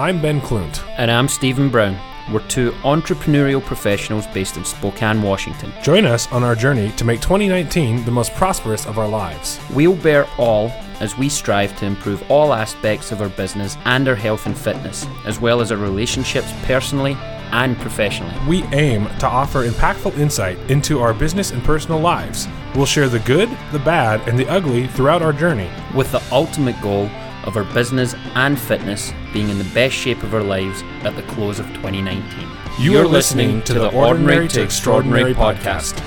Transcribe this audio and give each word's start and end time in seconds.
I'm 0.00 0.22
Ben 0.22 0.40
Klunt. 0.40 0.82
And 0.96 1.10
I'm 1.10 1.28
Stephen 1.28 1.68
Brown. 1.68 1.94
We're 2.32 2.46
two 2.48 2.70
entrepreneurial 2.84 3.62
professionals 3.62 4.26
based 4.28 4.56
in 4.56 4.64
Spokane, 4.64 5.20
Washington. 5.20 5.74
Join 5.82 6.06
us 6.06 6.26
on 6.32 6.42
our 6.42 6.54
journey 6.54 6.90
to 6.92 7.04
make 7.04 7.20
2019 7.20 8.06
the 8.06 8.10
most 8.10 8.34
prosperous 8.34 8.86
of 8.86 8.98
our 8.98 9.06
lives. 9.06 9.60
We'll 9.74 9.94
bear 9.94 10.26
all 10.38 10.68
as 11.00 11.18
we 11.18 11.28
strive 11.28 11.78
to 11.80 11.84
improve 11.84 12.22
all 12.30 12.54
aspects 12.54 13.12
of 13.12 13.20
our 13.20 13.28
business 13.28 13.76
and 13.84 14.08
our 14.08 14.14
health 14.14 14.46
and 14.46 14.56
fitness, 14.56 15.06
as 15.26 15.38
well 15.38 15.60
as 15.60 15.70
our 15.70 15.76
relationships 15.76 16.50
personally 16.62 17.12
and 17.52 17.76
professionally. 17.76 18.34
We 18.48 18.62
aim 18.72 19.04
to 19.18 19.26
offer 19.26 19.68
impactful 19.68 20.16
insight 20.16 20.56
into 20.70 21.00
our 21.00 21.12
business 21.12 21.50
and 21.50 21.62
personal 21.62 22.00
lives. 22.00 22.48
We'll 22.74 22.86
share 22.86 23.10
the 23.10 23.18
good, 23.18 23.50
the 23.70 23.80
bad, 23.80 24.26
and 24.26 24.38
the 24.38 24.48
ugly 24.48 24.86
throughout 24.86 25.20
our 25.20 25.34
journey. 25.34 25.68
With 25.94 26.10
the 26.10 26.22
ultimate 26.32 26.80
goal 26.80 27.10
of 27.44 27.58
our 27.58 27.64
business 27.64 28.14
and 28.34 28.58
fitness 28.58 29.12
being 29.32 29.48
in 29.48 29.58
the 29.58 29.70
best 29.72 29.94
shape 29.94 30.22
of 30.22 30.34
our 30.34 30.42
lives 30.42 30.82
at 31.02 31.14
the 31.16 31.22
close 31.22 31.58
of 31.58 31.66
2019. 31.68 32.48
You 32.78 32.98
are 32.98 33.06
listening 33.06 33.62
to 33.62 33.74
the 33.74 33.92
Ordinary 33.92 34.48
to 34.48 34.62
Extraordinary 34.62 35.34
podcast. 35.34 35.98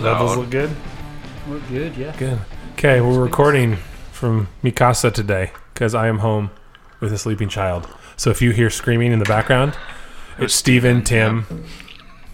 Levels 0.00 0.36
look 0.36 0.50
good? 0.50 0.70
We're 1.48 1.60
good, 1.60 1.96
yeah. 1.96 2.14
Good. 2.18 2.38
Okay, 2.74 3.00
we're 3.00 3.22
recording 3.22 3.76
from 4.12 4.48
Mikasa 4.62 5.10
today 5.10 5.52
because 5.72 5.94
I 5.94 6.08
am 6.08 6.18
home 6.18 6.50
with 7.00 7.12
a 7.12 7.18
sleeping 7.18 7.48
child. 7.48 7.88
So 8.16 8.30
if 8.30 8.40
you 8.40 8.50
hear 8.52 8.70
screaming 8.70 9.12
in 9.12 9.18
the 9.18 9.24
background, 9.24 9.76
it's 10.38 10.54
Steven, 10.54 11.02
Tim, 11.02 11.64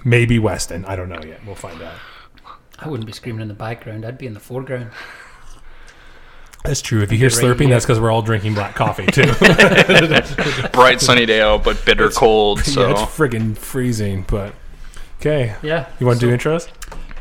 maybe 0.05 0.39
Weston. 0.39 0.85
I 0.85 0.97
don't 0.97 1.09
know 1.09 1.23
yet. 1.23 1.41
We'll 1.47 1.55
find 1.55 1.81
out. 1.83 1.95
I 2.79 2.89
wouldn't 2.89 3.07
be 3.07 3.13
screaming 3.13 3.43
in 3.43 3.49
the 3.49 3.55
background. 3.55 4.05
I'd 4.05 4.19
be 4.19 4.27
in 4.27 4.35
the 4.35 4.41
foreground. 4.41 4.91
That's 6.65 6.83
true. 6.83 7.01
If 7.03 7.11
you 7.11 7.17
hear 7.19 7.29
Right 7.29 7.39
slurping, 7.39 7.61
here. 7.61 7.69
that's 7.71 7.87
because 7.87 7.99
we're 8.01 8.11
all 8.11 8.21
drinking 8.23 8.53
black 8.55 8.75
coffee 8.75 9.07
too. 9.07 9.23
bright 10.73 11.01
sunny 11.01 11.25
day 11.25 11.41
out, 11.41 11.65
but 11.65 11.83
bitter 11.87 12.11
cold. 12.11 12.61
So 12.65 12.83
yeah, 12.83 12.93
it's 12.93 13.01
friggin' 13.17 13.57
freezing. 13.57 14.25
But 14.29 14.55
okay, 15.21 15.55
Yeah. 15.63 15.87
you 15.99 16.07
want 16.07 16.21
to 16.21 16.27
so- 16.27 16.31
do 16.31 16.37
intros? 16.37 16.69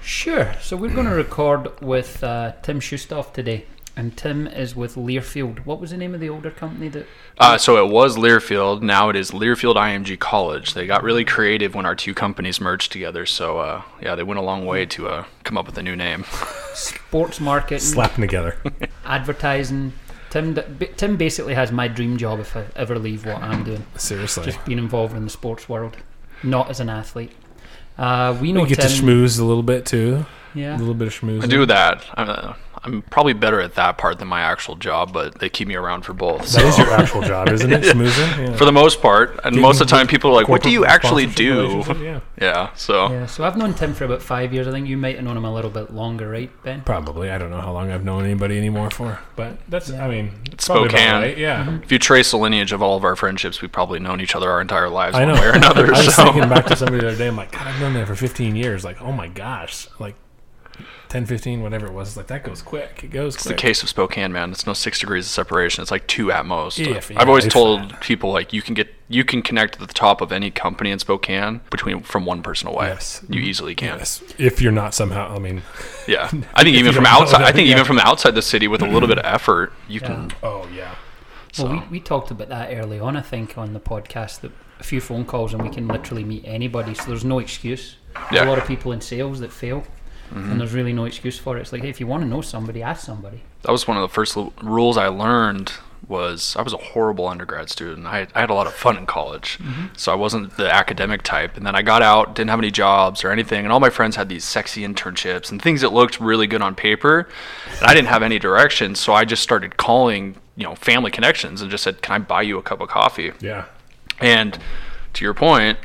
Sure. 0.02 0.53
So 0.62 0.75
we're 0.75 0.94
going 0.94 1.08
to 1.08 1.14
record 1.14 1.81
with 1.81 2.23
uh, 2.23 2.53
Tim 2.64 2.80
Schustoff 2.80 3.31
today. 3.34 3.66
And 4.00 4.16
Tim 4.16 4.47
is 4.47 4.78
with 4.78 4.95
Learfield. 4.95 5.66
What 5.66 5.81
was 5.81 5.92
the 5.92 5.97
name 5.97 6.14
of 6.14 6.22
the 6.22 6.30
older 6.30 6.50
company 6.50 6.88
that 6.88 7.05
uh, 7.38 7.58
so 7.58 7.86
it 7.86 7.92
was 7.92 8.16
Learfield. 8.16 8.81
Now 8.81 9.09
it 9.09 9.17
is 9.17 9.31
Learfield 9.31 9.75
IMG 9.75 10.17
College. 10.17 10.73
They 10.73 10.88
got 10.88 11.03
really 11.03 11.25
creative 11.25 11.75
when 11.75 11.86
our 11.86 11.95
two 11.95 12.14
companies 12.14 12.61
merged 12.61 12.94
together. 12.94 13.25
So 13.25 13.58
uh, 13.58 13.81
yeah, 14.02 14.16
they 14.16 14.23
went 14.23 14.39
a 14.39 14.41
long 14.41 14.66
way 14.66 14.86
to 14.86 15.09
uh, 15.09 15.25
come 15.44 15.58
up 15.58 15.66
with 15.66 15.78
a 15.78 15.83
new 15.83 15.97
name. 15.97 16.23
sports 16.73 17.41
marketing, 17.41 17.80
Slapping 17.80 18.22
together. 18.22 18.56
advertising. 19.06 19.91
Tim, 20.30 20.58
Tim 20.95 21.17
basically 21.17 21.56
has 21.56 21.69
my 21.69 21.89
dream 21.89 22.16
job 22.16 22.39
if 22.39 22.56
I 22.56 22.67
ever 22.78 22.97
leave 22.97 23.25
what 23.25 23.44
I'm 23.44 23.66
doing. 23.66 23.86
Seriously, 23.97 24.45
Just 24.45 24.63
being 24.63 24.78
involved 24.78 25.13
in 25.13 25.25
the 25.25 25.30
sports 25.30 25.67
world, 25.67 25.97
not 26.41 26.69
as 26.69 26.80
an 26.80 26.88
athlete. 26.88 27.34
Uh, 27.97 28.38
we 28.39 28.53
know 28.53 28.61
we 28.61 28.69
get 28.69 28.80
Tim. 28.80 28.91
to 28.91 28.95
schmooze 28.95 29.41
a 29.41 29.44
little 29.44 29.63
bit 29.63 29.86
too. 29.86 30.25
Yeah. 30.56 30.75
A 30.75 30.80
little 30.80 30.94
bit 30.94 31.08
of 31.08 31.13
schmooze. 31.13 31.44
I 31.44 31.47
do 31.47 31.66
that. 31.66 32.06
I'm, 32.94 33.02
probably 33.04 33.34
better 33.34 33.59
at 33.62 33.76
that 33.76 33.98
part 33.98 34.20
than 34.20 34.28
my 34.28 34.42
actual 34.42 34.76
job, 34.76 35.14
but 35.14 35.40
they 35.40 35.50
keep 35.50 35.68
me 35.68 35.76
around 35.76 36.02
for 36.04 36.14
both. 36.14 36.52
That 36.54 36.66
is 36.66 36.76
so- 36.76 36.84
your 36.84 36.94
actual 36.94 37.22
job, 37.22 37.50
isn't 37.54 37.72
it? 37.72 37.84
Schmoozing. 37.84 38.48
Yeah. 38.50 38.56
for 38.56 38.66
the 38.66 38.72
most 38.72 39.02
part, 39.02 39.31
and 39.31 39.40
Getting 39.44 39.62
most 39.62 39.81
of 39.81 39.88
the 39.88 39.92
time, 39.96 40.08
people 40.08 40.31
are 40.31 40.34
like, 40.34 40.48
"What 40.50 40.64
do 40.64 40.70
you 40.70 40.86
actually 40.86 41.26
do?" 41.28 41.84
Yeah. 42.00 42.20
Yeah. 42.42 42.73
So 42.76 43.09
Yeah, 43.12 43.26
so 43.26 43.44
I've 43.44 43.58
known 43.58 43.73
Tim 43.73 43.94
for 43.94 44.06
about 44.06 44.22
five 44.22 44.54
years. 44.54 44.68
I 44.68 44.72
think 44.72 44.88
you 44.88 44.96
might 44.98 45.16
have 45.16 45.24
known 45.25 45.36
him 45.38 45.44
a 45.46 45.53
little 45.53 45.69
bit 45.72 45.94
longer, 45.94 46.30
right, 46.30 46.50
Ben? 46.63 46.81
Probably. 46.81 47.30
I 47.30 47.38
don't 47.38 47.50
know 47.50 47.59
how 47.62 47.74
long 47.74 47.91
I've 47.91 48.03
known 48.06 48.24
anybody 48.25 48.58
anymore 48.58 48.90
for, 48.90 49.19
but 49.36 49.58
that's. 49.68 49.92
I 49.92 50.08
mean, 50.08 50.31
It's 50.52 50.66
probably 50.66 50.88
about 50.90 50.97
Spokane. 51.00 51.22
right, 51.22 51.38
Yeah. 51.38 51.66
Mm-hmm. 51.66 51.84
if 51.84 51.92
you 51.92 52.00
trace 52.00 52.31
the 52.31 52.38
lineage 52.38 52.72
of 52.72 52.81
all 52.81 52.96
of 52.96 53.03
our 53.03 53.16
friendships, 53.16 53.62
we've 53.62 53.72
probably 53.72 54.00
known 54.00 54.22
each 54.22 54.36
other 54.36 54.50
our 54.50 54.62
entire 54.62 54.90
lives, 54.90 55.16
I 55.16 55.25
know. 55.25 55.34
one 55.34 55.42
way 55.42 55.47
or 55.47 55.53
another. 55.56 55.86
I 55.94 56.06
was 56.06 56.16
so. 56.16 56.24
thinking 56.24 56.47
back 56.50 56.66
to 56.68 56.75
somebody 56.75 57.02
the 57.02 57.08
other 57.09 57.18
day. 57.18 57.28
I'm 57.28 57.36
like, 57.36 57.52
God, 57.52 57.68
I've 57.68 57.80
known 57.81 57.94
that 57.96 58.08
for 58.08 58.16
15 58.16 58.56
years. 58.56 58.84
Like, 58.86 59.02
oh 59.02 59.12
my 59.12 59.28
gosh, 59.28 59.88
like 60.00 60.16
10, 61.09 61.25
15, 61.25 61.62
whatever 61.62 61.88
it 61.88 61.94
was. 61.94 62.09
It's 62.09 62.17
like 62.17 62.28
that 62.28 62.44
goes 62.44 62.62
quick. 62.62 63.01
It 63.03 63.12
goes 63.12 63.35
quick. 63.35 63.40
It's 63.40 63.47
the 63.47 63.53
case 63.56 63.84
of 63.84 63.90
Spokane, 63.90 64.31
man. 64.31 64.51
It's 64.51 64.66
no 64.67 64.73
six 64.73 65.00
degrees 65.00 65.25
of 65.25 65.31
separation. 65.31 65.81
It's 65.81 65.91
like 65.91 66.07
two 66.07 66.31
at 66.31 66.45
most. 66.45 66.79
If, 66.79 67.12
I've 67.16 67.28
always 67.28 67.45
yeah, 67.45 67.47
if 67.47 67.53
told 67.53 67.90
that. 67.90 68.01
people 68.01 68.31
like 68.31 68.53
you 68.53 68.62
can 68.62 68.73
get 68.75 68.94
you 69.12 69.23
can 69.23 69.41
connect 69.41 69.73
to 69.73 69.79
the 69.79 69.91
top 69.91 70.22
of 70.22 70.31
any 70.31 70.51
company 70.51 70.91
in 70.91 71.00
Spokane 71.00 71.62
between 71.72 72.01
from 72.01 72.25
one 72.25 72.44
person 72.44 72.68
away. 72.68 72.88
Yes. 72.88 73.25
You 73.28 73.41
easily 73.41 73.73
can. 73.73 73.97
Yes. 73.97 74.22
If 74.38 74.62
you're 74.62 74.72
not 74.72 74.94
somehow, 74.94 75.35
I 75.35 75.39
mean, 75.39 75.63
Yeah. 76.07 76.25
I 76.53 76.63
think 76.63 76.78
even 76.78 76.94
from 76.94 77.07
outside, 77.07 77.41
I 77.41 77.51
think 77.51 77.68
yeah. 77.68 77.73
even 77.73 77.85
from 77.85 77.95
the 77.95 78.07
outside 78.07 78.35
the 78.35 78.44
city 78.44 78.68
with 78.68 78.81
a 78.84 78.88
little 78.88 79.07
bit 79.07 79.18
of 79.18 79.25
effort, 79.25 79.73
you 79.88 80.00
can. 80.00 80.31
oh 80.44 80.68
yeah. 80.73 80.95
So 81.51 81.66
Well, 81.66 81.73
we, 81.73 81.97
we 81.97 82.00
talked 82.00 82.29
about 82.29 82.50
that 82.50 82.72
early 82.72 83.00
on, 83.00 83.18
I 83.18 83.22
think, 83.22 83.57
on 83.57 83.73
the 83.73 83.79
podcast. 83.79 84.41
That 84.41 84.51
a 84.79 84.84
few 84.84 85.01
phone 85.01 85.25
calls 85.25 85.53
and 85.53 85.62
we 85.62 85.69
can 85.69 85.88
literally 85.88 86.23
meet 86.23 86.45
anybody. 86.45 86.94
So 86.94 87.06
there's 87.06 87.25
no 87.25 87.39
excuse. 87.39 87.97
There's 88.13 88.31
Yeah. 88.31 88.45
A 88.45 88.50
lot 88.50 88.57
of 88.57 88.66
people 88.66 88.91
in 88.91 89.01
sales 89.01 89.39
that 89.41 89.51
fail, 89.51 89.84
and 90.31 90.59
there's 90.59 90.73
really 90.73 90.94
no 90.94 91.06
excuse 91.06 91.38
for 91.40 91.57
it. 91.57 91.62
It's 91.62 91.72
like, 91.72 91.81
hey, 91.81 91.90
if 91.90 92.00
you 92.00 92.07
want 92.07 92.23
to 92.23 92.29
know 92.29 92.41
somebody, 92.41 92.81
ask 92.84 93.06
somebody. 93.06 93.41
that 93.63 93.72
was 93.72 93.88
one 93.88 93.97
of 93.97 94.01
the 94.01 94.13
first 94.13 94.38
l- 94.38 94.53
rules 94.62 94.97
I 94.97 95.07
learned. 95.07 95.73
Was 96.07 96.56
I 96.57 96.63
was 96.63 96.73
a 96.73 96.78
horrible 96.78 97.28
undergrad 97.28 97.69
student. 97.69 98.07
I, 98.07 98.25
I 98.34 98.39
had 98.39 98.50
a 98.50 98.53
lot 98.56 98.66
of 98.66 98.73
fun 98.73 98.97
in 98.97 99.06
college, 99.06 99.59
mm-hmm. 99.59 99.88
so 99.95 100.12
I 100.12 100.16
wasn't 100.16 100.57
the 100.57 100.73
academic 100.73 101.22
type. 101.22 101.56
And 101.56 101.68
then 101.68 101.75
I 101.75 101.84
got 101.84 102.01
out, 102.01 102.34
didn't 102.34 102.50
have 102.50 102.57
any 102.57 102.72
jobs 102.72 103.23
or 103.23 103.29
anything, 103.31 103.63
and 103.63 103.72
all 103.72 103.79
my 103.79 103.91
friends 103.91 104.16
had 104.16 104.28
these 104.28 104.44
sexy 104.44 104.81
internships 104.81 105.51
and 105.51 105.62
things 105.62 105.81
that 105.81 105.94
looked 105.94 106.19
really 106.19 106.47
good 106.47 106.63
on 106.63 106.73
paper. 106.73 107.28
And 107.78 107.85
I 107.85 107.94
didn't 107.94 108.07
have 108.07 108.23
any 108.23 108.39
direction, 108.39 108.95
so 108.95 109.13
I 109.13 109.23
just 109.23 109.44
started 109.44 109.78
calling, 109.78 110.35
you 110.56 110.63
know, 110.63 110.73
family 110.73 111.12
connections 111.12 111.62
and 111.62 111.69
just 111.69 111.84
said, 111.84 112.01
"Can 112.01 112.16
I 112.16 112.19
buy 112.19 112.41
you 112.41 112.57
a 112.57 112.63
cup 112.63 112.81
of 112.81 112.89
coffee?" 112.89 113.34
Yeah. 113.39 113.66
And 114.19 114.57
to 115.13 115.23
your 115.23 115.35
point, 115.35 115.78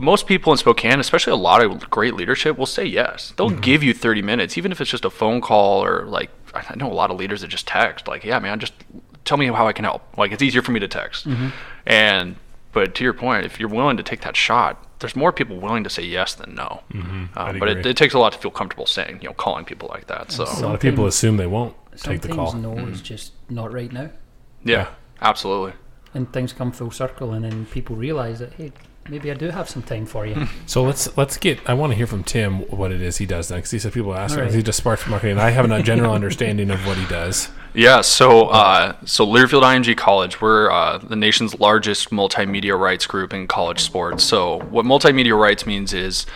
most 0.00 0.26
people 0.26 0.50
in 0.52 0.56
Spokane, 0.58 0.98
especially 0.98 1.32
a 1.32 1.36
lot 1.36 1.62
of 1.62 1.88
great 1.90 2.14
leadership, 2.14 2.58
will 2.58 2.66
say 2.66 2.84
yes. 2.84 3.32
They'll 3.36 3.50
give 3.50 3.82
you 3.82 3.92
30 3.94 4.22
minutes, 4.22 4.56
even 4.58 4.72
if 4.72 4.80
it's 4.80 4.90
just 4.90 5.04
a 5.04 5.10
phone 5.10 5.40
call 5.40 5.84
or 5.84 6.04
like, 6.06 6.30
I 6.54 6.74
know 6.74 6.90
a 6.90 6.94
lot 6.94 7.10
of 7.10 7.18
leaders 7.18 7.42
that 7.42 7.48
just 7.48 7.66
text, 7.68 8.08
like, 8.08 8.24
yeah, 8.24 8.38
man, 8.38 8.58
just 8.58 8.72
tell 9.24 9.36
me 9.38 9.46
how 9.46 9.68
I 9.68 9.72
can 9.72 9.84
help. 9.84 10.02
Like, 10.18 10.32
it's 10.32 10.42
easier 10.42 10.62
for 10.62 10.72
me 10.72 10.80
to 10.80 10.88
text. 10.88 11.26
And, 11.86 12.36
but 12.72 12.94
to 12.96 13.04
your 13.04 13.12
point, 13.12 13.44
if 13.46 13.60
you're 13.60 13.68
willing 13.68 13.96
to 13.98 14.02
take 14.02 14.22
that 14.22 14.36
shot, 14.36 14.84
there's 15.00 15.16
more 15.16 15.32
people 15.32 15.58
willing 15.58 15.84
to 15.84 15.90
say 15.90 16.02
yes 16.02 16.34
than 16.34 16.54
no. 16.54 16.82
Um, 16.92 17.30
I'd 17.34 17.58
but 17.60 17.68
it, 17.68 17.86
it 17.86 17.96
takes 17.96 18.14
a 18.14 18.18
lot 18.18 18.32
to 18.32 18.38
feel 18.38 18.50
comfortable 18.50 18.86
saying, 18.86 19.20
you 19.22 19.28
know, 19.28 19.34
calling 19.34 19.64
people 19.64 19.88
like 19.88 20.06
that. 20.08 20.30
So, 20.32 20.44
A 20.44 20.60
lot 20.66 20.74
of 20.74 20.80
people 20.80 21.06
assume 21.06 21.36
they 21.36 21.46
won't 21.46 21.74
take 21.96 22.20
the 22.22 22.28
call. 22.28 22.52
no 22.54 22.72
Mm-hmm. 22.72 22.92
is 22.92 23.00
just 23.02 23.32
not 23.48 23.72
right 23.72 23.92
now, 23.92 24.10
yeah, 24.64 24.88
absolutely. 25.22 25.72
and 26.14 26.30
things 26.32 26.52
come 26.52 26.70
full 26.72 26.90
circle, 26.90 27.32
and 27.32 27.44
then 27.44 27.66
people 27.66 27.96
realize 27.96 28.38
that 28.40 28.52
hey, 28.54 28.72
maybe 29.08 29.30
I 29.30 29.34
do 29.34 29.48
have 29.48 29.68
some 29.68 29.82
time 29.82 30.06
for 30.06 30.26
you. 30.26 30.46
So 30.66 30.84
let's 30.84 31.16
let's 31.16 31.36
get. 31.36 31.58
I 31.68 31.74
want 31.74 31.92
to 31.92 31.96
hear 31.96 32.06
from 32.06 32.22
Tim 32.22 32.60
what 32.68 32.92
it 32.92 33.00
is 33.02 33.16
he 33.16 33.26
does 33.26 33.50
next. 33.50 33.72
He 33.72 33.78
said 33.78 33.92
people 33.92 34.14
ask 34.14 34.34
him. 34.34 34.40
All 34.40 34.46
right. 34.46 34.54
He 34.54 34.62
does 34.62 34.76
sparks 34.76 35.06
marketing. 35.06 35.32
And 35.32 35.40
I 35.40 35.50
have 35.50 35.68
a 35.68 35.82
general 35.82 36.12
understanding 36.12 36.70
of 36.70 36.86
what 36.86 36.96
he 36.96 37.06
does. 37.06 37.48
Yeah, 37.72 38.00
so 38.00 38.48
uh, 38.48 38.94
so 39.04 39.24
Learfield 39.24 39.62
IMG 39.62 39.96
College, 39.96 40.40
we're 40.40 40.70
uh, 40.70 40.98
the 40.98 41.16
nation's 41.16 41.58
largest 41.60 42.10
multimedia 42.10 42.78
rights 42.78 43.06
group 43.06 43.32
in 43.32 43.46
college 43.46 43.80
sports. 43.80 44.24
So 44.24 44.60
what 44.70 44.84
multimedia 44.84 45.38
rights 45.38 45.66
means 45.66 45.92
is 45.92 46.26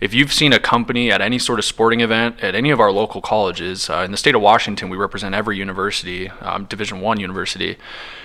if 0.00 0.14
you've 0.14 0.32
seen 0.32 0.52
a 0.52 0.58
company 0.58 1.12
at 1.12 1.20
any 1.20 1.38
sort 1.38 1.58
of 1.58 1.64
sporting 1.64 2.00
event 2.00 2.40
at 2.42 2.54
any 2.54 2.70
of 2.70 2.80
our 2.80 2.90
local 2.90 3.20
colleges 3.20 3.88
uh, 3.88 4.02
in 4.04 4.10
the 4.10 4.16
state 4.16 4.34
of 4.34 4.40
Washington, 4.40 4.88
we 4.88 4.96
represent 4.96 5.34
every 5.34 5.56
university, 5.56 6.28
um, 6.40 6.64
Division 6.64 7.00
One 7.00 7.20
university. 7.20 7.76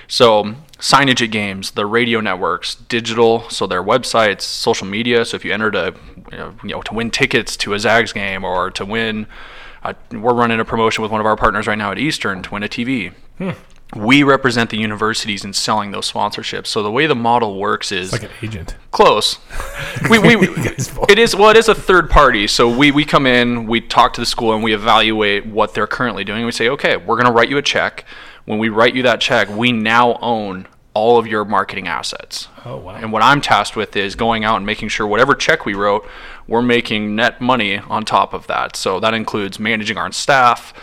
So 0.08 0.56
signage 0.80 1.24
at 1.24 1.32
games, 1.32 1.72
the 1.72 1.86
radio 1.86 2.20
networks, 2.22 2.76
digital, 2.76 3.50
so 3.50 3.66
their 3.68 3.84
websites, 3.84 4.42
social 4.42 4.88
media. 4.88 5.26
So 5.26 5.36
if 5.36 5.46
you 5.46 5.54
entered 5.54 5.76
a, 5.76 5.94
you 6.32 6.38
know, 6.38 6.54
you 6.64 6.70
know 6.70 6.82
to 6.82 6.94
win 6.94 7.12
tickets 7.12 7.58
to 7.58 7.74
a 7.74 7.80
Zags 7.80 8.14
game 8.14 8.44
or 8.44 8.72
to 8.72 8.86
win 8.86 9.28
uh, 9.86 9.94
we're 10.12 10.34
running 10.34 10.60
a 10.60 10.66
promotion 10.66 11.04
with 11.04 11.12
one 11.12 11.22
of 11.22 11.28
our 11.28 11.36
partners 11.36 11.68
right 11.68 11.78
now 11.78 11.92
at 11.92 12.00
Eastern 12.00 12.42
to 12.42 12.52
win 12.52 12.64
a 12.64 12.68
TV. 12.68 13.14
We 13.96 14.24
represent 14.24 14.72
the 14.72 14.78
universities 14.78 15.46
in 15.46 15.54
selling 15.54 15.92
those 15.92 16.12
sponsorships. 16.12 16.68
So 16.68 16.82
the 16.82 16.90
way 16.90 17.06
the 17.06 17.16
model 17.16 17.60
works 17.60 17.92
is 17.92 18.12
Like 18.12 18.24
an 18.24 18.32
agent. 18.42 18.76
close. 18.90 19.38
we, 20.10 20.18
we, 20.18 20.36
it 21.08 21.20
is 21.20 21.36
well, 21.36 21.52
it 21.52 21.58
is 21.58 21.70
a 21.70 21.76
third 21.76 22.10
party. 22.10 22.48
So 22.48 22.68
we, 22.68 22.90
we 22.90 23.06
come 23.06 23.28
in, 23.28 23.68
we 23.68 23.80
talk 23.80 24.14
to 24.14 24.22
the 24.22 24.26
school, 24.26 24.54
and 24.56 24.64
we 24.64 24.74
evaluate 24.74 25.46
what 25.46 25.76
they're 25.76 25.86
currently 25.86 26.24
doing. 26.24 26.46
We 26.46 26.52
say, 26.52 26.68
okay, 26.70 26.98
we're 26.98 27.16
going 27.16 27.28
to 27.28 27.32
write 27.32 27.50
you 27.50 27.58
a 27.58 27.62
check. 27.62 28.06
When 28.46 28.60
we 28.60 28.70
write 28.70 28.96
you 28.96 29.04
that 29.04 29.22
check, 29.22 29.50
we 29.50 29.72
now 29.72 30.18
own 30.22 30.68
all 30.94 31.18
of 31.18 31.28
your 31.28 31.44
marketing 31.44 31.88
assets. 31.88 32.48
Oh, 32.64 32.78
wow. 32.78 32.96
And 32.96 33.12
what 33.12 33.22
I'm 33.22 33.42
tasked 33.42 33.76
with 33.76 33.96
is 33.96 34.16
going 34.16 34.46
out 34.46 34.58
and 34.58 34.66
making 34.66 34.88
sure 34.90 35.06
whatever 35.06 35.36
check 35.36 35.66
we 35.66 35.74
wrote, 35.74 36.08
we're 36.48 36.62
making 36.62 37.16
net 37.16 37.42
money 37.42 37.78
on 37.78 38.06
top 38.06 38.34
of 38.34 38.48
that. 38.48 38.76
So 38.76 39.00
that 39.02 39.14
includes 39.14 39.60
managing 39.60 39.98
our 39.98 40.10
staff, 40.12 40.74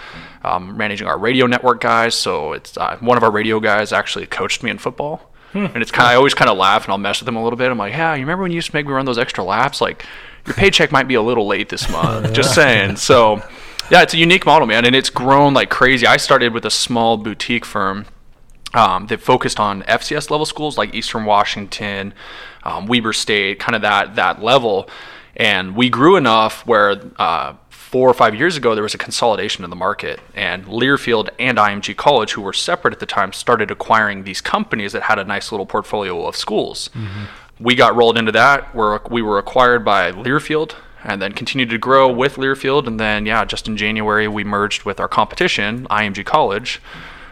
um, 0.45 0.77
managing 0.77 1.07
our 1.07 1.19
radio 1.19 1.47
network 1.47 1.81
guys. 1.81 2.15
So 2.15 2.53
it's 2.53 2.77
uh, 2.77 2.99
one 3.01 3.17
of 3.17 3.23
our 3.23 3.31
radio 3.31 3.59
guys 3.59 3.93
actually 3.93 4.27
coached 4.27 4.63
me 4.63 4.71
in 4.71 4.79
football. 4.79 5.31
And 5.55 5.83
it's 5.83 5.91
kind. 5.91 6.09
I 6.09 6.15
always 6.15 6.33
kind 6.33 6.51
of 6.51 6.57
laugh 6.57 6.85
and 6.85 6.93
I'll 6.93 6.99
mess 6.99 7.21
with 7.21 7.27
them 7.27 7.37
a 7.37 7.43
little 7.45 7.59
bit. 7.59 7.71
I'm 7.71 7.77
like, 7.77 7.93
yeah, 7.93 8.15
you 8.15 8.21
remember 8.21 8.43
when 8.43 8.53
you 8.53 8.57
used 8.57 8.71
to 8.71 8.77
make 8.77 8.87
me 8.87 8.93
run 8.93 9.05
those 9.05 9.19
extra 9.19 9.45
laps? 9.45 9.83
Like, 9.83 10.05
your 10.47 10.55
paycheck 10.55 10.93
might 10.93 11.09
be 11.09 11.15
a 11.15 11.21
little 11.23 11.47
late 11.47 11.69
this 11.69 11.91
month. 11.91 12.33
Just 12.35 12.55
saying. 12.55 12.97
So, 12.97 13.43
yeah, 13.91 14.03
it's 14.03 14.15
a 14.15 14.19
unique 14.19 14.47
model, 14.47 14.67
man, 14.67 14.85
and 14.85 14.95
it's 14.95 15.11
grown 15.11 15.55
like 15.55 15.71
crazy. 15.71 16.07
I 16.07 16.17
started 16.17 16.55
with 16.55 16.65
a 16.65 16.71
small 16.71 17.17
boutique 17.17 17.65
firm 17.65 18.07
um, 18.75 19.07
that 19.09 19.21
focused 19.21 19.61
on 19.61 19.83
FCS 19.83 20.31
level 20.31 20.47
schools 20.47 20.79
like 20.79 20.95
Eastern 20.95 21.25
Washington, 21.25 22.15
um, 22.63 22.87
Weber 22.87 23.13
State, 23.13 23.59
kind 23.59 23.77
of 23.77 23.83
that 23.83 24.17
that 24.17 24.43
level. 24.43 24.89
And 25.37 25.75
we 25.77 25.89
grew 25.89 26.17
enough 26.17 26.67
where 26.67 27.01
uh, 27.17 27.55
four 27.71 28.09
or 28.09 28.15
five 28.15 28.35
years 28.35 28.57
ago 28.57 28.75
there 28.75 28.83
was 28.83 28.95
a 28.95 28.99
consolidation 28.99 29.65
in 29.65 29.71
the 29.71 29.77
market, 29.77 30.21
and 30.35 30.65
Learfield 30.65 31.29
and 31.39 31.59
IMG 31.59 31.97
College, 31.97 32.33
who 32.33 32.43
were 32.43 32.53
separate 32.53 32.95
at 32.95 33.01
the 33.01 33.07
time, 33.07 33.33
started 33.33 33.71
acquiring 33.71 34.25
these 34.25 34.41
companies 34.41 34.93
that 34.93 35.03
had 35.03 35.19
a 35.19 35.25
nice 35.25 35.53
little 35.53 35.67
portfolio 35.67 36.27
of 36.27 36.37
schools. 36.37 36.89
We 37.61 37.75
got 37.75 37.95
rolled 37.95 38.19
into 38.19 38.33
that. 38.33 38.75
Where 38.75 39.01
we 39.11 39.23
were 39.23 39.39
acquired 39.39 39.85
by 39.85 40.13
Learfield. 40.13 40.75
And 41.05 41.21
then 41.21 41.33
continued 41.33 41.71
to 41.71 41.79
grow 41.79 42.11
with 42.11 42.37
Learfield, 42.37 42.87
and 42.87 43.01
then 43.01 43.27
yeah, 43.27 43.45
just 43.45 43.67
in 43.67 43.77
January 43.77 44.29
we 44.29 44.45
merged 44.45 44.85
with 44.85 45.01
our 45.01 45.09
competition, 45.09 45.87
IMG 45.91 46.25
College, 46.25 46.81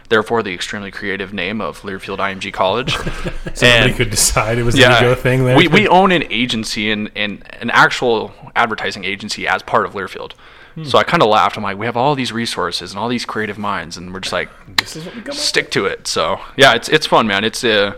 therefore 0.09 0.43
the 0.43 0.53
extremely 0.53 0.91
creative 0.91 1.33
name 1.33 1.61
of 1.61 1.81
Learfield 1.81 2.17
IMG 2.17 2.51
College. 2.51 2.91
so 2.93 3.31
Somebody 3.53 3.93
could 3.93 4.09
decide 4.09 4.57
it 4.57 4.63
was 4.63 4.77
yeah, 4.77 4.97
an 4.97 5.03
ego 5.05 5.15
thing 5.15 5.45
there. 5.45 5.57
we, 5.57 5.67
we 5.67 5.87
own 5.87 6.11
an 6.11 6.23
agency 6.29 6.91
and, 6.91 7.09
and 7.15 7.43
an 7.61 7.69
actual 7.69 8.33
advertising 8.55 9.05
agency 9.05 9.47
as 9.47 9.63
part 9.63 9.85
of 9.85 9.93
Learfield. 9.93 10.33
Hmm. 10.75 10.83
So 10.83 10.97
I 10.97 11.03
kind 11.03 11.23
of 11.23 11.29
laughed. 11.29 11.57
I'm 11.57 11.63
like, 11.63 11.77
we 11.77 11.85
have 11.85 11.97
all 11.97 12.15
these 12.15 12.31
resources 12.31 12.91
and 12.91 12.99
all 12.99 13.09
these 13.09 13.25
creative 13.25 13.57
minds, 13.57 13.97
and 13.97 14.13
we're 14.13 14.19
just 14.19 14.33
like, 14.33 14.49
this 14.77 14.95
is 14.95 15.05
what 15.05 15.15
we 15.15 15.21
come 15.21 15.31
up 15.31 15.37
stick 15.37 15.71
to 15.71 15.85
it. 15.85 16.07
So 16.07 16.39
yeah, 16.55 16.75
it's 16.75 16.89
it's 16.89 17.05
fun, 17.05 17.27
man. 17.27 17.43
It's 17.43 17.63
uh, 17.63 17.95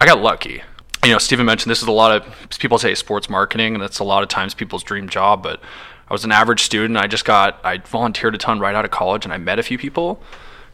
I 0.00 0.06
got 0.06 0.20
lucky. 0.20 0.62
You 1.04 1.12
know, 1.12 1.18
Stephen 1.18 1.46
mentioned 1.46 1.70
this 1.70 1.80
is 1.80 1.88
a 1.88 1.92
lot 1.92 2.10
of 2.12 2.58
people 2.58 2.78
say 2.78 2.94
sports 2.94 3.30
marketing, 3.30 3.74
and 3.74 3.82
that's 3.82 4.00
a 4.00 4.04
lot 4.04 4.22
of 4.22 4.28
times 4.28 4.54
people's 4.54 4.82
dream 4.82 5.08
job. 5.08 5.42
But 5.42 5.60
I 6.08 6.12
was 6.12 6.24
an 6.24 6.32
average 6.32 6.62
student. 6.62 6.98
I 6.98 7.06
just 7.06 7.24
got 7.24 7.60
I 7.64 7.78
volunteered 7.78 8.34
a 8.34 8.38
ton 8.38 8.58
right 8.58 8.74
out 8.74 8.84
of 8.84 8.90
college, 8.90 9.24
and 9.24 9.32
I 9.32 9.38
met 9.38 9.58
a 9.58 9.62
few 9.62 9.78
people, 9.78 10.20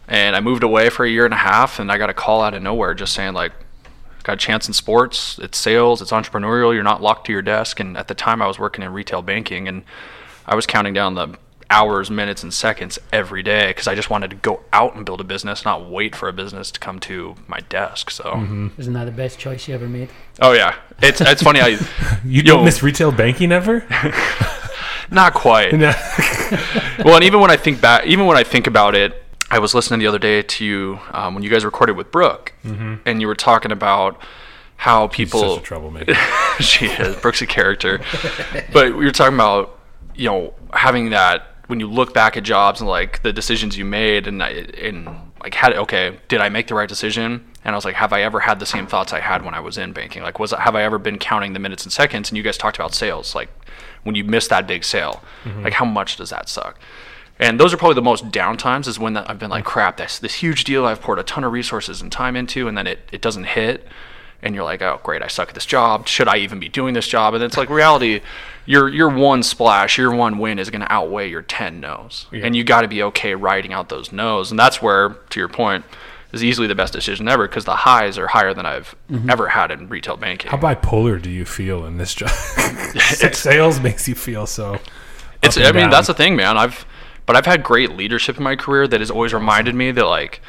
and 0.09 0.35
I 0.35 0.41
moved 0.41 0.63
away 0.63 0.89
for 0.89 1.05
a 1.05 1.11
year 1.11 1.25
and 1.25 1.35
a 1.35 1.39
half, 1.39 1.79
and 1.79 1.93
I 1.93 1.99
got 1.99 2.11
a 2.11 2.15
call 2.15 2.41
out 2.41 2.55
of 2.55 2.63
nowhere 2.63 2.95
just 2.95 3.13
saying 3.13 3.35
like, 3.35 3.53
got 4.23 4.35
a 4.35 4.37
chance 4.37 4.67
in 4.67 4.73
sports. 4.73 5.39
It's 5.39 5.59
sales. 5.59 6.01
It's 6.01 6.11
entrepreneurial. 6.11 6.73
You're 6.73 6.83
not 6.83 7.03
locked 7.03 7.27
to 7.27 7.33
your 7.33 7.43
desk. 7.43 7.79
And 7.79 7.97
at 7.97 8.09
the 8.09 8.15
time, 8.15 8.41
I 8.41 8.47
was 8.47 8.59
working 8.59 8.83
in 8.83 8.93
retail 8.93 9.23
banking, 9.23 9.69
and 9.69 9.85
I 10.47 10.55
was 10.55 10.67
counting 10.67 10.95
down 10.95 11.15
the 11.15 11.39
hours, 11.71 12.11
minutes, 12.11 12.43
and 12.43 12.53
seconds 12.53 12.99
every 13.13 13.43
day 13.43 13.69
because 13.69 13.87
I 13.89 13.95
just 13.95 14.11
wanted 14.11 14.31
to 14.31 14.37
go 14.37 14.61
out 14.73 14.95
and 14.95 15.05
build 15.05 15.21
a 15.21 15.25
business, 15.25 15.65
not 15.65 15.89
wait 15.89 16.15
for 16.15 16.29
a 16.29 16.33
business 16.33 16.71
to 16.73 16.81
come 16.81 16.99
to 17.01 17.35
my 17.47 17.61
desk. 17.69 18.11
So, 18.11 18.25
Mm-hmm. 18.25 18.69
Isn't 18.79 18.93
that 18.95 19.05
the 19.05 19.11
best 19.13 19.39
choice 19.39 19.67
you 19.69 19.75
ever 19.75 19.89
made? 19.89 20.11
oh 20.43 20.53
yeah, 20.53 20.75
it's 21.03 21.21
it's 21.21 21.43
funny. 21.43 21.61
I 21.61 21.79
You 22.25 22.43
don't 22.43 22.65
miss 22.65 22.83
retail 22.83 23.13
banking 23.13 23.53
ever? 23.53 23.87
not 25.11 25.35
quite. 25.35 25.73
No. 25.73 25.93
well, 27.05 27.17
and 27.17 27.25
even 27.25 27.41
when 27.41 27.51
I 27.51 27.57
think 27.57 27.81
back, 27.81 28.07
even 28.07 28.27
when 28.27 28.37
I 28.37 28.45
think 28.45 28.67
about 28.67 28.95
it, 28.95 29.23
I 29.51 29.59
was 29.59 29.75
listening 29.75 30.01
the 30.01 30.07
other 30.07 30.19
day 30.19 30.43
to 30.43 30.65
you 30.65 30.99
um, 31.13 31.35
when 31.35 31.43
you 31.45 31.51
guys 31.51 31.65
recorded 31.65 31.97
with 31.97 32.11
Brooke, 32.11 32.53
and 32.65 33.21
you 33.21 33.27
were 33.27 33.35
talking 33.35 33.71
about 33.73 34.21
how 34.77 35.07
people. 35.09 35.41
Mm-hmm. 35.41 35.55
Such 35.55 35.61
a 35.63 35.65
troublemaker. 35.65 36.15
she 36.61 36.87
is 36.87 37.17
Brooke's 37.17 37.43
a 37.43 37.47
character, 37.47 38.01
but 38.73 38.97
we 38.97 39.05
were 39.05 39.13
talking 39.13 39.35
about 39.35 39.79
you 40.15 40.29
know 40.29 40.55
having 40.73 41.11
that 41.11 41.54
when 41.67 41.81
you 41.81 41.89
look 41.89 42.13
back 42.13 42.37
at 42.37 42.43
jobs 42.43 42.81
and 42.81 42.89
like 42.89 43.23
the 43.23 43.33
decisions 43.33 43.77
you 43.77 43.85
made 43.85 44.27
and 44.27 44.43
I- 44.43 44.67
and 44.81 45.09
like 45.43 45.55
had 45.55 45.73
okay 45.75 46.19
did 46.29 46.41
I 46.41 46.49
make 46.49 46.67
the 46.67 46.75
right 46.75 46.89
decision? 46.89 47.45
And 47.65 47.75
I 47.75 47.77
was 47.77 47.85
like 47.85 47.95
have 47.95 48.13
I 48.13 48.23
ever 48.23 48.41
had 48.41 48.61
the 48.61 48.67
same 48.67 48.87
thoughts 48.87 49.13
I 49.13 49.21
had 49.21 49.45
when 49.45 49.55
I 49.55 49.61
was 49.61 49.79
in 49.79 49.93
banking? 49.93 50.23
Like 50.23 50.39
was 50.39 50.53
have 50.53 50.75
I 50.75 50.83
ever 50.83 50.99
been 50.99 51.19
counting 51.19 51.53
the 51.53 51.59
minutes 51.59 51.85
and 51.85 51.93
seconds? 51.93 52.31
And 52.31 52.37
you 52.37 52.43
guys 52.43 52.57
talked 52.59 52.77
about 52.77 52.95
sales 52.95 53.35
like 53.35 53.49
when 54.03 54.15
you 54.15 54.25
miss 54.25 54.49
that 54.49 54.67
big 54.67 54.85
sale 54.85 55.23
mm-hmm. 55.45 55.63
like 55.63 55.75
how 55.75 55.85
much 55.85 56.17
does 56.17 56.31
that 56.31 56.49
suck? 56.49 56.79
And 57.39 57.59
those 57.59 57.75
are 57.75 57.77
probably 57.77 57.97
the 57.97 58.03
most 58.03 58.31
down 58.31 58.57
times 58.57 58.87
is 58.87 58.99
when 58.99 59.15
that 59.15 59.29
I've 59.29 59.39
been 59.39 59.51
like 59.51 59.65
mm. 59.65 59.69
crap 59.69 59.97
that's 59.97 60.19
this 60.19 60.35
huge 60.35 60.65
deal 60.65 60.87
I've 60.87 61.01
poured 61.01 61.19
a 61.19 61.25
ton 61.25 61.45
of 61.45 61.53
resources 61.53 62.03
and 62.03 62.13
time 62.13 62.37
into 62.37 62.69
and 62.69 62.77
then 62.77 62.87
it, 62.87 63.09
it 63.13 63.23
doesn't 63.23 63.45
hit 63.45 63.87
and 64.45 64.55
you're 64.55 64.65
like, 64.65 64.83
oh 64.83 65.01
great, 65.03 65.23
I 65.23 65.27
suck 65.27 65.49
at 65.49 65.55
this 65.55 65.67
job. 65.67 66.07
Should 66.07 66.29
I 66.29 66.37
even 66.37 66.61
be 66.61 66.69
doing 66.69 66.95
this 66.95 67.09
job? 67.09 67.35
And 67.35 67.43
it's 67.43 67.57
like 67.57 67.71
reality, 67.71 68.21
your 68.67 68.89
your 68.89 69.09
one 69.09 69.43
splash, 69.43 69.99
your 69.99 70.15
one 70.15 70.39
win 70.39 70.59
is 70.59 70.71
going 70.71 70.83
to 70.83 70.93
outweigh 70.93 71.29
your 71.29 71.43
ten 71.43 71.81
no's, 71.81 72.27
and 72.33 72.55
you 72.55 72.63
got 72.63 72.83
to 72.83 72.89
be 72.89 73.03
okay 73.05 73.35
riding 73.35 73.73
out 73.73 73.89
those 73.89 74.13
no's. 74.13 74.51
And 74.51 74.61
that's 74.61 74.81
where, 74.81 75.11
to 75.31 75.41
your 75.41 75.49
point, 75.49 75.85
is 76.33 76.45
easily 76.45 76.67
the 76.67 76.75
best 76.75 76.93
decision 76.93 77.27
ever 77.29 77.49
because 77.49 77.65
the 77.65 77.77
highs 77.77 78.19
are 78.19 78.29
higher 78.29 78.53
than 78.53 78.67
I've 78.67 78.95
mm-hmm. 79.11 79.31
ever 79.31 79.49
had 79.49 79.71
in 79.71 79.89
retail 79.89 80.17
banking. 80.17 80.51
How 80.51 80.59
bipolar 80.59 81.21
do 81.21 81.31
you 81.31 81.45
feel 81.45 81.87
in 81.87 81.97
this 81.97 82.15
job? 82.15 82.31
Sales 83.33 83.81
makes 83.81 84.07
you 84.07 84.15
feel 84.15 84.47
so. 84.47 84.79
it's 85.43 85.57
I 85.57 85.73
mean 85.73 85.75
down. 85.75 85.91
that's 85.91 86.07
the 86.07 86.15
thing, 86.15 86.37
man. 86.37 86.59
I've 86.59 86.85
but 87.27 87.37
I've 87.37 87.47
had 87.47 87.63
great 87.63 87.93
leadership 87.93 88.37
in 88.37 88.43
my 88.43 88.57
career 88.57 88.87
that 88.87 89.01
has 89.01 89.11
always 89.11 89.33
reminded 89.33 89.75
me 89.75 89.91
that 89.93 90.05
like 90.05 90.43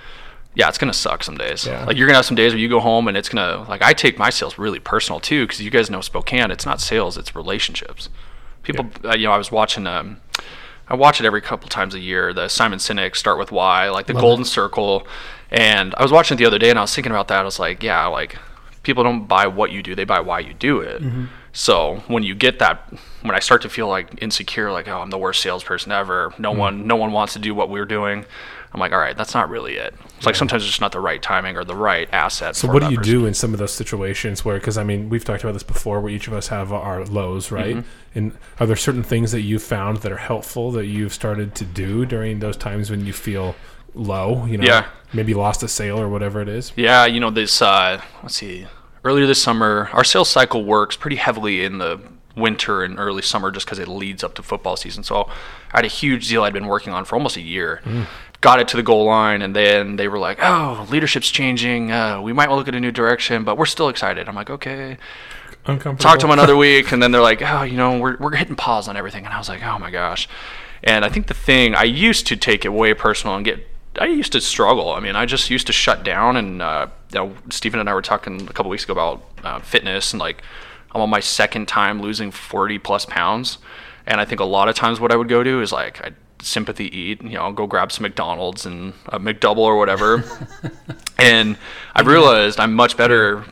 yeah, 0.56 0.70
it's 0.70 0.78
gonna 0.78 0.94
suck 0.94 1.24
some 1.24 1.38
days. 1.38 1.66
Yeah. 1.66 1.86
Like 1.86 1.98
you're 1.98 2.08
gonna 2.08 2.18
have 2.18 2.26
some 2.26 2.36
days 2.36 2.54
where 2.54 2.60
you 2.60 2.70
go 2.70 2.80
home 2.80 3.08
and 3.08 3.18
it's 3.18 3.30
gonna 3.30 3.66
like 3.70 3.82
I 3.82 3.94
take 3.94 4.18
my 4.18 4.30
sales 4.30 4.58
really 4.58 4.80
personal 4.80 5.20
too 5.20 5.46
because 5.46 5.62
you 5.62 5.70
guys 5.70 5.90
know 5.90 6.02
Spokane. 6.02 6.50
It's 6.52 6.66
not 6.66 6.82
sales, 6.82 7.18
it's 7.18 7.36
relationships. 7.36 8.10
People, 8.64 8.90
uh, 9.04 9.16
you 9.16 9.28
know, 9.28 9.32
I 9.34 9.38
was 9.38 9.52
watching. 9.52 9.86
Um, 9.86 10.22
I 10.88 10.96
watch 10.96 11.20
it 11.20 11.26
every 11.26 11.42
couple 11.42 11.68
times 11.68 11.96
a 11.96 12.00
year. 12.00 12.32
The 12.32 12.48
Simon 12.48 12.80
Sinek 12.80 13.16
Start 13.16 13.38
with 13.40 13.52
Why, 13.52 13.90
like 13.90 14.06
the 14.08 14.14
Golden 14.14 14.46
Circle, 14.46 15.08
and 15.52 15.94
I 15.96 16.04
was 16.04 16.12
watching 16.12 16.36
it 16.36 16.40
the 16.40 16.46
other 16.46 16.60
day 16.60 16.70
and 16.70 16.80
I 16.80 16.82
was 16.84 16.94
thinking 16.94 17.12
about 17.12 17.28
that. 17.28 17.40
I 17.40 17.44
was 17.44 17.60
like, 17.60 17.84
yeah, 17.84 18.06
like 18.08 18.38
people 18.84 19.04
don't 19.04 19.26
buy 19.26 19.48
what 19.48 19.72
you 19.72 19.84
do; 19.84 19.94
they 19.96 20.04
buy 20.06 20.20
why 20.20 20.40
you 20.40 20.54
do 20.54 20.80
it. 20.80 21.02
So 21.54 22.04
when 22.08 22.24
you 22.24 22.36
get 22.36 22.60
that, 22.60 22.92
when 23.22 23.34
I 23.34 23.40
start 23.40 23.62
to 23.64 23.70
feel 23.70 23.88
like 23.88 24.22
insecure, 24.22 24.72
like 24.72 24.88
oh, 24.88 25.00
I'm 25.00 25.10
the 25.10 25.18
worst 25.18 25.42
salesperson 25.42 25.92
ever. 25.92 26.34
No 26.38 26.52
one, 26.52 26.86
no 26.88 26.96
one 26.96 27.12
wants 27.12 27.34
to 27.34 27.40
do 27.40 27.54
what 27.56 27.70
we're 27.70 27.86
doing. 27.86 28.26
I'm 28.76 28.80
like, 28.82 28.92
all 28.92 29.00
right, 29.00 29.16
that's 29.16 29.34
not 29.34 29.50
really 29.50 29.78
it. 29.78 29.94
It's 30.18 30.26
like 30.26 30.36
sometimes 30.36 30.64
it's 30.64 30.70
just 30.70 30.82
not 30.82 30.92
the 30.92 31.00
right 31.00 31.22
timing 31.22 31.56
or 31.56 31.64
the 31.64 31.78
right 31.78 32.10
asset. 32.12 32.58
So 32.58 32.68
what 32.68 32.84
do 32.84 32.90
you 32.92 32.98
person. 32.98 33.14
do 33.14 33.26
in 33.26 33.34
some 33.34 33.54
of 33.54 33.60
those 33.60 33.72
situations 33.72 34.44
where, 34.44 34.58
because 34.60 34.78
I 34.78 34.84
mean, 34.84 35.08
we've 35.08 35.24
talked 35.24 35.44
about 35.44 35.54
this 35.54 35.64
before, 35.64 36.02
where 36.02 36.12
each 36.12 36.28
of 36.28 36.34
us 36.34 36.50
have 36.50 36.74
our 36.74 37.06
lows, 37.06 37.52
right? 37.52 37.78
Mm-hmm. 37.78 38.18
And 38.20 38.38
are 38.60 38.68
there 38.68 38.76
certain 38.76 39.02
things 39.02 39.32
that 39.32 39.42
you've 39.44 39.64
found 39.64 40.00
that 40.00 40.12
are 40.12 40.18
helpful 40.18 40.72
that 40.72 40.88
you've 40.88 41.14
started 41.14 41.56
to 41.56 41.64
do 41.64 42.06
during 42.06 42.40
those 42.40 42.58
times 42.58 42.92
when 42.92 43.06
you 43.06 43.14
feel 43.14 43.56
low? 43.94 44.46
You 44.46 44.58
know, 44.58 44.66
Yeah. 44.66 44.88
maybe 45.14 45.34
lost 45.34 45.64
a 45.64 45.70
sale 45.70 45.98
or 45.98 46.10
whatever 46.10 46.42
it 46.42 46.50
is. 46.50 46.74
Yeah, 46.76 47.06
you 47.06 47.22
know 47.22 47.32
this. 47.32 47.62
Uh, 47.62 48.02
let's 48.24 48.36
see. 48.36 48.68
Earlier 49.06 49.26
this 49.26 49.42
summer, 49.42 49.90
our 49.94 50.04
sales 50.04 50.28
cycle 50.28 50.66
works 50.66 50.98
pretty 50.98 51.16
heavily 51.16 51.64
in 51.64 51.78
the 51.78 52.02
winter 52.36 52.84
and 52.84 53.00
early 53.00 53.22
summer, 53.22 53.50
just 53.50 53.66
because 53.66 53.80
it 53.80 53.88
leads 53.88 54.22
up 54.22 54.34
to 54.34 54.44
football 54.44 54.76
season. 54.76 55.04
So 55.04 55.30
I 55.72 55.78
had 55.78 55.86
a 55.86 55.88
huge 55.88 56.28
deal 56.28 56.44
I'd 56.44 56.52
been 56.52 56.66
working 56.68 56.92
on 56.92 57.06
for 57.06 57.16
almost 57.16 57.38
a 57.38 57.42
year. 57.42 57.82
Got 58.46 58.60
it 58.60 58.68
to 58.70 58.78
the 58.78 58.84
goal 58.84 59.06
line, 59.06 59.42
and 59.42 59.56
then 59.56 59.96
they 59.96 60.08
were 60.08 60.20
like, 60.20 60.38
"Oh, 60.42 60.86
leadership's 60.92 61.32
changing. 61.32 61.92
Uh, 61.92 62.22
we 62.22 62.32
might 62.32 62.52
look 62.52 62.68
at 62.68 62.76
a 62.76 62.80
new 62.80 62.92
direction, 62.92 63.44
but 63.44 63.58
we're 63.58 63.66
still 63.66 63.90
excited." 63.90 64.30
I'm 64.30 64.36
like, 64.36 64.52
"Okay." 64.52 64.98
Uncomfortable. 65.68 65.98
talk 65.98 66.20
to 66.20 66.28
them 66.28 66.32
another 66.32 66.56
week, 66.56 66.92
and 66.92 67.02
then 67.02 67.12
they're 67.12 67.24
like, 67.24 67.42
oh, 67.42 67.64
you 67.64 67.76
know, 67.76 67.98
we're, 67.98 68.18
we're 68.18 68.36
hitting 68.36 68.56
pause 68.56 68.88
on 68.88 68.96
everything. 68.96 69.26
And 69.26 69.34
I 69.34 69.40
was 69.40 69.50
like, 69.50 69.64
oh 69.64 69.80
my 69.80 69.90
gosh. 69.90 70.30
And 70.84 71.04
I 71.04 71.10
think 71.10 71.26
the 71.26 71.34
thing, 71.34 71.74
I 71.74 71.84
used 71.86 72.28
to 72.28 72.36
take 72.36 72.66
it 72.66 72.70
way 72.70 72.94
personal 72.94 73.36
and 73.36 73.44
get, 73.44 73.66
I 74.00 74.06
used 74.06 74.32
to 74.34 74.42
struggle. 74.42 74.92
I 74.92 75.00
mean, 75.00 75.16
I 75.16 75.26
just 75.26 75.50
used 75.50 75.66
to 75.66 75.74
shut 75.74 76.04
down. 76.04 76.38
And, 76.38 76.62
uh, 76.62 76.88
you 77.12 77.20
know, 77.20 77.36
Stephen 77.50 77.80
and 77.80 77.90
I 77.90 77.96
were 77.96 78.04
talking 78.04 78.48
a 78.48 78.54
couple 78.54 78.70
weeks 78.70 78.84
ago 78.84 78.94
about 78.94 79.24
uh, 79.44 79.60
fitness 79.60 80.14
and 80.14 80.20
like, 80.20 80.44
I'm 80.94 81.02
on 81.02 81.10
my 81.10 81.20
second 81.20 81.68
time 81.68 82.00
losing 82.00 82.30
40 82.30 82.78
plus 82.78 83.06
pounds. 83.06 83.58
And 84.06 84.22
I 84.22 84.26
think 84.26 84.42
a 84.42 84.46
lot 84.46 84.70
of 84.70 84.76
times 84.76 85.00
what 85.00 85.12
I 85.12 85.16
would 85.16 85.30
go 85.30 85.42
do 85.44 85.62
is 85.62 85.72
like, 85.72 86.00
I'd 86.06 86.16
sympathy 86.42 86.96
eat, 86.96 87.22
you 87.24 87.32
know, 87.32 87.52
go 87.52 87.68
grab 87.68 87.92
some 87.92 88.04
McDonald's 88.04 88.66
and 88.66 88.94
a 89.08 89.20
McDouble 89.20 89.58
or 89.60 89.78
whatever. 89.78 90.24
and 91.18 91.58
I 91.94 92.02
realized 92.02 92.60
I'm 92.60 92.74
much 92.74 92.98
better 92.98 93.46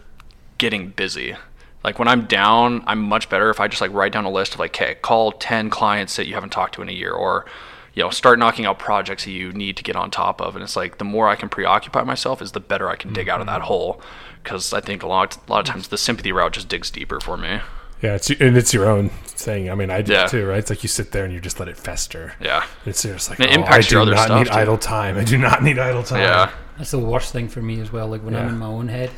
getting 0.58 0.90
busy. 0.90 1.36
Like 1.84 2.00
when 2.00 2.08
I'm 2.08 2.26
down, 2.26 2.84
I'm 2.88 3.02
much 3.02 3.30
better 3.30 3.50
if 3.50 3.60
I 3.60 3.68
just 3.68 3.82
like 3.82 3.92
write 3.92 4.14
down 4.14 4.26
a 4.26 4.32
list 4.32 4.54
of 4.54 4.60
like, 4.60 4.72
okay, 4.72 4.96
call 4.96 5.34
10 5.34 5.70
clients 5.70 6.16
that 6.16 6.28
you 6.28 6.34
haven't 6.34 6.52
talked 6.52 6.76
to 6.76 6.82
in 6.82 6.90
a 6.90 6.94
year 6.94 7.12
or, 7.12 7.46
you 7.94 8.04
know, 8.04 8.10
start 8.10 8.40
knocking 8.40 8.66
out 8.66 8.80
projects 8.80 9.26
that 9.26 9.32
you 9.32 9.52
need 9.52 9.76
to 9.78 9.84
get 9.84 9.96
on 9.96 10.10
top 10.10 10.42
of. 10.42 10.56
And 10.56 10.64
it's 10.64 10.76
like 10.76 10.98
the 10.98 11.06
more 11.06 11.28
I 11.28 11.36
can 11.36 11.50
preoccupy 11.50 12.04
myself 12.04 12.42
is 12.42 12.54
the 12.54 12.60
better 12.60 12.90
I 12.90 12.96
can 12.96 13.12
dig 13.12 13.28
out 13.28 13.42
of 13.42 13.48
that 13.48 13.60
mm-hmm. 13.60 13.68
hole. 13.68 14.02
Cause 14.44 14.74
I 14.74 14.82
think 14.82 15.04
a 15.04 15.08
lot, 15.08 15.38
a 15.48 15.52
lot 15.52 15.68
of 15.68 15.74
times 15.74 15.88
the 15.88 15.98
sympathy 15.98 16.32
route 16.32 16.54
just 16.54 16.70
digs 16.70 16.92
deeper 16.92 17.20
for 17.20 17.38
me. 17.38 17.60
Yeah, 18.04 18.16
it's 18.16 18.30
and 18.30 18.58
it's 18.58 18.74
your 18.74 18.88
own 18.90 19.10
thing. 19.10 19.72
I 19.72 19.76
mean, 19.76 19.90
I 19.90 20.02
do 20.02 20.12
Yeah. 20.12 20.28
too, 20.28 20.46
right? 20.46 20.60
It's 20.60 20.70
like 20.70 20.84
you 20.84 20.90
sit 20.90 21.12
there 21.14 21.24
and 21.24 21.34
you 21.34 21.40
just 21.40 21.58
let 21.58 21.70
it 21.70 21.78
fester. 21.78 22.34
Yeah. 22.42 22.66
It's 22.86 23.02
just 23.02 23.30
like 23.30 23.40
It 23.40 23.50
oh, 23.50 23.54
impacts 23.54 23.88
I 23.88 23.90
do 23.90 23.96
your 23.96 24.02
other 24.02 24.12
not 24.16 24.26
stuff, 24.26 24.40
need 24.40 24.48
too. 24.48 24.54
idle 24.60 24.78
time. 24.78 25.18
I 25.18 25.24
do 25.24 25.38
not 25.38 25.64
need 25.64 25.80
idle 25.80 26.04
time. 26.04 26.20
Yeah. 26.20 26.50
That's 26.78 26.92
the 26.92 27.00
worst 27.00 27.32
thing 27.32 27.48
for 27.48 27.62
me 27.62 27.80
as 27.80 27.94
well. 27.94 28.08
Like 28.08 28.22
when 28.22 28.36
I'm 28.36 28.50
in 28.50 28.58
my 28.58 28.66
own 28.66 28.90
head, 28.90 29.10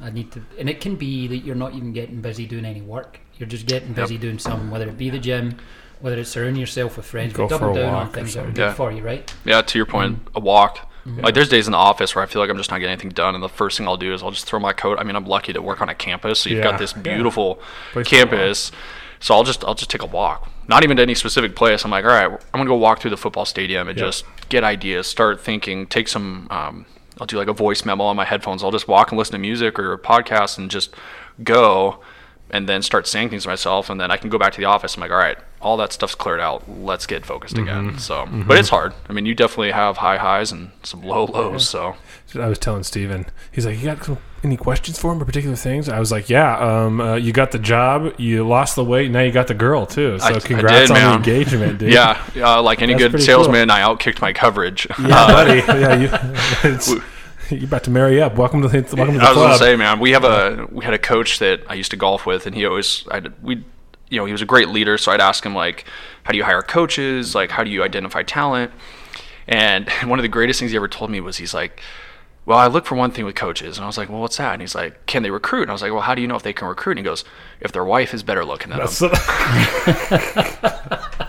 I 0.00 0.10
need 0.10 0.30
to, 0.32 0.42
and 0.56 0.68
it 0.70 0.80
can 0.80 0.94
be 0.94 1.26
that 1.26 1.38
you're 1.38 1.56
not 1.56 1.74
even 1.74 1.92
getting 1.92 2.20
busy 2.20 2.46
doing 2.46 2.64
any 2.64 2.80
work. 2.80 3.18
You're 3.38 3.48
just 3.48 3.66
getting 3.66 3.92
busy 3.92 4.16
doing 4.18 4.38
something, 4.38 4.70
whether 4.70 4.88
it 4.88 4.96
be 4.96 5.10
the 5.10 5.18
gym, 5.18 5.56
whether 6.00 6.16
it's 6.18 6.30
surrounding 6.30 6.60
yourself 6.60 6.96
with 6.96 7.06
friends. 7.06 7.32
Go 7.32 7.48
but 7.48 7.58
for 7.58 7.64
double 7.66 7.76
a 7.76 7.80
down 7.82 7.92
walk 7.92 8.06
on 8.06 8.12
things 8.12 8.34
that 8.34 8.44
are 8.44 8.48
good 8.50 8.58
Yeah. 8.58 8.74
for 8.74 8.92
you, 8.92 9.02
right? 9.02 9.34
Yeah. 9.44 9.62
To 9.62 9.78
your 9.78 9.86
point, 9.86 10.24
mm. 10.24 10.36
a 10.36 10.40
walk. 10.40 10.87
Like 11.16 11.34
there's 11.34 11.48
days 11.48 11.66
in 11.66 11.72
the 11.72 11.78
office 11.78 12.14
where 12.14 12.22
I 12.22 12.26
feel 12.26 12.40
like 12.42 12.50
I'm 12.50 12.56
just 12.56 12.70
not 12.70 12.78
getting 12.78 12.92
anything 12.92 13.10
done, 13.10 13.34
and 13.34 13.42
the 13.42 13.48
first 13.48 13.78
thing 13.78 13.86
I'll 13.88 13.96
do 13.96 14.12
is 14.12 14.22
I'll 14.22 14.30
just 14.30 14.44
throw 14.46 14.58
my 14.60 14.72
coat. 14.72 14.98
I 14.98 15.04
mean, 15.04 15.16
I'm 15.16 15.24
lucky 15.26 15.52
to 15.52 15.62
work 15.62 15.80
on 15.80 15.88
a 15.88 15.94
campus, 15.94 16.40
so 16.40 16.50
you've 16.50 16.58
Yeah. 16.58 16.70
got 16.70 16.78
this 16.78 16.92
beautiful 16.92 17.60
to 17.94 18.04
campus. 18.04 18.70
So 19.20 19.34
I'll 19.34 19.42
just 19.44 19.64
I'll 19.64 19.74
just 19.74 19.90
take 19.90 20.02
a 20.02 20.06
walk, 20.06 20.48
not 20.68 20.84
even 20.84 20.96
to 20.98 21.02
any 21.02 21.14
specific 21.14 21.56
place. 21.56 21.84
I'm 21.84 21.90
like, 21.90 22.04
all 22.04 22.10
right, 22.10 22.30
I'm 22.30 22.38
gonna 22.52 22.66
go 22.66 22.76
walk 22.76 23.00
through 23.00 23.10
the 23.10 23.16
football 23.16 23.44
stadium 23.44 23.88
and 23.88 23.98
Yep. 23.98 24.06
just 24.06 24.24
get 24.48 24.62
ideas, 24.64 25.06
start 25.06 25.40
thinking, 25.40 25.86
take 25.86 26.08
some. 26.08 26.46
Um, 26.50 26.86
I'll 27.20 27.26
do 27.26 27.36
like 27.36 27.48
a 27.48 27.52
voice 27.52 27.84
memo 27.84 28.04
on 28.04 28.14
my 28.16 28.24
headphones. 28.24 28.62
I'll 28.62 28.70
just 28.70 28.86
walk 28.86 29.10
and 29.10 29.18
listen 29.18 29.32
to 29.32 29.38
music 29.38 29.78
or 29.78 29.92
a 29.92 29.98
podcast 29.98 30.56
and 30.56 30.70
just 30.70 30.94
go, 31.42 31.98
and 32.50 32.68
then 32.68 32.82
start 32.82 33.06
saying 33.06 33.30
things 33.30 33.42
to 33.44 33.48
myself, 33.48 33.90
and 33.90 34.00
then 34.00 34.10
I 34.10 34.16
can 34.16 34.30
go 34.30 34.38
back 34.38 34.52
to 34.54 34.58
the 34.60 34.64
office. 34.66 34.94
I'm 34.96 35.00
like, 35.00 35.10
all 35.10 35.16
right, 35.18 35.38
all 35.60 35.76
that 35.78 35.92
stuff's 35.92 36.14
cleared 36.14 36.40
out. 36.40 36.68
Let's 36.68 37.06
get 37.06 37.26
focused 37.26 37.56
Mm-hmm. 37.56 37.62
again. 37.88 37.98
So, 37.98 38.26
but 38.46 38.58
it's 38.58 38.68
hard. 38.70 38.94
I 39.08 39.12
mean, 39.12 39.26
you 39.26 39.34
definitely 39.34 39.72
have 39.72 39.98
high 39.98 40.16
highs 40.18 40.52
and 40.52 40.70
some 40.82 41.02
low 41.02 41.24
lows. 41.26 41.68
So. 41.68 41.96
I 42.38 42.46
was 42.46 42.58
telling 42.58 42.82
Steven, 42.82 43.24
he's 43.50 43.64
like, 43.64 43.78
"You 43.78 43.84
got 43.86 44.04
some, 44.04 44.18
any 44.44 44.58
questions 44.58 44.98
for 44.98 45.10
him 45.12 45.22
or 45.22 45.24
particular 45.24 45.56
things?" 45.56 45.88
I 45.88 45.98
was 45.98 46.12
like, 46.12 46.28
"Yeah, 46.28 46.58
um, 46.58 47.00
uh, 47.00 47.14
you 47.14 47.32
got 47.32 47.52
the 47.52 47.58
job, 47.58 48.12
you 48.18 48.46
lost 48.46 48.76
the 48.76 48.84
weight, 48.84 49.10
now 49.10 49.20
you 49.22 49.32
got 49.32 49.46
the 49.46 49.54
girl 49.54 49.86
too. 49.86 50.18
So 50.18 50.26
I- 50.26 50.28
I 50.34 50.38
did, 50.38 50.90
on 50.90 50.94
the 50.94 51.14
engagement, 51.14 51.78
dude." 51.78 51.90
Yeah, 51.92 52.22
uh, 52.36 52.60
like 52.60 52.82
any 52.82 52.92
That's 52.92 53.12
good 53.14 53.22
salesman, 53.22 53.70
I 53.70 53.80
outkicked 53.80 54.20
my 54.20 54.34
coverage. 54.34 54.86
yeah, 55.00 55.06
buddy. 55.08 55.60
Yeah, 55.80 55.94
you, 55.94 56.08
it's, 56.70 56.92
you're 57.56 57.64
about 57.64 57.84
to 57.84 57.90
marry 57.90 58.20
up. 58.20 58.36
Welcome 58.36 58.62
to 58.62 58.68
the 58.68 58.80
welcome 58.96 59.14
to 59.14 59.20
the 59.20 59.24
I 59.24 59.28
was 59.30 59.34
club. 59.36 59.46
gonna 59.48 59.58
say, 59.58 59.76
man, 59.76 60.00
we 60.00 60.12
have 60.12 60.24
a 60.24 60.66
we 60.70 60.84
had 60.84 60.94
a 60.94 60.98
coach 60.98 61.38
that 61.38 61.62
I 61.68 61.74
used 61.74 61.90
to 61.92 61.96
golf 61.96 62.26
with, 62.26 62.46
and 62.46 62.54
he 62.54 62.66
always 62.66 63.04
I 63.10 63.22
we 63.42 63.64
you 64.08 64.18
know 64.18 64.24
he 64.24 64.32
was 64.32 64.42
a 64.42 64.46
great 64.46 64.68
leader. 64.68 64.98
So 64.98 65.12
I'd 65.12 65.20
ask 65.20 65.44
him 65.44 65.54
like, 65.54 65.84
how 66.24 66.32
do 66.32 66.38
you 66.38 66.44
hire 66.44 66.62
coaches? 66.62 67.34
Like, 67.34 67.50
how 67.50 67.64
do 67.64 67.70
you 67.70 67.82
identify 67.82 68.22
talent? 68.22 68.72
And 69.46 69.88
one 70.04 70.18
of 70.18 70.22
the 70.22 70.28
greatest 70.28 70.58
things 70.60 70.72
he 70.72 70.76
ever 70.76 70.88
told 70.88 71.10
me 71.10 71.20
was 71.20 71.36
he's 71.38 71.54
like. 71.54 71.80
Well, 72.46 72.56
I 72.56 72.66
look 72.68 72.86
for 72.86 72.94
one 72.94 73.10
thing 73.10 73.26
with 73.26 73.34
coaches, 73.34 73.76
and 73.76 73.84
I 73.84 73.86
was 73.86 73.98
like, 73.98 74.08
"Well, 74.08 74.22
what's 74.22 74.38
that?" 74.38 74.54
And 74.54 74.62
he's 74.62 74.74
like, 74.74 75.04
"Can 75.04 75.22
they 75.22 75.30
recruit?" 75.30 75.60
And 75.64 75.70
I 75.70 75.74
was 75.74 75.82
like, 75.82 75.92
"Well, 75.92 76.00
how 76.00 76.14
do 76.14 76.22
you 76.22 76.26
know 76.28 76.34
if 76.34 76.42
they 76.42 76.54
can 76.54 76.66
recruit?" 76.66 76.92
And 76.92 77.00
he 77.00 77.04
goes, 77.04 77.22
"If 77.60 77.72
their 77.72 77.84
wife 77.84 78.14
is 78.14 78.22
better 78.22 78.42
looking 78.42 78.70
than 78.70 78.78
them." 78.78 78.88
That's- 78.88 80.48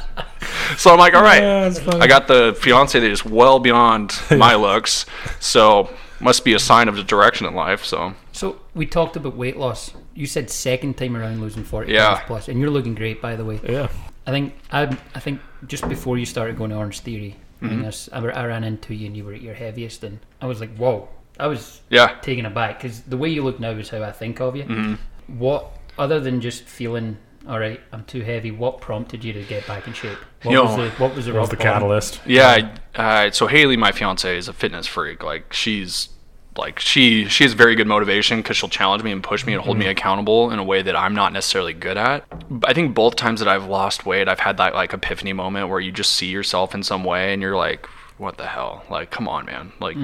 So 0.78 0.92
I'm 0.92 0.98
like, 0.98 1.14
"All 1.16 1.22
right, 1.22 1.42
Yeah. 1.44 1.74
I 2.00 2.08
got 2.08 2.28
the 2.30 2.56
fiance 2.58 2.98
that 2.98 3.06
is 3.12 3.26
well 3.26 3.60
beyond 3.60 4.18
my 4.32 4.56
looks, 4.56 5.06
so 5.42 5.90
must 6.20 6.44
be 6.44 6.54
a 6.54 6.60
sign 6.60 6.88
of 6.88 6.96
the 6.96 7.04
direction 7.04 7.48
in 7.48 7.54
life." 7.56 7.84
So 7.86 8.14
So 8.32 8.60
we 8.74 8.86
talked 8.86 9.16
about 9.16 9.36
weight 9.36 9.58
loss. 9.58 9.92
You 10.16 10.26
said 10.26 10.50
second 10.50 10.98
time 10.98 11.16
around 11.16 11.42
losing 11.42 11.64
forty 11.64 11.94
Yeah. 11.94 12.10
pounds 12.16 12.22
plus, 12.28 12.48
and 12.48 12.60
you're 12.60 12.70
looking 12.70 12.96
great, 12.96 13.22
by 13.22 13.36
the 13.36 13.46
way. 13.46 13.60
yeah. 13.68 13.88
I 14.28 14.32
think 14.32 14.54
I, 14.72 14.84
I 15.16 15.20
think 15.20 15.40
just 15.68 15.88
before 15.90 16.18
you 16.18 16.26
started 16.26 16.58
going 16.58 16.70
to 16.72 16.76
Orange 16.78 17.00
Theory, 17.00 17.36
I, 17.62 17.66
Mm-hmm. 17.66 17.82
mean, 17.82 18.34
I, 18.36 18.42
I 18.42 18.46
ran 18.46 18.64
into 18.64 18.94
you 18.94 19.08
and 19.08 19.18
you 19.18 19.26
were 19.26 19.34
at 19.34 19.42
your 19.42 19.56
heaviest, 19.56 20.04
and 20.04 20.20
I 20.42 20.46
was 20.46 20.60
like, 20.60 20.76
whoa! 20.78 21.10
I 21.40 21.48
was 21.48 21.82
yeah, 21.90 22.16
taken 22.22 22.46
aback 22.46 22.80
because 22.82 23.02
the 23.02 23.18
way 23.18 23.30
you 23.30 23.44
look 23.44 23.60
now 23.60 23.72
is 23.72 23.90
how 23.90 24.04
I 24.04 24.12
think 24.12 24.40
of 24.42 24.56
you. 24.56 24.64
Mm-hmm. 24.66 25.40
What 25.40 25.72
other 25.98 26.20
than 26.20 26.42
just 26.42 26.64
feeling 26.64 27.18
all 27.48 27.60
right, 27.60 27.80
I'm 27.92 28.04
too 28.06 28.22
heavy. 28.22 28.52
What 28.52 28.82
prompted 28.82 29.24
you 29.24 29.34
to 29.34 29.44
get 29.44 29.66
back 29.68 29.88
in 29.88 29.94
shape? 29.94 30.18
What 30.44 30.52
You 30.54 30.62
was 30.64 30.78
know, 30.78 30.86
the 30.90 30.92
what 31.02 31.16
was 31.16 31.26
the, 31.26 31.34
What 31.34 31.42
was 31.42 31.50
the 31.50 31.58
catalyst? 31.58 32.22
Yeah, 32.26 32.70
I- 32.96 33.28
uh, 33.28 33.32
so 33.32 33.48
Haley, 33.48 33.78
my 33.78 33.92
fiance, 33.92 34.38
is 34.38 34.48
a 34.48 34.54
fitness 34.54 34.86
freak. 34.88 35.24
Like 35.24 35.54
she's 35.54 36.10
like 36.58 36.80
she 36.80 37.26
she 37.26 37.46
has 37.46 37.54
very 37.54 37.76
good 37.76 37.88
motivation 37.88 38.40
because 38.42 38.58
she'll 38.58 38.68
challenge 38.68 39.02
me 39.04 39.12
and 39.14 39.24
push 39.24 39.46
me 39.46 39.54
and 39.54 39.62
hold 39.62 39.78
me 39.78 39.86
accountable 39.86 40.52
in 40.52 40.60
a 40.60 40.64
way 40.64 40.82
that 40.82 40.96
I'm 40.96 41.14
not 41.16 41.32
necessarily 41.32 41.74
good 41.74 41.96
at. 41.96 42.26
I 42.66 42.74
think 42.74 42.94
both 42.94 43.16
times 43.16 43.40
that 43.40 43.48
I've 43.48 43.66
lost 43.66 44.06
weight, 44.06 44.28
I've 44.28 44.42
had 44.42 44.58
that 44.58 44.74
like 44.74 44.94
epiphany 44.94 45.32
moment 45.32 45.70
where 45.70 45.80
you 45.80 45.92
just 45.94 46.14
see 46.14 46.28
yourself 46.28 46.76
in 46.76 46.84
some 46.84 47.04
way 47.06 47.32
and 47.32 47.42
you're 47.42 47.56
like, 47.56 47.86
what 48.18 48.38
the 48.38 48.48
hell? 48.48 48.84
Like, 48.90 49.10
come 49.12 49.30
on, 49.30 49.46
man. 49.46 49.72
Like, 49.80 49.96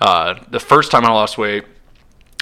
uh, 0.00 0.34
the 0.50 0.60
first 0.60 0.90
time 0.90 1.06
I 1.06 1.10
lost 1.12 1.38
weight, 1.38 1.64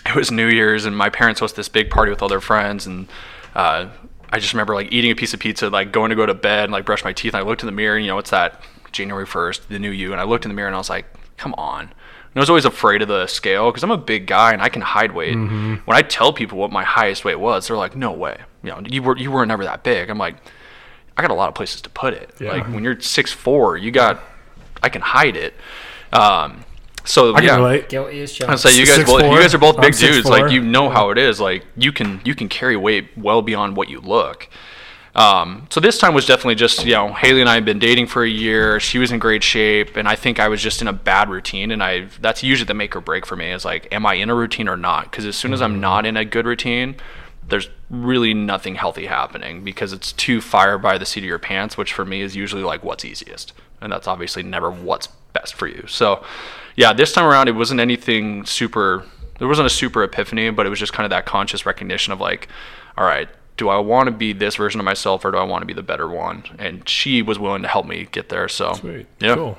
it 0.06 0.14
was 0.16 0.32
New 0.32 0.48
Year's 0.48 0.84
and 0.86 0.96
my 0.96 1.08
parents 1.10 1.40
hosted 1.40 1.54
this 1.56 1.68
big 1.68 1.90
party 1.90 2.10
with 2.10 2.22
all 2.22 2.28
their 2.28 2.40
friends 2.40 2.86
and 2.86 3.06
uh, 3.54 3.88
I 4.30 4.38
just 4.38 4.52
remember 4.52 4.74
like 4.74 4.92
eating 4.92 5.10
a 5.10 5.14
piece 5.14 5.34
of 5.34 5.40
pizza, 5.40 5.70
like 5.70 5.92
going 5.92 6.10
to 6.10 6.16
go 6.16 6.26
to 6.26 6.34
bed 6.34 6.64
and 6.64 6.72
like 6.72 6.84
brush 6.84 7.04
my 7.04 7.12
teeth. 7.12 7.34
And 7.34 7.42
I 7.42 7.46
looked 7.46 7.62
in 7.62 7.66
the 7.66 7.72
mirror 7.72 7.96
and 7.96 8.04
you 8.04 8.10
know 8.10 8.18
it's 8.18 8.30
that 8.30 8.62
January 8.92 9.26
first, 9.26 9.68
the 9.68 9.78
new 9.78 9.90
you, 9.90 10.12
and 10.12 10.20
I 10.20 10.24
looked 10.24 10.44
in 10.44 10.50
the 10.50 10.54
mirror 10.54 10.68
and 10.68 10.74
I 10.74 10.78
was 10.78 10.90
like, 10.90 11.06
come 11.36 11.54
on. 11.56 11.82
And 11.82 12.36
I 12.36 12.40
was 12.40 12.50
always 12.50 12.66
afraid 12.66 13.00
of 13.00 13.08
the 13.08 13.26
scale 13.26 13.70
because 13.70 13.82
I'm 13.82 13.90
a 13.90 13.96
big 13.96 14.26
guy 14.26 14.52
and 14.52 14.60
I 14.60 14.68
can 14.68 14.82
hide 14.82 15.12
weight. 15.12 15.34
When 15.34 15.96
I 15.96 16.02
tell 16.02 16.32
people 16.32 16.58
what 16.58 16.70
my 16.70 16.84
highest 16.84 17.24
weight 17.24 17.40
was, 17.40 17.68
they're 17.68 17.76
like, 17.76 17.96
no 17.96 18.12
way. 18.12 18.38
You 18.62 18.70
know, 18.70 18.82
you 18.86 19.02
were 19.02 19.16
you 19.16 19.30
weren't 19.30 19.48
never 19.48 19.64
that 19.64 19.82
big. 19.82 20.10
I'm 20.10 20.18
like, 20.18 20.36
I 21.16 21.22
got 21.22 21.30
a 21.30 21.34
lot 21.34 21.48
of 21.48 21.54
places 21.54 21.80
to 21.82 21.90
put 21.90 22.12
it. 22.14 22.30
Yeah. 22.38 22.52
Like 22.52 22.66
when 22.66 22.84
you're 22.84 23.00
six 23.00 23.32
four, 23.32 23.76
you 23.76 23.90
got 23.90 24.20
I 24.82 24.88
can 24.88 25.00
hide 25.02 25.36
it. 25.36 25.54
Um, 26.12 26.64
so 27.08 27.34
I 27.34 27.38
can 27.38 27.44
yeah. 27.44 27.56
relate. 27.56 27.88
Guilty 27.88 28.20
as 28.20 28.32
I 28.32 28.44
charged. 28.44 28.60
say 28.60 28.78
you 28.78 28.86
guys, 28.86 29.04
both, 29.04 29.22
6'4", 29.22 29.32
you 29.32 29.38
guys 29.38 29.54
are 29.54 29.58
both 29.58 29.80
big 29.80 29.96
dudes. 29.96 30.28
6'4". 30.28 30.30
Like 30.30 30.52
you 30.52 30.62
know 30.62 30.90
how 30.90 31.10
it 31.10 31.18
is. 31.18 31.40
Like 31.40 31.64
you 31.76 31.90
can 31.90 32.20
you 32.24 32.34
can 32.34 32.48
carry 32.48 32.76
weight 32.76 33.08
well 33.16 33.40
beyond 33.42 33.76
what 33.76 33.88
you 33.88 34.00
look. 34.00 34.48
Um, 35.14 35.66
so 35.70 35.80
this 35.80 35.98
time 35.98 36.14
was 36.14 36.26
definitely 36.26 36.54
just 36.54 36.84
you 36.84 36.92
know 36.92 37.12
Haley 37.12 37.40
and 37.40 37.48
I 37.48 37.54
had 37.54 37.64
been 37.64 37.78
dating 37.78 38.08
for 38.08 38.22
a 38.22 38.28
year. 38.28 38.78
She 38.78 38.98
was 38.98 39.10
in 39.10 39.18
great 39.18 39.42
shape, 39.42 39.96
and 39.96 40.06
I 40.06 40.16
think 40.16 40.38
I 40.38 40.48
was 40.48 40.62
just 40.62 40.82
in 40.82 40.88
a 40.88 40.92
bad 40.92 41.30
routine. 41.30 41.70
And 41.70 41.82
I 41.82 42.08
that's 42.20 42.42
usually 42.42 42.66
the 42.66 42.74
make 42.74 42.94
or 42.94 43.00
break 43.00 43.24
for 43.24 43.36
me 43.36 43.52
is 43.52 43.64
like, 43.64 43.92
am 43.92 44.04
I 44.04 44.14
in 44.14 44.28
a 44.28 44.34
routine 44.34 44.68
or 44.68 44.76
not? 44.76 45.10
Because 45.10 45.24
as 45.24 45.34
soon 45.34 45.52
as 45.52 45.62
I'm 45.62 45.80
not 45.80 46.04
in 46.04 46.16
a 46.16 46.24
good 46.24 46.46
routine, 46.46 46.96
there's 47.48 47.70
really 47.88 48.34
nothing 48.34 48.74
healthy 48.74 49.06
happening 49.06 49.64
because 49.64 49.94
it's 49.94 50.12
too 50.12 50.40
fire 50.42 50.76
by 50.76 50.98
the 50.98 51.06
seat 51.06 51.20
of 51.20 51.28
your 51.28 51.38
pants, 51.38 51.78
which 51.78 51.92
for 51.92 52.04
me 52.04 52.20
is 52.20 52.36
usually 52.36 52.62
like 52.62 52.84
what's 52.84 53.04
easiest, 53.04 53.54
and 53.80 53.90
that's 53.90 54.06
obviously 54.06 54.42
never 54.42 54.70
what's 54.70 55.08
best 55.32 55.54
for 55.54 55.66
you. 55.66 55.84
So, 55.86 56.22
yeah, 56.78 56.92
this 56.92 57.12
time 57.12 57.24
around 57.24 57.48
it 57.48 57.56
wasn't 57.56 57.80
anything 57.80 58.46
super. 58.46 59.04
There 59.40 59.48
wasn't 59.48 59.66
a 59.66 59.70
super 59.70 60.04
epiphany, 60.04 60.50
but 60.50 60.64
it 60.64 60.68
was 60.68 60.78
just 60.78 60.92
kind 60.92 61.04
of 61.04 61.10
that 61.10 61.26
conscious 61.26 61.66
recognition 61.66 62.12
of 62.12 62.20
like, 62.20 62.46
all 62.96 63.04
right, 63.04 63.28
do 63.56 63.68
I 63.68 63.78
want 63.78 64.06
to 64.06 64.12
be 64.12 64.32
this 64.32 64.54
version 64.54 64.80
of 64.80 64.84
myself 64.84 65.24
or 65.24 65.32
do 65.32 65.38
I 65.38 65.42
want 65.42 65.62
to 65.62 65.66
be 65.66 65.72
the 65.74 65.82
better 65.82 66.08
one? 66.08 66.44
And 66.60 66.88
she 66.88 67.20
was 67.22 67.36
willing 67.38 67.62
to 67.62 67.68
help 67.68 67.84
me 67.86 68.06
get 68.12 68.28
there. 68.28 68.48
So, 68.48 68.74
Sweet. 68.74 69.06
yeah, 69.18 69.34
Cool. 69.34 69.58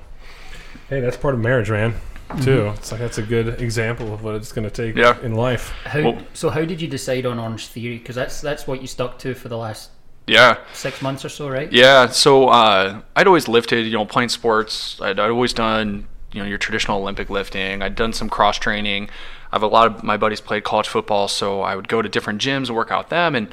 Hey, 0.88 1.02
that's 1.02 1.18
part 1.18 1.34
of 1.34 1.42
marriage, 1.42 1.70
man. 1.70 1.96
Too. 2.42 2.68
It's 2.76 2.92
like 2.92 3.02
that's 3.02 3.18
a 3.18 3.24
good 3.24 3.60
example 3.62 4.14
of 4.14 4.24
what 4.24 4.36
it's 4.36 4.52
going 4.54 4.70
to 4.70 4.72
take 4.72 4.96
Yeah. 4.96 5.20
in 5.22 5.34
life. 5.36 5.74
How, 5.84 6.02
Well- 6.02 6.22
so 6.34 6.50
how 6.50 6.64
did 6.64 6.80
you 6.82 6.88
decide 6.88 7.26
on 7.26 7.38
Orange 7.40 7.68
Theory? 7.68 7.98
Because 7.98 8.16
that's 8.16 8.40
that's 8.40 8.66
what 8.68 8.82
you 8.82 8.88
stuck 8.88 9.18
to 9.20 9.34
for 9.34 9.50
the 9.50 9.58
last 9.58 9.90
yeah. 10.28 10.58
six 10.74 11.02
months 11.02 11.26
or 11.26 11.30
so, 11.30 11.50
right? 11.50 11.72
Yeah, 11.74 12.08
so 12.10 12.48
uh, 12.50 13.02
I'd 13.16 13.28
always 13.28 13.48
lifted, 13.48 13.86
you 13.86 13.94
know, 13.94 14.06
playing 14.06 14.30
sports. 14.30 15.00
I'd, 15.02 15.20
I'd 15.20 15.32
always 15.32 15.54
done, 15.54 16.08
you 16.32 16.42
know, 16.42 16.48
your 16.48 16.58
traditional 16.58 17.00
Olympic 17.02 17.30
lifting. 17.30 17.82
I'd 17.82 17.96
done 17.96 18.14
some 18.14 18.30
cross 18.30 18.58
training. 18.58 19.10
I 19.52 19.56
have 19.56 19.64
a 19.64 19.68
lot 19.68 19.88
of 19.88 20.04
my 20.04 20.18
buddies 20.18 20.42
played 20.42 20.64
college 20.64 20.88
football, 20.88 21.28
so 21.28 21.62
I 21.62 21.76
would 21.76 21.88
go 21.88 22.02
to 22.02 22.10
different 22.10 22.42
gyms 22.42 22.68
and 22.68 22.76
work 22.76 22.92
out 22.92 23.06
with 23.06 23.10
them. 23.10 23.36
And 23.36 23.48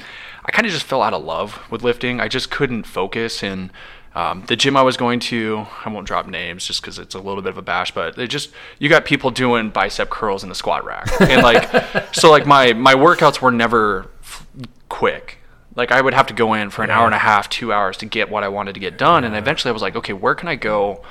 I 0.45 0.51
kind 0.51 0.65
of 0.65 0.71
just 0.71 0.85
fell 0.85 1.01
out 1.01 1.13
of 1.13 1.23
love 1.23 1.59
with 1.71 1.83
lifting. 1.83 2.19
I 2.21 2.27
just 2.27 2.51
couldn't 2.51 2.83
focus. 2.83 3.43
And 3.43 3.71
um, 4.13 4.43
the 4.47 4.55
gym 4.55 4.77
I 4.77 4.83
was 4.83 4.95
going 4.95 5.19
to, 5.21 5.65
I 5.85 5.89
won't 5.89 6.05
drop 6.05 6.27
names 6.27 6.65
just 6.65 6.81
because 6.81 6.99
it's 6.99 7.15
a 7.15 7.19
little 7.19 7.41
bit 7.41 7.49
of 7.49 7.57
a 7.57 7.63
bash, 7.63 7.91
but 7.91 8.15
they 8.15 8.27
just 8.27 8.51
you 8.79 8.89
got 8.89 9.05
people 9.05 9.31
doing 9.31 9.69
bicep 9.69 10.09
curls 10.09 10.43
in 10.43 10.49
the 10.49 10.55
squat 10.55 10.85
rack, 10.85 11.09
and 11.21 11.41
like 11.41 12.15
so 12.15 12.29
like 12.29 12.45
my 12.45 12.73
my 12.73 12.93
workouts 12.93 13.41
were 13.41 13.51
never 13.51 14.09
f- 14.21 14.45
quick 14.89 15.39
like 15.77 15.91
I 15.91 16.01
would 16.01 16.15
have 16.15 16.25
to 16.27 16.33
go 16.33 16.55
in 16.55 16.71
for 16.71 16.83
an 16.83 16.89
hour 16.89 17.05
and 17.05 17.13
a 17.13 17.19
half, 17.19 17.47
two 17.49 17.71
hours 17.71 17.97
to 17.97 18.07
get 18.07 18.31
what 18.31 18.43
I 18.43 18.47
wanted 18.47 18.73
to 18.73 18.79
get 18.79 18.97
done. 18.97 19.23
And 19.23 19.35
eventually 19.35 19.69
I 19.69 19.73
was 19.73 19.83
like, 19.83 19.95
okay, 19.95 20.11
where 20.11 20.33
can 20.33 20.47
I 20.47 20.55
go? 20.55 21.03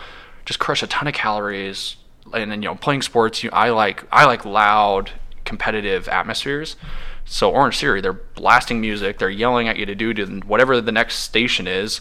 Just 0.47 0.59
crush 0.59 0.83
a 0.83 0.87
ton 0.87 1.07
of 1.07 1.15
calories. 1.15 1.97
And 2.33 2.51
then, 2.51 2.63
you 2.63 2.69
know, 2.69 2.75
playing 2.75 3.03
sports, 3.03 3.45
you, 3.45 3.51
I 3.53 3.71
like, 3.71 4.05
I 4.11 4.25
like 4.25 4.45
loud 4.45 5.13
competitive 5.45 6.09
atmospheres. 6.09 6.77
So 7.25 7.51
Orange 7.51 7.79
Theory, 7.79 8.01
they're 8.01 8.13
blasting 8.13 8.81
music. 8.81 9.19
They're 9.19 9.29
yelling 9.31 9.69
at 9.69 9.77
you 9.77 9.87
to 9.87 9.95
do 9.95 10.15
to 10.15 10.27
whatever 10.41 10.81
the 10.81 10.93
next 10.93 11.17
station 11.17 11.67
is. 11.69 12.01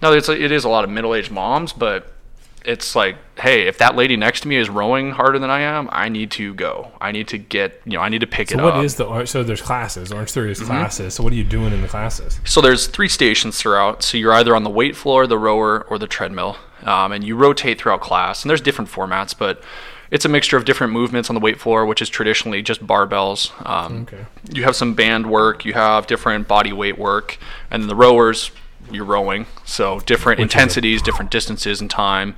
No, 0.00 0.12
it's, 0.12 0.28
it 0.28 0.52
is 0.52 0.64
a 0.64 0.68
lot 0.68 0.84
of 0.84 0.90
middle-aged 0.90 1.30
moms, 1.30 1.72
but 1.72 2.12
it's 2.64 2.94
like, 2.94 3.16
hey, 3.38 3.66
if 3.66 3.78
that 3.78 3.96
lady 3.96 4.16
next 4.16 4.42
to 4.42 4.48
me 4.48 4.56
is 4.56 4.68
rowing 4.68 5.10
harder 5.12 5.38
than 5.38 5.50
I 5.50 5.60
am, 5.60 5.88
I 5.90 6.08
need 6.08 6.30
to 6.32 6.54
go. 6.54 6.90
I 7.00 7.12
need 7.12 7.28
to 7.28 7.38
get, 7.38 7.80
you 7.84 7.92
know, 7.92 8.00
I 8.00 8.08
need 8.08 8.20
to 8.20 8.26
pick 8.26 8.50
So 8.50 8.58
it 8.58 8.62
what 8.62 8.74
up. 8.74 8.84
is 8.84 8.94
the 8.96 9.24
so 9.26 9.42
there's 9.42 9.62
classes. 9.62 10.12
Orange 10.12 10.32
Theory 10.32 10.52
Mm-hmm. 10.52 10.62
is 10.62 10.68
classes. 10.68 11.14
So 11.14 11.22
what 11.24 11.32
are 11.32 11.36
you 11.36 11.44
doing 11.44 11.72
in 11.72 11.80
the 11.82 11.88
classes? 11.88 12.40
So 12.44 12.60
there's 12.60 12.86
three 12.86 13.08
stations 13.08 13.58
throughout. 13.58 14.02
So 14.02 14.16
you're 14.18 14.32
either 14.34 14.54
on 14.54 14.64
the 14.64 14.70
weight 14.70 14.96
floor, 14.96 15.26
the 15.26 15.38
rower, 15.38 15.82
or 15.88 15.98
the 15.98 16.06
treadmill, 16.06 16.56
um, 16.84 17.12
and 17.12 17.24
you 17.24 17.36
rotate 17.36 17.80
throughout 17.80 18.00
class. 18.00 18.42
And 18.42 18.50
there's 18.50 18.60
different 18.60 18.90
formats, 18.90 19.34
but 19.36 19.62
it's 20.10 20.24
a 20.24 20.28
mixture 20.28 20.56
of 20.56 20.64
different 20.64 20.92
movements 20.92 21.28
on 21.28 21.34
the 21.34 21.40
weight 21.40 21.60
floor, 21.60 21.84
which 21.84 22.00
is 22.00 22.08
traditionally 22.08 22.62
just 22.62 22.86
barbells. 22.86 23.50
Um, 23.66 24.02
Okay. 24.02 24.24
You 24.52 24.62
have 24.64 24.74
some 24.76 24.94
band 24.94 25.30
work, 25.30 25.64
you 25.64 25.74
have 25.74 26.06
different 26.06 26.48
body 26.48 26.72
weight 26.72 26.98
work, 26.98 27.38
and 27.70 27.82
then 27.82 27.88
the 27.88 27.96
rowers, 27.96 28.50
you're 28.90 29.04
rowing. 29.04 29.46
So 29.66 30.00
different 30.00 30.38
Which 30.38 30.44
intensities, 30.54 31.02
different 31.02 31.30
distances 31.30 31.80
and 31.80 31.90
time. 31.90 32.36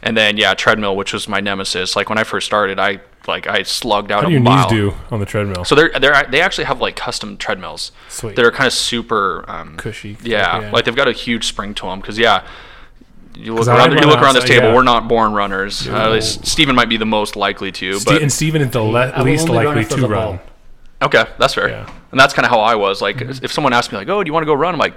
And 0.00 0.16
then 0.16 0.36
yeah, 0.36 0.54
treadmill, 0.54 0.94
which 0.94 1.12
was 1.12 1.26
my 1.28 1.40
nemesis. 1.40 1.96
Like 1.96 2.08
when 2.08 2.18
I 2.18 2.24
first 2.24 2.46
started, 2.46 2.78
I 2.78 3.00
like 3.26 3.48
I 3.48 3.64
slugged 3.64 4.12
out 4.12 4.20
How 4.22 4.28
a 4.28 4.30
do 4.30 4.34
your 4.34 4.40
mile. 4.42 4.70
knees 4.70 4.92
do 4.92 4.94
on 5.10 5.18
the 5.18 5.26
treadmill? 5.26 5.64
So 5.64 5.74
they're 5.74 5.90
they 5.98 6.08
they 6.30 6.40
actually 6.40 6.64
have 6.64 6.80
like 6.80 6.94
custom 6.94 7.36
treadmills. 7.36 7.90
Sweet. 8.08 8.36
That 8.36 8.44
are 8.44 8.52
kind 8.52 8.68
of 8.68 8.72
super 8.72 9.44
um, 9.48 9.76
Cushy. 9.76 10.16
Yeah, 10.22 10.60
Yeah. 10.60 10.70
like 10.70 10.84
they've 10.84 10.94
got 10.94 11.08
a 11.08 11.12
huge 11.12 11.48
spring 11.48 11.74
to 11.74 11.86
them 11.86 11.98
because 12.00 12.16
yeah, 12.16 12.46
you 13.38 13.52
look 13.52 13.60
'Cause 13.60 13.68
I 13.68 13.76
around. 13.76 13.92
You 13.92 14.06
look 14.08 14.20
around 14.20 14.34
this 14.34 14.44
table. 14.44 14.68
yeah. 14.68 14.74
We're 14.74 14.82
not 14.82 15.08
born 15.08 15.32
runners. 15.32 15.88
Uh, 15.88 15.94
at 15.96 16.10
least 16.12 16.46
Steven 16.46 16.74
might 16.74 16.88
be 16.88 16.96
the 16.96 17.06
most 17.06 17.36
likely 17.36 17.70
to. 17.72 17.94
Ste- 18.00 18.04
But 18.06 18.22
and 18.22 18.32
Steven 18.32 18.60
is 18.62 18.70
the 18.70 18.82
le- 18.82 19.12
least 19.22 19.48
run 19.48 19.64
likely 19.64 19.84
to 19.84 19.96
run. 20.06 20.10
ball. 20.10 20.40
Okay, 21.00 21.24
that's 21.38 21.54
fair. 21.54 21.68
Yeah. 21.68 21.86
And 22.10 22.18
that's 22.18 22.34
kind 22.34 22.44
of 22.44 22.50
how 22.50 22.60
I 22.60 22.74
was. 22.74 23.00
Like, 23.00 23.20
if 23.20 23.52
someone 23.52 23.72
asked 23.72 23.92
me, 23.92 23.98
like, 23.98 24.08
"Oh, 24.08 24.22
do 24.24 24.28
you 24.28 24.32
want 24.32 24.42
to 24.42 24.46
go 24.46 24.54
run?" 24.54 24.74
I'm 24.74 24.80
like, 24.80 24.94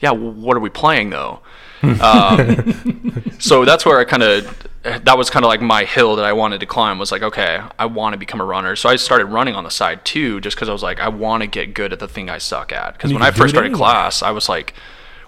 "Yeah." 0.00 0.10
What 0.12 0.56
are 0.56 0.60
we 0.60 0.70
playing 0.70 1.10
though? 1.10 1.40
um, 2.00 3.22
so 3.40 3.64
that's 3.64 3.84
where 3.84 3.98
I 3.98 4.04
kind 4.04 4.22
of 4.22 4.68
that 4.84 5.16
was 5.18 5.30
kind 5.30 5.44
of 5.44 5.48
like 5.48 5.60
my 5.60 5.84
hill 5.84 6.16
that 6.16 6.24
I 6.24 6.32
wanted 6.32 6.60
to 6.60 6.66
climb. 6.66 6.98
Was 6.98 7.10
like, 7.12 7.22
okay, 7.22 7.60
I 7.78 7.86
want 7.86 8.12
to 8.14 8.18
become 8.18 8.40
a 8.40 8.44
runner. 8.44 8.76
So 8.76 8.88
I 8.88 8.96
started 8.96 9.26
running 9.26 9.54
on 9.56 9.64
the 9.64 9.70
side 9.70 10.04
too, 10.04 10.40
just 10.40 10.56
because 10.56 10.68
I 10.68 10.72
was 10.72 10.82
like, 10.82 11.00
I 11.00 11.08
want 11.08 11.42
to 11.42 11.46
get 11.48 11.74
good 11.74 11.92
at 11.92 11.98
the 11.98 12.08
thing 12.08 12.30
I 12.30 12.38
suck 12.38 12.72
at. 12.72 12.92
Because 12.94 13.12
when 13.12 13.22
I 13.22 13.30
first 13.32 13.50
started 13.50 13.70
anywhere. 13.72 13.78
class, 13.78 14.22
I 14.22 14.30
was 14.30 14.48
like, 14.48 14.74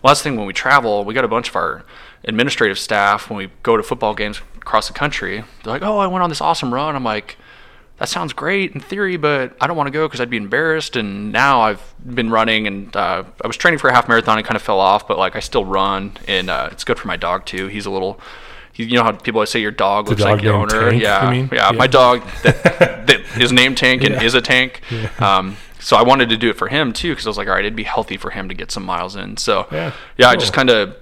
well, 0.03 0.11
that's 0.11 0.21
the 0.21 0.25
thing. 0.31 0.37
When 0.37 0.47
we 0.47 0.53
travel, 0.53 1.05
we 1.05 1.15
got 1.15 1.25
a 1.25 1.29
bunch 1.29 1.49
of 1.49 1.57
our 1.57 1.85
administrative 2.25 2.79
staff 2.79 3.29
when 3.29 3.37
we 3.39 3.51
go 3.63 3.77
to 3.77 3.83
football 3.83 4.15
games 4.15 4.41
across 4.57 4.89
the 4.89 4.95
country. 4.95 5.45
They're 5.63 5.73
like, 5.73 5.83
oh, 5.83 5.99
I 5.99 6.07
went 6.07 6.23
on 6.23 6.31
this 6.31 6.41
awesome 6.41 6.73
run. 6.73 6.97
I'm 6.97 7.05
like 7.05 7.37
that 7.99 8.09
sounds 8.09 8.33
great 8.33 8.73
in 8.73 8.81
theory, 8.81 9.17
but 9.17 9.57
I 9.61 9.67
don't 9.67 9.77
want 9.77 9.87
to 9.87 9.93
go 9.93 10.09
because 10.09 10.21
I'd 10.21 10.31
be 10.31 10.37
embarrassed. 10.37 10.97
And 10.97 11.31
now 11.33 11.61
I've 11.61 11.95
been 12.05 12.29
running, 12.29 12.67
and 12.67 12.95
uh, 12.97 13.23
I 13.43 13.47
was 13.47 13.57
training 13.57 13.79
for 13.79 13.89
a 13.89 13.95
half 13.95 14.09
marathon. 14.09 14.37
and 14.37 14.47
kind 14.47 14.57
of 14.57 14.63
fell 14.63 14.81
off, 14.81 15.07
but 15.07 15.17
like 15.17 15.37
I 15.37 15.41
still 15.41 15.65
run, 15.65 16.17
and 16.27 16.51
uh, 16.51 16.71
it's 16.73 16.83
good 16.83 16.99
for 16.99 17.07
my 17.07 17.17
dog 17.17 17.47
too. 17.47 17.69
He's 17.69 17.87
a 17.87 17.91
little, 17.91 18.21
he, 18.73 18.85
you 18.85 18.97
know 18.97 19.05
how 19.05 19.13
people 19.13 19.39
always 19.39 19.51
say 19.51 19.61
your 19.61 19.71
dog 19.71 20.09
looks 20.09 20.23
dog 20.23 20.33
like 20.33 20.43
your 20.43 20.55
owner. 20.55 20.91
Tank, 20.91 21.03
yeah, 21.03 21.31
you 21.33 21.49
yeah, 21.53 21.71
Yeah. 21.71 21.79
My 21.79 21.87
dog 21.87 22.23
that, 22.43 22.63
that 23.07 23.41
is 23.41 23.53
named 23.53 23.79
Tank 23.79 24.03
and 24.03 24.21
is 24.21 24.35
a 24.35 24.41
tank. 24.41 24.81
Um, 25.23 25.57
so 25.79 25.97
I 25.97 26.03
wanted 26.03 26.31
to 26.31 26.37
do 26.37 26.51
it 26.51 26.57
for 26.57 26.67
him 26.67 26.93
too 26.93 27.13
because 27.13 27.27
I 27.27 27.31
was 27.31 27.37
like, 27.37 27.47
all 27.47 27.55
right, 27.55 27.65
it'd 27.65 27.77
be 27.77 27.85
healthy 27.85 28.17
for 28.17 28.31
him 28.31 28.49
to 28.49 28.55
get 28.55 28.73
some 28.73 28.85
miles 28.85 29.15
in. 29.15 29.37
So 29.37 29.69
Yeah, 29.71 29.93
yeah, 30.17 30.29
I 30.31 30.37
just 30.37 30.53
kind 30.53 30.71
of 30.71 30.97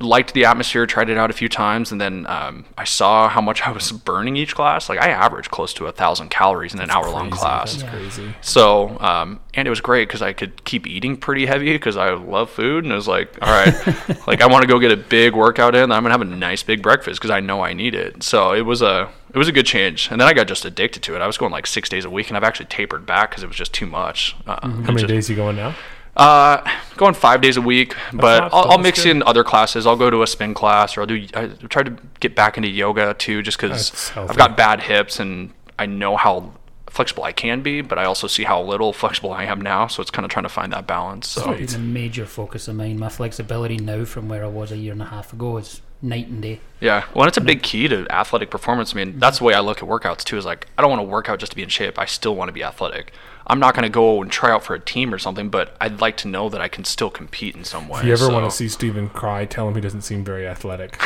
liked 0.00 0.32
the 0.32 0.46
atmosphere, 0.46 0.86
tried 0.86 1.10
it 1.10 1.18
out 1.18 1.30
a 1.30 1.34
few 1.34 1.48
times, 1.48 1.92
and 1.92 2.00
then 2.00 2.26
um, 2.26 2.64
I 2.76 2.84
saw 2.84 3.28
how 3.28 3.40
much 3.40 3.62
I 3.66 3.70
was 3.70 3.92
burning 3.92 4.36
each 4.36 4.54
class. 4.54 4.88
Like 4.88 5.00
I 5.00 5.10
averaged 5.10 5.50
close 5.50 5.72
to 5.74 5.86
a 5.86 5.92
thousand 5.92 6.30
calories 6.30 6.74
in 6.74 6.80
an 6.80 6.90
hour 6.90 7.08
long 7.10 7.30
class. 7.30 7.76
That's 7.76 7.90
crazy. 7.90 8.34
So, 8.40 8.98
um, 9.00 9.40
and 9.54 9.66
it 9.66 9.70
was 9.70 9.80
great 9.80 10.08
because 10.08 10.22
I 10.22 10.32
could 10.32 10.64
keep 10.64 10.86
eating 10.86 11.16
pretty 11.16 11.46
heavy 11.46 11.72
because 11.72 11.96
I 11.96 12.10
love 12.12 12.50
food, 12.50 12.84
and 12.84 12.92
it 12.92 12.96
was 12.96 13.08
like, 13.08 13.36
all 13.42 13.48
right, 13.48 14.26
like 14.26 14.40
I 14.40 14.46
want 14.46 14.62
to 14.62 14.68
go 14.68 14.78
get 14.78 14.92
a 14.92 14.96
big 14.96 15.34
workout 15.34 15.74
in. 15.74 15.92
I'm 15.92 16.02
gonna 16.02 16.10
have 16.14 16.22
a 16.22 16.24
nice 16.24 16.62
big 16.62 16.82
breakfast 16.82 17.20
because 17.20 17.30
I 17.30 17.40
know 17.40 17.62
I 17.62 17.72
need 17.72 17.94
it. 17.94 18.22
So 18.22 18.52
it 18.52 18.62
was 18.62 18.82
a 18.82 19.10
it 19.32 19.38
was 19.38 19.48
a 19.48 19.52
good 19.52 19.66
change, 19.66 20.08
and 20.10 20.20
then 20.20 20.26
I 20.26 20.32
got 20.32 20.48
just 20.48 20.64
addicted 20.64 21.02
to 21.04 21.14
it. 21.14 21.20
I 21.20 21.26
was 21.26 21.38
going 21.38 21.52
like 21.52 21.66
six 21.66 21.88
days 21.88 22.04
a 22.04 22.10
week, 22.10 22.28
and 22.28 22.36
I've 22.36 22.44
actually 22.44 22.66
tapered 22.66 23.06
back 23.06 23.30
because 23.30 23.42
it 23.42 23.46
was 23.46 23.56
just 23.56 23.72
too 23.72 23.86
much. 23.86 24.34
Uh, 24.46 24.58
How 24.60 24.92
many 24.92 25.06
days 25.06 25.28
you 25.28 25.36
going 25.36 25.56
now? 25.56 25.74
Uh, 26.20 26.70
going 26.96 27.14
five 27.14 27.40
days 27.40 27.56
a 27.56 27.62
week, 27.62 27.94
but 28.12 28.52
I'll, 28.52 28.72
I'll 28.72 28.78
mix 28.78 29.04
good. 29.04 29.10
in 29.16 29.22
other 29.22 29.44
classes. 29.44 29.86
I'll 29.86 29.96
go 29.96 30.10
to 30.10 30.22
a 30.22 30.26
spin 30.26 30.54
class, 30.54 30.96
or 30.96 31.02
I'll 31.02 31.06
do. 31.06 31.26
I 31.34 31.46
try 31.68 31.82
to 31.82 31.96
get 32.20 32.34
back 32.36 32.56
into 32.56 32.68
yoga 32.68 33.14
too, 33.14 33.42
just 33.42 33.58
because 33.58 34.12
I've 34.16 34.36
got 34.36 34.56
bad 34.56 34.80
hips 34.82 35.18
and 35.18 35.52
I 35.78 35.86
know 35.86 36.16
how 36.16 36.52
flexible 36.90 37.22
I 37.22 37.32
can 37.32 37.62
be, 37.62 37.80
but 37.80 37.98
I 37.98 38.04
also 38.04 38.26
see 38.26 38.44
how 38.44 38.60
little 38.62 38.92
flexible 38.92 39.32
I 39.32 39.44
am 39.44 39.60
now. 39.60 39.86
So 39.86 40.02
it's 40.02 40.10
kind 40.10 40.24
of 40.24 40.30
trying 40.30 40.42
to 40.42 40.48
find 40.48 40.72
that 40.72 40.86
balance. 40.86 41.28
So 41.28 41.52
It's 41.52 41.74
a 41.74 41.78
major 41.78 42.26
focus 42.26 42.68
of 42.68 42.76
mine. 42.76 42.98
My 42.98 43.08
flexibility 43.08 43.78
now 43.78 44.04
from 44.04 44.28
where 44.28 44.44
I 44.44 44.48
was 44.48 44.72
a 44.72 44.76
year 44.76 44.92
and 44.92 45.00
a 45.00 45.06
half 45.06 45.32
ago 45.32 45.56
is 45.56 45.80
night 46.02 46.26
and 46.28 46.42
day. 46.42 46.60
yeah, 46.80 47.04
well, 47.14 47.28
it's 47.28 47.36
a 47.36 47.42
big 47.42 47.62
key 47.62 47.86
to 47.88 48.06
athletic 48.10 48.50
performance. 48.50 48.92
I 48.92 48.96
mean, 48.96 49.18
that's 49.18 49.38
the 49.38 49.44
way 49.44 49.54
I 49.54 49.60
look 49.60 49.82
at 49.82 49.88
workouts 49.88 50.24
too. 50.24 50.36
Is 50.36 50.44
like 50.44 50.66
I 50.76 50.82
don't 50.82 50.90
want 50.90 51.00
to 51.00 51.04
work 51.08 51.28
out 51.28 51.38
just 51.38 51.52
to 51.52 51.56
be 51.56 51.62
in 51.62 51.68
shape. 51.68 51.98
I 51.98 52.06
still 52.06 52.34
want 52.34 52.48
to 52.48 52.52
be 52.52 52.64
athletic. 52.64 53.12
I'm 53.50 53.58
not 53.58 53.74
going 53.74 53.82
to 53.82 53.88
go 53.90 54.22
and 54.22 54.30
try 54.30 54.50
out 54.50 54.62
for 54.62 54.74
a 54.74 54.80
team 54.80 55.12
or 55.12 55.18
something, 55.18 55.48
but 55.50 55.76
I'd 55.80 56.00
like 56.00 56.16
to 56.18 56.28
know 56.28 56.48
that 56.48 56.60
I 56.60 56.68
can 56.68 56.84
still 56.84 57.10
compete 57.10 57.56
in 57.56 57.64
some 57.64 57.88
way. 57.88 58.00
If 58.00 58.06
you 58.06 58.12
ever 58.12 58.26
so. 58.26 58.32
want 58.32 58.48
to 58.48 58.56
see 58.56 58.68
Steven 58.68 59.08
cry, 59.08 59.44
tell 59.44 59.66
him 59.68 59.74
he 59.74 59.80
doesn't 59.80 60.02
seem 60.02 60.24
very 60.24 60.46
athletic. 60.46 60.96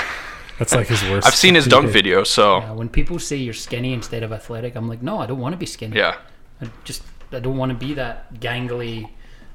That's 0.58 0.74
like 0.74 0.86
his 0.86 1.02
worst. 1.04 1.26
I've 1.26 1.34
seen 1.34 1.54
his 1.54 1.66
dunk 1.66 1.86
video. 1.86 2.16
video, 2.18 2.24
so 2.24 2.56
Uh, 2.56 2.74
when 2.74 2.88
people 2.88 3.18
say 3.18 3.36
you're 3.36 3.54
skinny 3.54 3.92
instead 3.94 4.22
of 4.22 4.30
athletic, 4.32 4.76
I'm 4.76 4.88
like, 4.88 5.02
no, 5.02 5.18
I 5.18 5.26
don't 5.26 5.40
want 5.40 5.54
to 5.54 5.56
be 5.56 5.66
skinny. 5.66 5.96
yeah. 5.96 6.16
I 6.60 6.68
just 6.84 7.02
I 7.32 7.40
don't 7.40 7.56
want 7.56 7.70
to 7.72 7.78
be 7.86 7.94
that 7.94 8.32
gangly. 8.34 9.08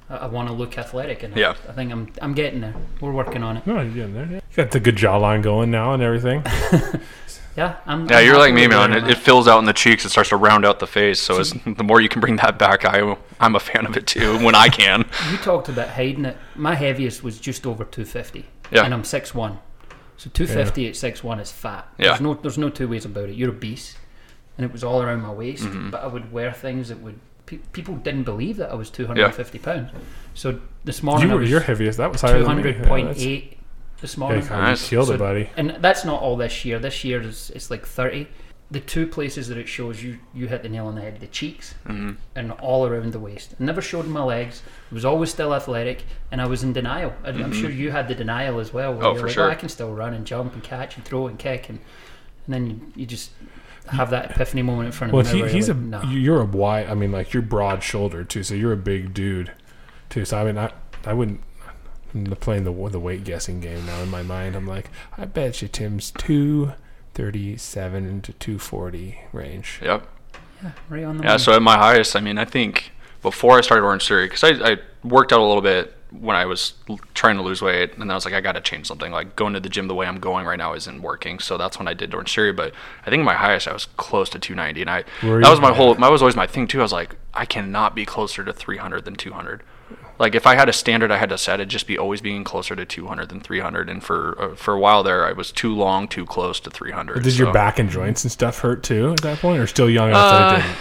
I, 0.09 0.17
I 0.17 0.25
want 0.25 0.49
to 0.49 0.53
look 0.53 0.77
athletic, 0.77 1.23
and 1.23 1.37
Yeah. 1.37 1.53
I 1.69 1.71
think 1.71 1.91
I'm 1.91 2.11
I'm 2.21 2.33
getting 2.33 2.59
there. 2.59 2.73
We're 2.99 3.11
working 3.13 3.43
on 3.43 3.55
it. 3.57 3.65
No, 3.67 3.75
you're 3.81 3.93
getting 3.93 4.13
there. 4.15 4.25
yeah. 4.29 4.35
You 4.49 4.55
got 4.55 4.71
the 4.71 4.79
good 4.79 4.95
jawline 4.97 5.41
going 5.43 5.69
now 5.71 5.93
and 5.93 6.01
everything. 6.03 6.43
Yeah, 7.59 7.75
I'm. 7.85 8.07
Yeah, 8.09 8.19
I'm 8.19 8.25
you're 8.25 8.37
like 8.37 8.53
me, 8.53 8.67
man. 8.67 8.93
It, 8.93 9.09
it 9.09 9.17
fills 9.17 9.45
out 9.45 9.59
in 9.59 9.65
the 9.65 9.73
cheeks. 9.73 10.05
It 10.05 10.09
starts 10.09 10.29
to 10.29 10.37
round 10.37 10.65
out 10.65 10.79
the 10.79 10.87
face. 10.87 11.19
So 11.19 11.41
as, 11.41 11.51
the 11.65 11.83
more 11.83 11.99
you 11.99 12.07
can 12.07 12.21
bring 12.21 12.37
that 12.37 12.57
back, 12.57 12.85
I, 12.85 13.17
I'm 13.41 13.53
a 13.55 13.59
fan 13.59 13.85
of 13.85 13.97
it 13.97 14.07
too. 14.07 14.41
When 14.45 14.55
I 14.55 14.69
can. 14.69 15.03
You 15.31 15.37
talked 15.37 15.67
about 15.67 15.89
hiding 15.89 16.23
it. 16.23 16.37
My 16.55 16.73
heaviest 16.73 17.21
was 17.21 17.37
just 17.37 17.67
over 17.67 17.83
250, 17.83 18.45
Yeah. 18.71 18.85
and 18.85 18.93
I'm 18.93 19.03
6'1". 19.03 19.59
So 20.17 20.29
250 20.29 20.87
at 20.87 20.93
6'1 20.93 21.41
is 21.41 21.51
fat. 21.51 21.87
Yeah. 21.97 22.07
There's 22.07 22.21
no 22.21 22.33
there's 22.35 22.57
no 22.57 22.69
two 22.69 22.87
ways 22.87 23.03
about 23.03 23.27
it. 23.29 23.35
You're 23.35 23.49
obese, 23.49 23.97
and 24.57 24.65
it 24.65 24.71
was 24.71 24.83
all 24.83 25.01
around 25.01 25.21
my 25.21 25.33
waist. 25.33 25.63
Mm-hmm. 25.65 25.89
But 25.89 26.01
I 26.01 26.07
would 26.07 26.31
wear 26.31 26.53
things 26.53 26.87
that 26.87 26.99
would 27.01 27.19
pe- 27.45 27.57
people 27.73 27.95
didn't 27.95 28.23
believe 28.23 28.55
that 28.57 28.71
I 28.71 28.75
was 28.75 28.89
250 28.89 29.59
pounds. 29.59 29.91
So 30.33 30.61
this 30.85 31.03
morning 31.03 31.27
You 31.27 31.33
were 31.35 31.41
was 31.41 31.49
your 31.49 31.59
heaviest. 31.59 31.97
That 31.97 32.11
was 32.11 32.21
higher 32.21 32.41
than 32.41 32.57
me. 32.57 32.63
200.8 32.63 33.55
this 34.01 34.17
morning. 34.17 34.41
God, 34.41 34.49
Nice. 34.61 34.83
you 34.91 34.97
killed 34.97 35.07
So- 35.09 35.13
it, 35.15 35.17
buddy. 35.19 35.49
And 35.57 35.77
that's 35.81 36.05
not 36.05 36.21
all 36.21 36.35
this 36.37 36.63
year. 36.65 36.79
This 36.79 37.03
year 37.03 37.21
is 37.21 37.51
it's 37.55 37.69
like 37.71 37.85
30. 37.85 38.27
The 38.71 38.79
two 38.79 39.07
places 39.07 39.47
that 39.47 39.57
it 39.57 39.67
shows 39.67 40.03
you 40.03 40.19
you 40.31 40.47
hit 40.47 40.61
the 40.61 40.69
nail 40.69 40.85
on 40.85 40.93
the 40.93 41.01
head: 41.01 41.19
the 41.19 41.25
cheeks 41.27 41.73
Mm-hmm. 41.87 42.11
and 42.35 42.51
all 42.53 42.85
around 42.85 43.13
the 43.13 43.19
waist. 43.19 43.53
It 43.53 43.59
never 43.59 43.81
showed 43.81 44.05
in 44.05 44.11
my 44.11 44.21
legs. 44.23 44.61
It 44.91 44.93
was 44.93 45.05
always 45.05 45.31
still 45.31 45.55
athletic, 45.55 46.03
and 46.31 46.39
I 46.39 46.45
was 46.45 46.61
in 46.61 46.71
denial. 46.73 47.13
I, 47.23 47.29
I'm 47.29 47.51
sure 47.51 47.71
you 47.71 47.89
had 47.89 48.07
the 48.07 48.13
denial 48.13 48.59
as 48.59 48.71
well. 48.71 48.93
Where 48.93 49.05
Oh, 49.05 49.11
you're 49.13 49.19
for 49.21 49.25
like, 49.25 49.33
sure. 49.33 49.49
I 49.49 49.55
can 49.55 49.69
still 49.69 49.91
run 49.91 50.13
and 50.13 50.23
jump 50.23 50.53
and 50.53 50.61
catch 50.61 50.95
and 50.97 51.03
throw 51.03 51.25
and 51.25 51.39
kick, 51.39 51.67
and 51.69 51.79
and 52.45 52.53
then 52.53 52.67
you, 52.67 52.79
you 52.95 53.05
just 53.07 53.31
have 53.87 54.11
that 54.11 54.29
epiphany 54.29 54.61
moment 54.61 54.85
in 54.85 54.91
front 54.91 55.09
of 55.09 55.15
Well, 55.15 55.23
the 55.23 55.31
he, 55.31 55.37
mirror. 55.37 55.49
he's 55.49 55.67
a 55.69 55.73
like, 55.73 55.81
no. 55.83 56.01
you're 56.03 56.41
a 56.41 56.45
wide. 56.45 56.87
I 56.89 56.93
mean, 56.93 57.11
like 57.11 57.33
you're 57.33 57.41
broad 57.41 57.81
shouldered 57.81 58.29
too, 58.29 58.43
so 58.43 58.53
you're 58.53 58.73
a 58.73 58.77
big 58.77 59.15
dude 59.15 59.51
too. 60.11 60.25
So 60.25 60.37
I 60.37 60.43
mean, 60.43 60.59
I 60.59 60.71
I 61.07 61.13
wouldn't. 61.13 61.41
I'm 62.13 62.25
playing 62.25 62.63
the 62.63 62.71
the 62.89 62.99
weight 62.99 63.23
guessing 63.23 63.59
game 63.59 63.85
now 63.85 64.01
in 64.01 64.09
my 64.09 64.23
mind. 64.23 64.55
I'm 64.55 64.67
like, 64.67 64.89
I 65.17 65.25
bet 65.25 65.61
you 65.61 65.67
Tim's 65.67 66.11
two 66.11 66.73
thirty 67.13 67.57
seven 67.57 68.21
to 68.21 68.33
two 68.33 68.59
forty 68.59 69.19
range. 69.31 69.79
Yep. 69.83 70.07
yeah, 70.63 70.71
right 70.89 71.03
on 71.03 71.17
the 71.17 71.23
Yeah. 71.23 71.29
money. 71.31 71.39
So 71.39 71.53
at 71.53 71.61
my 71.61 71.77
highest, 71.77 72.15
I 72.15 72.19
mean, 72.19 72.37
I 72.37 72.45
think 72.45 72.91
before 73.21 73.57
I 73.57 73.61
started 73.61 73.83
Orange 73.85 74.07
Theory, 74.07 74.25
because 74.25 74.43
I, 74.43 74.71
I 74.71 74.77
worked 75.03 75.31
out 75.33 75.39
a 75.39 75.45
little 75.45 75.61
bit 75.61 75.95
when 76.11 76.35
I 76.35 76.45
was 76.45 76.73
trying 77.13 77.35
to 77.37 77.43
lose 77.43 77.61
weight, 77.61 77.91
and 77.93 78.01
then 78.01 78.09
I 78.09 78.15
was 78.15 78.25
like, 78.25 78.33
I 78.33 78.41
got 78.41 78.53
to 78.53 78.61
change 78.61 78.87
something. 78.87 79.11
Like 79.11 79.35
going 79.35 79.53
to 79.53 79.59
the 79.59 79.69
gym 79.69 79.87
the 79.87 79.93
way 79.93 80.07
I'm 80.07 80.19
going 80.19 80.45
right 80.47 80.57
now 80.57 80.73
isn't 80.73 81.01
working. 81.03 81.37
So 81.39 81.55
that's 81.57 81.77
when 81.77 81.87
I 81.87 81.93
did 81.93 82.13
Orange 82.15 82.33
Theory. 82.33 82.51
But 82.53 82.73
I 83.05 83.09
think 83.11 83.23
my 83.23 83.35
highest, 83.35 83.67
I 83.67 83.73
was 83.73 83.85
close 83.97 84.27
to 84.31 84.39
290, 84.39 84.81
and 84.81 84.89
I 84.89 85.03
Were 85.23 85.41
that 85.41 85.49
was 85.51 85.59
my 85.59 85.73
whole. 85.73 85.93
That 85.93 86.11
was 86.11 86.21
always 86.23 86.35
my 86.35 86.47
thing 86.47 86.67
too. 86.67 86.79
I 86.79 86.83
was 86.83 86.93
like, 86.93 87.15
I 87.33 87.45
cannot 87.45 87.93
be 87.93 88.05
closer 88.05 88.43
to 88.43 88.51
300 88.53 89.05
than 89.05 89.15
200. 89.15 89.61
Like 90.19 90.35
if 90.35 90.45
I 90.45 90.55
had 90.55 90.67
a 90.67 90.73
standard 90.73 91.11
I 91.11 91.17
had 91.17 91.29
to 91.29 91.37
set, 91.37 91.55
it'd 91.55 91.69
just 91.69 91.87
be 91.87 91.97
always 91.97 92.19
being 92.19 92.43
closer 92.43 92.75
to 92.75 92.85
200 92.85 93.29
than 93.29 93.39
300. 93.39 93.89
And 93.89 94.03
for 94.03 94.35
uh, 94.39 94.55
for 94.55 94.73
a 94.73 94.79
while 94.79 95.01
there, 95.01 95.25
I 95.25 95.31
was 95.31 95.51
too 95.51 95.73
long, 95.73 96.07
too 96.09 96.25
close 96.25 96.59
to 96.61 96.69
300. 96.69 97.23
Did 97.23 97.37
your 97.37 97.53
back 97.53 97.79
and 97.79 97.89
joints 97.89 98.23
and 98.25 98.31
stuff 98.31 98.59
hurt 98.59 98.83
too 98.83 99.13
at 99.13 99.21
that 99.21 99.39
point, 99.39 99.61
or 99.61 99.67
still 99.67 99.89
young 99.89 100.11
Uh, 100.13 100.31
that 100.31 100.59
it 100.59 100.61
didn't? 100.61 100.77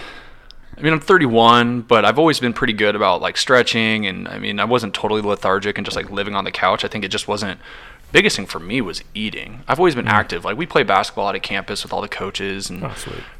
I 0.77 0.81
mean, 0.81 0.93
I'm 0.93 1.01
31, 1.01 1.81
but 1.83 2.05
I've 2.05 2.21
always 2.21 2.39
been 2.39 2.53
pretty 2.53 2.73
good 2.73 2.95
about 2.95 3.21
like 3.21 3.37
stretching, 3.37 4.07
and 4.07 4.29
I 4.29 4.39
mean, 4.39 4.61
I 4.61 4.65
wasn't 4.65 4.95
totally 4.95 5.21
lethargic 5.23 5.77
and 5.77 5.85
just 5.85 5.97
like 5.97 6.11
living 6.11 6.35
on 6.37 6.45
the 6.45 6.53
couch. 6.53 6.85
I 6.85 6.89
think 6.89 7.05
it 7.05 7.09
just 7.09 7.27
wasn't. 7.29 7.61
Biggest 8.11 8.37
thing 8.37 8.47
for 8.47 8.59
me 8.59 8.81
was 8.81 9.03
eating. 9.13 9.63
I've 9.69 9.79
always 9.79 9.95
been 9.95 10.09
active. 10.09 10.45
Like 10.45 10.57
we 10.57 10.67
play 10.67 10.83
basketball 10.83 11.29
out 11.29 11.35
at 11.35 11.43
campus 11.43 11.83
with 11.83 11.93
all 11.93 12.01
the 12.01 12.09
coaches, 12.09 12.71
and 12.71 12.83
Oh, 12.85 12.95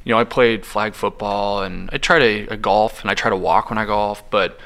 you 0.05 0.13
know, 0.15 0.19
I 0.21 0.25
played 0.25 0.67
flag 0.67 0.95
football, 0.95 1.63
and 1.63 1.89
I 1.93 1.99
try 1.99 2.19
to 2.19 2.49
uh, 2.53 2.57
golf, 2.57 3.01
and 3.03 3.11
I 3.11 3.15
try 3.15 3.31
to 3.31 3.37
walk 3.37 3.71
when 3.71 3.79
I 3.79 3.85
golf, 3.85 4.23
but. 4.31 4.59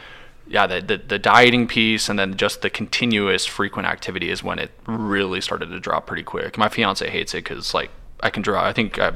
Yeah, 0.52 0.66
the, 0.66 0.82
the 0.82 0.98
the 0.98 1.18
dieting 1.18 1.66
piece 1.66 2.10
and 2.10 2.18
then 2.18 2.36
just 2.36 2.60
the 2.60 2.68
continuous 2.68 3.46
frequent 3.46 3.88
activity 3.88 4.28
is 4.28 4.44
when 4.44 4.58
it 4.58 4.70
really 4.86 5.40
started 5.40 5.70
to 5.70 5.80
drop 5.80 6.06
pretty 6.06 6.22
quick. 6.22 6.58
My 6.58 6.68
fiance 6.68 7.08
hates 7.08 7.32
it 7.32 7.38
because 7.38 7.72
like 7.72 7.90
I 8.22 8.30
can 8.30 8.42
draw. 8.42 8.64
I 8.64 8.72
think 8.72 8.98
I, 8.98 9.12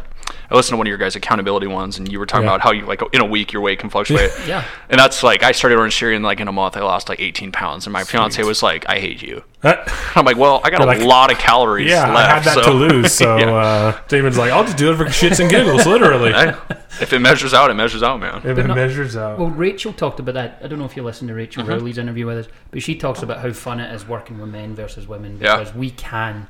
I 0.50 0.54
listened 0.54 0.74
to 0.74 0.76
one 0.78 0.86
of 0.86 0.88
your 0.88 0.98
guys' 0.98 1.14
accountability 1.16 1.66
ones, 1.66 1.98
and 1.98 2.10
you 2.10 2.18
were 2.18 2.26
talking 2.26 2.44
Yeah. 2.46 2.54
about 2.54 2.60
how 2.62 2.72
you 2.72 2.84
like 2.86 3.00
in 3.12 3.20
a 3.20 3.24
week 3.24 3.52
your 3.52 3.62
weight 3.62 3.78
can 3.78 3.90
fluctuate. 3.90 4.30
Yeah. 4.46 4.64
And 4.88 4.98
that's 4.98 5.22
like 5.22 5.42
I 5.42 5.52
started 5.52 5.76
Orange 5.78 5.98
Theory 5.98 6.14
and 6.16 6.24
like 6.24 6.40
in 6.40 6.48
a 6.48 6.52
month 6.52 6.76
I 6.76 6.80
lost 6.80 7.08
like 7.08 7.20
18 7.20 7.52
pounds, 7.52 7.86
and 7.86 7.92
my 7.92 8.04
fiance 8.04 8.42
was 8.42 8.62
like, 8.62 8.88
"I 8.88 8.98
hate 8.98 9.22
you." 9.22 9.42
I'm 9.62 10.24
like, 10.24 10.36
"Well, 10.36 10.60
I 10.64 10.70
got 10.70 10.80
You're 10.80 10.88
a 10.92 10.98
like, 10.98 11.00
lot 11.06 11.32
of 11.32 11.38
calories 11.38 11.90
Yeah, 11.90 12.12
left." 12.12 12.30
I 12.30 12.34
had 12.34 12.44
that 12.44 12.64
so 12.64 12.70
to 12.70 12.70
lose. 12.72 13.12
So 13.12 13.36
Yeah. 13.38 13.54
uh, 13.54 14.00
David's 14.08 14.38
like, 14.38 14.52
I'll 14.52 14.64
just 14.64 14.76
do 14.76 14.92
it 14.92 14.96
for 14.96 15.04
shits 15.06 15.40
and 15.40 15.50
giggles, 15.50 15.86
literally. 15.86 16.32
Hey, 16.32 16.54
if 17.00 17.12
it 17.12 17.18
measures 17.18 17.52
out, 17.52 17.70
it 17.70 17.74
measures 17.74 18.02
out, 18.02 18.20
man. 18.20 18.38
If 18.44 18.56
it 18.58 18.66
not- 18.66 18.76
measures 18.76 19.16
out. 19.16 19.38
Well, 19.38 19.48
Rachel 19.50 19.92
talked 19.92 20.20
about 20.20 20.34
that. 20.34 20.60
I 20.62 20.68
don't 20.68 20.78
know 20.78 20.84
if 20.84 20.96
you 20.96 21.02
listened 21.02 21.28
to 21.28 21.34
Rachel 21.34 21.62
Mm-hmm. 21.62 21.72
Rowley's 21.72 21.98
interview 21.98 22.26
with 22.26 22.38
us, 22.38 22.48
but 22.70 22.82
she 22.82 22.94
talks 22.96 23.22
about 23.22 23.40
how 23.40 23.52
fun 23.52 23.80
it 23.80 23.92
is 23.94 24.06
working 24.06 24.38
with 24.38 24.50
men 24.50 24.74
versus 24.74 25.06
women 25.08 25.38
Yeah. 25.40 25.58
because 25.58 25.74
we 25.74 25.90
can 25.90 26.46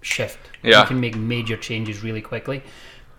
shift. 0.00 0.38
Yeah. 0.62 0.82
We 0.82 0.88
can 0.88 1.00
make 1.00 1.16
major 1.16 1.56
changes 1.56 2.02
really 2.02 2.22
quickly. 2.22 2.62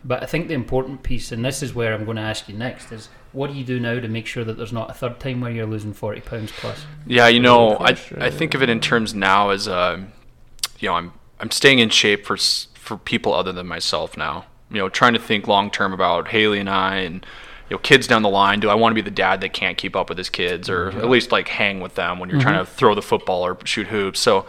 But 0.04 0.24
I 0.24 0.28
think 0.28 0.48
the 0.48 0.54
important 0.54 1.04
piece, 1.04 1.32
and 1.32 1.44
this 1.44 1.62
is 1.62 1.74
where 1.74 1.94
I'm 1.94 2.06
going 2.06 2.16
to 2.16 2.24
ask 2.24 2.48
you 2.48 2.56
next, 2.56 2.92
is 2.92 3.10
what 3.34 3.52
do 3.52 3.58
you 3.58 3.66
do 3.66 3.80
now 3.80 4.00
to 4.00 4.08
make 4.08 4.26
sure 4.26 4.46
that 4.46 4.58
there's 4.58 4.72
not 4.72 4.90
a 4.90 4.94
third 4.94 5.20
time 5.20 5.42
where 5.42 5.52
you're 5.52 5.66
losing 5.66 5.94
40 5.94 6.22
pounds 6.22 6.52
plus? 6.54 6.86
Yeah, 7.06 7.28
you 7.28 7.42
know, 7.42 7.76
I. 7.78 7.98
I 8.18 8.30
think 8.30 8.54
of 8.54 8.64
it 8.64 8.70
in 8.70 8.80
terms 8.80 9.14
now 9.14 9.50
as 9.50 9.68
uh, 9.68 10.02
you 10.80 10.88
know, 10.88 10.96
I'm 10.96 11.14
I'm 11.40 11.52
staying 11.52 11.80
in 11.80 11.90
shape 11.90 12.26
for 12.26 12.38
for 12.38 12.98
people 12.98 13.34
other 13.34 13.52
than 13.52 13.68
myself 13.68 14.18
now. 14.18 14.46
You 14.72 14.78
know, 14.78 14.90
trying 14.90 15.14
to 15.14 15.20
think 15.20 15.48
long 15.48 15.70
term 15.70 15.94
about 15.94 16.30
Haley 16.30 16.60
and 16.60 16.70
I 16.70 16.98
and 16.98 17.26
you 17.70 17.76
know 17.76 17.80
kids 17.80 18.08
down 18.08 18.22
the 18.22 18.30
line. 18.30 18.60
Do 18.60 18.70
I 18.70 18.76
want 18.76 18.92
to 18.92 18.96
be 18.96 19.02
the 19.02 19.12
dad 19.12 19.42
that 19.42 19.54
can't 19.54 19.78
keep 19.78 19.96
up 19.96 20.10
with 20.10 20.18
his 20.18 20.30
kids, 20.30 20.70
or 20.70 20.90
at 20.90 21.10
least 21.10 21.32
like 21.32 21.48
hang 21.48 21.82
with 21.82 21.96
them 21.96 22.20
when 22.20 22.30
you're 22.30 22.42
trying 22.42 22.58
to 22.58 22.66
throw 22.66 22.96
the 22.96 23.02
football 23.02 23.46
or 23.46 23.58
shoot 23.66 23.88
hoops? 23.88 24.20
So 24.20 24.46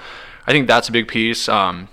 I 0.47 0.53
think 0.53 0.67
that's 0.67 0.89
a 0.89 0.93
big 0.93 1.09
piece. 1.09 1.49
Um, 1.49 1.89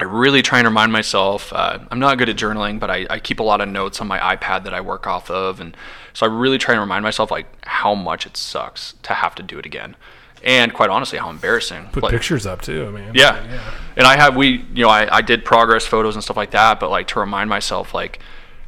I 0.00 0.04
really 0.04 0.42
try 0.42 0.58
and 0.58 0.66
remind 0.66 0.90
myself. 0.92 1.52
Uh, 1.52 1.78
I'm 1.90 2.00
not 2.00 2.18
good 2.18 2.28
at 2.28 2.36
journaling, 2.36 2.80
but 2.80 2.90
I, 2.90 3.06
I 3.08 3.18
keep 3.20 3.38
a 3.38 3.44
lot 3.44 3.60
of 3.60 3.68
notes 3.68 4.00
on 4.00 4.08
my 4.08 4.18
iPad 4.18 4.64
that 4.64 4.74
I 4.74 4.80
work 4.80 5.06
off 5.06 5.30
of, 5.30 5.60
and 5.60 5.76
so 6.12 6.26
I 6.26 6.28
really 6.28 6.58
try 6.58 6.74
and 6.74 6.80
remind 6.80 7.04
myself 7.04 7.30
like 7.30 7.46
how 7.66 7.94
much 7.94 8.26
it 8.26 8.36
sucks 8.36 8.94
to 9.04 9.14
have 9.14 9.34
to 9.36 9.42
do 9.42 9.56
it 9.58 9.66
again, 9.66 9.94
and 10.42 10.74
quite 10.74 10.90
honestly, 10.90 11.18
how 11.18 11.30
embarrassing. 11.30 11.90
Put 11.92 12.02
Like- 12.02 12.12
pictures 12.12 12.44
up 12.44 12.60
too, 12.62 12.86
I 12.88 12.90
mean, 12.90 13.12
yeah. 13.14 13.60
And 13.96 14.04
I 14.06 14.16
have 14.16 14.34
we 14.36 14.64
you 14.74 14.82
know 14.82 14.88
I, 14.90 15.16
I 15.18 15.22
did 15.22 15.44
progress 15.44 15.86
photos 15.86 16.16
and 16.16 16.24
stuff 16.24 16.36
like 16.36 16.50
that, 16.50 16.80
but 16.80 16.90
like 16.90 17.06
to 17.08 17.20
remind 17.20 17.48
myself 17.48 17.94
like 17.94 18.18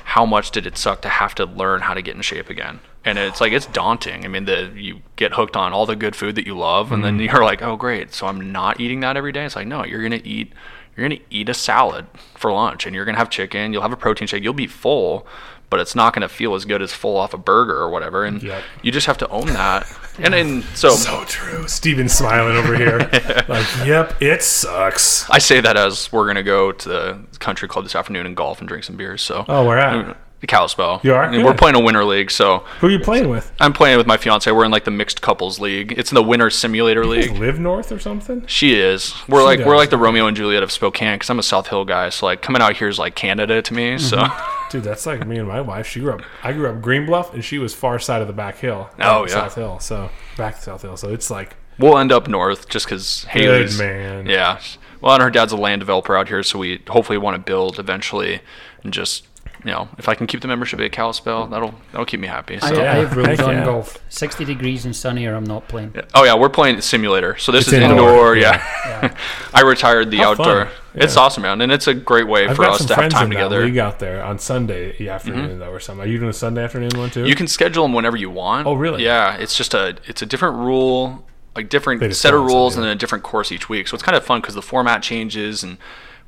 how 0.05 0.25
much 0.25 0.53
did 0.53 0.65
it 0.67 0.79
suck 0.79 1.03
to 1.03 1.09
have 1.09 1.35
to 1.35 1.45
learn 1.45 1.81
how 1.81 1.93
to 1.95 2.01
get 2.03 2.15
in 2.15 2.23
shape 2.23 2.49
again. 2.49 2.79
And 3.05 3.19
it's 3.19 3.41
like 3.41 3.53
it's 3.53 3.67
daunting. 3.67 4.25
I 4.25 4.29
mean, 4.29 4.45
the 4.45 4.71
you 4.77 5.01
get 5.17 5.35
hooked 5.35 5.57
on 5.57 5.73
all 5.73 5.87
the 5.87 5.97
good 5.97 6.15
food 6.15 6.37
that 6.37 6.47
you 6.47 6.57
love, 6.57 6.93
and 6.93 7.05
then 7.05 7.19
you're 7.19 7.43
like, 7.45 7.63
oh 7.63 7.75
great, 7.77 8.15
so 8.15 8.29
I'm 8.29 8.53
not 8.53 8.79
eating 8.81 9.01
that 9.01 9.17
every 9.17 9.33
day. 9.33 9.45
It's 9.45 9.57
like 9.57 9.67
no, 9.67 9.85
you're 9.85 10.03
gonna 10.03 10.21
eat 10.25 10.53
you're 10.97 11.09
gonna 11.09 11.21
eat 11.31 11.49
a 11.49 11.55
salad 11.55 12.07
for 12.37 12.53
lunch, 12.53 12.87
and 12.87 12.95
you're 12.95 13.05
gonna 13.05 13.19
have 13.19 13.31
chicken. 13.31 13.73
You'll 13.73 13.83
have 13.83 13.93
a 13.93 13.97
protein 13.97 14.27
shake. 14.29 14.43
You'll 14.43 14.53
be 14.55 14.67
full, 14.67 15.27
but 15.69 15.81
it's 15.81 15.95
not 15.95 16.15
gonna 16.15 16.29
feel 16.29 16.55
as 16.55 16.65
good 16.65 16.81
as 16.83 16.93
full 16.93 17.17
off 17.17 17.35
a 17.35 17.39
burger 17.39 17.77
or 17.77 17.91
whatever. 17.91 18.25
And 18.25 18.43
Yep. 18.43 18.63
you 18.83 18.93
just 18.93 19.07
have 19.07 19.19
to 19.19 19.29
own 19.29 19.47
that. 19.49 19.87
and 20.19 20.35
and 20.35 20.65
so 20.75 20.91
So 20.91 21.25
true. 21.27 21.67
Steven's 21.69 22.13
smiling 22.13 22.57
over 22.57 22.75
here. 22.77 22.99
like, 23.49 23.67
yep, 23.85 24.17
it 24.23 24.43
sucks. 24.43 25.29
I 25.29 25.39
say 25.39 25.61
that 25.61 25.77
as 25.77 26.11
we're 26.13 26.27
gonna 26.27 26.43
go 26.43 26.73
to 26.73 26.89
the 26.89 27.19
country 27.41 27.69
club 27.69 27.85
this 27.85 27.95
afternoon 27.95 28.27
and 28.27 28.37
golf 28.37 28.61
and 28.61 28.69
drink 28.69 28.85
some 28.85 28.97
beers. 28.97 29.23
So 29.23 29.45
Oh, 29.49 29.67
we're 29.67 29.77
at? 29.79 30.17
The 30.41 30.47
Kalispel. 30.47 31.01
You 31.03 31.15
are? 31.15 31.31
We're 31.31 31.43
Good. 31.45 31.57
playing 31.59 31.77
a 31.77 31.81
winter 31.81 32.05
league, 32.05 32.31
so 32.31 32.59
Who 32.81 32.89
are 32.89 32.91
you 32.91 32.99
playing 32.99 33.31
with? 33.31 33.51
I'm 33.59 33.73
playing 33.73 33.97
with 33.97 34.07
my 34.07 34.19
fiance. 34.19 34.51
We're 34.51 34.67
in 34.67 34.71
like 34.71 34.85
the 34.85 34.91
mixed 34.91 35.23
couples 35.23 35.59
league. 35.59 35.95
It's 35.97 36.11
in 36.11 36.15
the 36.15 36.23
winter 36.23 36.51
simulator 36.51 37.05
You 37.05 37.15
guys 37.23 37.31
league. 37.31 37.41
live 37.41 37.59
north 37.59 37.91
or 37.91 37.99
something? 37.99 38.45
She 38.47 38.75
is. 38.79 39.15
We're 39.29 39.43
like 39.43 39.61
we're 39.61 39.65
does. 39.73 39.79
like 39.79 39.91
the 39.91 39.97
Romeo 39.99 40.27
and 40.27 40.37
Juliet 40.37 40.63
of 40.63 40.71
Spokane 40.71 41.15
because 41.15 41.31
I'm 41.31 41.39
a 41.39 41.43
South 41.43 41.69
Hill 41.69 41.87
guy. 41.87 42.11
So 42.11 42.27
like 42.27 42.43
coming 42.43 42.61
out 42.61 42.77
here 42.77 42.89
is 42.89 42.99
like 42.99 43.15
Canada 43.15 43.63
to 43.63 43.75
me. 43.75 43.97
So 43.99 44.19
Mm-hmm. 44.19 44.53
Dude, 44.71 44.83
that's 44.83 45.07
like 45.07 45.25
me 45.27 45.39
and 45.39 45.47
my 45.47 45.61
wife. 45.61 45.87
She 45.87 46.01
grew 46.01 46.13
up. 46.13 46.23
I 46.43 46.53
grew 46.53 46.69
up 46.69 46.83
Green 46.83 47.07
Bluff, 47.07 47.33
and 47.33 47.45
she 47.45 47.57
was 47.59 47.73
far 47.73 48.01
side 48.01 48.21
of 48.21 48.27
the 48.27 48.33
back 48.35 48.59
hill. 48.59 48.91
Oh, 49.01 49.23
yeah. 49.23 49.33
South 49.33 49.55
Hill. 49.55 49.79
So 49.79 50.11
back 50.37 50.57
to 50.57 50.61
South 50.61 50.83
Hill. 50.83 50.97
So 50.97 51.11
it's 51.15 51.31
like 51.31 51.57
we'll 51.79 51.97
end 51.97 52.11
up 52.11 52.27
north 52.29 52.69
just 52.69 52.85
because 52.87 53.23
good 53.33 53.43
Haley's. 53.43 53.79
man. 53.79 54.27
Yeah. 54.27 54.61
Well, 55.01 55.15
and 55.15 55.23
her 55.23 55.31
dad's 55.31 55.53
a 55.53 55.57
land 55.57 55.81
developer 55.81 56.17
out 56.17 56.27
here, 56.29 56.43
so 56.43 56.59
we 56.59 56.83
hopefully 56.89 57.17
want 57.17 57.37
to 57.37 57.39
build 57.39 57.79
eventually, 57.79 58.41
and 58.83 58.93
just 58.93 59.25
you 59.65 59.71
know, 59.71 59.89
if 59.99 60.09
I 60.09 60.15
can 60.15 60.27
keep 60.27 60.41
the 60.41 60.49
membership 60.49 60.79
at 60.81 60.93
Kalispel, 60.93 61.49
that'll 61.51 61.75
that'll 61.93 62.07
keep 62.07 62.21
me 62.21 62.29
happy. 62.29 62.57
I, 62.57 62.59
So. 62.71 62.81
I 62.81 62.95
have 62.97 63.17
rules 63.17 63.27
Heck 63.29 63.41
on 63.41 63.55
yeah. 63.55 63.65
golf. 63.65 63.99
60 64.09 64.45
degrees 64.45 64.85
and 64.85 64.95
sunny, 64.95 65.27
or 65.27 65.35
I'm 65.35 65.45
not 65.45 65.67
playing. 65.69 65.95
Oh 66.15 66.25
yeah, 66.25 66.35
we're 66.37 66.49
playing 66.49 66.81
simulator. 66.81 67.37
So 67.39 67.53
this 67.53 67.65
It's 67.65 67.73
is 67.75 67.81
indoor, 67.81 68.09
indoor. 68.11 68.37
Yeah. 68.37 69.17
I 69.55 69.63
retired 69.63 70.11
the 70.11 70.19
Have 70.19 70.37
fun. 70.37 70.49
outdoor. 70.49 70.69
It's 70.95 71.17
awesome, 71.17 71.43
man, 71.43 71.61
and 71.61 71.71
it's 71.71 71.87
a 71.87 71.93
great 71.95 72.27
way 72.27 72.47
I've 72.49 72.57
for 72.57 72.65
us 72.65 72.85
to 72.87 72.95
have 72.95 73.11
time 73.11 73.25
in 73.25 73.31
together. 73.33 73.63
We 73.63 73.71
got 73.73 73.99
there 73.99 74.25
on 74.25 74.39
Sunday 74.39 75.07
afternoon 75.09 75.59
though, 75.59 75.71
or 75.71 75.79
something. 75.81 76.05
Are 76.05 76.09
you 76.11 76.17
doing 76.19 76.31
a 76.31 76.33
Sunday 76.33 76.65
afternoon 76.65 76.91
one 76.97 77.11
too? 77.11 77.27
You 77.27 77.35
can 77.35 77.47
schedule 77.49 77.83
them 77.85 77.93
whenever 77.93 78.17
you 78.17 78.31
want. 78.31 78.67
Oh, 78.67 78.75
really? 78.75 79.05
Yeah, 79.05 79.37
it's 79.37 79.55
just 79.57 79.75
a 79.75 79.97
it's 80.07 80.23
a 80.23 80.27
different 80.27 80.57
rule, 80.57 81.27
like 81.55 81.69
different 81.69 82.01
just 82.01 82.23
set 82.23 82.33
of 82.33 82.41
throw 82.41 82.47
rules, 82.47 82.75
inside, 82.75 82.81
and 82.81 82.89
then 82.89 82.97
a 82.97 82.99
different 82.99 83.25
course 83.25 83.53
each 83.53 83.69
week. 83.69 83.89
So 83.89 83.95
it's 83.95 84.03
kind 84.03 84.17
of 84.17 84.25
fun 84.25 84.41
because 84.41 84.55
the 84.55 84.63
format 84.63 85.03
changes, 85.03 85.63
and 85.63 85.77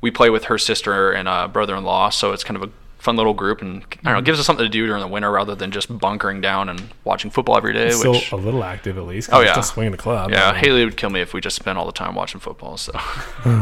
we 0.01 0.11
play 0.11 0.29
with 0.29 0.43
her 0.45 0.59
sister 0.59 1.11
and 1.11 1.27
uh, 1.27 1.47
brother-in-law. 1.47 2.09
So 2.09 2.31
it's 2.31 2.43
kind 2.43 2.55
of 2.55 2.61
a 2.61 2.71
fun 2.99 3.15
little 3.15 3.33
group, 3.33 3.61
and 3.61 3.69
I 3.69 3.79
don't 3.79 3.89
Mm-hmm. 3.89 4.09
know, 4.11 4.17
it 4.19 4.25
gives 4.25 4.39
us 4.39 4.45
something 4.45 4.65
to 4.65 4.69
do 4.69 4.85
during 4.85 5.01
the 5.01 5.07
winter 5.07 5.31
rather 5.31 5.55
than 5.55 5.71
just 5.71 5.97
bunkering 5.99 6.41
down 6.41 6.69
and 6.69 6.83
watching 7.05 7.31
football 7.31 7.57
every 7.57 7.73
day. 7.73 7.89
still 7.91 8.11
which 8.11 8.31
a 8.31 8.35
little 8.35 8.63
active 8.63 8.97
at 8.97 9.05
least. 9.05 9.29
Oh, 9.31 9.39
yeah. 9.41 9.51
still 9.53 9.63
swinging 9.63 9.91
the 9.93 9.97
club. 9.97 10.31
yeah, 10.31 10.53
Haley 10.53 10.83
would 10.85 10.97
kill 10.97 11.09
me 11.09 11.21
if 11.21 11.33
we 11.33 11.41
just 11.41 11.55
spent 11.55 11.77
all 11.77 11.85
the 11.85 11.91
time 11.93 12.13
watching 12.13 12.39
football. 12.39 12.77
So 12.77 12.91
Don't 13.43 13.55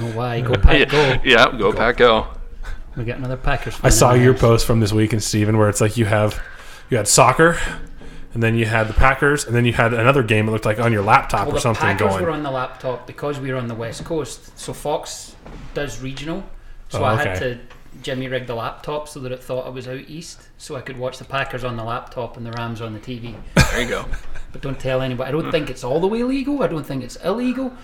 know 0.00 0.12
why. 0.14 0.40
Go 0.40 0.54
pack, 0.54 0.88
go. 0.88 1.16
yeah, 1.24 1.50
go 1.58 1.72
pack, 1.72 1.96
go. 1.98 2.28
We 2.96 3.04
got 3.04 3.18
another 3.18 3.36
Packers. 3.36 3.78
I 3.82 3.90
saw 3.90 4.14
your 4.14 4.32
house. 4.32 4.40
post 4.40 4.66
from 4.66 4.80
this 4.80 4.90
weekend, 4.92 5.22
Steven, 5.22 5.58
where 5.58 5.68
it's 5.68 5.82
like 5.82 5.98
you 5.98 6.06
have 6.06 6.40
you 6.88 6.96
had 6.96 7.06
soccer, 7.06 7.58
and 8.32 8.42
then 8.42 8.54
you 8.56 8.64
had 8.64 8.88
the 8.88 8.94
Packers, 8.94 9.44
and 9.44 9.54
then 9.54 9.66
you 9.66 9.74
had 9.74 9.92
another 9.92 10.22
game. 10.22 10.48
It 10.48 10.52
looked 10.52 10.64
like 10.64 10.78
on 10.78 10.92
your 10.94 11.02
laptop 11.02 11.40
Well, 11.46 11.50
or 11.50 11.58
the 11.58 11.60
something 11.60 11.82
Packers 11.82 12.08
going. 12.12 12.24
were 12.24 12.30
on 12.30 12.42
the 12.42 12.50
laptop 12.50 13.06
because 13.06 13.38
we 13.38 13.52
were 13.52 13.58
on 13.58 13.68
the 13.68 13.74
west 13.74 14.02
coast. 14.04 14.58
So 14.58 14.72
Fox 14.72 15.36
does 15.74 16.00
regional. 16.00 16.42
So 16.88 17.00
Oh, 17.00 17.04
I 17.04 17.22
had 17.22 17.38
to 17.38 17.58
Jimmy 18.02 18.28
rig 18.28 18.46
the 18.46 18.54
laptop 18.54 19.08
so 19.08 19.20
that 19.20 19.32
it 19.32 19.42
thought 19.42 19.66
I 19.66 19.70
was 19.70 19.88
out 19.88 20.00
east, 20.08 20.48
so 20.58 20.76
I 20.76 20.80
could 20.80 20.98
watch 20.98 21.18
the 21.18 21.24
Packers 21.24 21.64
on 21.64 21.76
the 21.76 21.84
laptop 21.84 22.36
and 22.36 22.44
the 22.46 22.52
Rams 22.52 22.80
on 22.80 22.92
the 22.92 23.00
TV. 23.00 23.34
There 23.54 23.80
you 23.80 23.88
go. 23.88 24.04
But 24.52 24.62
don't 24.62 24.78
tell 24.80 25.02
anybody. 25.02 25.28
I 25.28 25.32
don't 25.32 25.50
think 25.50 25.68
it's 25.68 25.84
all 25.84 26.00
the 26.00 26.06
way 26.06 26.22
legal. 26.22 26.62
I 26.62 26.68
don't 26.68 26.86
think 26.86 27.02
it's 27.02 27.16
illegal. 27.16 27.74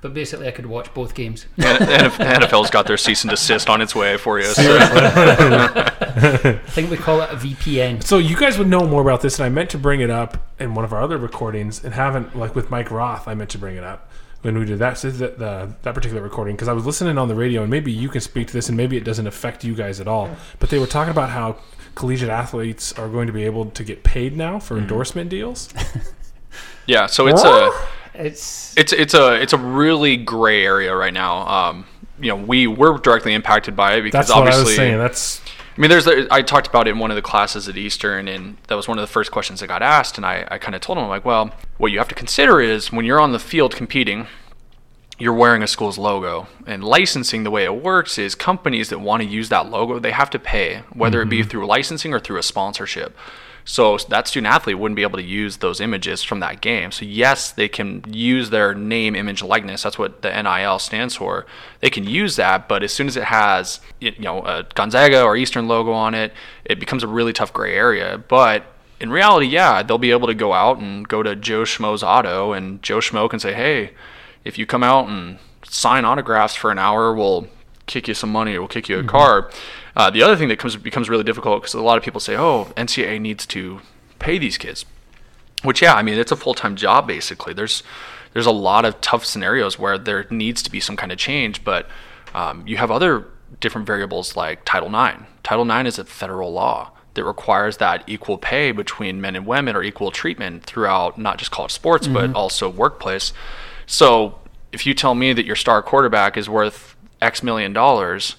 But 0.00 0.12
basically, 0.12 0.48
I 0.48 0.50
could 0.50 0.66
watch 0.66 0.92
both 0.92 1.14
games. 1.14 1.46
And, 1.56 1.80
and 1.82 2.12
NFL's 2.12 2.70
got 2.70 2.86
their 2.86 2.96
cease 2.96 3.22
and 3.22 3.30
desist 3.30 3.68
on 3.68 3.80
its 3.80 3.94
way 3.94 4.16
for 4.16 4.40
you. 4.40 4.46
So. 4.46 4.76
I 4.80 6.60
think 6.66 6.90
we 6.90 6.96
call 6.96 7.20
it 7.20 7.30
a 7.30 7.36
VPN. 7.36 8.02
So 8.02 8.18
you 8.18 8.36
guys 8.36 8.58
would 8.58 8.66
know 8.66 8.86
more 8.88 9.02
about 9.02 9.20
this, 9.20 9.38
and 9.38 9.46
I 9.46 9.48
meant 9.48 9.70
to 9.70 9.78
bring 9.78 10.00
it 10.00 10.10
up 10.10 10.38
in 10.58 10.74
one 10.74 10.84
of 10.84 10.92
our 10.92 11.00
other 11.00 11.16
recordings, 11.18 11.84
and 11.84 11.94
haven't 11.94 12.36
like 12.36 12.54
with 12.54 12.70
Mike 12.70 12.90
Roth. 12.90 13.28
I 13.28 13.34
meant 13.34 13.50
to 13.50 13.58
bring 13.58 13.76
it 13.76 13.84
up 13.84 14.10
when 14.42 14.58
we 14.58 14.64
did 14.64 14.78
that 14.78 14.98
so 14.98 15.10
the, 15.10 15.28
the, 15.28 15.72
that 15.82 15.94
particular 15.94 16.22
recording 16.22 16.54
because 16.54 16.68
I 16.68 16.72
was 16.72 16.86
listening 16.86 17.18
on 17.18 17.28
the 17.28 17.34
radio, 17.34 17.62
and 17.62 17.70
maybe 17.70 17.90
you 17.92 18.08
can 18.08 18.20
speak 18.20 18.46
to 18.48 18.52
this, 18.52 18.68
and 18.68 18.76
maybe 18.76 18.96
it 18.96 19.04
doesn't 19.04 19.26
affect 19.26 19.64
you 19.64 19.74
guys 19.74 20.00
at 20.00 20.08
all. 20.08 20.30
But 20.58 20.70
they 20.70 20.78
were 20.78 20.86
talking 20.86 21.10
about 21.10 21.30
how 21.30 21.56
collegiate 21.94 22.30
athletes 22.30 22.92
are 22.92 23.08
going 23.08 23.26
to 23.26 23.32
be 23.32 23.44
able 23.44 23.66
to 23.70 23.84
get 23.84 24.04
paid 24.04 24.36
now 24.36 24.58
for 24.58 24.78
endorsement 24.78 25.30
deals. 25.30 25.72
Yeah, 26.86 27.06
so 27.06 27.26
it's 27.26 27.42
a 27.42 27.70
It's 28.14 28.76
it's 28.76 28.92
it's 28.92 29.14
a 29.14 29.34
it's 29.34 29.52
a 29.52 29.58
really 29.58 30.16
gray 30.16 30.64
area 30.64 30.94
right 30.94 31.12
now. 31.12 31.46
Um, 31.46 31.86
you 32.18 32.28
know, 32.28 32.36
we 32.36 32.66
we're 32.66 32.96
directly 32.98 33.34
impacted 33.34 33.76
by 33.76 33.94
it 33.94 34.02
because 34.02 34.28
That's 34.28 34.30
what 34.30 34.46
I 34.48 34.52
obviously. 34.52 34.64
was 34.64 34.76
saying. 34.76 34.98
That's 34.98 35.40
I 35.76 35.80
mean, 35.80 35.90
there's 35.90 36.06
I 36.08 36.40
talked 36.40 36.66
about 36.66 36.88
it 36.88 36.92
in 36.92 36.98
one 36.98 37.10
of 37.10 37.16
the 37.16 37.22
classes 37.22 37.68
at 37.68 37.76
Eastern, 37.76 38.28
and 38.28 38.56
that 38.68 38.76
was 38.76 38.88
one 38.88 38.98
of 38.98 39.02
the 39.02 39.12
first 39.12 39.30
questions 39.30 39.60
that 39.60 39.66
got 39.66 39.82
asked. 39.82 40.16
And 40.16 40.24
I, 40.24 40.46
I 40.50 40.58
kind 40.58 40.74
of 40.74 40.80
told 40.80 40.96
them, 40.96 41.04
I'm 41.04 41.10
like, 41.10 41.24
well, 41.24 41.50
what 41.76 41.92
you 41.92 41.98
have 41.98 42.08
to 42.08 42.14
consider 42.14 42.60
is 42.60 42.90
when 42.90 43.04
you're 43.04 43.20
on 43.20 43.32
the 43.32 43.38
field 43.38 43.76
competing, 43.76 44.26
you're 45.18 45.34
wearing 45.34 45.62
a 45.62 45.66
school's 45.66 45.98
logo. 45.98 46.46
And 46.66 46.82
licensing, 46.82 47.44
the 47.44 47.50
way 47.50 47.64
it 47.64 47.82
works 47.82 48.16
is 48.16 48.34
companies 48.34 48.88
that 48.88 49.00
want 49.00 49.22
to 49.22 49.28
use 49.28 49.50
that 49.50 49.68
logo, 49.68 49.98
they 49.98 50.12
have 50.12 50.30
to 50.30 50.38
pay, 50.38 50.82
whether 50.94 51.20
it 51.20 51.28
be 51.28 51.40
mm-hmm. 51.40 51.48
through 51.48 51.66
licensing 51.66 52.14
or 52.14 52.20
through 52.20 52.38
a 52.38 52.42
sponsorship. 52.42 53.14
So 53.68 53.96
that 53.96 54.28
student 54.28 54.54
athlete 54.54 54.78
wouldn't 54.78 54.94
be 54.94 55.02
able 55.02 55.18
to 55.18 55.24
use 55.24 55.56
those 55.56 55.80
images 55.80 56.22
from 56.22 56.38
that 56.38 56.60
game. 56.60 56.92
So 56.92 57.04
yes, 57.04 57.50
they 57.50 57.68
can 57.68 58.04
use 58.08 58.50
their 58.50 58.74
name, 58.74 59.16
image, 59.16 59.42
likeness. 59.42 59.82
That's 59.82 59.98
what 59.98 60.22
the 60.22 60.30
NIL 60.30 60.78
stands 60.78 61.16
for. 61.16 61.46
They 61.80 61.90
can 61.90 62.04
use 62.04 62.36
that, 62.36 62.68
but 62.68 62.84
as 62.84 62.92
soon 62.92 63.08
as 63.08 63.16
it 63.16 63.24
has, 63.24 63.80
you 64.00 64.12
know, 64.20 64.38
a 64.42 64.64
Gonzaga 64.74 65.24
or 65.24 65.36
Eastern 65.36 65.66
logo 65.66 65.90
on 65.90 66.14
it, 66.14 66.32
it 66.64 66.78
becomes 66.78 67.02
a 67.02 67.08
really 67.08 67.32
tough 67.32 67.52
gray 67.52 67.74
area. 67.74 68.16
But 68.16 68.62
in 69.00 69.10
reality, 69.10 69.46
yeah, 69.46 69.82
they'll 69.82 69.98
be 69.98 70.12
able 70.12 70.28
to 70.28 70.34
go 70.34 70.52
out 70.52 70.78
and 70.78 71.06
go 71.06 71.24
to 71.24 71.34
Joe 71.34 71.62
Schmo's 71.62 72.04
Auto, 72.04 72.52
and 72.52 72.80
Joe 72.84 72.98
Schmo 72.98 73.28
can 73.28 73.40
say, 73.40 73.52
hey, 73.52 73.94
if 74.44 74.58
you 74.58 74.64
come 74.64 74.84
out 74.84 75.08
and 75.08 75.38
sign 75.64 76.04
autographs 76.04 76.54
for 76.54 76.70
an 76.70 76.78
hour, 76.78 77.12
we'll 77.12 77.48
kick 77.86 78.06
you 78.06 78.14
some 78.14 78.30
money 78.30 78.54
or 78.54 78.60
we'll 78.60 78.68
kick 78.68 78.88
you 78.88 78.96
a 78.96 79.00
mm-hmm. 79.00 79.08
car. 79.08 79.50
Uh, 79.96 80.10
the 80.10 80.22
other 80.22 80.36
thing 80.36 80.48
that 80.48 80.58
comes 80.58 80.76
becomes 80.76 81.08
really 81.08 81.24
difficult 81.24 81.62
because 81.62 81.74
a 81.74 81.80
lot 81.80 81.96
of 81.96 82.04
people 82.04 82.20
say, 82.20 82.36
"Oh, 82.36 82.66
NCAA 82.76 83.18
needs 83.18 83.46
to 83.46 83.80
pay 84.18 84.38
these 84.38 84.58
kids," 84.58 84.84
which 85.62 85.80
yeah, 85.80 85.94
I 85.94 86.02
mean 86.02 86.18
it's 86.18 86.32
a 86.32 86.36
full 86.36 86.54
time 86.54 86.76
job 86.76 87.06
basically. 87.06 87.54
There's 87.54 87.82
there's 88.34 88.46
a 88.46 88.52
lot 88.52 88.84
of 88.84 89.00
tough 89.00 89.24
scenarios 89.24 89.78
where 89.78 89.96
there 89.96 90.26
needs 90.30 90.62
to 90.62 90.70
be 90.70 90.80
some 90.80 90.96
kind 90.96 91.10
of 91.10 91.16
change, 91.16 91.64
but 91.64 91.88
um, 92.34 92.66
you 92.66 92.76
have 92.76 92.90
other 92.90 93.26
different 93.60 93.86
variables 93.86 94.36
like 94.36 94.64
Title 94.66 94.88
IX. 94.88 95.22
Title 95.42 95.70
IX 95.70 95.88
is 95.88 95.98
a 95.98 96.04
federal 96.04 96.52
law 96.52 96.90
that 97.14 97.24
requires 97.24 97.78
that 97.78 98.04
equal 98.06 98.36
pay 98.36 98.72
between 98.72 99.22
men 99.22 99.34
and 99.34 99.46
women 99.46 99.74
or 99.74 99.82
equal 99.82 100.10
treatment 100.10 100.64
throughout 100.64 101.16
not 101.16 101.38
just 101.38 101.50
college 101.50 101.72
sports 101.72 102.06
but 102.06 102.34
also 102.34 102.68
workplace. 102.68 103.32
So 103.86 104.38
if 104.72 104.84
you 104.84 104.92
tell 104.92 105.14
me 105.14 105.32
that 105.32 105.46
your 105.46 105.56
star 105.56 105.80
quarterback 105.82 106.36
is 106.36 106.46
worth 106.46 106.94
X 107.22 107.42
million 107.42 107.72
dollars, 107.72 108.36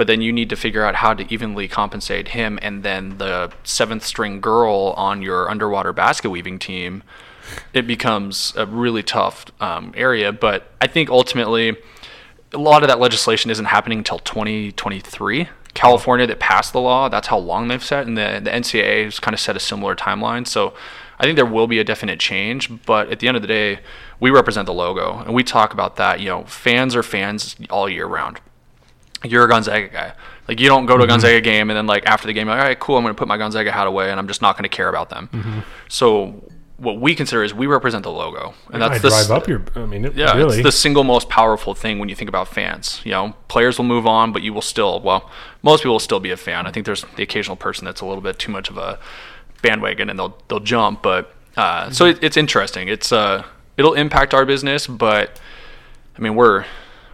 but 0.00 0.06
then 0.06 0.22
you 0.22 0.32
need 0.32 0.48
to 0.48 0.56
figure 0.56 0.82
out 0.82 0.94
how 0.94 1.12
to 1.12 1.30
evenly 1.30 1.68
compensate 1.68 2.28
him 2.28 2.58
and 2.62 2.82
then 2.82 3.18
the 3.18 3.52
seventh 3.64 4.02
string 4.02 4.40
girl 4.40 4.94
on 4.96 5.20
your 5.20 5.50
underwater 5.50 5.92
basket 5.92 6.30
weaving 6.30 6.58
team, 6.58 7.02
it 7.74 7.86
becomes 7.86 8.54
a 8.56 8.64
really 8.64 9.02
tough 9.02 9.44
um, 9.60 9.92
area. 9.94 10.32
But 10.32 10.70
I 10.80 10.86
think 10.86 11.10
ultimately, 11.10 11.76
a 12.54 12.56
lot 12.56 12.82
of 12.82 12.88
that 12.88 12.98
legislation 12.98 13.50
isn't 13.50 13.66
happening 13.66 13.98
until 13.98 14.20
2023 14.20 15.50
California 15.74 16.26
that 16.26 16.38
passed 16.40 16.72
the 16.72 16.80
law, 16.80 17.10
that's 17.10 17.28
how 17.28 17.36
long 17.36 17.68
they've 17.68 17.84
set, 17.84 18.06
and 18.06 18.16
the 18.16 18.40
the 18.42 18.50
NCAA 18.50 19.04
has 19.04 19.20
kind 19.20 19.34
of 19.34 19.40
set 19.40 19.54
a 19.54 19.60
similar 19.60 19.94
timeline. 19.94 20.46
So 20.46 20.72
I 21.18 21.24
think 21.24 21.36
there 21.36 21.44
will 21.44 21.66
be 21.66 21.78
a 21.78 21.84
definite 21.84 22.18
change, 22.18 22.70
but 22.86 23.10
at 23.12 23.20
the 23.20 23.28
end 23.28 23.36
of 23.36 23.42
the 23.42 23.48
day, 23.48 23.80
we 24.18 24.30
represent 24.30 24.64
the 24.64 24.72
logo, 24.72 25.18
and 25.18 25.34
we 25.34 25.44
talk 25.44 25.74
about 25.74 25.96
that. 25.96 26.20
You 26.20 26.30
know, 26.30 26.44
fans 26.44 26.96
are 26.96 27.02
fans 27.02 27.56
all 27.68 27.86
year 27.86 28.06
round. 28.06 28.40
You're 29.24 29.44
a 29.44 29.48
Gonzaga 29.48 29.88
guy. 29.88 30.12
Like 30.48 30.58
you 30.60 30.68
don't 30.68 30.86
go 30.86 30.96
to 30.96 31.04
a 31.04 31.06
Gonzaga 31.06 31.40
game 31.40 31.70
and 31.70 31.76
then 31.76 31.86
like 31.86 32.06
after 32.06 32.26
the 32.26 32.32
game, 32.32 32.46
you're 32.46 32.56
like, 32.56 32.62
all 32.62 32.68
right, 32.68 32.78
cool, 32.80 32.96
I'm 32.96 33.02
gonna 33.04 33.14
put 33.14 33.28
my 33.28 33.36
Gonzaga 33.36 33.70
hat 33.70 33.86
away, 33.86 34.10
and 34.10 34.18
I'm 34.18 34.26
just 34.28 34.42
not 34.42 34.56
gonna 34.56 34.68
care 34.68 34.88
about 34.88 35.10
them. 35.10 35.64
So 35.88 36.44
what 36.78 36.98
we 36.98 37.14
consider 37.14 37.44
is 37.44 37.52
we 37.52 37.66
represent 37.66 38.02
the 38.04 38.10
logo, 38.10 38.54
and 38.72 38.82
I 38.82 38.88
that's 38.88 39.02
the 39.02 39.08
drive 39.10 39.24
s- 39.24 39.30
up 39.30 39.46
your. 39.48 39.62
I 39.76 39.84
mean, 39.84 40.06
it, 40.06 40.14
yeah, 40.14 40.34
really. 40.34 40.56
it's 40.56 40.64
the 40.64 40.72
single 40.72 41.04
most 41.04 41.28
powerful 41.28 41.74
thing 41.74 41.98
when 41.98 42.08
you 42.08 42.14
think 42.14 42.28
about 42.30 42.48
fans. 42.48 43.02
You 43.04 43.10
know, 43.12 43.34
players 43.48 43.76
will 43.78 43.84
move 43.84 44.06
on, 44.06 44.32
but 44.32 44.40
you 44.42 44.54
will 44.54 44.62
still, 44.62 44.98
well, 45.00 45.30
most 45.62 45.80
people 45.82 45.92
will 45.92 45.98
still 46.00 46.20
be 46.20 46.30
a 46.30 46.36
fan. 46.38 46.66
I 46.66 46.72
think 46.72 46.86
there's 46.86 47.04
the 47.16 47.22
occasional 47.22 47.56
person 47.56 47.84
that's 47.84 48.00
a 48.00 48.06
little 48.06 48.22
bit 48.22 48.38
too 48.38 48.50
much 48.50 48.70
of 48.70 48.78
a 48.78 48.98
bandwagon 49.62 50.08
and 50.08 50.18
they'll 50.18 50.38
they'll 50.48 50.60
jump. 50.60 51.02
But 51.02 51.34
uh, 51.56 51.90
so 51.90 52.06
it, 52.06 52.18
it's 52.22 52.38
interesting. 52.38 52.88
It's 52.88 53.12
uh, 53.12 53.44
it'll 53.76 53.94
impact 53.94 54.32
our 54.32 54.46
business, 54.46 54.86
but 54.86 55.38
I 56.16 56.20
mean 56.22 56.34
we're 56.34 56.64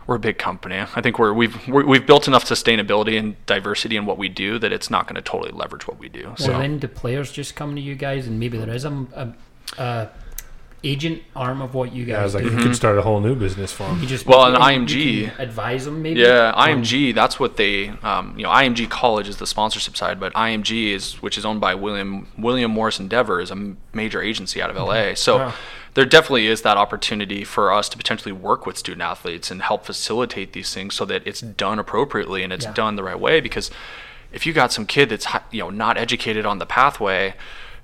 we're 0.07 0.17
a 0.17 0.21
big 0.21 0.39
company. 0.39 0.79
I 0.79 1.01
think 1.01 1.19
we're 1.19 1.33
we've 1.33 1.67
we're, 1.69 1.85
we've 1.85 2.07
built 2.07 2.29
enough 2.29 2.45
sustainability 2.45 3.19
and 3.19 3.35
diversity 3.47 3.97
in 3.97 4.07
what 4.07 4.19
we 4.19 4.29
do 4.29 4.59
that 4.59 4.73
it's 4.73 4.91
not 4.91 5.07
going 5.07 5.17
to 5.17 5.23
totally 5.23 5.51
leverage 5.53 5.87
what 5.89 5.99
we 5.99 6.09
do. 6.09 6.33
So 6.37 6.51
Well, 6.51 6.61
then 6.61 6.79
do 6.79 6.89
players 6.89 7.33
just 7.33 7.57
come 7.57 7.75
to 7.75 7.81
you 7.81 7.95
guys, 7.95 8.27
and 8.27 8.39
maybe 8.39 8.57
there 8.59 8.71
is 8.75 8.85
a, 8.85 8.91
a, 9.15 9.35
a 9.83 10.09
agent 10.85 11.21
arm 11.35 11.61
of 11.61 11.75
what 11.75 11.93
you 11.93 12.05
yeah, 12.05 12.15
I 12.15 12.17
guys 12.19 12.35
was 12.35 12.35
like, 12.37 12.45
do. 12.45 12.51
you 12.57 12.63
could 12.63 12.77
start 12.77 12.97
a 12.99 13.03
whole 13.03 13.21
new 13.21 13.35
business 13.35 13.73
for 13.73 13.83
them. 13.85 14.01
You 14.01 14.07
just 14.07 14.27
Well, 14.27 14.45
an 14.45 14.53
you- 14.53 14.59
you 14.95 15.25
IMG 15.27 15.31
can 15.37 15.41
advise 15.41 15.85
them 15.85 16.01
maybe. 16.03 16.21
Yeah, 16.21 16.53
on- 16.55 16.83
IMG. 16.83 17.13
That's 17.15 17.41
what 17.41 17.57
they, 17.57 17.89
um, 18.05 18.35
you 18.37 18.45
know, 18.45 18.51
IMG 18.51 18.89
College 18.89 19.29
is 19.29 19.39
the 19.39 19.47
sponsorship 19.49 19.97
side, 19.97 20.21
but 20.21 20.33
IMG 20.35 20.93
is, 20.93 21.15
which 21.23 21.37
is 21.37 21.45
owned 21.45 21.61
by 21.61 21.75
William 21.75 22.29
William 22.39 22.71
Morris 22.71 23.01
Endeavor, 23.01 23.41
is 23.41 23.51
a 23.51 23.75
major 23.93 24.23
agency 24.23 24.63
out 24.63 24.71
of 24.71 24.77
LA. 24.77 25.15
So 25.15 25.39
Wow. 25.39 25.55
There 25.97 26.05
definitely 26.05 26.47
is 26.47 26.61
that 26.61 26.77
opportunity 26.77 27.43
for 27.43 27.73
us 27.73 27.89
to 27.89 27.97
potentially 27.97 28.31
work 28.31 28.67
with 28.67 28.77
student 28.77 29.01
athletes 29.01 29.51
and 29.51 29.63
help 29.63 29.87
facilitate 29.87 30.53
these 30.53 30.73
things 30.75 30.95
so 30.95 31.07
that 31.07 31.27
it's 31.27 31.41
done 31.41 31.79
appropriately 31.79 32.43
and 32.43 32.53
it's 32.53 32.67
Yeah. 32.67 32.75
done 32.75 32.97
the 32.97 33.03
right 33.03 33.19
way. 33.19 33.41
Because 33.41 33.71
if 34.31 34.45
you 34.45 34.53
got 34.53 34.73
some 34.75 34.85
kid 34.85 35.09
that's 35.09 35.27
you 35.51 35.61
know 35.61 35.71
not 35.71 35.97
educated 35.97 36.45
on 36.45 36.59
the 36.59 36.67
pathway, 36.67 37.33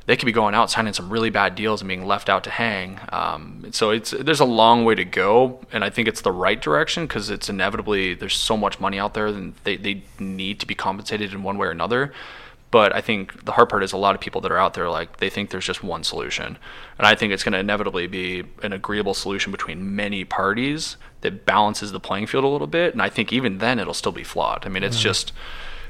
they 0.05 0.14
could 0.18 0.27
be 0.27 0.33
going 0.33 0.55
out 0.55 0.70
signing 0.70 0.92
some 0.92 1.09
really 1.09 1.31
bad 1.31 1.55
deals 1.55 1.81
and 1.81 1.88
being 1.88 2.05
left 2.05 2.29
out 2.29 2.44
to 2.44 2.51
hang. 2.51 3.01
Um, 3.11 3.68
so 3.70 3.88
it's 3.88 4.11
there's 4.11 4.40
a 4.40 4.44
long 4.44 4.85
way 4.85 4.94
to 4.94 5.07
go, 5.07 5.61
and 5.72 5.83
I 5.83 5.88
think 5.88 6.07
it's 6.07 6.20
the 6.20 6.33
right 6.33 6.61
direction 6.61 7.07
because 7.07 7.31
it's 7.31 7.48
inevitably 7.48 8.12
there's 8.12 8.37
so 8.37 8.59
much 8.59 8.79
money 8.79 8.98
out 8.98 9.14
there 9.14 9.29
and 9.29 9.55
they 9.64 9.77
they 9.79 10.03
need 10.18 10.61
to 10.61 10.66
be 10.66 10.75
compensated 10.75 11.33
in 11.33 11.42
one 11.44 11.57
way 11.57 11.66
or 11.66 11.70
another. 11.70 12.12
But 12.73 12.93
I 12.93 13.01
think 13.01 13.45
the 13.45 13.53
hard 13.53 13.69
part 13.69 13.85
is 13.85 13.93
a 13.93 13.97
lot 13.97 14.17
of 14.17 14.21
people 14.21 14.41
that 14.41 14.51
are 14.51 14.59
out 14.59 14.75
there 14.75 14.89
like 14.89 15.19
they 15.19 15.31
think 15.31 15.51
there's 15.51 15.67
just 15.67 15.85
one 15.85 16.03
solution, 16.03 16.59
and 16.99 17.07
I 17.07 17.15
think 17.15 17.33
it's 17.33 17.45
going 17.45 17.53
to 17.53 17.59
inevitably 17.61 18.09
be 18.09 18.43
an 18.65 18.73
agreeable 18.73 19.15
solution 19.15 19.53
between 19.53 19.95
many 19.95 20.25
parties 20.25 20.97
that 21.21 21.45
balances 21.47 21.93
the 21.93 22.01
playing 22.01 22.27
field 22.27 22.45
a 22.45 22.49
little 22.49 22.67
bit. 22.67 22.95
And 22.95 23.03
I 23.03 23.11
think 23.11 23.33
even 23.33 23.59
then 23.59 23.79
it'll 23.79 23.95
still 23.95 24.11
be 24.11 24.25
flawed. 24.25 24.67
I 24.67 24.71
mean, 24.71 24.83
it's 24.83 24.99
just 24.99 25.33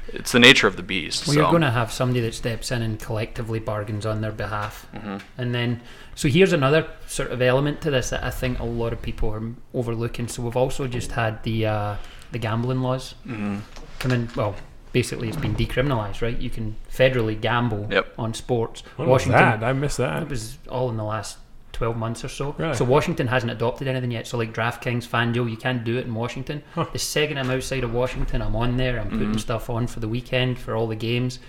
it's 0.09 0.33
the 0.33 0.39
nature 0.39 0.67
of 0.67 0.75
the 0.75 0.83
beast. 0.83 1.25
Well, 1.25 1.33
so. 1.33 1.39
you're 1.39 1.49
going 1.49 1.61
to 1.61 1.71
have 1.71 1.91
somebody 1.91 2.19
that 2.19 2.33
steps 2.33 2.69
in 2.69 2.81
and 2.81 2.99
collectively 2.99 3.59
bargains 3.59 4.05
on 4.05 4.19
their 4.19 4.33
behalf. 4.33 4.85
Mm-hmm. 4.93 5.17
And 5.37 5.55
then, 5.55 5.81
so 6.15 6.27
here's 6.27 6.51
another 6.51 6.85
sort 7.07 7.31
of 7.31 7.41
element 7.41 7.79
to 7.81 7.91
this 7.91 8.09
that 8.09 8.23
I 8.23 8.29
think 8.29 8.59
a 8.59 8.65
lot 8.65 8.91
of 8.91 9.01
people 9.01 9.29
are 9.29 9.41
overlooking. 9.73 10.27
So 10.27 10.43
we've 10.43 10.57
also 10.57 10.87
just 10.87 11.13
had 11.13 11.41
the 11.43 11.65
uh, 11.65 11.95
the 12.33 12.39
gambling 12.39 12.81
laws 12.81 13.15
Mm-hmm. 13.25 13.59
come 13.99 14.11
in. 14.11 14.29
Well, 14.35 14.55
basically, 14.93 15.27
it's 15.27 15.37
been 15.37 15.55
decriminalised, 15.55 16.21
right? 16.21 16.39
You 16.39 16.49
can 16.49 16.77
federally 16.89 17.39
gamble 17.39 17.87
Yep. 17.89 18.13
on 18.17 18.33
sports. 18.33 18.83
What 18.95 19.09
was 19.09 19.25
that? 19.25 19.63
I 19.63 19.73
missed 19.73 19.97
that. 19.97 20.23
It 20.23 20.29
was 20.29 20.57
all 20.69 20.89
in 20.89 20.95
the 20.95 21.03
last 21.03 21.39
12 21.73 21.97
months 21.97 22.23
or 22.23 22.29
so. 22.29 22.55
Really? 22.57 22.75
So 22.75 22.85
Washington 22.85 23.27
hasn't 23.27 23.51
adopted 23.51 23.87
anything 23.87 24.11
yet. 24.11 24.27
So 24.27 24.37
like 24.37 24.53
DraftKings, 24.53 25.07
FanDuel, 25.07 25.49
you 25.49 25.57
can't 25.57 25.83
do 25.83 25.97
it 25.97 26.05
in 26.05 26.13
Washington. 26.13 26.63
The 26.93 26.99
second 26.99 27.39
I'm 27.39 27.49
outside 27.49 27.83
of 27.83 27.93
Washington, 27.93 28.41
I'm 28.41 28.55
on 28.55 28.77
there. 28.77 28.99
I'm 28.99 29.09
putting 29.09 29.29
mm-hmm. 29.29 29.37
stuff 29.37 29.69
on 29.69 29.87
for 29.87 29.99
the 29.99 30.07
weekend 30.07 30.59
for 30.59 30.75
all 30.75 30.87
the 30.87 30.95
games. 30.95 31.39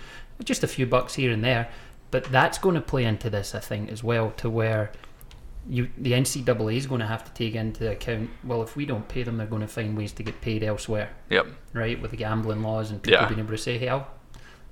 Just 0.43 0.63
a 0.63 0.67
few 0.67 0.85
bucks 0.85 1.13
here 1.13 1.31
and 1.31 1.43
there. 1.43 1.69
But 2.11 2.25
that's 2.25 2.57
going 2.57 2.75
to 2.75 2.81
play 2.81 3.05
into 3.05 3.29
this, 3.29 3.55
I 3.55 3.59
think, 3.59 3.91
as 3.91 4.03
well, 4.03 4.31
to 4.37 4.49
where 4.49 4.91
you 5.67 5.89
the 5.97 6.11
NCAA 6.13 6.77
is 6.77 6.85
going 6.87 7.01
to 7.01 7.07
have 7.07 7.23
to 7.23 7.31
take 7.33 7.55
into 7.55 7.89
account. 7.91 8.29
Well, 8.43 8.61
if 8.61 8.75
we 8.75 8.85
don't 8.85 9.07
pay 9.07 9.23
them, 9.23 9.37
they're 9.37 9.47
going 9.47 9.61
to 9.61 9.67
find 9.67 9.97
ways 9.97 10.11
to 10.13 10.23
get 10.23 10.39
paid 10.41 10.63
elsewhere 10.63 11.09
Yep. 11.29 11.47
right, 11.73 11.99
with 12.01 12.11
the 12.11 12.17
gambling 12.17 12.61
laws 12.61 12.91
and 12.91 13.01
people 13.01 13.21
Yeah. 13.21 13.27
being 13.27 13.39
able 13.39 13.51
to 13.51 13.57
say, 13.57 13.77
hey, 13.77 13.89
I'll, 13.89 14.07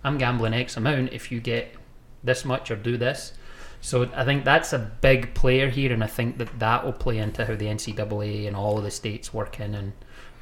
I'm 0.03 0.17
gambling 0.17 0.53
X 0.53 0.77
amount 0.77 1.11
if 1.13 1.31
you 1.31 1.39
get 1.39 1.75
this 2.23 2.45
much 2.45 2.69
or 2.71 2.75
do 2.75 2.97
this. 2.97 3.33
So 3.81 4.09
I 4.15 4.23
think 4.23 4.45
that's 4.45 4.71
a 4.71 4.79
big 5.01 5.33
player 5.33 5.69
here, 5.69 5.91
and 5.91 6.03
I 6.03 6.07
think 6.07 6.37
that 6.37 6.59
that 6.59 6.85
will 6.85 6.93
play 6.93 7.17
into 7.17 7.43
how 7.45 7.55
the 7.55 7.65
NCAA 7.65 8.47
and 8.47 8.55
all 8.55 8.77
of 8.77 8.83
the 8.85 8.91
states 8.91 9.33
work 9.33 9.59
in 9.59 9.75
and 9.75 9.91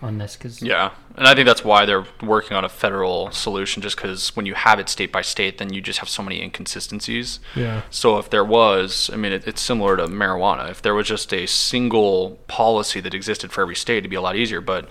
on 0.01 0.17
this 0.17 0.35
because 0.35 0.61
Yeah, 0.61 0.91
and 1.15 1.27
I 1.27 1.35
think 1.35 1.45
that's 1.45 1.63
why 1.63 1.85
they're 1.85 2.05
working 2.21 2.57
on 2.57 2.65
a 2.65 2.69
federal 2.69 3.31
solution. 3.31 3.81
Just 3.81 3.95
because 3.95 4.35
when 4.35 4.45
you 4.45 4.53
have 4.53 4.79
it 4.79 4.89
state 4.89 5.11
by 5.11 5.21
state, 5.21 5.57
then 5.57 5.73
you 5.73 5.81
just 5.81 5.99
have 5.99 6.09
so 6.09 6.23
many 6.23 6.41
inconsistencies. 6.41 7.39
Yeah. 7.55 7.81
So 7.89 8.17
if 8.17 8.29
there 8.29 8.45
was, 8.45 9.09
I 9.13 9.17
mean, 9.17 9.31
it, 9.31 9.47
it's 9.47 9.61
similar 9.61 9.97
to 9.97 10.07
marijuana. 10.07 10.69
If 10.69 10.81
there 10.81 10.95
was 10.95 11.07
just 11.07 11.33
a 11.33 11.45
single 11.45 12.39
policy 12.47 12.99
that 13.01 13.13
existed 13.13 13.51
for 13.51 13.61
every 13.61 13.75
state, 13.75 13.99
it'd 13.99 14.09
be 14.09 14.15
a 14.15 14.21
lot 14.21 14.35
easier. 14.35 14.61
But 14.61 14.89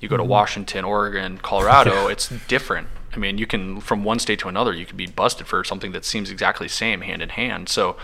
you 0.00 0.08
go 0.08 0.16
to 0.16 0.22
mm-hmm. 0.22 0.30
Washington, 0.30 0.84
Oregon, 0.84 1.38
Colorado, 1.38 2.08
it's 2.08 2.28
different. 2.48 2.88
I 3.14 3.16
mean, 3.16 3.38
you 3.38 3.46
can 3.46 3.80
from 3.80 4.04
one 4.04 4.18
state 4.18 4.38
to 4.40 4.48
another, 4.48 4.72
you 4.72 4.86
could 4.86 4.96
be 4.96 5.06
busted 5.06 5.46
for 5.46 5.64
something 5.64 5.92
that 5.92 6.04
seems 6.04 6.30
exactly 6.30 6.66
the 6.66 6.72
same, 6.72 7.00
hand 7.00 7.22
in 7.22 7.30
hand. 7.30 7.68
So, 7.68 7.96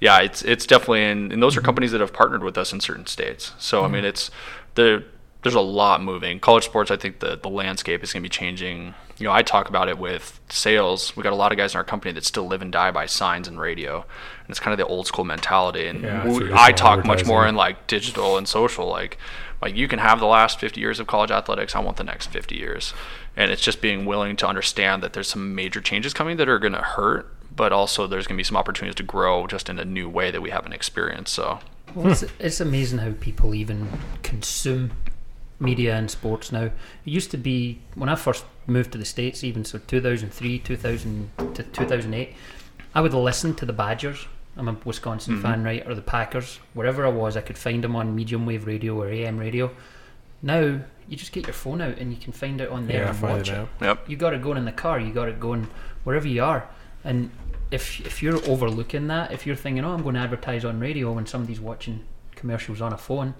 yeah, 0.00 0.20
it's 0.20 0.42
it's 0.42 0.66
definitely, 0.66 1.02
and, 1.02 1.32
and 1.32 1.42
those 1.42 1.56
are 1.56 1.60
mm-hmm. 1.60 1.66
companies 1.66 1.92
that 1.92 2.00
have 2.00 2.12
partnered 2.12 2.44
with 2.44 2.56
us 2.56 2.72
in 2.72 2.80
certain 2.80 3.06
states. 3.06 3.52
So, 3.58 3.84
I 3.84 3.88
mean, 3.88 3.98
mm-hmm. 3.98 4.06
it's 4.06 4.30
the 4.74 5.04
there's 5.42 5.54
a 5.54 5.60
lot 5.60 6.02
moving. 6.02 6.38
College 6.40 6.64
sports, 6.64 6.90
I 6.90 6.96
think 6.96 7.20
the 7.20 7.36
the 7.36 7.48
landscape 7.48 8.02
is 8.02 8.12
going 8.12 8.22
to 8.22 8.26
be 8.26 8.30
changing. 8.30 8.94
You 9.18 9.24
know, 9.26 9.32
I 9.32 9.42
talk 9.42 9.68
about 9.68 9.88
it 9.88 9.98
with 9.98 10.40
sales. 10.48 11.14
We 11.16 11.22
got 11.22 11.32
a 11.32 11.36
lot 11.36 11.52
of 11.52 11.58
guys 11.58 11.74
in 11.74 11.78
our 11.78 11.84
company 11.84 12.12
that 12.14 12.24
still 12.24 12.46
live 12.46 12.62
and 12.62 12.72
die 12.72 12.90
by 12.90 13.06
signs 13.06 13.48
and 13.48 13.60
radio, 13.60 13.96
and 13.96 14.48
it's 14.50 14.60
kind 14.60 14.72
of 14.72 14.78
the 14.78 14.86
old 14.86 15.06
school 15.06 15.24
mentality. 15.24 15.86
And 15.86 16.02
Yeah, 16.02 16.26
we- 16.26 16.52
I 16.52 16.72
talk 16.72 17.04
much 17.04 17.26
more 17.26 17.46
in 17.46 17.54
like 17.54 17.86
digital 17.86 18.38
and 18.38 18.48
social. 18.48 18.86
Like, 18.88 19.18
like 19.60 19.76
you 19.76 19.88
can 19.88 19.98
have 19.98 20.20
the 20.20 20.26
last 20.26 20.58
50 20.58 20.80
years 20.80 21.00
of 21.00 21.06
college 21.06 21.30
athletics. 21.30 21.74
I 21.74 21.80
want 21.80 21.98
the 21.98 22.04
next 22.04 22.28
50 22.30 22.56
years, 22.56 22.94
and 23.36 23.50
it's 23.50 23.60
just 23.62 23.82
being 23.82 24.06
willing 24.06 24.36
to 24.36 24.46
understand 24.48 25.02
that 25.02 25.12
there's 25.12 25.28
some 25.28 25.54
major 25.54 25.80
changes 25.82 26.14
coming 26.14 26.38
that 26.38 26.48
are 26.48 26.58
going 26.58 26.72
to 26.72 26.78
hurt, 26.78 27.30
but 27.54 27.72
also 27.72 28.06
there's 28.06 28.26
going 28.26 28.36
to 28.36 28.40
be 28.40 28.44
some 28.44 28.56
opportunities 28.56 28.96
to 28.96 29.02
grow 29.02 29.46
just 29.46 29.68
in 29.68 29.78
a 29.78 29.84
new 29.84 30.08
way 30.08 30.30
that 30.30 30.40
we 30.40 30.48
haven't 30.50 30.72
experienced. 30.72 31.34
So. 31.34 31.60
Well, 31.94 32.12
it's, 32.12 32.24
it's 32.38 32.60
amazing 32.60 33.00
how 33.00 33.12
people 33.20 33.54
even 33.54 33.88
consume 34.22 34.92
media 35.60 35.94
and 35.94 36.10
sports 36.10 36.50
now. 36.50 36.64
It 36.64 36.72
used 37.04 37.30
to 37.32 37.36
be 37.36 37.80
when 37.94 38.08
I 38.08 38.16
first 38.16 38.44
moved 38.66 38.92
to 38.92 38.98
the 38.98 39.04
states, 39.04 39.44
even 39.44 39.64
so, 39.64 39.78
2003, 39.78 40.58
2000 40.58 41.30
to 41.54 41.62
2008, 41.62 42.34
I 42.94 43.00
would 43.00 43.14
listen 43.14 43.54
to 43.56 43.66
the 43.66 43.72
Badgers. 43.72 44.26
I'm 44.56 44.68
a 44.68 44.76
Wisconsin 44.84 45.34
mm-hmm. 45.34 45.42
fan, 45.42 45.62
right? 45.62 45.86
Or 45.86 45.94
the 45.94 46.02
Packers, 46.02 46.58
wherever 46.74 47.06
I 47.06 47.10
was, 47.10 47.36
I 47.36 47.40
could 47.40 47.58
find 47.58 47.84
them 47.84 47.94
on 47.94 48.16
medium 48.16 48.46
wave 48.46 48.66
radio 48.66 49.00
or 49.00 49.08
AM 49.08 49.38
radio. 49.38 49.70
Now 50.42 50.80
you 51.08 51.16
just 51.16 51.32
get 51.32 51.46
your 51.46 51.54
phone 51.54 51.80
out 51.80 51.98
and 51.98 52.12
you 52.12 52.18
can 52.18 52.32
find 52.32 52.60
it 52.60 52.70
on 52.70 52.86
there 52.86 53.02
Yeah, 53.02 53.10
and 53.10 53.20
watch 53.20 53.48
it 53.48 53.58
it. 53.58 53.68
Yep. 53.80 54.08
You 54.08 54.16
got 54.16 54.34
it 54.34 54.42
going 54.42 54.56
in 54.56 54.64
the 54.64 54.72
car. 54.72 54.98
You 54.98 55.12
got 55.12 55.28
it 55.28 55.38
going 55.38 55.68
wherever 56.04 56.26
you 56.26 56.42
are. 56.42 56.68
And 57.04 57.30
if 57.70 58.00
if 58.00 58.22
you're 58.22 58.42
overlooking 58.48 59.06
that, 59.08 59.32
if 59.32 59.46
you're 59.46 59.56
thinking, 59.56 59.84
"Oh, 59.84 59.92
I'm 59.92 60.02
going 60.02 60.14
to 60.14 60.20
advertise 60.20 60.64
on 60.64 60.80
radio," 60.80 61.12
when 61.12 61.26
somebody's 61.26 61.60
watching 61.60 62.04
commercials 62.34 62.80
on 62.80 62.92
a 62.92 62.98
phone, 62.98 63.34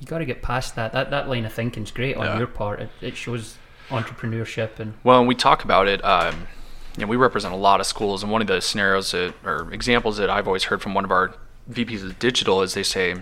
you 0.00 0.06
got 0.06 0.18
to 0.18 0.24
get 0.24 0.42
past 0.42 0.74
that. 0.76 0.92
That 0.92 1.10
that 1.10 1.28
line 1.28 1.44
of 1.44 1.52
thinking's 1.52 1.90
great 1.90 2.16
on 2.16 2.26
Yeah. 2.26 2.38
your 2.38 2.46
part. 2.46 2.80
It, 2.80 2.90
it 3.00 3.16
shows 3.16 3.56
entrepreneurship 3.88 4.78
and 4.78 4.94
Well, 5.04 5.18
when 5.20 5.26
we 5.28 5.34
talk 5.34 5.64
about 5.64 5.86
it, 5.88 6.04
um, 6.04 6.48
you 6.96 7.02
know, 7.02 7.08
we 7.08 7.16
represent 7.16 7.52
a 7.54 7.56
lot 7.56 7.80
of 7.80 7.86
schools, 7.86 8.22
and 8.22 8.32
one 8.32 8.40
of 8.40 8.48
the 8.48 8.60
scenarios 8.60 9.12
that, 9.12 9.34
or 9.44 9.72
examples 9.72 10.16
that 10.18 10.30
I've 10.30 10.46
always 10.46 10.64
heard 10.64 10.82
from 10.82 10.94
one 10.94 11.04
of 11.04 11.10
our 11.10 11.34
VPs 11.70 12.02
of 12.02 12.18
digital 12.18 12.62
is 12.62 12.74
they 12.74 12.82
say, 12.82 13.14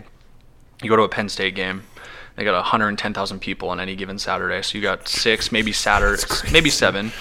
you 0.82 0.88
go 0.88 0.96
to 0.96 1.02
a 1.02 1.08
Penn 1.08 1.28
State 1.28 1.54
game, 1.54 1.82
they 2.36 2.42
got 2.42 2.54
110,000 2.54 3.38
people 3.38 3.68
on 3.68 3.78
any 3.78 3.94
given 3.94 4.18
Saturday, 4.18 4.60
so 4.62 4.76
you 4.76 4.82
got 4.82 5.06
six, 5.06 5.52
maybe 5.52 5.70
Saturday, 5.70 6.22
maybe 6.52 6.68
seven. 6.68 7.12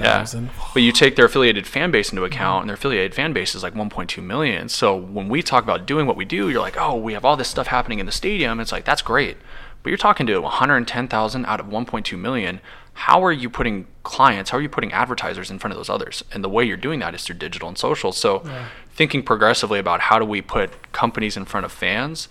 Yeah. 0.00 0.20
110,000. 0.20 0.50
But 0.72 0.82
you 0.82 0.92
take 0.92 1.16
their 1.16 1.26
affiliated 1.26 1.66
fan 1.66 1.90
base 1.90 2.10
into 2.10 2.24
account, 2.24 2.62
and 2.62 2.70
their 2.70 2.76
affiliated 2.76 3.14
fan 3.14 3.34
base 3.34 3.54
is 3.54 3.62
like 3.62 3.74
1.2 3.74 4.22
million. 4.22 4.70
So 4.70 4.96
when 4.96 5.28
we 5.28 5.42
talk 5.42 5.62
about 5.62 5.86
doing 5.86 6.06
what 6.06 6.16
we 6.16 6.24
do, 6.24 6.48
you're 6.48 6.62
like, 6.62 6.78
oh, 6.78 6.94
we 6.96 7.12
have 7.12 7.24
all 7.24 7.36
this 7.36 7.48
stuff 7.48 7.66
happening 7.66 7.98
in 7.98 8.06
the 8.06 8.12
stadium. 8.12 8.60
It's 8.60 8.72
like, 8.72 8.86
that's 8.86 9.02
great. 9.02 9.36
But 9.82 9.90
you're 9.90 9.98
talking 9.98 10.26
to 10.26 10.40
110,000 10.40 11.44
out 11.44 11.60
of 11.60 11.66
1.2 11.66 12.18
million. 12.18 12.60
How 12.94 13.22
are 13.22 13.32
you 13.32 13.50
putting 13.50 13.86
clients, 14.02 14.50
how 14.50 14.58
are 14.58 14.62
you 14.62 14.68
putting 14.70 14.90
advertisers 14.92 15.50
in 15.50 15.58
front 15.58 15.72
of 15.72 15.78
those 15.78 15.90
others? 15.90 16.24
And 16.32 16.42
the 16.42 16.48
way 16.48 16.64
you're 16.64 16.78
doing 16.78 16.98
that 17.00 17.14
is 17.14 17.22
through 17.24 17.36
digital 17.36 17.68
and 17.68 17.76
social. 17.76 18.10
So 18.10 18.42
thinking 18.90 19.22
progressively 19.22 19.78
about 19.78 20.00
how 20.00 20.18
do 20.18 20.24
we 20.24 20.40
put 20.40 20.92
companies 20.92 21.36
in 21.36 21.44
front 21.44 21.66
of 21.66 21.70
fans 21.70 22.28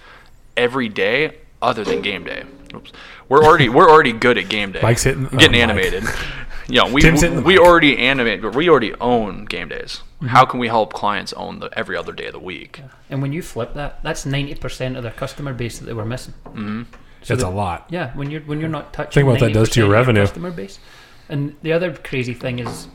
every 0.58 0.90
day 0.90 1.38
other 1.62 1.84
than 1.84 2.02
game 2.02 2.24
day. 2.24 2.44
oops, 2.74 2.92
we're 3.30 3.44
already 3.44 3.70
we're 3.70 3.90
already 3.90 4.14
good 4.14 4.38
at 4.38 4.50
game 4.50 4.72
day. 4.72 4.82
Mike's 4.82 5.04
hitting- 5.04 5.26
getting 5.26 5.62
oh, 5.62 5.68
Mike. 5.68 5.70
animated. 5.70 6.04
You 6.70 6.82
know, 6.82 6.92
we 6.92 7.02
Tim's 7.02 7.22
hitting 7.22 7.38
the 7.38 7.44
we 7.44 7.58
already 7.58 7.98
animate, 7.98 8.42
but 8.42 8.54
we 8.54 8.68
already 8.70 8.94
own 8.96 9.46
game 9.46 9.70
days. 9.70 10.02
Mm-hmm. 10.18 10.28
How 10.28 10.44
can 10.44 10.60
we 10.60 10.68
help 10.68 10.92
clients 10.92 11.32
own 11.32 11.60
the 11.60 11.70
every 11.80 11.96
other 11.96 12.12
day 12.12 12.26
of 12.26 12.34
the 12.34 12.40
week? 12.40 12.82
And 13.10 13.22
when 13.22 13.32
you 13.32 13.42
flip 13.42 13.74
that, 13.76 14.04
that's 14.04 14.26
ninety 14.26 14.54
percent 14.54 14.98
of 14.98 15.04
their 15.04 15.14
customer 15.14 15.54
base 15.54 15.80
that 15.80 15.86
they 15.86 15.94
were 15.94 16.04
missing. 16.04 16.34
Mm-hmm. 16.44 16.84
That's 17.26 17.44
a 17.44 17.50
lot. 17.50 17.88
Yeah, 17.90 18.14
when 18.16 18.30
you're 18.32 18.42
when 18.42 18.60
you're 18.60 18.70
not 18.70 18.94
touching. 18.94 19.12
Think 19.14 19.28
what 19.28 19.40
that 19.40 19.54
does 19.54 19.70
to 19.72 19.80
your 19.80 19.88
90% 19.88 19.92
of 19.92 19.94
revenue. 19.94 20.22
customer 20.24 20.52
base. 20.52 20.80
And 21.30 21.56
the 21.62 21.74
other 21.74 21.94
crazy 21.94 22.34
thing 22.34 22.60
is, 22.60 22.88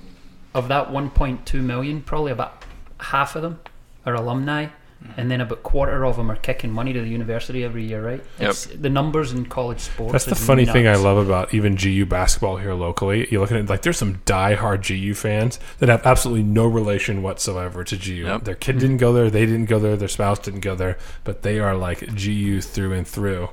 of 0.55 0.69
that 0.69 0.89
1.2 0.89 1.63
million, 1.63 2.03
probably 2.03 2.33
about 2.33 2.65
half 3.01 3.37
of 3.37 3.43
them 3.43 3.61
are 4.07 4.15
alumni, 4.15 4.69
Mm-hmm. 5.03 5.21
and 5.21 5.31
then 5.31 5.41
about 5.41 5.63
quarter 5.65 6.05
of 6.05 6.17
them 6.17 6.31
are 6.31 6.37
kicking 6.37 6.71
money 6.71 6.93
to 6.93 7.01
the 7.01 7.09
university 7.09 7.65
every 7.65 7.85
year. 7.85 8.01
Right? 8.05 8.25
Yep. 8.39 8.51
It's, 8.51 8.67
the 8.67 8.89
numbers 8.89 9.33
in 9.33 9.47
college 9.47 9.81
sports. 9.81 10.13
That's 10.13 10.25
the 10.27 10.33
is 10.33 10.47
funny 10.47 10.65
thing 10.65 10.87
I 10.87 10.95
love 10.95 11.27
about 11.27 11.53
even 11.53 11.75
GU 11.75 12.07
basketball 12.07 12.57
here 12.59 12.75
locally. 12.75 13.27
You 13.31 13.41
look 13.41 13.51
at 13.51 13.59
it 13.59 13.69
like 13.69 13.83
there's 13.83 13.99
some 13.99 14.21
die-hard 14.25 14.87
GU 14.87 15.15
fans 15.15 15.59
that 15.81 15.89
have 15.89 16.07
absolutely 16.07 16.45
no 16.45 16.67
relation 16.67 17.23
whatsoever 17.23 17.83
to 17.85 17.97
GU. 17.97 18.13
Yep. 18.27 18.45
Their 18.45 18.55
kid 18.55 18.79
didn't 18.79 18.99
go 18.99 19.13
there, 19.13 19.29
they 19.29 19.45
didn't 19.45 19.67
go 19.67 19.79
there, 19.79 19.97
their 19.97 20.09
spouse 20.09 20.39
didn't 20.39 20.61
go 20.61 20.75
there, 20.75 20.99
but 21.25 21.43
they 21.43 21.59
are 21.59 21.75
like 21.75 22.01
GU 22.15 22.61
through 22.61 22.93
and 22.93 23.07
through. 23.07 23.49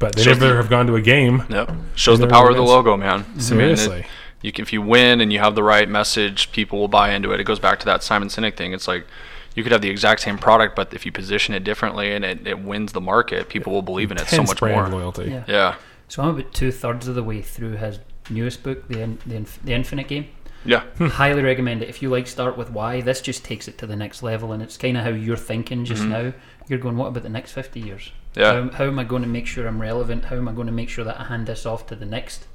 But 0.00 0.16
they 0.16 0.22
Shows 0.22 0.40
never 0.40 0.54
the- 0.54 0.56
have 0.62 0.70
gone 0.70 0.86
to 0.86 0.96
a 0.96 1.00
game. 1.02 1.44
Yep, 1.50 1.72
shows 1.94 2.18
the 2.18 2.26
power 2.26 2.50
of 2.50 2.56
the 2.56 2.62
logo, 2.62 2.96
man. 2.96 3.08
I 3.10 3.16
mean, 3.28 3.36
it- 3.36 3.42
Seriously. 3.42 4.06
you 4.42 4.50
can, 4.50 4.62
if 4.62 4.72
you 4.72 4.80
win 4.82 5.20
and 5.20 5.32
you 5.32 5.38
have 5.38 5.54
the 5.54 5.62
right 5.62 5.88
message, 5.88 6.50
people 6.52 6.78
will 6.78 6.88
buy 6.88 7.12
into 7.12 7.30
it. 7.32 7.38
It 7.40 7.44
goes 7.44 7.58
back 7.58 7.78
to 7.80 7.86
that 7.86 8.02
Simon 8.02 8.28
Sinek 8.28 8.56
thing. 8.56 8.72
It's 8.72 8.88
like 8.88 9.06
you 9.54 9.62
could 9.62 9.72
have 9.72 9.82
the 9.82 9.90
exact 9.90 10.20
same 10.20 10.38
product, 10.38 10.76
but 10.76 10.92
if 10.94 11.04
you 11.04 11.12
position 11.12 11.54
it 11.54 11.64
differently 11.64 12.12
and 12.12 12.24
it, 12.24 12.46
it 12.46 12.60
wins 12.60 12.92
the 12.92 13.00
market, 13.00 13.48
people 13.48 13.72
will 13.72 13.82
believe 13.82 14.10
in 14.10 14.16
it 14.16 14.26
so 14.28 14.36
Intense 14.36 14.50
much 14.50 14.58
brand 14.60 14.90
more. 14.90 15.00
loyalty. 15.00 15.30
Yeah. 15.30 15.44
Yeah, 15.48 15.74
So 16.08 16.22
I'm 16.22 16.30
about 16.30 16.52
two 16.52 16.70
thirds 16.70 17.08
of 17.08 17.14
the 17.14 17.22
way 17.24 17.42
through 17.42 17.72
his 17.72 17.98
newest 18.28 18.62
book, 18.62 18.88
the 18.88 19.00
In- 19.00 19.18
the, 19.26 19.36
Inf- 19.36 19.62
the 19.64 19.72
Infinite 19.72 20.08
Game. 20.08 20.28
yeah, 20.64 20.82
hmm. 20.98 21.06
Highly 21.06 21.42
recommend 21.42 21.82
it. 21.82 21.88
If 21.88 22.02
you 22.02 22.10
like 22.10 22.26
start 22.26 22.56
with 22.56 22.70
why, 22.70 23.00
this 23.00 23.20
just 23.20 23.44
takes 23.44 23.66
it 23.66 23.78
to 23.78 23.86
the 23.86 23.96
next 23.96 24.22
level, 24.22 24.52
and 24.52 24.62
it's 24.62 24.76
kind 24.76 24.96
of 24.96 25.04
how 25.04 25.10
you're 25.10 25.36
thinking 25.36 25.84
just 25.84 26.02
mm-hmm. 26.02 26.12
now. 26.12 26.32
You're 26.68 26.78
going, 26.78 26.96
what 26.96 27.08
about 27.08 27.24
the 27.24 27.28
next 27.28 27.52
50 27.52 27.80
years? 27.80 28.12
Yeah. 28.36 28.52
How, 28.52 28.70
how 28.70 28.84
am 28.84 28.98
I 29.00 29.04
going 29.04 29.22
to 29.22 29.28
make 29.28 29.46
sure 29.48 29.66
I'm 29.66 29.80
relevant? 29.80 30.26
How 30.26 30.36
am 30.36 30.46
I 30.48 30.52
going 30.52 30.66
to 30.68 30.72
make 30.72 30.88
sure 30.88 31.04
that 31.04 31.18
I 31.18 31.24
hand 31.24 31.48
this 31.48 31.66
off 31.66 31.86
to 31.88 31.96
the 31.96 32.06
next 32.06 32.46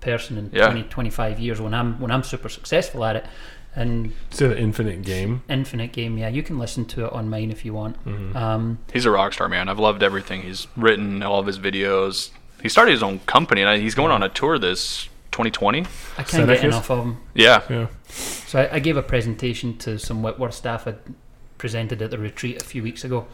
person 0.00 0.38
in 0.38 0.50
Yeah. 0.52 0.66
20, 0.66 0.84
25 0.84 1.40
years 1.40 1.60
when 1.60 1.74
I'm 1.74 1.98
when 1.98 2.12
I'm 2.12 2.22
super 2.22 2.48
successful 2.48 3.04
at 3.04 3.16
it? 3.16 3.26
And 3.76 4.14
It's 4.30 4.40
an 4.40 4.56
infinite 4.56 5.02
game. 5.02 5.42
Infinite 5.50 5.92
Game, 5.92 6.16
yeah, 6.16 6.28
you 6.28 6.42
can 6.42 6.58
listen 6.58 6.86
to 6.86 7.04
it 7.04 7.12
on 7.12 7.28
mine 7.28 7.50
if 7.50 7.62
you 7.64 7.74
want. 7.74 7.96
Um, 8.34 8.78
he's 8.90 9.04
a 9.04 9.10
rock 9.10 9.34
star, 9.34 9.48
man. 9.50 9.68
I've 9.68 9.78
loved 9.78 10.02
everything 10.02 10.42
he's 10.42 10.66
written, 10.76 11.22
all 11.22 11.40
of 11.40 11.46
his 11.46 11.58
videos. 11.58 12.30
He 12.62 12.70
started 12.70 12.92
his 12.92 13.02
own 13.02 13.18
company, 13.20 13.62
and 13.62 13.82
he's 13.82 13.94
going 13.94 14.10
on 14.10 14.22
a 14.22 14.30
tour 14.30 14.58
this 14.58 15.10
2020. 15.32 15.84
I 16.16 16.22
can't 16.22 16.48
get 16.48 16.64
enough 16.64 16.90
of 16.90 17.04
him. 17.04 17.18
Yeah, 17.34 17.62
Yeah. 17.68 17.86
So 18.08 18.60
I, 18.60 18.76
I 18.76 18.78
gave 18.78 18.96
a 18.96 19.02
presentation 19.02 19.76
to 19.78 19.98
some 19.98 20.22
Whitworth 20.22 20.54
staff. 20.54 20.88
I 20.88 20.94
presented 21.58 22.00
at 22.00 22.10
the 22.10 22.18
retreat 22.18 22.62
a 22.62 22.64
few 22.64 22.82
weeks 22.82 23.04
ago, 23.04 23.26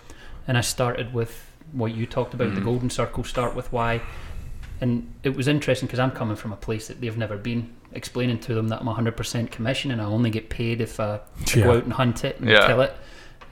and 0.48 0.58
I 0.58 0.62
started 0.62 1.14
with 1.14 1.50
what 1.70 1.94
you 1.94 2.04
talked 2.04 2.34
about, 2.34 2.54
the 2.56 2.60
golden 2.60 2.90
circle. 2.90 3.22
Start 3.22 3.54
with 3.54 3.72
why, 3.72 4.02
and 4.82 5.10
it 5.22 5.34
was 5.36 5.48
interesting 5.48 5.86
because 5.86 5.98
I'm 6.00 6.10
coming 6.10 6.36
from 6.36 6.52
a 6.52 6.56
place 6.56 6.88
that 6.88 7.00
they've 7.00 7.16
never 7.16 7.36
been. 7.38 7.70
Explaining 7.94 8.38
to 8.40 8.54
them 8.54 8.68
that 8.68 8.80
I'm 8.80 8.86
100% 8.88 9.50
commission 9.50 9.90
and 9.92 10.00
I 10.00 10.04
only 10.04 10.28
get 10.30 10.50
paid 10.50 10.80
if 10.80 10.98
I 10.98 11.20
Yeah. 11.54 11.64
go 11.64 11.76
out 11.76 11.84
and 11.84 11.92
hunt 11.92 12.24
it 12.24 12.40
and 12.40 12.48
Yeah. 12.48 12.66
kill 12.66 12.80
it. 12.80 12.94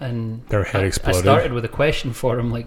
And 0.01 0.43
Their 0.49 0.65
head 0.65 0.83
I, 0.83 0.87
exploded. 0.87 1.19
I 1.21 1.23
started 1.23 1.53
with 1.53 1.65
a 1.65 1.69
question 1.69 2.13
for 2.13 2.37
them 2.37 2.51
like, 2.51 2.67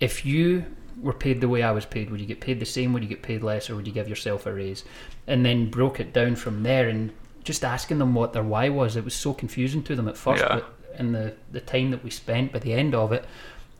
if 0.00 0.26
you 0.26 0.64
were 1.00 1.12
paid 1.12 1.40
the 1.40 1.48
way 1.48 1.62
I 1.62 1.70
was 1.70 1.84
paid, 1.86 2.10
would 2.10 2.20
you 2.20 2.26
get 2.26 2.40
paid 2.40 2.58
the 2.60 2.66
same? 2.66 2.92
Would 2.92 3.02
you 3.02 3.08
get 3.08 3.22
paid 3.22 3.42
less, 3.42 3.70
or 3.70 3.76
would 3.76 3.86
you 3.86 3.92
give 3.92 4.08
yourself 4.08 4.46
a 4.46 4.52
raise? 4.52 4.84
And 5.26 5.44
then 5.46 5.70
broke 5.70 6.00
it 6.00 6.12
down 6.12 6.34
from 6.36 6.62
there, 6.64 6.88
and 6.88 7.12
just 7.44 7.64
asking 7.64 7.98
them 7.98 8.14
what 8.14 8.32
their 8.32 8.42
why 8.42 8.68
was. 8.68 8.96
It 8.96 9.04
was 9.04 9.14
so 9.14 9.32
confusing 9.32 9.82
to 9.84 9.94
them 9.96 10.08
at 10.08 10.16
first, 10.16 10.42
Yeah. 10.42 10.56
but 10.56 10.74
in 10.98 11.12
the 11.12 11.34
the 11.52 11.60
time 11.60 11.90
that 11.92 12.02
we 12.04 12.10
spent 12.10 12.52
by 12.52 12.58
the 12.58 12.72
end 12.72 12.94
of 12.94 13.12
it, 13.12 13.24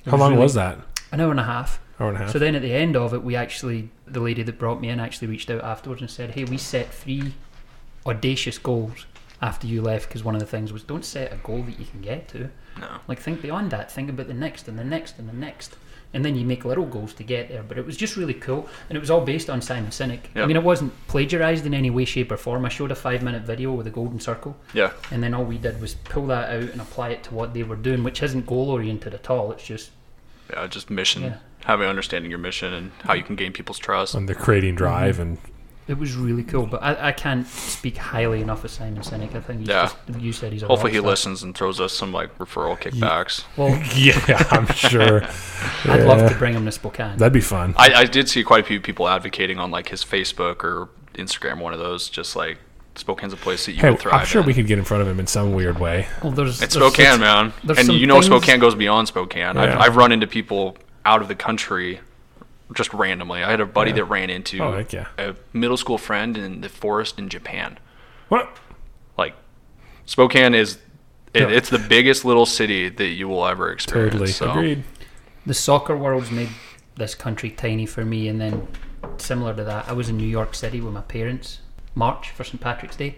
it 0.04 0.10
How 0.10 0.16
long 0.16 0.30
really- 0.32 0.42
was 0.42 0.54
that? 0.54 0.78
An 1.12 1.20
hour 1.20 1.30
and 1.30 1.40
a 1.40 1.44
half. 1.44 1.80
Hour 2.02 2.08
and 2.08 2.18
a 2.18 2.20
half. 2.22 2.30
So 2.32 2.38
then 2.38 2.54
at 2.54 2.62
the 2.62 2.72
end 2.74 2.96
of 2.96 3.14
it, 3.14 3.22
we 3.22 3.36
actually, 3.36 3.88
the 4.06 4.20
lady 4.20 4.42
that 4.42 4.58
brought 4.58 4.80
me 4.80 4.88
in 4.88 4.98
actually 5.00 5.28
reached 5.28 5.50
out 5.50 5.62
afterwards 5.62 6.00
and 6.02 6.10
said, 6.10 6.30
hey, 6.32 6.44
we 6.44 6.58
set 6.58 6.92
three 6.92 7.32
audacious 8.06 8.58
goals 8.58 9.06
after 9.40 9.66
you 9.66 9.82
left 9.82 10.08
because 10.08 10.22
one 10.24 10.34
of 10.34 10.40
the 10.40 10.46
things 10.46 10.72
was 10.72 10.82
don't 10.82 11.04
set 11.04 11.32
a 11.32 11.36
goal 11.36 11.62
that 11.62 11.78
you 11.78 11.86
can 11.86 12.00
get 12.00 12.28
to. 12.28 12.50
No. 12.78 12.88
Like 13.08 13.18
think 13.20 13.42
beyond 13.42 13.70
that. 13.70 13.90
Think 13.90 14.10
about 14.10 14.26
the 14.28 14.34
next 14.34 14.68
and 14.68 14.78
the 14.78 14.84
next 14.84 15.18
and 15.18 15.28
the 15.28 15.32
next. 15.32 15.76
And 16.14 16.22
then 16.24 16.36
you 16.36 16.44
make 16.44 16.64
little 16.66 16.84
goals 16.84 17.14
to 17.14 17.22
get 17.24 17.48
there. 17.48 17.62
But 17.62 17.78
it 17.78 17.86
was 17.86 17.96
just 17.96 18.16
really 18.16 18.34
cool. 18.34 18.68
And 18.90 18.96
it 18.96 19.00
was 19.00 19.10
all 19.10 19.22
based 19.22 19.48
on 19.48 19.62
Simon 19.62 19.90
Sinek. 19.90 20.20
I 20.34 20.44
mean, 20.44 20.56
it 20.56 20.62
wasn't 20.62 20.92
plagiarized 21.06 21.64
in 21.64 21.72
any 21.72 21.88
way, 21.88 22.04
shape, 22.04 22.30
or 22.30 22.36
form. 22.36 22.66
I 22.66 22.68
showed 22.68 22.90
a 22.90 22.94
five 22.94 23.22
minute 23.22 23.44
video 23.44 23.72
with 23.72 23.86
a 23.86 23.90
golden 23.90 24.20
circle. 24.20 24.54
yeah, 24.74 24.92
And 25.10 25.22
then 25.22 25.32
all 25.32 25.44
we 25.44 25.56
did 25.56 25.80
was 25.80 25.94
pull 25.94 26.26
that 26.26 26.50
out 26.50 26.68
and 26.70 26.80
apply 26.82 27.10
it 27.10 27.22
to 27.24 27.34
what 27.34 27.54
they 27.54 27.62
were 27.62 27.76
doing, 27.76 28.04
which 28.04 28.22
isn't 28.22 28.46
goal 28.46 28.70
oriented 28.70 29.14
at 29.14 29.30
all. 29.30 29.52
It's 29.52 29.64
just 29.64 29.90
yeah. 30.52 30.66
Just 30.66 30.90
mission, 30.90 31.22
Yeah. 31.22 31.36
Having 31.64 31.88
understanding 31.88 32.30
your 32.30 32.38
mission 32.40 32.72
and 32.72 32.92
how 33.04 33.14
you 33.14 33.22
can 33.22 33.36
gain 33.36 33.52
people's 33.52 33.78
trust. 33.78 34.14
And 34.14 34.28
the 34.28 34.34
creating 34.34 34.74
drive 34.74 35.14
Mm-hmm. 35.16 35.22
and 35.22 35.38
It 35.88 35.98
was 35.98 36.14
really 36.14 36.44
cool, 36.44 36.66
but 36.66 36.82
I, 36.82 37.08
I 37.08 37.12
can't 37.12 37.46
speak 37.46 37.96
highly 37.96 38.40
enough 38.40 38.64
of 38.64 38.70
Simon 38.70 39.02
Sinek. 39.02 39.34
I 39.34 39.40
think 39.40 39.60
he's 39.60 39.68
Yeah. 39.68 39.90
just, 40.08 40.20
you 40.20 40.32
said 40.32 40.52
he's 40.52 40.62
a 40.62 40.66
Hopefully, 40.68 40.92
he 40.92 40.98
star. 40.98 41.10
listens 41.10 41.42
and 41.42 41.56
throws 41.56 41.80
us 41.80 41.92
some 41.92 42.12
like 42.12 42.36
referral 42.38 42.78
kickbacks. 42.78 43.44
Well, 43.56 43.70
yeah, 43.96 44.42
I'm 44.50 44.66
sure. 44.68 45.22
I'd 45.84 46.04
love 46.04 46.30
to 46.30 46.36
bring 46.38 46.54
him 46.54 46.64
to 46.66 46.72
Spokane. 46.72 47.16
That'd 47.18 47.32
be 47.32 47.40
fun. 47.40 47.74
I, 47.76 47.92
I 47.94 48.04
did 48.04 48.28
see 48.28 48.42
quite 48.44 48.60
a 48.64 48.66
few 48.66 48.80
people 48.80 49.08
advocating 49.08 49.58
on 49.58 49.70
like 49.70 49.88
his 49.88 50.04
Facebook 50.04 50.62
or 50.64 50.88
Instagram, 51.14 51.60
one 51.60 51.72
of 51.72 51.78
those, 51.80 52.08
just 52.08 52.36
like 52.36 52.58
Spokane's 52.94 53.32
a 53.32 53.36
place 53.36 53.66
that 53.66 53.72
you 53.72 53.78
Hey, 53.80 53.88
can 53.88 53.96
thrive. 53.96 54.20
I'm 54.20 54.26
sure 54.26 54.40
in. 54.42 54.46
we 54.46 54.54
could 54.54 54.66
get 54.68 54.78
in 54.78 54.84
front 54.84 55.02
of 55.02 55.08
him 55.08 55.18
in 55.18 55.26
some 55.26 55.52
weird 55.52 55.78
way. 55.80 56.06
well, 56.22 56.30
there's, 56.32 56.62
It's 56.62 56.74
there's- 56.74 56.92
Spokane, 56.94 57.20
man, 57.20 57.52
there's 57.64 57.78
and 57.80 57.98
you 57.98 58.06
know 58.06 58.14
things- 58.20 58.26
Spokane 58.26 58.60
goes 58.60 58.74
beyond 58.76 59.08
Spokane. 59.08 59.56
Yeah. 59.56 59.62
I've, 59.62 59.78
I've 59.78 59.96
run 59.96 60.12
into 60.12 60.26
people 60.26 60.76
out 61.04 61.22
of 61.22 61.28
the 61.28 61.34
country 61.34 62.00
just 62.74 62.92
randomly. 62.94 63.42
I 63.42 63.50
had 63.50 63.60
a 63.60 63.66
buddy 63.66 63.90
Yeah. 63.90 63.96
that 63.96 64.04
ran 64.06 64.30
into 64.30 64.60
Oh, 64.62 64.72
heck 64.72 64.92
yeah. 64.92 65.06
a 65.18 65.34
middle 65.52 65.76
school 65.76 65.98
friend 65.98 66.36
in 66.38 66.60
the 66.62 66.68
forest 66.68 67.18
in 67.18 67.28
Japan. 67.28 67.78
What? 68.28 68.48
Like 69.18 69.34
Spokane 70.06 70.54
is. 70.54 70.78
It, 71.34 71.42
Yeah. 71.42 71.48
It's 71.48 71.68
the 71.70 71.78
biggest 71.78 72.24
little 72.24 72.46
city 72.46 72.88
that 72.88 73.06
you 73.08 73.28
will 73.28 73.46
ever 73.46 73.70
experience. 73.70 74.12
Totally 74.12 74.30
so. 74.32 74.50
agreed. 74.50 74.84
The 75.46 75.54
soccer 75.54 75.96
world's 75.96 76.30
made 76.30 76.48
this 76.96 77.14
country 77.14 77.50
tiny 77.50 77.84
for 77.86 78.04
me, 78.04 78.28
and 78.28 78.40
then 78.40 78.68
similar 79.16 79.54
to 79.54 79.64
that, 79.64 79.88
I 79.88 79.92
was 79.92 80.08
in 80.08 80.16
New 80.16 80.26
York 80.26 80.54
City 80.54 80.80
with 80.80 80.92
my 80.94 81.00
parents 81.00 81.58
March 81.94 82.30
for 82.30 82.44
St 82.44 82.60
Patrick's 82.60 82.96
Day, 82.96 83.16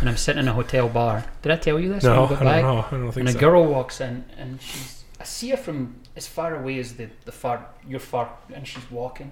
and 0.00 0.08
I'm 0.08 0.16
sitting 0.16 0.40
in 0.40 0.48
a 0.48 0.52
hotel 0.52 0.88
bar. 0.88 1.24
Did 1.42 1.52
I 1.52 1.56
tell 1.56 1.80
you 1.80 1.92
this? 1.92 2.04
No, 2.04 2.26
when 2.26 2.28
we 2.30 2.36
I 2.36 2.38
don't 2.38 2.44
back? 2.46 2.62
know. 2.62 2.78
I 2.78 3.00
don't 3.02 3.12
think 3.12 3.16
and 3.16 3.28
a 3.30 3.32
so. 3.32 3.38
girl 3.40 3.64
walks 3.66 4.00
in, 4.00 4.24
and 4.38 4.60
she's. 4.62 5.04
I 5.20 5.24
see 5.24 5.48
her 5.50 5.56
from 5.56 5.96
as 6.18 6.26
far 6.26 6.50
away 6.60 6.78
as 6.78 6.88
the 6.98 7.08
the 7.24 7.32
far 7.32 7.56
your 7.88 8.00
far, 8.00 8.26
and 8.54 8.66
she's 8.68 8.88
walking, 8.90 9.30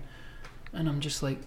and 0.73 0.89
I'm 0.89 1.01
just 1.01 1.23
like, 1.23 1.39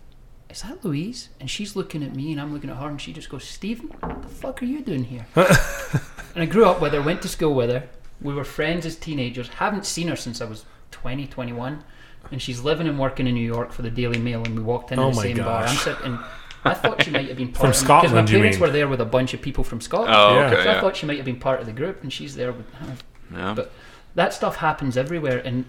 "Is 0.50 0.62
that 0.62 0.84
Louise?" 0.86 1.30
And 1.40 1.50
she's 1.50 1.76
looking 1.76 2.04
at 2.04 2.14
me, 2.16 2.32
and 2.34 2.40
I'm 2.42 2.54
looking 2.54 2.70
at 2.70 2.78
her, 2.78 2.88
and 2.88 3.02
she 3.02 3.12
just 3.14 3.30
goes, 3.30 3.46
"Stephen, 3.46 3.88
what 4.02 4.22
the 4.22 4.28
fuck 4.30 4.62
are 4.62 4.66
you 4.66 4.82
doing 4.82 5.06
here?" 5.06 5.26
and 5.36 6.44
I 6.44 6.46
grew 6.46 6.66
up 6.66 6.80
with 6.82 6.94
her, 6.94 7.02
went 7.02 7.22
to 7.24 7.28
school 7.28 7.56
with 7.56 7.70
her. 7.72 7.84
We 8.22 8.34
were 8.34 8.44
friends 8.44 8.86
as 8.86 8.96
teenagers. 8.98 9.48
Haven't 9.48 9.86
seen 9.86 10.08
her 10.10 10.16
since 10.18 10.42
I 10.42 10.46
was 10.46 10.66
20, 10.92 11.26
21. 11.28 11.84
And 12.32 12.42
she's 12.42 12.60
living 12.62 12.86
and 12.88 13.00
working 13.00 13.28
in 13.28 13.34
New 13.34 13.46
York 13.56 13.72
for 13.72 13.82
the 13.82 13.90
Daily 13.90 14.20
Mail, 14.20 14.44
and 14.44 14.54
we 14.58 14.62
walked 14.62 14.92
in 14.92 15.00
Oh 15.00 15.10
the 15.10 15.16
my 15.16 15.24
same 15.24 15.38
bar. 15.38 15.62
I'm 15.64 15.66
gosh. 15.68 15.84
sitting. 15.84 16.20
I 16.66 16.74
thought 16.74 17.02
she 17.06 17.12
might 17.12 17.30
have 17.30 17.38
been 17.38 17.48
part 17.54 17.62
From 17.62 17.70
of 17.70 17.76
Scotland, 17.78 18.12
Because 18.14 18.30
my 18.32 18.32
you 18.36 18.40
parents 18.40 18.58
mean? 18.58 18.68
were 18.68 18.74
there 18.74 18.88
with 18.90 19.00
a 19.00 19.06
bunch 19.06 19.34
of 19.34 19.42
people 19.42 19.64
from 19.64 19.80
Scotland. 19.80 20.14
Oh, 20.14 20.36
Yeah. 20.36 20.48
okay. 20.52 20.64
So 20.66 20.72
I 20.72 20.82
thought 20.82 20.98
she 20.98 21.06
might 21.06 21.16
have 21.16 21.26
been 21.26 21.40
part 21.40 21.62
of 21.62 21.66
the 21.66 21.72
group, 21.72 22.04
and 22.04 22.12
she's 22.12 22.36
there 22.36 22.52
with 22.52 22.70
her. 22.74 22.94
yeah. 23.34 23.54
But 23.56 23.72
that 24.20 24.34
stuff 24.34 24.56
happens 24.58 24.98
everywhere, 24.98 25.40
and 25.44 25.66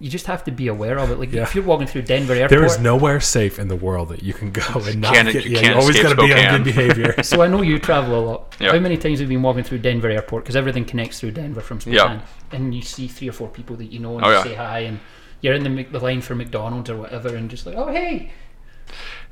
you 0.00 0.08
just 0.08 0.26
have 0.26 0.44
to 0.44 0.52
be 0.52 0.68
aware 0.68 0.96
of 0.98 1.10
it. 1.10 1.18
Like 1.18 1.32
Yeah. 1.32 1.42
if 1.42 1.54
you're 1.56 1.64
walking 1.64 1.88
through 1.88 2.02
Denver 2.02 2.32
Airport, 2.32 2.50
There 2.50 2.64
is 2.64 2.78
nowhere 2.78 3.18
safe 3.20 3.58
in 3.58 3.66
the 3.66 3.74
world 3.74 4.08
that 4.10 4.22
you 4.22 4.32
can 4.32 4.52
go 4.52 4.62
and 4.88 5.00
not 5.00 5.12
Can't- 5.14 5.32
get. 5.32 5.44
you 5.44 5.50
Yeah, 5.50 5.60
can't 5.60 5.74
you 5.74 5.80
always 5.80 6.00
got 6.00 6.10
to 6.16 6.22
be 6.26 6.32
on 6.32 6.62
good 6.62 6.64
behavior. 6.72 7.22
so 7.24 7.42
I 7.42 7.48
know 7.48 7.62
you 7.62 7.80
travel 7.80 8.12
a 8.16 8.22
lot. 8.28 8.56
Yeah. 8.60 8.72
How 8.72 8.78
many 8.78 8.96
times 8.96 9.18
have 9.18 9.28
you 9.30 9.36
been 9.38 9.42
walking 9.42 9.64
through 9.64 9.78
Denver 9.78 10.08
Airport? 10.08 10.44
Because 10.44 10.54
everything 10.54 10.84
connects 10.84 11.18
through 11.18 11.32
Denver 11.32 11.60
from 11.60 11.80
Yeah. 11.86 11.98
Spokane, 12.02 12.20
and 12.52 12.74
you 12.74 12.82
see 12.82 13.08
three 13.08 13.28
or 13.28 13.32
four 13.32 13.48
people 13.48 13.74
that 13.76 13.86
you 13.92 13.98
know, 13.98 14.16
and 14.18 14.24
Oh, 14.24 14.28
you 14.30 14.36
yeah. 14.36 14.42
say 14.44 14.54
hi, 14.54 14.78
and 14.80 15.00
you're 15.40 15.54
in 15.54 15.64
the, 15.64 15.82
the 15.84 15.98
line 15.98 16.20
for 16.20 16.36
McDonald's 16.36 16.88
or 16.90 16.96
whatever, 16.96 17.34
and 17.34 17.50
just 17.50 17.66
like, 17.66 17.74
oh 17.76 17.88
hey, 17.90 18.30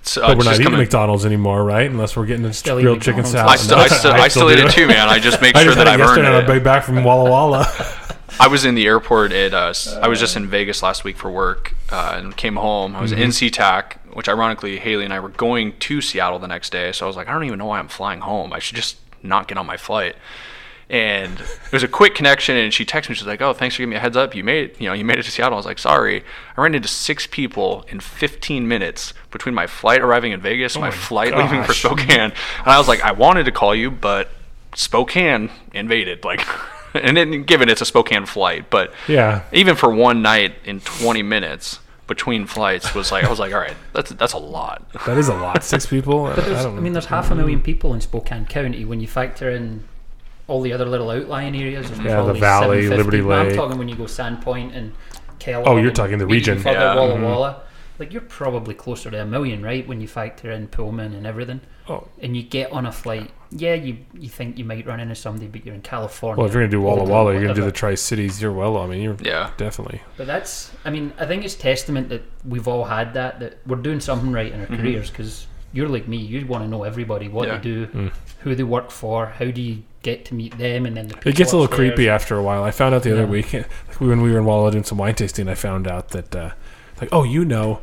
It's, 0.00 0.16
uh, 0.16 0.26
but 0.26 0.38
we're 0.38 0.44
not 0.44 0.54
eating 0.54 0.64
coming- 0.64 0.80
McDonald's 0.80 1.24
anymore, 1.24 1.62
right? 1.64 1.88
Unless 1.88 2.16
we're 2.16 2.26
getting 2.26 2.44
a 2.44 2.52
Still 2.52 2.80
eat 2.80 2.82
grilled 2.82 3.02
chicken 3.02 3.22
McDonald's. 3.22 3.60
salad. 3.62 3.80
I 3.80 3.86
still, 3.88 3.96
I 3.96 3.98
still, 4.00 4.12
I 4.24 4.28
still 4.28 4.50
eat 4.50 4.58
it 4.58 4.70
too, 4.72 4.88
man. 4.88 5.08
I 5.08 5.20
just 5.20 5.40
make 5.40 5.54
I 5.56 5.60
sure 5.62 5.74
just 5.74 5.78
that 5.78 5.86
I've 5.86 6.00
earned 6.00 6.08
yesterday 6.18 6.36
on 6.38 6.44
the 6.44 6.50
way 6.52 6.58
back 6.58 6.82
from 6.82 7.04
Walla 7.04 7.30
Walla. 7.30 7.66
I 8.38 8.48
was 8.48 8.64
in 8.64 8.74
the 8.74 8.86
airport 8.86 9.32
at. 9.32 9.54
Uh, 9.54 9.72
I 10.00 10.08
was 10.08 10.20
just 10.20 10.36
in 10.36 10.46
Vegas 10.46 10.82
last 10.82 11.04
week 11.04 11.16
for 11.16 11.30
work 11.30 11.74
uh, 11.90 12.14
and 12.16 12.36
came 12.36 12.56
home. 12.56 12.94
I 12.94 13.00
was 13.00 13.12
Mm-hmm. 13.12 13.22
in 13.22 13.30
SeaTac, 13.30 13.94
which 14.12 14.28
ironically 14.28 14.78
Haley 14.78 15.04
and 15.04 15.12
I 15.12 15.20
were 15.20 15.28
going 15.30 15.72
to 15.78 16.00
Seattle 16.00 16.38
the 16.38 16.48
next 16.48 16.70
day. 16.70 16.92
So 16.92 17.06
I 17.06 17.08
was 17.08 17.16
like, 17.16 17.28
I 17.28 17.32
don't 17.32 17.44
even 17.44 17.58
know 17.58 17.66
why 17.66 17.78
I'm 17.78 17.88
flying 17.88 18.20
home. 18.20 18.52
I 18.52 18.58
should 18.58 18.76
just 18.76 18.98
not 19.22 19.48
get 19.48 19.56
on 19.58 19.66
my 19.66 19.76
flight. 19.76 20.16
And 20.88 21.40
it 21.40 21.72
was 21.72 21.82
a 21.82 21.88
quick 21.88 22.14
connection, 22.14 22.56
and 22.56 22.72
she 22.72 22.84
texted 22.84 23.08
me. 23.08 23.16
She's 23.16 23.26
like, 23.26 23.42
"Oh, 23.42 23.52
thanks 23.52 23.74
for 23.74 23.80
giving 23.82 23.90
me 23.90 23.96
a 23.96 23.98
heads 24.00 24.16
up. 24.16 24.36
You 24.36 24.44
made 24.44 24.70
it. 24.70 24.80
You 24.80 24.86
know, 24.86 24.92
you 24.92 25.04
made 25.04 25.18
it 25.18 25.24
to 25.24 25.32
Seattle." 25.32 25.54
I 25.54 25.56
was 25.56 25.66
like, 25.66 25.80
"Sorry, 25.80 26.22
I 26.56 26.60
ran 26.60 26.76
into 26.76 26.86
six 26.86 27.26
people 27.26 27.84
in 27.88 27.98
15 27.98 28.68
minutes 28.68 29.12
between 29.32 29.52
my 29.52 29.66
flight 29.66 30.00
arriving 30.00 30.30
in 30.30 30.40
Vegas, 30.40 30.76
and 30.76 30.82
my, 30.82 30.90
my 30.90 30.94
flight 30.94 31.36
leaving 31.36 31.64
for. 31.64 31.72
Spokane." 31.74 32.10
And 32.20 32.32
I 32.66 32.78
was 32.78 32.86
like, 32.86 33.00
"I 33.02 33.10
wanted 33.10 33.46
to 33.46 33.50
call 33.50 33.74
you, 33.74 33.90
but 33.90 34.28
Spokane 34.76 35.50
invaded." 35.74 36.24
Like, 36.24 36.46
and 37.02 37.16
then 37.16 37.42
given 37.44 37.68
it's 37.68 37.80
a 37.80 37.84
Spokane 37.86 38.26
flight, 38.26 38.70
but 38.70 38.92
Yeah. 39.08 39.42
even 39.52 39.76
for 39.76 39.92
one 39.94 40.22
night 40.22 40.54
in 40.64 40.80
20 40.80 41.22
minutes 41.22 41.80
between 42.06 42.46
flights 42.46 42.94
was 42.94 43.10
like 43.10 43.24
I 43.24 43.28
was 43.30 43.38
like, 43.40 43.52
"All 43.52 43.58
right, 43.60 43.76
that's 43.92 44.10
that's 44.12 44.32
a 44.32 44.38
lot." 44.38 44.82
That 45.06 45.18
is 45.18 45.28
a 45.28 45.34
lot. 45.34 45.64
Six 45.64 45.86
people. 45.94 46.26
I, 46.26 46.34
There's, 46.34 46.62
don't 46.62 46.76
I 46.78 46.80
mean, 46.80 46.92
there's 46.92 47.06
half 47.06 47.30
a 47.30 47.34
million 47.34 47.60
people 47.60 47.94
in 47.94 48.00
Spokane 48.00 48.46
County 48.46 48.84
when 48.84 49.00
you 49.00 49.08
factor 49.08 49.50
in 49.50 49.82
all 50.48 50.60
the 50.62 50.72
other 50.72 50.84
little 50.84 51.10
outlying 51.10 51.56
areas. 51.56 51.88
There's 51.88 51.98
Yeah, 51.98 52.16
the 52.16 52.22
probably 52.22 52.40
valley, 52.40 52.88
Liberty 52.88 53.20
But 53.20 53.46
I'm 53.46 53.54
talking 53.54 53.78
when 53.78 53.88
you 53.88 53.96
go 53.96 54.04
Sandpoint 54.04 54.76
and 54.76 54.92
Kellogg. 55.40 55.66
Oh, 55.66 55.76
you're 55.78 55.90
talking 55.90 56.18
the 56.18 56.26
region. 56.26 56.58
Further, 56.60 56.78
Yeah. 56.78 56.94
Walla 56.94 57.14
Mhm. 57.16 57.22
Walla. 57.24 57.62
Like 57.98 58.12
you're 58.12 58.22
probably 58.22 58.74
closer 58.74 59.10
to 59.10 59.22
a 59.22 59.24
million, 59.26 59.62
right? 59.62 59.86
When 59.86 60.00
you 60.00 60.08
factor 60.08 60.50
in 60.50 60.68
Pullman 60.68 61.14
and 61.14 61.26
everything, 61.26 61.60
Oh, 61.88 62.08
and 62.20 62.36
you 62.36 62.42
get 62.42 62.72
on 62.72 62.84
a 62.86 62.92
flight. 62.92 63.30
Yeah, 63.50 63.74
you 63.74 63.98
you 64.12 64.28
think 64.28 64.58
you 64.58 64.64
might 64.64 64.86
run 64.86 65.00
into 65.00 65.14
somebody, 65.14 65.46
but 65.46 65.64
you're 65.64 65.74
in 65.74 65.82
California. 65.82 66.36
well, 66.38 66.46
if 66.48 66.52
you're 66.52 66.62
gonna 66.62 66.70
do 66.70 66.80
Walla 66.82 67.04
Walla, 67.04 67.32
you're 67.32 67.42
gonna 67.42 67.54
do 67.54 67.64
the 67.64 67.72
Tri 67.72 67.94
Cities. 67.94 68.42
You're 68.42 68.52
well. 68.52 68.76
I 68.76 68.86
mean, 68.86 69.00
you're 69.02 69.16
Yeah. 69.22 69.50
definitely. 69.56 70.00
But 70.16 70.26
that's, 70.26 70.72
I 70.84 70.90
mean, 70.90 71.12
I 71.18 71.26
think 71.26 71.44
it's 71.44 71.54
testament 71.54 72.08
that 72.10 72.22
we've 72.44 72.66
all 72.68 72.84
had 72.84 73.14
that, 73.14 73.40
that 73.40 73.58
we're 73.66 73.76
doing 73.76 74.00
something 74.00 74.32
right 74.32 74.52
in 74.52 74.60
our 74.60 74.66
Mm-hmm. 74.66 74.82
careers 74.82 75.10
because 75.10 75.46
you're 75.72 75.88
like 75.88 76.08
me, 76.08 76.16
you 76.16 76.44
want 76.46 76.64
to 76.64 76.68
know 76.68 76.82
everybody, 76.82 77.28
what 77.28 77.48
Yeah. 77.48 77.56
they 77.56 77.62
do, 77.62 77.86
Mm. 77.86 78.12
who 78.40 78.54
they 78.54 78.62
work 78.64 78.90
for, 78.90 79.26
how 79.26 79.44
do 79.50 79.60
you 79.62 79.82
get 80.02 80.24
to 80.26 80.34
meet 80.34 80.56
them, 80.58 80.86
and 80.86 80.96
then 80.96 81.08
the 81.08 81.16
It 81.28 81.34
gets 81.36 81.52
a 81.52 81.56
little 81.56 81.64
upstairs. 81.66 81.90
creepy 81.94 82.08
after 82.08 82.36
a 82.36 82.42
while. 82.42 82.62
I 82.64 82.70
found 82.70 82.94
out 82.94 83.02
the 83.04 83.12
other 83.12 83.26
week, 83.26 83.52
when 83.98 84.22
we 84.22 84.32
were 84.32 84.38
in 84.38 84.44
Walla 84.44 84.70
doing 84.72 84.84
some 84.84 84.98
wine 84.98 85.14
tasting, 85.14 85.48
I 85.48 85.54
found 85.54 85.86
out 85.88 86.08
that, 86.10 86.34
uh, 86.34 86.50
like, 87.00 87.08
oh, 87.12 87.24
you 87.24 87.44
know, 87.44 87.80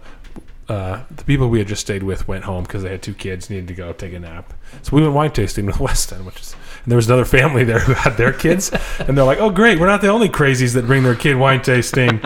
uh, 0.70 1.04
the 1.12 1.24
people 1.26 1.50
we 1.50 1.60
had 1.60 1.68
just 1.68 1.82
stayed 1.82 2.04
with 2.04 2.28
went 2.28 2.46
home 2.46 2.64
because 2.64 2.84
they 2.84 2.90
had 2.90 3.02
two 3.02 3.14
kids, 3.14 3.50
needed 3.50 3.68
to 3.68 3.74
go 3.74 3.92
take 3.94 4.14
a 4.14 4.20
nap. 4.20 4.54
So 4.82 4.96
we 4.96 5.02
went 5.02 5.14
wine 5.14 5.32
tasting 5.32 5.66
with 5.66 5.80
Weston, 5.80 6.26
which 6.26 6.40
is, 6.40 6.56
and 6.84 6.92
there 6.92 6.96
was 6.96 7.08
another 7.08 7.26
family 7.26 7.64
there 7.64 7.80
who 7.80 7.94
had 7.94 8.18
their 8.18 8.34
kids, 8.34 8.72
and 9.00 9.18
they're 9.18 9.26
like, 9.26 9.40
oh, 9.40 9.50
great, 9.50 9.80
we're 9.80 9.88
not 9.88 10.02
the 10.02 10.08
only 10.08 10.30
crazies 10.30 10.74
that 10.74 10.86
bring 10.86 11.04
their 11.04 11.16
kid 11.16 11.36
wine 11.36 11.62
tasting. 11.62 12.20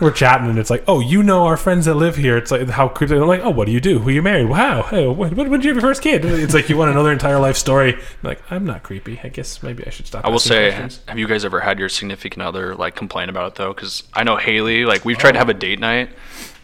We're 0.00 0.10
chatting, 0.10 0.48
and 0.48 0.58
it's 0.58 0.70
like, 0.70 0.84
oh, 0.88 1.00
you 1.00 1.22
know 1.22 1.46
our 1.46 1.56
friends 1.56 1.86
that 1.86 1.94
live 1.94 2.16
here. 2.16 2.36
It's 2.36 2.50
like 2.50 2.68
how 2.68 2.88
creepy. 2.88 3.14
I'm 3.14 3.28
like, 3.28 3.42
oh, 3.42 3.50
what 3.50 3.66
do 3.66 3.72
you 3.72 3.80
do? 3.80 4.00
Who 4.00 4.10
you 4.10 4.22
married? 4.22 4.48
Wow, 4.48 4.82
hey, 4.82 5.06
when, 5.06 5.34
when 5.34 5.50
did 5.50 5.64
you 5.64 5.70
have 5.70 5.76
your 5.76 5.82
first 5.82 6.02
kid? 6.02 6.24
It's 6.24 6.54
like 6.54 6.68
you 6.68 6.76
want 6.76 6.90
to 6.90 6.94
know 6.94 7.02
their 7.02 7.12
entire 7.12 7.38
life 7.38 7.56
story. 7.56 7.94
I'm 7.94 8.00
like, 8.22 8.42
I'm 8.50 8.64
not 8.64 8.82
creepy. 8.82 9.20
I 9.22 9.28
guess 9.28 9.62
maybe 9.62 9.86
I 9.86 9.90
should 9.90 10.06
stop. 10.06 10.24
I 10.24 10.28
will 10.28 10.38
say, 10.38 10.70
questions. 10.70 11.00
have 11.06 11.18
you 11.18 11.26
guys 11.26 11.44
ever 11.44 11.60
had 11.60 11.78
your 11.78 11.88
significant 11.88 12.42
other 12.42 12.74
like 12.74 12.94
complain 12.94 13.28
about 13.28 13.52
it 13.52 13.54
though? 13.56 13.72
Because 13.72 14.02
I 14.12 14.24
know 14.24 14.36
Haley, 14.36 14.84
like 14.84 15.04
we've 15.04 15.18
tried 15.18 15.32
to 15.32 15.38
have 15.38 15.48
a 15.48 15.54
date 15.54 15.78
night, 15.78 16.10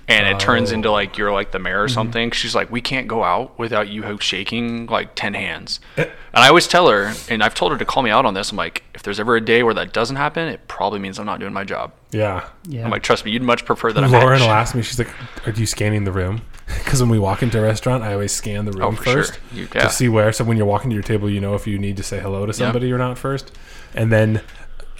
and 0.09 0.27
it 0.27 0.41
turns 0.41 0.73
Oh. 0.73 0.75
into 0.75 0.91
like 0.91 1.17
you're 1.19 1.33
like 1.33 1.53
the 1.53 1.59
mayor 1.59 1.83
or 1.83 1.87
Mm-hmm. 1.87 1.95
something. 1.95 2.31
She's 2.33 2.55
like, 2.55 2.71
we 2.71 2.81
can't 2.81 3.07
go 3.09 3.23
out 3.25 3.59
without 3.59 3.89
you 3.89 4.19
shaking 4.21 4.87
like 4.87 5.15
ten 5.15 5.35
hands. 5.35 5.81
Eh. 5.97 6.03
And 6.05 6.45
I 6.45 6.49
always 6.49 6.67
tell 6.69 6.89
her, 6.89 7.13
and 7.29 7.43
I've 7.43 7.55
told 7.55 7.73
her 7.73 7.79
to 7.79 7.85
call 7.85 8.03
me 8.03 8.11
out 8.11 8.25
on 8.27 8.35
this. 8.35 8.51
I'm 8.51 8.57
like, 8.57 8.83
if 8.95 9.03
there's 9.03 9.19
ever 9.21 9.37
a 9.37 9.41
day 9.41 9.63
where 9.63 9.75
that 9.75 9.93
doesn't 9.93 10.17
happen, 10.17 10.49
it 10.49 10.67
probably 10.69 10.99
means 10.99 11.19
I'm 11.19 11.27
not 11.27 11.41
doing 11.41 11.53
my 11.53 11.65
job. 11.65 11.93
Yeah. 12.13 12.49
Yeah. 12.69 12.85
I'm 12.85 12.91
like, 12.91 13.03
trust 13.03 13.25
me, 13.25 13.31
you'd 13.31 13.43
much 13.43 13.65
prefer 13.65 13.93
that 13.93 14.03
I'm 14.05 14.11
Lauren 14.11 14.35
act- 14.35 14.43
will 14.43 14.51
ask 14.51 14.75
me, 14.75 14.83
she's 14.83 14.99
like, 14.99 15.11
Are 15.47 15.53
you 15.53 15.67
scanning 15.67 16.05
the 16.05 16.13
room? 16.13 16.43
Because 16.85 17.01
when 17.01 17.11
we 17.11 17.19
walk 17.19 17.43
into 17.43 17.59
a 17.59 17.63
restaurant, 17.63 18.05
I 18.05 18.13
always 18.13 18.31
scan 18.31 18.65
the 18.65 18.71
room 18.71 18.83
Oh, 18.83 18.93
for 18.93 19.03
sure. 19.03 19.13
first 19.25 19.41
You- 19.53 19.67
yeah. 19.75 19.83
to 19.83 19.91
see 19.91 20.09
where. 20.09 20.33
So 20.33 20.45
when 20.45 20.57
you're 20.57 20.67
walking 20.67 20.91
to 20.91 20.95
your 20.95 21.03
table, 21.03 21.29
you 21.29 21.41
know 21.41 21.55
if 21.55 21.67
you 21.67 21.79
need 21.81 21.97
to 21.97 22.05
say 22.05 22.21
hello 22.21 22.47
to 22.47 22.53
somebody 22.53 22.93
or 22.93 22.99
not 22.99 23.19
first. 23.19 23.51
And 23.93 24.13
then 24.13 24.41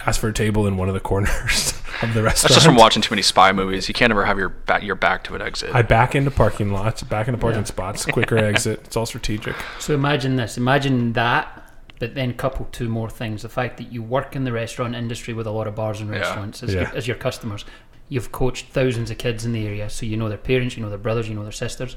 ask 0.05 0.19
for 0.19 0.27
a 0.27 0.33
table 0.33 0.67
in 0.67 0.75
one 0.75 0.89
of 0.89 0.93
the 0.93 0.99
corners 0.99 1.73
of 2.03 2.13
the 2.13 2.23
restaurant. 2.23 2.49
That's 2.49 2.53
just 2.55 2.65
from 2.65 2.75
watching 2.75 3.01
too 3.01 3.11
many 3.13 3.21
spy 3.21 3.51
movies. 3.51 3.87
You 3.87 3.93
can't 3.93 4.11
ever 4.11 4.25
have 4.25 4.37
your 4.37 4.49
back 4.49 4.83
your 4.83 4.95
back 4.95 5.23
to 5.25 5.35
an 5.35 5.41
exit. 5.41 5.73
I 5.73 5.81
back 5.81 6.15
into 6.15 6.31
parking 6.31 6.71
lots, 6.71 7.03
back 7.03 7.27
into 7.27 7.37
parking 7.39 7.61
Yeah. 7.61 7.65
spots, 7.65 8.05
quicker 8.05 8.37
exit. 8.37 8.81
It's 8.85 8.95
all 8.97 9.05
strategic. 9.05 9.55
So 9.79 9.93
imagine 9.93 10.35
this. 10.35 10.57
Imagine 10.57 11.13
that, 11.13 11.71
but 11.99 12.15
then 12.15 12.33
couple 12.33 12.67
two 12.71 12.89
more 12.89 13.09
things. 13.09 13.41
The 13.43 13.49
fact 13.49 13.77
that 13.77 13.91
you 13.91 14.01
work 14.01 14.35
in 14.35 14.43
the 14.43 14.51
restaurant 14.51 14.95
industry 14.95 15.33
with 15.33 15.47
a 15.47 15.51
lot 15.51 15.67
of 15.67 15.75
bars 15.75 16.01
and 16.01 16.09
Yeah. 16.11 16.19
restaurants 16.19 16.63
as, 16.63 16.73
Yeah. 16.73 16.81
your, 16.81 16.95
as 16.95 17.07
your 17.07 17.17
customers. 17.17 17.65
You've 18.09 18.31
coached 18.31 18.67
thousands 18.73 19.09
of 19.09 19.17
kids 19.17 19.45
in 19.45 19.53
the 19.53 19.65
area, 19.65 19.89
so 19.89 20.05
you 20.05 20.17
know 20.17 20.27
their 20.27 20.37
parents, 20.37 20.75
you 20.75 20.83
know 20.83 20.89
their 20.89 20.97
brothers, 20.97 21.29
you 21.29 21.35
know 21.35 21.43
their 21.43 21.51
sisters. 21.53 21.95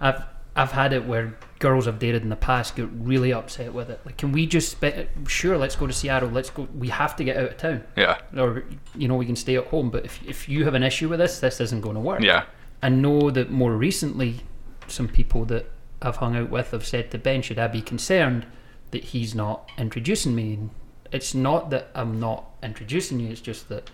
I've 0.00 0.22
I've 0.56 0.72
had 0.72 0.92
it 0.92 1.06
where 1.06 1.36
girls 1.60 1.86
I've 1.86 1.98
dated 1.98 2.22
in 2.22 2.28
the 2.28 2.36
past 2.36 2.74
get 2.76 2.88
really 2.92 3.32
upset 3.32 3.72
with 3.72 3.90
it. 3.90 4.00
Like, 4.04 4.16
can 4.16 4.32
we 4.32 4.46
just 4.46 4.72
spe- 4.72 5.08
sure? 5.28 5.56
Let's 5.56 5.76
go 5.76 5.86
to 5.86 5.92
Seattle. 5.92 6.30
Let's 6.30 6.50
go. 6.50 6.66
We 6.76 6.88
have 6.88 7.14
to 7.16 7.24
get 7.24 7.36
out 7.36 7.50
of 7.50 7.56
town, 7.56 7.84
yeah, 7.96 8.18
or 8.36 8.64
you 8.94 9.06
know 9.08 9.16
we 9.16 9.26
can 9.26 9.36
stay 9.36 9.56
at 9.56 9.66
home. 9.68 9.90
But 9.90 10.04
if 10.04 10.20
if 10.26 10.48
you 10.48 10.64
have 10.64 10.74
an 10.74 10.82
issue 10.82 11.08
with 11.08 11.20
this, 11.20 11.40
this 11.40 11.60
isn't 11.60 11.80
going 11.80 11.94
to 11.94 12.00
work. 12.00 12.22
yeah, 12.22 12.44
I 12.82 12.88
know 12.88 13.30
that 13.30 13.50
more 13.50 13.72
recently, 13.72 14.40
some 14.86 15.08
people 15.08 15.44
that 15.46 15.70
I've 16.02 16.16
hung 16.16 16.36
out 16.36 16.50
with 16.50 16.70
have 16.70 16.86
said 16.86 17.10
to 17.10 17.18
Ben, 17.18 17.42
should 17.42 17.58
I 17.58 17.66
be 17.68 17.82
concerned 17.82 18.46
that 18.90 19.04
he's 19.04 19.34
not 19.34 19.68
introducing 19.78 20.34
me? 20.34 20.54
And 20.54 20.70
it's 21.12 21.34
not 21.34 21.70
that 21.70 21.88
I'm 21.94 22.20
not 22.20 22.50
introducing 22.62 23.20
you, 23.20 23.30
it's 23.30 23.40
just 23.40 23.68
that, 23.68 23.90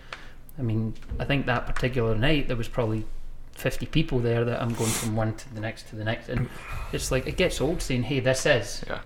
I 0.59 0.61
mean, 0.61 0.93
I 1.19 1.25
think 1.25 1.45
that 1.45 1.65
particular 1.65 2.15
night 2.15 2.47
there 2.47 2.57
was 2.57 2.67
probably 2.67 3.05
50 3.55 3.85
people 3.87 4.19
there 4.19 4.45
that 4.45 4.61
I'm 4.61 4.73
going 4.73 4.89
from 4.89 5.15
one 5.15 5.33
to 5.35 5.53
the 5.53 5.61
next 5.61 5.89
to 5.89 5.95
the 5.95 6.03
next. 6.03 6.29
And 6.29 6.49
it's 6.91 7.11
like, 7.11 7.25
it 7.27 7.37
gets 7.37 7.59
old 7.61 7.81
saying, 7.81 8.03
hey, 8.03 8.19
this 8.19 8.45
is 8.45 8.83
Yeah. 8.87 8.99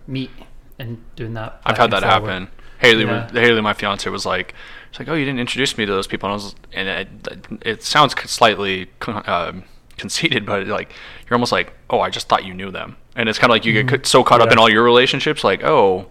and 0.80 1.04
doing 1.16 1.34
that. 1.36 1.62
I've 1.66 1.78
had 1.78 1.92
that 1.92 2.02
forward. 2.04 2.30
happen. 2.32 2.48
Haley, 2.80 3.06
Yeah. 3.06 3.30
Haley, 3.32 3.62
my 3.62 3.74
fiance, 3.74 4.10
was 4.10 4.26
like, 4.26 4.54
she's 4.92 5.00
like, 5.00 5.10
"Oh, 5.10 5.14
you 5.14 5.26
didn't 5.26 5.42
introduce 5.42 5.78
me 5.78 5.86
to 5.86 5.92
those 5.92 6.08
people," 6.08 6.28
and 6.28 6.32
I 6.32 6.36
was, 6.36 6.56
and 6.72 6.88
it, 6.88 7.48
it 7.62 7.84
sounds 7.84 8.16
slightly 8.32 8.90
um, 9.26 9.66
conceited, 9.98 10.46
but 10.46 10.66
like 10.68 10.94
you're 11.30 11.36
almost 11.36 11.52
like, 11.52 11.74
"Oh, 11.90 12.00
I 12.00 12.10
just 12.10 12.30
thought 12.30 12.46
you 12.46 12.54
knew 12.54 12.72
them," 12.72 12.96
and 13.18 13.28
it's 13.28 13.38
kind 13.38 13.52
of 13.52 13.56
like 13.56 13.66
you 13.66 13.84
get 13.84 14.06
so 14.06 14.24
caught 14.24 14.40
up 14.40 14.50
in 14.54 14.58
all 14.58 14.70
your 14.70 14.84
relationships, 14.84 15.44
like, 15.44 15.62
"Oh." 15.64 16.08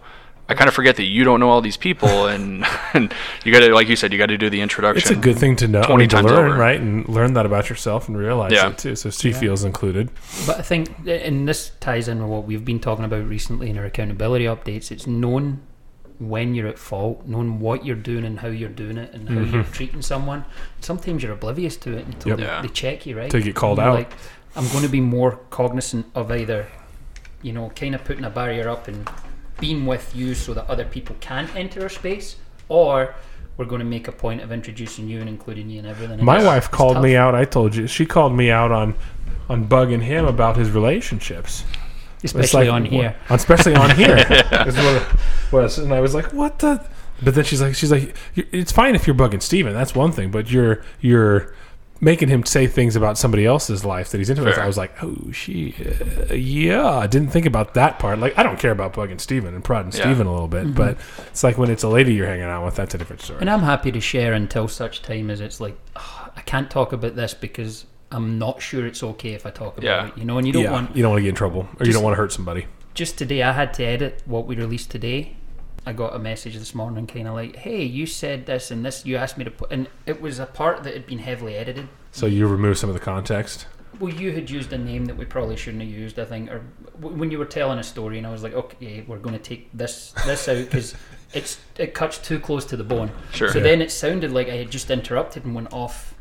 I 0.49 0.55
kind 0.55 0.67
of 0.67 0.73
forget 0.73 0.95
that 0.95 1.03
you 1.05 1.23
don't 1.23 1.39
know 1.39 1.49
all 1.49 1.61
these 1.61 1.77
people, 1.77 2.25
and, 2.27 2.65
and 2.93 3.13
you 3.45 3.51
got 3.53 3.59
to, 3.59 3.73
like 3.73 3.87
you 3.87 3.95
said, 3.95 4.11
you 4.11 4.17
got 4.17 4.25
to 4.25 4.37
do 4.37 4.49
the 4.49 4.59
introduction. 4.61 4.99
It's 4.99 5.11
a 5.11 5.21
good 5.21 5.37
thing 5.37 5.55
to 5.57 5.67
know, 5.67 5.81
I 5.81 5.85
20 5.85 6.07
to 6.07 6.15
times 6.15 6.25
learn, 6.25 6.49
over. 6.51 6.59
right? 6.59 6.79
And 6.81 7.07
learn 7.07 7.33
that 7.35 7.45
about 7.45 7.69
yourself 7.69 8.07
and 8.07 8.17
realize 8.17 8.51
Yeah. 8.51 8.69
it 8.69 8.77
too. 8.79 8.95
So 8.95 9.09
she 9.11 9.29
Yeah. 9.29 9.39
feels 9.39 9.63
included. 9.63 10.09
But 10.45 10.57
I 10.57 10.61
think, 10.63 10.89
and 11.07 11.47
this 11.47 11.71
ties 11.79 12.07
in 12.07 12.19
with 12.21 12.29
what 12.29 12.45
we've 12.45 12.65
been 12.65 12.79
talking 12.79 13.05
about 13.05 13.27
recently 13.27 13.69
in 13.69 13.77
our 13.77 13.85
accountability 13.85 14.45
updates. 14.45 14.91
It's 14.91 15.05
known 15.07 15.61
when 16.17 16.53
you're 16.53 16.67
at 16.67 16.77
fault, 16.77 17.25
knowing 17.25 17.59
what 17.61 17.85
you're 17.85 17.95
doing 17.95 18.25
and 18.25 18.39
how 18.39 18.49
you're 18.49 18.67
doing 18.69 18.97
it, 18.97 19.13
and 19.13 19.29
how 19.29 19.35
you're 19.35 19.63
mm-hmm. 19.63 19.71
treating 19.71 20.01
someone. 20.01 20.43
Sometimes 20.81 21.23
you're 21.23 21.31
oblivious 21.31 21.77
to 21.77 21.95
it 21.97 22.05
until 22.07 22.31
Yep. 22.31 22.37
they, 22.39 22.43
Yeah. 22.43 22.61
they 22.61 22.67
check 22.67 23.05
you, 23.05 23.17
right? 23.17 23.29
To 23.31 23.39
get 23.39 23.55
called 23.55 23.79
out. 23.79 23.93
Like, 23.93 24.11
I'm 24.55 24.67
going 24.69 24.83
to 24.83 24.89
be 24.89 24.99
more 24.99 25.39
cognizant 25.51 26.07
of 26.15 26.31
either, 26.31 26.67
you 27.41 27.53
know, 27.53 27.71
kind 27.75 27.95
of 27.95 28.03
putting 28.03 28.25
a 28.25 28.29
barrier 28.29 28.67
up 28.67 28.87
and 28.89 29.07
being 29.59 29.85
with 29.85 30.15
you 30.15 30.33
so 30.33 30.53
that 30.53 30.69
other 30.69 30.85
people 30.85 31.15
can't 31.19 31.53
enter 31.55 31.83
our 31.83 31.89
space, 31.89 32.37
or 32.67 33.15
we're 33.57 33.65
going 33.65 33.79
to 33.79 33.85
make 33.85 34.07
a 34.07 34.11
point 34.11 34.41
of 34.41 34.51
introducing 34.51 35.07
you 35.07 35.19
and 35.19 35.27
including 35.27 35.69
you 35.69 35.79
and 35.79 35.87
everything. 35.87 36.23
My 36.23 36.43
wife 36.43 36.71
called 36.71 36.95
tough. 36.95 37.03
me 37.03 37.15
out. 37.15 37.35
I 37.35 37.45
told 37.45 37.75
you 37.75 37.87
she 37.87 38.05
called 38.05 38.35
me 38.35 38.49
out 38.49 38.71
on 38.71 38.95
on 39.49 39.67
bugging 39.67 40.01
him 40.01 40.25
about 40.25 40.55
his 40.57 40.71
relationships. 40.71 41.63
Especially 42.23 42.67
like, 42.67 42.73
on 42.73 42.85
here. 42.85 43.15
especially 43.29 43.75
on 43.75 43.95
here. 43.95 44.17
is 44.67 44.77
what 44.77 45.17
was, 45.51 45.77
and 45.77 45.93
I 45.93 46.01
was 46.01 46.13
like, 46.13 46.33
"What 46.33 46.59
the?" 46.59 46.85
But 47.21 47.35
then 47.35 47.43
she's 47.43 47.61
like, 47.61 47.75
"She's 47.75 47.91
like, 47.91 48.15
it's 48.35 48.71
fine 48.71 48.95
if 48.95 49.07
you're 49.07 49.15
bugging 49.15 49.41
Steven. 49.41 49.73
That's 49.73 49.95
one 49.95 50.11
thing, 50.11 50.31
but 50.31 50.51
you're 50.51 50.83
you're 51.01 51.53
making 52.01 52.29
him 52.29 52.43
say 52.45 52.67
things 52.67 52.95
about 52.95 53.17
somebody 53.17 53.45
else's 53.45 53.83
life 53.85 54.09
that 54.09 54.17
he's 54.17 54.29
into." 54.29 54.43
with." 54.43 54.57
I 54.57 54.67
was 54.67 54.77
like, 54.77 54.91
"Oh, 55.03 55.31
she, 55.31 55.75
uh, 56.29 56.33
yeah." 56.33 56.89
I 56.89 57.07
didn't 57.07 57.29
think 57.29 57.45
about 57.45 57.73
that 57.73 57.99
part. 57.99 58.19
Like, 58.19 58.37
I 58.37 58.43
don't 58.43 58.59
care 58.59 58.71
about 58.71 58.93
bugging 58.93 59.19
Steven 59.19 59.53
and 59.53 59.63
prodding 59.63 59.91
Yeah. 59.91 60.01
Steven 60.01 60.27
a 60.27 60.31
little 60.31 60.47
bit, 60.47 60.73
but 60.75 60.97
it's 61.27 61.43
like 61.43 61.57
when 61.57 61.69
it's 61.69 61.83
a 61.83 61.89
lady 61.89 62.13
you're 62.13 62.27
hanging 62.27 62.43
out 62.45 62.65
with, 62.65 62.75
that's 62.75 62.93
a 62.95 62.97
different 62.97 63.21
story. 63.21 63.39
And 63.41 63.49
I'm 63.49 63.61
happy 63.61 63.91
to 63.91 63.99
share 63.99 64.33
until 64.33 64.67
such 64.67 65.01
time 65.01 65.29
as 65.29 65.41
it's 65.41 65.59
like, 65.59 65.77
"Ugh, 65.95 66.31
I 66.35 66.41
can't 66.41 66.69
talk 66.69 66.93
about 66.93 67.15
this 67.15 67.33
because 67.33 67.85
I'm 68.11 68.39
not 68.39 68.61
sure 68.61 68.87
it's 68.87 69.03
okay 69.03 69.33
if 69.33 69.45
I 69.45 69.51
talk 69.51 69.77
about 69.77 69.83
Yeah. 69.83 70.07
it. 70.07 70.13
You 70.17 70.25
know, 70.25 70.37
and 70.37 70.47
you 70.47 70.53
don't 70.53 70.63
yeah, 70.63 70.71
want. 70.71 70.95
you 70.95 71.03
don't 71.03 71.11
want 71.11 71.19
to 71.19 71.23
get 71.23 71.29
in 71.29 71.35
trouble, 71.35 71.67
or 71.79 71.85
you 71.85 71.93
don't 71.93 72.03
want 72.03 72.13
to 72.13 72.17
hurt 72.17 72.31
somebody. 72.31 72.65
Just 72.95 73.17
today, 73.17 73.43
I 73.43 73.51
had 73.53 73.73
to 73.75 73.83
edit 73.85 74.23
what 74.25 74.47
we 74.47 74.55
released 74.55 74.89
today. 74.89 75.35
I 75.85 75.93
got 75.93 76.15
a 76.15 76.19
message 76.19 76.55
this 76.57 76.75
morning, 76.75 77.07
kind 77.07 77.27
of 77.27 77.33
like, 77.33 77.55
"Hey, 77.55 77.83
you 77.83 78.05
said 78.05 78.45
this 78.45 78.69
and 78.71 78.85
this. 78.85 79.05
You 79.05 79.17
asked 79.17 79.37
me 79.37 79.43
to 79.45 79.51
put," 79.51 79.71
and 79.71 79.87
it 80.05 80.21
was 80.21 80.39
a 80.39 80.45
part 80.45 80.83
that 80.83 80.93
had 80.93 81.05
been 81.07 81.19
heavily 81.19 81.55
edited. 81.55 81.87
So 82.11 82.25
you 82.25 82.47
removed 82.47 82.79
some 82.79 82.89
of 82.89 82.93
the 82.93 82.99
context. 82.99 83.65
Well, 83.99 84.13
you 84.13 84.31
had 84.31 84.49
used 84.49 84.71
a 84.71 84.77
name 84.77 85.05
that 85.05 85.17
we 85.17 85.25
probably 85.25 85.57
shouldn't 85.57 85.83
have 85.83 85.91
used, 85.91 86.19
I 86.19 86.25
think, 86.25 86.49
or 86.51 86.61
w- 87.01 87.17
when 87.17 87.31
you 87.31 87.37
were 87.39 87.45
telling 87.45 87.79
a 87.79 87.83
story, 87.83 88.17
and 88.17 88.25
I 88.25 88.31
was 88.31 88.43
like, 88.43 88.53
okay, 88.53 89.03
we're 89.07 89.17
going 89.17 89.35
to 89.37 89.41
take 89.43 89.69
this 89.73 90.13
this 90.25 90.47
out 90.47 90.57
because 90.65 90.95
it's 91.33 91.59
it 91.77 91.93
cuts 91.93 92.17
too 92.17 92.39
close 92.39 92.65
to 92.65 92.77
the 92.77 92.83
bone. 92.83 93.11
Sure. 93.33 93.49
So 93.49 93.57
Yeah. 93.57 93.63
then 93.63 93.81
it 93.81 93.91
sounded 93.91 94.31
like 94.31 94.47
I 94.47 94.55
had 94.57 94.71
just 94.71 94.89
interrupted 94.91 95.43
and 95.45 95.53
went 95.55 95.73
off. 95.73 96.13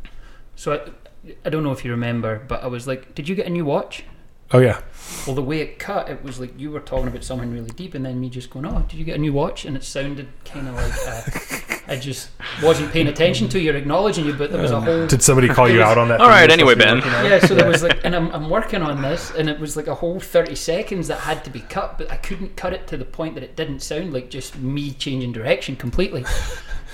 So 0.57 0.73
I, 0.75 1.31
I 1.45 1.51
don't 1.51 1.63
know 1.63 1.71
if 1.73 1.85
you 1.85 1.91
remember, 1.93 2.43
but 2.49 2.65
I 2.65 2.67
was 2.69 2.87
like, 2.87 3.15
did 3.15 3.29
you 3.29 3.35
get 3.35 3.47
a 3.47 3.51
new 3.51 3.65
watch? 3.65 4.05
Oh 4.51 4.59
yeah. 4.61 4.81
Well, 5.27 5.35
the 5.35 5.43
way 5.43 5.61
it 5.61 5.79
cut, 5.79 6.09
it 6.09 6.23
was 6.23 6.39
like 6.41 6.59
you 6.59 6.71
were 6.71 6.81
talking 6.81 7.09
about 7.09 7.25
something 7.25 7.51
really 7.53 7.71
deep, 7.71 7.95
and 7.95 8.05
then 8.05 8.19
me 8.21 8.29
just 8.31 8.51
going, 8.51 8.65
"Oh, 8.67 8.85
did 8.89 8.99
you 8.99 9.05
get 9.05 9.17
a 9.17 9.19
new 9.19 9.33
watch?" 9.33 9.65
And 9.65 9.77
it 9.77 9.85
sounded 9.85 10.29
kind 10.45 10.69
of 10.69 10.75
like 10.75 11.07
uh, 11.07 11.83
I 11.93 11.97
just 11.97 12.31
wasn't 12.63 12.93
paying 12.93 13.09
attention 13.09 13.49
to 13.51 13.61
you, 13.61 13.73
or 13.73 13.77
acknowledging 13.77 14.25
you, 14.27 14.33
but 14.35 14.51
there 14.51 14.61
was 14.61 14.71
a 14.71 14.81
whole 14.81 15.07
Did 15.07 15.23
somebody 15.23 15.49
call 15.49 15.69
you 15.69 15.79
was- 15.79 15.87
out 15.87 15.99
on 15.99 16.09
that? 16.09 16.21
All 16.21 16.27
thing 16.27 16.33
right, 16.35 16.43
you're 16.45 16.53
anyway, 16.53 16.75
supposed 16.75 17.03
to 17.05 17.09
be 17.09 17.15
Ben. 17.15 17.31
yeah, 17.31 17.39
so 17.41 17.55
there 17.55 17.69
was 17.69 17.83
like, 17.83 18.05
and 18.05 18.15
I'm, 18.17 18.31
I'm 18.33 18.49
working 18.51 18.83
on 18.83 19.01
this, 19.03 19.31
and 19.35 19.49
it 19.51 19.59
was 19.59 19.77
like 19.77 19.87
a 19.87 19.95
whole 19.95 20.21
30 20.21 20.55
seconds 20.55 21.09
that 21.09 21.21
had 21.21 21.45
to 21.45 21.51
be 21.51 21.61
cut, 21.61 21.97
but 21.99 22.11
I 22.11 22.17
couldn't 22.17 22.57
cut 22.57 22.73
it 22.73 22.87
to 22.89 22.97
the 22.97 23.05
point 23.07 23.35
that 23.35 23.43
it 23.45 23.55
didn't 23.57 23.81
sound 23.81 24.13
like 24.15 24.31
just 24.31 24.57
me 24.59 24.93
changing 24.93 25.33
direction 25.33 25.77
completely. 25.77 26.25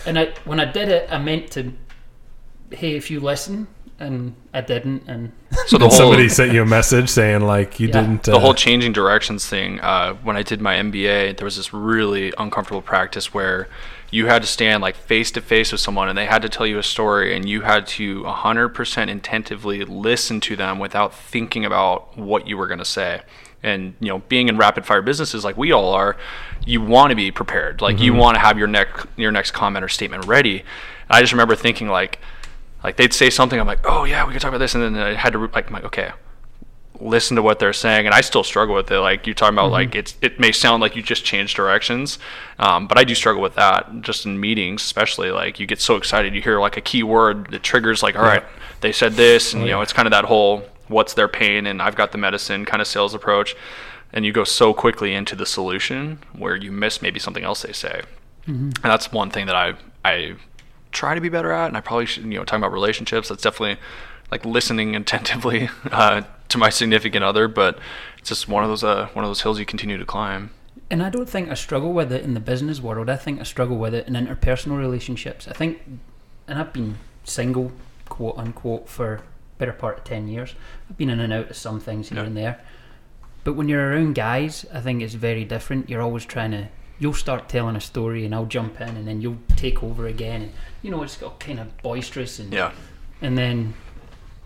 And 0.06 0.18
I, 0.18 0.34
when 0.44 0.58
I 0.60 0.64
did 0.70 0.88
it, 0.88 1.08
I 1.10 1.18
meant 1.18 1.50
to, 1.52 1.72
hey, 2.72 2.94
if 2.96 3.10
you 3.10 3.20
listen, 3.20 3.66
and 4.00 4.34
I 4.52 4.60
didn't, 4.60 5.04
and 5.06 5.32
So 5.66 5.78
the 5.78 5.88
whole 5.88 5.96
somebody 5.96 6.28
sent 6.28 6.52
you 6.52 6.62
a 6.62 6.66
message 6.66 7.08
saying 7.08 7.42
like 7.42 7.78
you 7.80 7.88
Yeah. 7.88 8.00
didn't. 8.00 8.28
Uh, 8.28 8.32
the 8.32 8.40
whole 8.40 8.54
changing 8.54 8.92
directions 8.92 9.46
thing. 9.46 9.80
Uh, 9.80 10.14
when 10.22 10.36
I 10.36 10.42
did 10.42 10.60
my 10.60 10.74
MBA, 10.76 11.36
there 11.36 11.44
was 11.44 11.56
this 11.56 11.72
really 11.72 12.32
uncomfortable 12.38 12.82
practice 12.82 13.32
where 13.32 13.68
you 14.10 14.26
had 14.26 14.42
to 14.42 14.48
stand 14.48 14.82
like 14.82 14.96
face 14.96 15.30
to 15.32 15.40
face 15.40 15.72
with 15.72 15.80
someone, 15.80 16.08
and 16.08 16.16
they 16.18 16.26
had 16.26 16.42
to 16.42 16.48
tell 16.48 16.66
you 16.66 16.78
a 16.78 16.82
story, 16.82 17.34
and 17.36 17.48
you 17.48 17.62
had 17.62 17.86
to 17.88 18.22
100% 18.24 19.08
intentively 19.08 19.84
listen 19.84 20.40
to 20.40 20.54
them 20.56 20.78
without 20.78 21.14
thinking 21.14 21.64
about 21.64 22.16
what 22.16 22.46
you 22.46 22.56
were 22.56 22.66
going 22.66 22.78
to 22.78 22.84
say. 22.84 23.22
And 23.62 23.94
you 23.98 24.08
know, 24.08 24.18
being 24.28 24.48
in 24.48 24.58
rapid 24.58 24.84
fire 24.84 25.00
businesses 25.02 25.42
like 25.44 25.56
we 25.56 25.72
all 25.72 25.90
are, 25.94 26.16
you 26.66 26.80
want 26.82 27.10
to 27.10 27.16
be 27.16 27.30
prepared. 27.30 27.80
Like 27.80 27.98
you 27.98 28.12
want 28.12 28.34
to 28.34 28.40
have 28.40 28.58
your 28.58 28.68
next 28.68 29.06
your 29.16 29.32
next 29.32 29.52
comment 29.52 29.84
or 29.84 29.88
statement 29.88 30.26
ready. 30.26 30.60
And 30.60 30.66
I 31.10 31.20
just 31.20 31.32
remember 31.32 31.56
thinking 31.56 31.88
like, 31.88 32.18
like 32.84 32.96
they'd 32.96 33.12
say 33.12 33.30
something, 33.30 33.58
I'm 33.58 33.66
like, 33.66 33.80
oh 33.84 34.04
yeah, 34.04 34.24
we 34.26 34.32
could 34.32 34.42
talk 34.42 34.50
about 34.50 34.58
this, 34.58 34.74
and 34.74 34.84
then 34.84 34.96
I 34.96 35.14
had 35.14 35.32
to 35.32 35.38
re- 35.38 35.48
like, 35.52 35.66
I'm 35.68 35.72
like, 35.72 35.84
okay, 35.84 36.12
listen 37.00 37.34
to 37.36 37.42
what 37.42 37.58
they're 37.58 37.72
saying, 37.72 38.06
and 38.06 38.14
I 38.14 38.20
still 38.20 38.44
struggle 38.44 38.74
with 38.74 38.90
it. 38.90 39.00
Like 39.00 39.26
you're 39.26 39.34
talking 39.34 39.54
about, 39.54 39.70
like 39.72 39.94
it's 39.94 40.16
it 40.20 40.38
may 40.38 40.52
sound 40.52 40.82
like 40.82 40.94
you 40.94 41.02
just 41.02 41.24
changed 41.24 41.56
directions, 41.56 42.18
um, 42.58 42.86
but 42.86 42.98
I 42.98 43.04
do 43.04 43.14
struggle 43.14 43.42
with 43.42 43.54
that. 43.56 44.02
Just 44.02 44.26
in 44.26 44.38
meetings, 44.38 44.82
especially, 44.82 45.30
like 45.30 45.58
you 45.58 45.66
get 45.66 45.80
so 45.80 45.96
excited, 45.96 46.34
you 46.34 46.42
hear 46.42 46.60
like 46.60 46.76
a 46.76 46.80
key 46.82 47.02
word 47.02 47.50
that 47.50 47.62
triggers, 47.62 48.02
like, 48.02 48.16
all 48.16 48.22
right, 48.22 48.44
they 48.82 48.92
said 48.92 49.14
this, 49.14 49.54
and 49.54 49.62
you 49.64 49.70
know, 49.72 49.80
it's 49.80 49.92
kind 49.94 50.06
of 50.06 50.12
that 50.12 50.26
whole 50.26 50.62
what's 50.88 51.14
their 51.14 51.28
pain, 51.28 51.66
and 51.66 51.80
I've 51.80 51.96
got 51.96 52.12
the 52.12 52.18
medicine 52.18 52.66
kind 52.66 52.82
of 52.82 52.86
sales 52.86 53.14
approach, 53.14 53.56
and 54.12 54.26
you 54.26 54.32
go 54.32 54.44
so 54.44 54.74
quickly 54.74 55.14
into 55.14 55.34
the 55.34 55.46
solution 55.46 56.18
where 56.34 56.54
you 56.54 56.70
miss 56.70 57.00
maybe 57.00 57.18
something 57.18 57.44
else 57.44 57.62
they 57.62 57.72
say, 57.72 58.02
and 58.74 58.74
that's 58.92 59.10
one 59.10 59.30
thing 59.30 59.46
that 59.46 59.56
I 59.56 59.72
I 60.04 60.34
try 60.94 61.14
to 61.14 61.20
be 61.20 61.28
better 61.28 61.52
at, 61.52 61.66
and 61.68 61.76
I 61.76 61.80
probably 61.80 62.06
should, 62.06 62.24
you 62.24 62.38
know, 62.38 62.44
talking 62.44 62.62
about 62.62 62.72
relationships. 62.72 63.28
That's 63.28 63.42
definitely 63.42 63.76
like 64.30 64.44
listening 64.44 64.96
attentively 65.02 65.68
uh, 65.90 66.22
to 66.48 66.58
my 66.58 66.70
significant 66.70 67.24
other, 67.24 67.48
but 67.48 67.78
it's 68.18 68.28
just 68.30 68.48
one 68.48 68.64
of 68.64 68.70
those 68.70 68.82
uh, 68.84 69.08
one 69.12 69.24
of 69.24 69.28
those 69.28 69.42
hills 69.42 69.58
you 69.58 69.66
continue 69.66 69.98
to 69.98 70.04
climb. 70.06 70.50
And 70.90 71.02
I 71.02 71.10
don't 71.10 71.28
think 71.28 71.50
I 71.50 71.54
struggle 71.54 71.92
with 71.92 72.12
it 72.12 72.22
in 72.24 72.34
the 72.34 72.40
business 72.40 72.80
world. 72.80 73.08
I 73.10 73.16
think 73.16 73.40
I 73.40 73.42
struggle 73.42 73.76
with 73.78 73.94
it 73.94 74.06
in 74.06 74.14
interpersonal 74.14 74.78
relationships. 74.78 75.48
I 75.48 75.52
think, 75.52 75.80
and 76.46 76.58
I've 76.58 76.72
been 76.72 76.98
single, 77.24 77.72
quote 78.08 78.36
unquote, 78.38 78.88
for 78.88 79.22
better 79.58 79.72
part 79.72 79.98
of 79.98 80.04
10 80.04 80.28
years. 80.28 80.54
I've 80.90 80.98
been 80.98 81.08
in 81.10 81.20
and 81.20 81.32
out 81.32 81.50
of 81.50 81.56
some 81.56 81.80
things 81.80 82.10
here 82.10 82.18
Yeah. 82.18 82.24
and 82.26 82.36
there. 82.36 82.60
But 83.44 83.54
when 83.54 83.68
you're 83.68 83.90
around 83.92 84.14
guys, 84.14 84.66
I 84.72 84.80
think 84.80 85.00
it's 85.02 85.14
very 85.14 85.44
different. 85.44 85.88
You're 85.88 86.02
always 86.02 86.24
trying 86.26 86.50
to, 86.52 86.68
you'll 86.98 87.12
start 87.12 87.48
telling 87.48 87.76
a 87.76 87.80
story 87.80 88.24
and 88.24 88.34
I'll 88.34 88.46
jump 88.46 88.80
in 88.80 88.96
and 88.96 89.06
then 89.06 89.20
you'll 89.20 89.38
take 89.56 89.82
over 89.82 90.06
again. 90.06 90.42
And, 90.42 90.52
you 90.82 90.90
know, 90.90 91.02
it's 91.02 91.16
got 91.16 91.40
kind 91.40 91.60
of 91.60 91.76
boisterous 91.82 92.38
and 92.38 92.52
Yeah, 92.52 92.72
and 93.20 93.36
then 93.36 93.74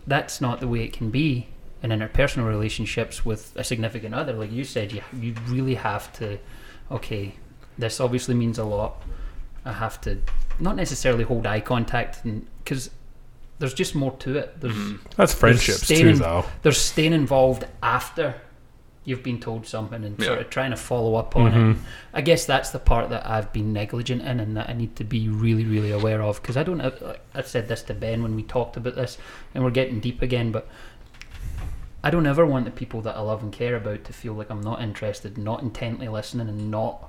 that's 0.07 0.41
not 0.41 0.61
the 0.61 0.69
way 0.69 0.85
it 0.85 0.93
can 0.93 1.11
be 1.11 1.49
in 1.83 1.91
interpersonal 1.91 2.47
relationships 2.49 3.25
with 3.25 3.53
a 3.57 3.65
significant 3.65 4.15
other. 4.15 4.33
Like 4.33 4.53
you 4.53 4.65
said, 4.65 4.93
you 4.93 5.03
you 5.19 5.35
really 5.47 5.75
have 5.75 6.13
to. 6.15 6.39
Okay, 6.91 7.35
this 7.77 8.01
obviously 8.01 8.35
means 8.35 8.59
a 8.59 8.65
lot. 8.65 9.03
I 9.65 9.73
have 9.73 10.01
to 10.03 10.19
not 10.59 10.77
necessarily 10.77 11.25
hold 11.25 11.47
eye 11.47 11.61
contact, 11.61 12.23
because 12.65 12.91
there's 13.59 13.75
just 13.75 13.95
more 13.95 14.13
to 14.19 14.39
it. 14.39 14.61
There's 14.61 14.75
mm-hmm. 14.75 15.07
that's 15.17 15.35
friendships 15.35 15.83
staying 15.83 16.15
too, 16.15 16.19
though. 16.19 16.45
there's 16.63 16.79
staying 16.79 17.13
involved 17.13 17.67
after 17.83 18.35
you've 19.09 19.23
been 19.23 19.41
told 19.41 19.67
something 19.67 20.05
and 20.05 20.23
sort 20.23 20.39
of 20.39 20.51
trying 20.51 20.71
to 20.71 20.77
follow 20.77 21.15
up 21.15 21.35
on 21.35 21.51
Mm-hmm. 21.51 21.71
it. 21.71 21.77
I 22.13 22.21
guess 22.21 22.45
that's 22.45 22.71
the 22.71 22.79
part 22.79 23.09
that 23.11 23.27
I've 23.27 23.53
been 23.53 23.73
negligent 23.73 24.21
in 24.23 24.39
and 24.39 24.57
that 24.57 24.69
I 24.69 24.75
need 24.75 24.97
to 24.97 25.05
be 25.05 25.29
really, 25.29 25.65
really 25.65 25.91
aware 25.93 26.21
of 26.23 26.43
because 26.43 26.57
I 26.57 26.63
don't. 26.63 26.81
I, 26.81 26.93
I 27.35 27.43
said 27.43 27.69
this 27.69 27.83
to 27.85 27.95
Ben 27.95 28.23
when 28.23 28.37
we 28.37 28.43
talked 28.43 28.77
about 28.77 28.97
this, 28.97 29.17
and 29.55 29.65
we're 29.65 29.71
getting 29.71 30.01
deep 30.01 30.21
again, 30.23 30.53
but. 30.53 30.69
I 32.01 32.11
don't 32.11 32.27
ever 32.29 32.47
want 32.47 32.65
the 32.65 32.71
people 32.71 33.01
that 33.03 33.17
I 33.17 33.21
love 33.21 33.43
and 33.43 33.53
care 33.53 33.75
about 33.75 34.05
to 34.05 34.13
feel 34.13 34.33
like 34.35 34.51
I'm 34.53 34.61
not 34.61 34.81
interested, 34.81 35.37
not 35.37 35.63
intently 35.63 36.07
listening, 36.07 36.49
and 36.49 36.71
not 36.71 37.08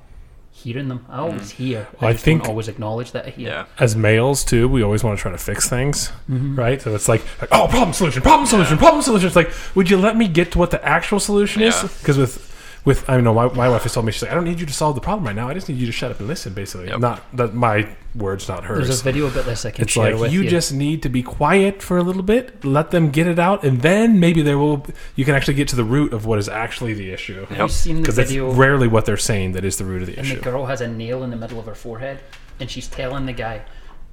hearing 0.64 0.88
them. 0.90 1.06
I 1.10 1.20
always 1.20 1.52
hear. 1.52 1.88
I, 2.02 2.08
I 2.08 2.12
just 2.14 2.26
think- 2.26 2.44
don't 2.44 2.50
always 2.50 2.68
acknowledge 2.68 3.12
that 3.14 3.26
I 3.26 3.30
hear. 3.30 3.48
yeah, 3.50 3.66
As 3.80 3.96
males 3.96 4.44
too, 4.44 4.68
we 4.68 4.84
always 4.84 5.04
want 5.04 5.18
to 5.18 5.22
try 5.22 5.32
to 5.32 5.38
fix 5.38 5.70
things, 5.70 6.10
Mm-hmm. 6.30 6.56
right? 6.58 6.82
So 6.82 6.94
it's 6.96 7.08
like, 7.08 7.22
like, 7.42 7.50
oh, 7.52 7.68
problem 7.68 7.94
solution, 7.94 8.22
problem 8.22 8.48
solution, 8.48 8.78
problem 8.78 9.02
solution. 9.02 9.28
It's 9.28 9.36
like, 9.36 9.52
would 9.76 9.90
you 9.90 9.98
let 9.98 10.16
me 10.18 10.28
get 10.28 10.52
to 10.54 10.58
what 10.60 10.72
the 10.72 10.84
actual 10.86 11.20
solution 11.20 11.62
is? 11.62 11.82
Because 12.00 12.18
with 12.18 12.49
with 12.86 13.10
I 13.10 13.20
know 13.22 13.34
my, 13.34 13.48
my 13.54 13.70
wife 13.70 13.84
has 13.84 13.94
told 13.94 14.06
me 14.06 14.12
she's 14.12 14.22
like, 14.24 14.32
I 14.32 14.36
don't 14.36 14.46
need 14.46 14.60
you 14.60 14.66
to 14.66 14.74
solve 14.74 14.96
the 14.96 15.02
problem 15.02 15.26
right 15.28 15.36
now. 15.36 15.50
I 15.50 15.54
just 15.54 15.68
need 15.70 15.78
you 15.78 15.86
to 15.86 15.92
shut 15.92 16.12
up 16.12 16.20
and 16.20 16.28
listen. 16.28 16.54
Basically, 16.54 16.88
Yep. 16.88 17.00
not 17.00 17.24
that 17.38 17.54
my 17.54 17.88
words, 18.16 18.48
not 18.48 18.64
hers. 18.64 18.88
There's 18.88 19.02
a 19.02 19.04
video 19.04 19.28
about 19.28 19.46
this 19.46 19.66
I 19.66 19.72
can 19.72 19.84
It's 19.84 19.92
share 19.94 20.12
like 20.14 20.22
with 20.22 20.34
you, 20.34 20.42
you. 20.42 20.50
just 20.50 20.74
need 20.74 21.04
to 21.04 21.10
be 21.10 21.22
quiet 21.22 21.82
for 21.84 21.98
a 21.98 22.04
little 22.04 22.24
bit, 22.24 22.64
let 22.66 22.92
them 22.92 23.12
get 23.12 23.28
it 23.28 23.38
out, 23.38 23.64
and 23.64 23.82
then 23.82 24.20
maybe 24.20 24.42
there 24.42 24.58
will 24.58 24.86
you 25.16 25.26
can 25.26 25.36
actually 25.36 25.54
get 25.54 25.68
to 25.70 25.76
the 25.76 25.84
root 25.84 26.14
of 26.14 26.26
what 26.26 26.40
is 26.40 26.50
actually 26.50 26.94
the 26.94 27.12
issue. 27.12 27.46
Yep. 27.50 27.60
You've 27.60 27.72
seen 27.72 27.96
the 27.98 28.02
Because 28.02 28.18
it's 28.18 28.34
rarely 28.36 28.88
what 28.88 29.06
they're 29.06 29.18
saying 29.18 29.52
that 29.52 29.64
is 29.66 29.78
the 29.78 29.86
root 29.86 30.02
of 30.02 30.08
the 30.08 30.20
issue. 30.20 30.34
and 30.36 30.42
the 30.42 30.50
girl 30.52 30.66
has 30.66 30.82
a 30.82 30.88
nail 30.88 31.24
in 31.24 31.30
the 31.30 31.38
middle 31.38 31.60
of 31.60 31.66
her 31.66 31.76
forehead 31.76 32.20
and 32.60 32.70
she's 32.72 32.88
telling 32.88 33.26
the 33.26 33.34
guy 33.34 33.62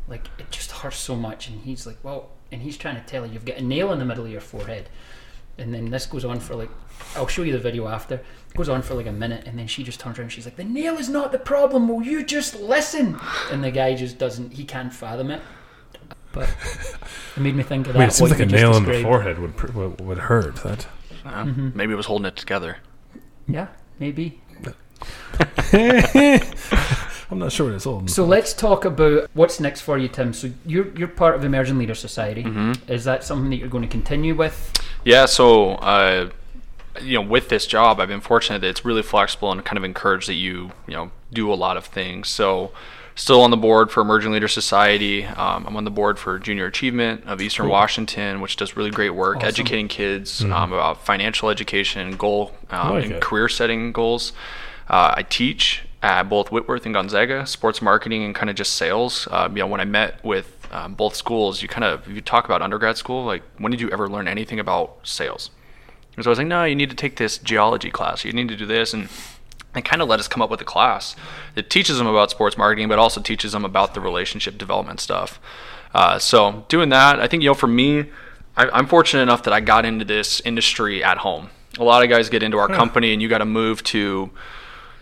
like 0.08 0.28
it 0.38 0.50
just 0.50 0.70
hurts 0.70 0.98
so 0.98 1.16
much 1.16 1.48
and 1.48 1.60
he's 1.62 1.86
like 1.86 1.96
well 2.02 2.28
and 2.52 2.62
he's 2.62 2.76
trying 2.76 2.94
to 2.94 3.02
tell 3.02 3.22
her 3.24 3.28
you've 3.32 3.44
got 3.44 3.56
a 3.56 3.62
nail 3.62 3.92
in 3.92 3.98
the 3.98 4.04
middle 4.04 4.24
of 4.24 4.30
your 4.30 4.40
forehead 4.40 4.88
and 5.58 5.72
then 5.74 5.90
this 5.90 6.06
goes 6.06 6.24
on 6.24 6.38
for 6.40 6.54
like 6.54 6.70
I'll 7.14 7.26
show 7.26 7.42
you 7.42 7.52
the 7.52 7.58
video 7.58 7.86
after 7.88 8.16
it 8.16 8.24
goes 8.56 8.68
on 8.68 8.82
for 8.82 8.94
like 8.94 9.06
a 9.06 9.12
minute 9.12 9.46
and 9.46 9.58
then 9.58 9.66
she 9.66 9.82
just 9.82 10.00
turns 10.00 10.18
around 10.18 10.24
and 10.26 10.32
she's 10.32 10.44
like 10.44 10.56
the 10.56 10.64
nail 10.64 10.96
is 10.98 11.08
not 11.08 11.32
the 11.32 11.38
problem 11.38 11.88
will 11.88 12.02
you 12.02 12.24
just 12.24 12.58
listen 12.60 13.18
and 13.50 13.62
the 13.64 13.70
guy 13.70 13.94
just 13.94 14.18
doesn't 14.18 14.52
he 14.54 14.64
can't 14.64 14.92
fathom 14.92 15.30
it 15.30 15.40
but 16.32 16.48
it 17.36 17.40
made 17.40 17.54
me 17.56 17.62
think 17.62 17.86
of 17.86 17.94
that 17.94 17.98
I 17.98 18.02
mean, 18.02 18.08
it 18.08 18.12
seems 18.12 18.30
like 18.30 18.40
a 18.40 18.46
nail 18.46 18.76
in 18.76 18.84
the 18.84 19.02
forehead 19.02 19.38
would 19.38 19.56
pr- 19.56 19.72
would, 19.72 20.00
would 20.00 20.18
hurt. 20.18 20.56
That 20.56 20.86
Uh, 21.24 21.44
Mm-hmm. 21.44 21.70
maybe 21.74 21.92
it 21.92 21.96
was 21.96 22.06
holding 22.06 22.26
it 22.26 22.36
together. 22.36 22.76
yeah 23.48 23.68
maybe 23.98 24.40
I'm 27.30 27.38
not 27.40 27.52
sure 27.52 27.66
what 27.66 27.74
it's 27.74 27.84
holding. 27.84 28.08
So 28.08 28.24
let's 28.24 28.52
talk 28.54 28.84
about 28.84 29.28
what's 29.34 29.58
next 29.60 29.80
for 29.82 29.98
you, 29.98 30.08
Tim. 30.08 30.32
So 30.32 30.50
you're 30.64 30.96
you're 30.96 31.08
part 31.08 31.34
of 31.34 31.44
Emerging 31.44 31.76
Leader 31.78 31.94
Society. 31.94 32.44
Mm-hmm. 32.44 32.90
Is 32.90 33.04
that 33.04 33.24
something 33.24 33.50
that 33.50 33.56
you're 33.56 33.68
going 33.68 33.82
to 33.82 33.88
continue 33.88 34.34
with? 34.34 34.72
Yeah, 35.06 35.26
so 35.26 35.74
uh, 35.76 36.30
you 37.00 37.14
know, 37.14 37.22
with 37.22 37.48
this 37.48 37.64
job, 37.66 38.00
I've 38.00 38.08
been 38.08 38.20
fortunate 38.20 38.58
that 38.60 38.68
it's 38.68 38.84
really 38.84 39.02
flexible 39.02 39.52
and 39.52 39.64
kind 39.64 39.78
of 39.78 39.84
encouraged 39.84 40.28
that 40.28 40.34
you 40.34 40.72
you 40.88 40.94
know 40.94 41.10
do 41.32 41.52
a 41.52 41.54
lot 41.54 41.76
of 41.76 41.84
things. 41.84 42.28
So, 42.28 42.72
still 43.14 43.40
on 43.42 43.52
the 43.52 43.56
board 43.56 43.92
for 43.92 44.00
Emerging 44.00 44.32
Leader 44.32 44.48
Society. 44.48 45.24
Um, 45.24 45.64
I'm 45.64 45.76
on 45.76 45.84
the 45.84 45.92
board 45.92 46.18
for 46.18 46.40
Junior 46.40 46.66
Achievement 46.66 47.22
of 47.24 47.40
Eastern 47.40 47.68
Washington, 47.68 48.40
which 48.40 48.56
does 48.56 48.76
really 48.76 48.90
great 48.90 49.10
work 49.10 49.36
Awesome. 49.36 49.48
educating 49.48 49.86
kids 49.86 50.42
um, 50.42 50.72
about 50.72 51.04
financial 51.04 51.50
education, 51.50 52.16
goal 52.16 52.52
um, 52.70 52.94
like 52.94 53.04
and 53.04 53.12
it. 53.14 53.22
career 53.22 53.48
setting 53.48 53.92
goals. 53.92 54.32
Uh, 54.88 55.14
I 55.16 55.22
teach 55.22 55.82
at 56.02 56.24
both 56.24 56.50
Whitworth 56.50 56.84
and 56.84 56.94
Gonzaga, 56.94 57.46
sports 57.46 57.80
marketing 57.80 58.24
and 58.24 58.34
kind 58.34 58.50
of 58.50 58.56
just 58.56 58.72
sales. 58.74 59.28
Uh, 59.30 59.48
you 59.50 59.58
know, 59.60 59.66
when 59.68 59.80
I 59.80 59.84
met 59.84 60.24
with 60.24 60.55
um, 60.70 60.94
both 60.94 61.14
schools, 61.14 61.62
you 61.62 61.68
kind 61.68 61.84
of 61.84 62.06
you 62.08 62.20
talk 62.20 62.44
about 62.44 62.62
undergrad 62.62 62.96
school. 62.96 63.24
Like, 63.24 63.42
when 63.58 63.70
did 63.70 63.80
you 63.80 63.90
ever 63.90 64.08
learn 64.08 64.28
anything 64.28 64.60
about 64.60 64.96
sales? 65.02 65.50
And 66.16 66.24
so 66.24 66.30
I 66.30 66.32
was 66.32 66.38
like, 66.38 66.46
no, 66.46 66.64
you 66.64 66.74
need 66.74 66.90
to 66.90 66.96
take 66.96 67.16
this 67.16 67.38
geology 67.38 67.90
class. 67.90 68.24
You 68.24 68.32
need 68.32 68.48
to 68.48 68.56
do 68.56 68.66
this, 68.66 68.94
and 68.94 69.08
they 69.74 69.82
kind 69.82 70.00
of 70.00 70.08
let 70.08 70.18
us 70.18 70.28
come 70.28 70.40
up 70.40 70.50
with 70.50 70.60
a 70.60 70.64
class 70.64 71.14
that 71.54 71.68
teaches 71.68 71.98
them 71.98 72.06
about 72.06 72.30
sports 72.30 72.56
marketing, 72.56 72.88
but 72.88 72.98
also 72.98 73.20
teaches 73.20 73.52
them 73.52 73.64
about 73.64 73.94
the 73.94 74.00
relationship 74.00 74.56
development 74.56 75.00
stuff. 75.00 75.38
Uh, 75.94 76.18
so 76.18 76.64
doing 76.68 76.88
that, 76.88 77.20
I 77.20 77.26
think 77.26 77.42
you 77.42 77.50
know, 77.50 77.54
for 77.54 77.66
me, 77.66 78.06
I, 78.56 78.68
I'm 78.70 78.86
fortunate 78.86 79.22
enough 79.22 79.42
that 79.42 79.52
I 79.52 79.60
got 79.60 79.84
into 79.84 80.04
this 80.04 80.40
industry 80.40 81.04
at 81.04 81.18
home. 81.18 81.50
A 81.78 81.84
lot 81.84 82.02
of 82.02 82.08
guys 82.08 82.30
get 82.30 82.42
into 82.42 82.56
our 82.56 82.68
company, 82.68 83.12
and 83.12 83.20
you 83.20 83.28
got 83.28 83.38
to 83.38 83.44
move 83.44 83.82
to 83.84 84.30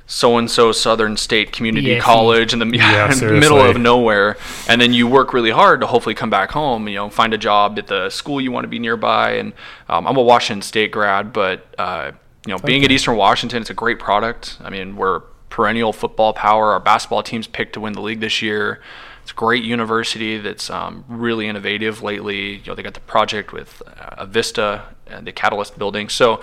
so 0.07 0.37
and 0.37 0.51
so 0.51 0.73
Southern 0.73 1.17
State 1.17 1.53
Community. 1.53 1.99
College 1.99 2.53
in 2.53 2.59
the 2.59 2.67
Yeah, 2.67 3.15
middle 3.21 3.61
of 3.61 3.79
nowhere, 3.79 4.37
and 4.69 4.81
then 4.81 4.93
you 4.93 5.07
work 5.07 5.33
really 5.33 5.51
hard 5.51 5.81
to 5.81 5.87
hopefully 5.87 6.15
come 6.15 6.31
back 6.31 6.51
home. 6.51 6.89
You 6.89 6.97
know, 6.97 7.11
find 7.11 7.33
a 7.33 7.39
job 7.39 7.79
at 7.79 7.87
the 7.87 8.11
school 8.11 8.41
you 8.41 8.53
want 8.53 8.65
to 8.65 8.69
be 8.69 8.79
nearby. 8.79 9.33
And 9.33 9.53
um, 9.89 10.07
I'm 10.07 10.17
a 10.17 10.23
Washington 10.23 10.63
State 10.63 10.91
grad, 10.91 11.33
but 11.33 11.67
uh, 11.79 12.13
you 12.47 12.53
know, 12.53 12.59
being 12.59 12.85
at 12.85 12.91
Eastern 12.91 13.17
Washington, 13.17 13.63
it's 13.63 13.71
a 13.71 13.75
great 13.75 13.99
product. 13.99 14.59
I 14.63 14.71
mean, 14.71 14.97
we're 14.97 15.21
perennial 15.49 15.93
football 15.93 16.33
power. 16.33 16.73
Our 16.73 16.81
basketball 16.81 17.23
team's 17.23 17.47
picked 17.47 17.75
to 17.75 17.81
win 17.81 17.95
the 17.95 18.03
league 18.03 18.21
this 18.21 18.43
year. 18.43 18.83
It's 19.23 19.31
a 19.31 19.35
great 19.35 19.65
university 19.65 20.37
that's 20.37 20.69
um, 20.69 21.05
really 21.09 21.49
innovative 21.49 22.03
lately. 22.03 22.57
You 22.57 22.63
know, 22.67 22.75
they 22.75 22.83
got 22.83 22.93
the 22.93 23.01
project 23.01 23.53
with 23.53 23.81
uh, 23.87 24.27
Vista 24.27 24.83
and 25.07 25.27
the 25.27 25.33
Catalyst 25.33 25.79
building. 25.79 26.11
So 26.11 26.43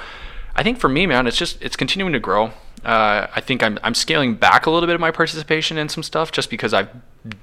I 0.55 0.64
think 0.64 0.80
for 0.80 0.89
me, 0.89 1.05
man, 1.05 1.28
it's 1.28 1.38
just 1.38 1.62
it's 1.62 1.76
continuing 1.76 2.14
to 2.14 2.20
grow. 2.20 2.53
Uh, 2.84 3.27
I 3.36 3.41
think 3.41 3.61
I'm 3.61 3.77
I'm 3.84 3.93
scaling 3.93 4.36
back 4.36 4.65
a 4.65 4.71
little 4.71 4.88
bit 4.88 4.95
of 4.95 5.01
my 5.01 5.11
participation 5.11 5.77
in 5.77 5.88
some 5.88 6.01
stuff 6.01 6.32
just 6.32 6.49
because 6.49 6.73
I've 6.73 6.89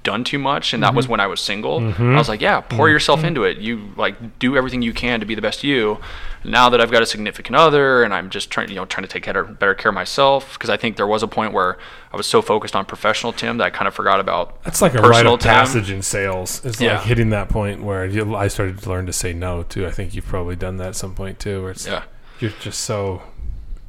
done 0.03 0.25
too 0.25 0.37
much, 0.37 0.73
and 0.73 0.83
that 0.83 0.93
was 0.93 1.05
mm-hmm. 1.05 1.11
when 1.11 1.19
I 1.21 1.27
was 1.27 1.39
single. 1.39 1.79
Mm-hmm. 1.79 2.13
I 2.13 2.17
was 2.17 2.27
like, 2.27 2.41
yeah, 2.41 2.59
pour 2.59 2.87
mm-hmm. 2.87 2.91
yourself 2.91 3.23
into 3.23 3.45
it. 3.45 3.57
You 3.59 3.93
like 3.95 4.39
do 4.39 4.57
everything 4.57 4.81
you 4.81 4.93
can 4.93 5.21
to 5.21 5.25
be 5.25 5.35
the 5.35 5.41
best 5.41 5.63
you. 5.63 5.99
Now 6.43 6.69
that 6.69 6.81
I've 6.81 6.91
got 6.91 7.01
a 7.01 7.05
significant 7.05 7.55
other, 7.55 8.03
and 8.03 8.13
I'm 8.13 8.29
just 8.29 8.49
trying, 8.49 8.69
you 8.69 8.75
know, 8.75 8.85
trying 8.85 9.03
to 9.03 9.09
take 9.09 9.25
better, 9.25 9.43
better 9.43 9.73
care 9.73 9.89
of 9.89 9.95
myself, 9.95 10.53
because 10.53 10.69
I 10.69 10.75
think 10.75 10.97
there 10.97 11.07
was 11.07 11.23
a 11.23 11.27
point 11.27 11.53
where 11.53 11.77
I 12.11 12.17
was 12.17 12.27
so 12.27 12.41
focused 12.41 12.75
on 12.75 12.85
professional 12.85 13.31
Tim 13.31 13.57
that 13.57 13.65
I 13.65 13.69
kind 13.69 13.87
of 13.87 13.93
forgot 13.93 14.19
about 14.19 14.61
That's 14.63 14.81
like 14.81 14.93
a 14.93 14.97
rite 14.97 15.11
personal 15.11 15.33
of 15.35 15.39
Tim. 15.39 15.49
passage 15.51 15.89
in 15.89 16.01
sales. 16.01 16.63
It's 16.65 16.81
Yeah. 16.81 16.97
like 16.97 17.07
hitting 17.07 17.29
that 17.29 17.47
point 17.47 17.83
where 17.83 18.05
you, 18.05 18.35
I 18.35 18.49
started 18.49 18.79
to 18.79 18.89
learn 18.89 19.05
to 19.05 19.13
say 19.13 19.31
no 19.31 19.63
too. 19.63 19.85
I 19.85 19.91
think 19.91 20.13
you've 20.15 20.27
probably 20.27 20.57
done 20.57 20.77
that 20.77 20.89
at 20.89 20.95
some 20.95 21.13
point 21.15 21.39
too, 21.39 21.61
where 21.61 21.71
it's 21.71 21.85
Yeah. 21.85 22.03
you're 22.39 22.51
just 22.59 22.81
so 22.81 23.21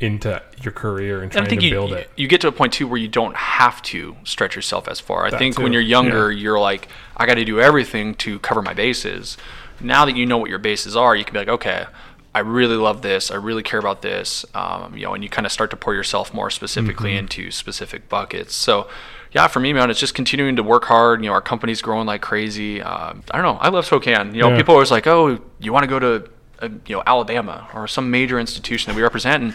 into 0.02 0.42
your 0.62 0.72
career 0.72 1.22
and 1.22 1.30
trying 1.30 1.44
I 1.44 1.48
think 1.48 1.60
to 1.60 1.66
you, 1.66 1.72
build 1.72 1.92
it. 1.92 2.10
you 2.16 2.26
get 2.28 2.40
to 2.42 2.48
a 2.48 2.52
point 2.52 2.72
too 2.72 2.86
where 2.88 2.98
you 2.98 3.08
don't 3.08 3.36
have 3.36 3.82
to 3.82 4.16
stretch 4.24 4.56
yourself 4.56 4.88
as 4.88 5.00
far. 5.00 5.26
I 5.26 5.30
That 5.30 5.38
think 5.38 5.58
when 5.58 5.72
you're 5.72 5.82
younger, 5.82 6.32
yeah. 6.32 6.40
you're 6.42 6.60
like, 6.60 6.88
I 7.16 7.26
got 7.26 7.34
to 7.34 7.44
do 7.44 7.60
everything 7.60 8.14
to 8.16 8.38
cover 8.40 8.62
my 8.62 8.74
bases. 8.74 9.36
Now 9.80 10.04
that 10.04 10.16
you 10.16 10.26
know 10.26 10.38
what 10.38 10.50
your 10.50 10.58
bases 10.58 10.96
are, 10.96 11.14
you 11.16 11.24
can 11.24 11.32
be 11.32 11.38
like, 11.38 11.48
okay, 11.48 11.86
I 12.34 12.40
really 12.40 12.76
love 12.76 13.02
this. 13.02 13.30
I 13.30 13.34
really 13.36 13.62
care 13.62 13.80
about 13.80 14.02
this. 14.02 14.44
Um, 14.54 14.96
you 14.96 15.04
know, 15.04 15.14
and 15.14 15.22
you 15.22 15.28
kind 15.30 15.46
of 15.46 15.52
start 15.52 15.70
to 15.70 15.76
pour 15.76 15.94
yourself 15.94 16.32
more 16.32 16.50
specifically 16.50 17.10
Mm-hmm. 17.10 17.18
into 17.18 17.50
specific 17.50 18.08
buckets. 18.08 18.54
So. 18.54 18.88
Yeah, 19.32 19.46
for 19.46 19.60
me, 19.60 19.72
man, 19.72 19.90
it's 19.90 20.00
just 20.00 20.16
continuing 20.16 20.56
to 20.56 20.62
work 20.64 20.86
hard. 20.86 21.20
You 21.22 21.28
know, 21.28 21.34
our 21.34 21.40
company's 21.40 21.80
growing 21.80 22.04
like 22.04 22.20
crazy. 22.20 22.82
Um, 22.82 23.22
I 23.30 23.36
don't 23.40 23.44
know. 23.44 23.60
I 23.60 23.68
love 23.68 23.86
Spokane. 23.86 24.34
You 24.34 24.42
know, 24.42 24.48
Yeah. 24.50 24.56
people 24.56 24.74
are 24.74 24.78
always 24.78 24.90
like, 24.90 25.06
"Oh, 25.06 25.38
you 25.60 25.72
want 25.72 25.84
to 25.84 25.86
go 25.86 26.00
to, 26.00 26.28
uh, 26.60 26.68
you 26.84 26.96
know, 26.96 27.04
Alabama 27.06 27.68
or 27.72 27.86
some 27.86 28.10
major 28.10 28.40
institution 28.40 28.90
that 28.90 28.96
we 28.96 29.02
represent?" 29.04 29.40
And 29.44 29.54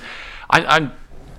I, 0.50 0.66
I'm 0.66 0.92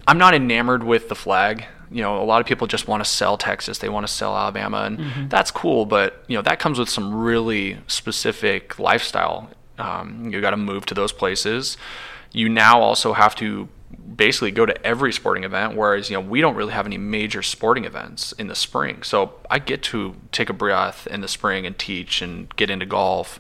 I'm 0.09 0.19
not 0.19 0.35
enamored 0.35 0.85
with 0.85 1.09
the 1.09 1.15
flag. 1.15 1.65
You 1.91 2.03
know, 2.03 2.21
a 2.21 2.25
lot 2.25 2.41
of 2.41 2.47
people 2.47 2.67
just 2.67 2.89
want 2.89 3.05
to 3.05 3.09
sell 3.09 3.37
Texas, 3.37 3.79
they 3.79 3.89
want 3.89 4.07
to 4.07 4.13
sell 4.13 4.37
Alabama, 4.37 4.79
and 4.79 5.31
that's 5.31 5.51
cool. 5.51 5.87
But 5.87 6.25
you 6.27 6.37
know, 6.37 6.43
that 6.43 6.59
comes 6.59 6.79
with 6.79 6.89
some 6.89 7.15
really 7.15 7.79
specific 7.87 8.79
lifestyle. 8.79 9.51
Um, 9.79 10.31
you 10.33 10.41
got 10.41 10.51
to 10.51 10.57
move 10.57 10.87
to 10.87 10.95
those 10.95 11.13
places. 11.13 11.77
You 12.33 12.49
now 12.49 12.81
also 12.81 13.13
have 13.13 13.35
to 13.37 13.69
basically 14.17 14.51
go 14.51 14.67
to 14.67 14.87
every 14.87 15.13
sporting 15.13 15.45
event, 15.45 15.77
whereas 15.77 16.11
you 16.11 16.17
know 16.17 16.21
we 16.21 16.41
don't 16.41 16.57
really 16.57 16.73
have 16.73 16.87
any 16.87 16.99
major 16.99 17.43
sporting 17.43 17.85
events 17.85 18.33
in 18.33 18.49
the 18.49 18.55
spring. 18.55 19.03
So 19.03 19.35
I 19.51 19.59
get 19.59 19.83
to 19.85 20.17
take 20.33 20.51
a 20.51 20.53
breath 20.53 21.07
in 21.07 21.21
the 21.21 21.29
spring 21.29 21.67
and 21.67 21.79
teach 21.79 22.21
and 22.21 22.55
get 22.57 22.69
into 22.71 22.87
golf. 22.87 23.39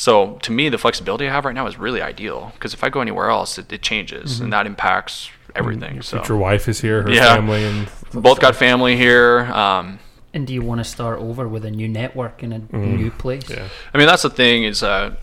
So 0.00 0.38
to 0.40 0.50
me, 0.50 0.70
the 0.70 0.78
flexibility 0.78 1.28
I 1.28 1.30
have 1.30 1.44
right 1.44 1.54
now 1.54 1.66
is 1.66 1.76
really 1.76 2.00
ideal 2.00 2.52
because 2.54 2.72
if 2.72 2.82
I 2.82 2.88
go 2.88 3.02
anywhere 3.02 3.28
else, 3.28 3.58
it, 3.58 3.70
it 3.70 3.82
changes 3.82 4.40
and 4.40 4.50
that 4.50 4.66
impacts 4.66 5.28
everything. 5.54 5.92
Your 5.92 6.02
So 6.02 6.16
future 6.16 6.38
wife 6.38 6.68
is 6.70 6.80
here, 6.80 7.02
her 7.02 7.10
Yeah. 7.12 7.34
family, 7.34 7.62
and 7.62 7.86
both 8.14 8.40
got 8.40 8.56
family 8.56 8.96
here. 8.96 9.40
Um, 9.52 9.98
And 10.32 10.46
do 10.46 10.54
you 10.54 10.62
want 10.62 10.78
to 10.78 10.84
start 10.84 11.18
over 11.20 11.46
with 11.46 11.66
a 11.66 11.70
new 11.70 11.86
network 11.86 12.42
in 12.42 12.50
a 12.54 12.60
new 12.74 13.10
place? 13.10 13.50
yeah. 13.50 13.68
I 13.92 13.98
mean, 13.98 14.06
that's 14.06 14.22
the 14.22 14.30
thing 14.30 14.64
is, 14.64 14.82
uh, 14.82 15.16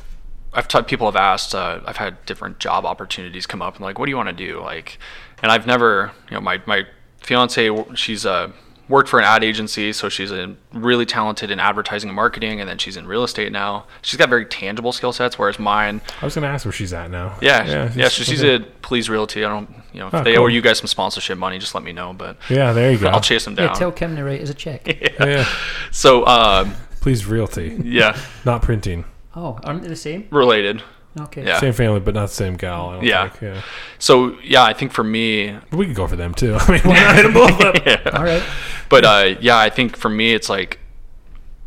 I've 0.53 0.67
taught 0.67 0.87
people 0.87 1.07
have 1.07 1.15
asked, 1.15 1.55
uh, 1.55 1.79
I've 1.87 1.97
had 1.97 2.23
different 2.27 2.59
job 2.59 2.85
opportunities 2.85 3.47
come 3.47 3.63
up 3.63 3.77
and 3.77 3.83
like, 3.83 3.97
what 3.97 4.05
do 4.05 4.11
you 4.11 4.17
want 4.17 4.29
to 4.29 4.45
do? 4.47 4.61
Like, 4.61 4.99
and 5.41 5.51
I've 5.51 5.65
never, 5.65 6.11
you 6.29 6.35
know, 6.35 6.41
my, 6.41 6.61
my 6.67 6.85
fiance, 7.17 7.67
she's, 7.95 8.27
uh, 8.27 8.51
worked 8.89 9.09
for 9.09 9.19
an 9.19 9.25
ad 9.25 9.43
agency. 9.43 9.91
So 9.93 10.09
she's 10.09 10.31
a 10.31 10.55
really 10.73 11.05
talented 11.05 11.51
in 11.51 11.59
advertising 11.59 12.09
and 12.09 12.15
marketing. 12.15 12.59
And 12.61 12.69
then 12.69 12.77
she's 12.77 12.97
in 12.97 13.07
real 13.07 13.23
estate 13.23 13.51
now. 13.51 13.85
She's 14.01 14.17
got 14.17 14.29
very 14.29 14.45
tangible 14.45 14.91
skill 14.91 15.11
sets. 15.13 15.37
Whereas 15.37 15.59
mine, 15.59 16.01
I 16.21 16.25
was 16.25 16.35
gonna 16.35 16.47
ask 16.47 16.65
where 16.65 16.71
she's 16.71 16.93
at 16.93 17.09
now. 17.11 17.37
yeah, 17.41 17.65
yeah, 17.65 17.89
she's- 18.09 18.13
so 18.13 18.23
she's 18.23 18.43
okay. 18.43 18.63
at 18.63 18.81
Plese 18.81 19.09
Realty. 19.09 19.43
I 19.43 19.49
don't, 19.49 19.69
you 19.93 19.99
know, 19.99 20.07
if 20.07 20.13
Oh, 20.13 20.23
they 20.23 20.37
owe 20.37 20.47
you 20.47 20.61
guys 20.61 20.77
some 20.79 20.87
sponsorship 20.87 21.37
money, 21.37 21.59
just 21.59 21.75
let 21.75 21.83
me 21.83 21.91
know. 21.93 22.13
But 22.13 22.37
Yeah, 22.49 22.71
there 22.73 22.91
you 22.91 22.97
go. 22.97 23.09
I'll 23.09 23.21
chase 23.21 23.45
them 23.45 23.55
Yeah, 23.57 23.67
down. 23.67 23.75
tell 23.75 23.91
Kim 23.91 24.15
to 24.15 24.23
write 24.23 24.41
as 24.41 24.49
a 24.49 24.53
check. 24.53 24.87
Yeah, 25.19 25.45
so, 25.91 26.25
um, 26.27 26.73
Plese 27.01 27.27
realty, 27.29 27.79
yeah, 27.83 28.17
not 28.45 28.61
printing. 28.61 29.05
oh, 29.35 29.59
aren't 29.63 29.81
they 29.83 29.87
the 29.89 29.95
same? 29.95 30.27
related. 30.31 30.81
Okay. 31.19 31.45
Yeah. 31.45 31.59
Same 31.59 31.73
family, 31.73 31.99
but 31.99 32.13
not 32.13 32.27
the 32.29 32.35
same 32.35 32.55
gal. 32.55 32.89
I 32.89 32.93
don't 32.95 33.03
Yeah. 33.05 33.29
think. 33.29 33.41
yeah. 33.55 33.61
So 33.99 34.37
yeah, 34.43 34.63
I 34.63 34.73
think 34.73 34.91
for 34.91 35.03
me, 35.03 35.57
we 35.71 35.85
could 35.87 35.95
go 35.95 36.07
for 36.07 36.15
them 36.15 36.33
too. 36.33 36.55
I 36.59 36.71
mean, 36.71 36.81
why 36.81 36.99
not 36.99 37.15
hit 37.15 37.23
them 37.23 37.33
both 37.33 37.59
up? 37.61 38.13
All 38.15 38.23
right. 38.23 38.43
but 38.89 39.05
uh, 39.05 39.35
yeah, 39.41 39.57
I 39.57 39.69
think 39.69 39.95
for 39.97 40.09
me, 40.09 40.33
it's 40.33 40.49
like 40.49 40.79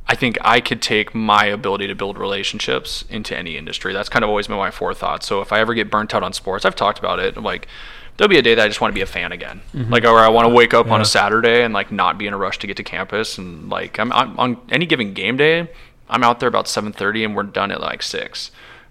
I 0.07 0.15
think 0.17 0.39
I 0.43 0.61
could 0.61 0.83
take 0.83 1.15
my 1.15 1.45
ability 1.45 1.87
to 1.87 1.95
build 1.95 2.19
relationships 2.19 3.05
into 3.09 3.37
any 3.37 3.57
industry. 3.57 3.93
That's 3.93 4.09
kind 4.09 4.25
of 4.25 4.29
always 4.29 4.49
been 4.49 4.57
my 4.57 4.71
forethought. 4.73 5.23
So 5.23 5.41
if 5.41 5.53
I 5.53 5.61
ever 5.61 5.73
get 5.75 5.91
burnt 5.91 6.15
out 6.15 6.23
on 6.25 6.33
sports, 6.33 6.65
I've 6.65 6.75
talked 6.75 6.99
about 6.99 7.21
it. 7.21 7.37
I'm 7.37 7.45
like, 7.45 7.69
there'll 8.17 8.29
be 8.29 8.39
a 8.39 8.43
day 8.43 8.57
that 8.57 8.65
I 8.65 8.67
just 8.69 8.81
want 8.81 8.91
to 8.93 8.95
be 8.95 9.03
a 9.03 9.07
fan 9.07 9.31
again. 9.31 9.61
Like, 9.73 10.05
or 10.05 10.19
I 10.19 10.29
want 10.29 10.49
to 10.49 10.55
wake 10.55 10.75
up 10.75 10.91
on 10.91 11.01
a 11.01 11.05
Saturday 11.05 11.63
and 11.63 11.73
like 11.73 11.93
not 11.93 12.19
be 12.19 12.27
in 12.27 12.33
a 12.35 12.37
rush 12.37 12.59
to 12.59 12.67
get 12.67 12.77
to 12.79 12.83
campus. 12.83 13.39
And 13.39 13.71
like, 13.71 14.01
I'm, 14.01 14.13
I'm 14.13 14.37
on 14.39 14.57
any 14.71 14.85
given 14.85 15.15
game 15.15 15.37
day, 15.37 15.71
I'm 16.09 16.25
out 16.25 16.41
there 16.41 16.49
about 16.49 16.65
7:30 16.67 17.25
and 17.27 17.37
we're 17.37 17.45
done 17.45 17.71
at 17.71 17.81
like 17.81 18.03
six. 18.03 18.51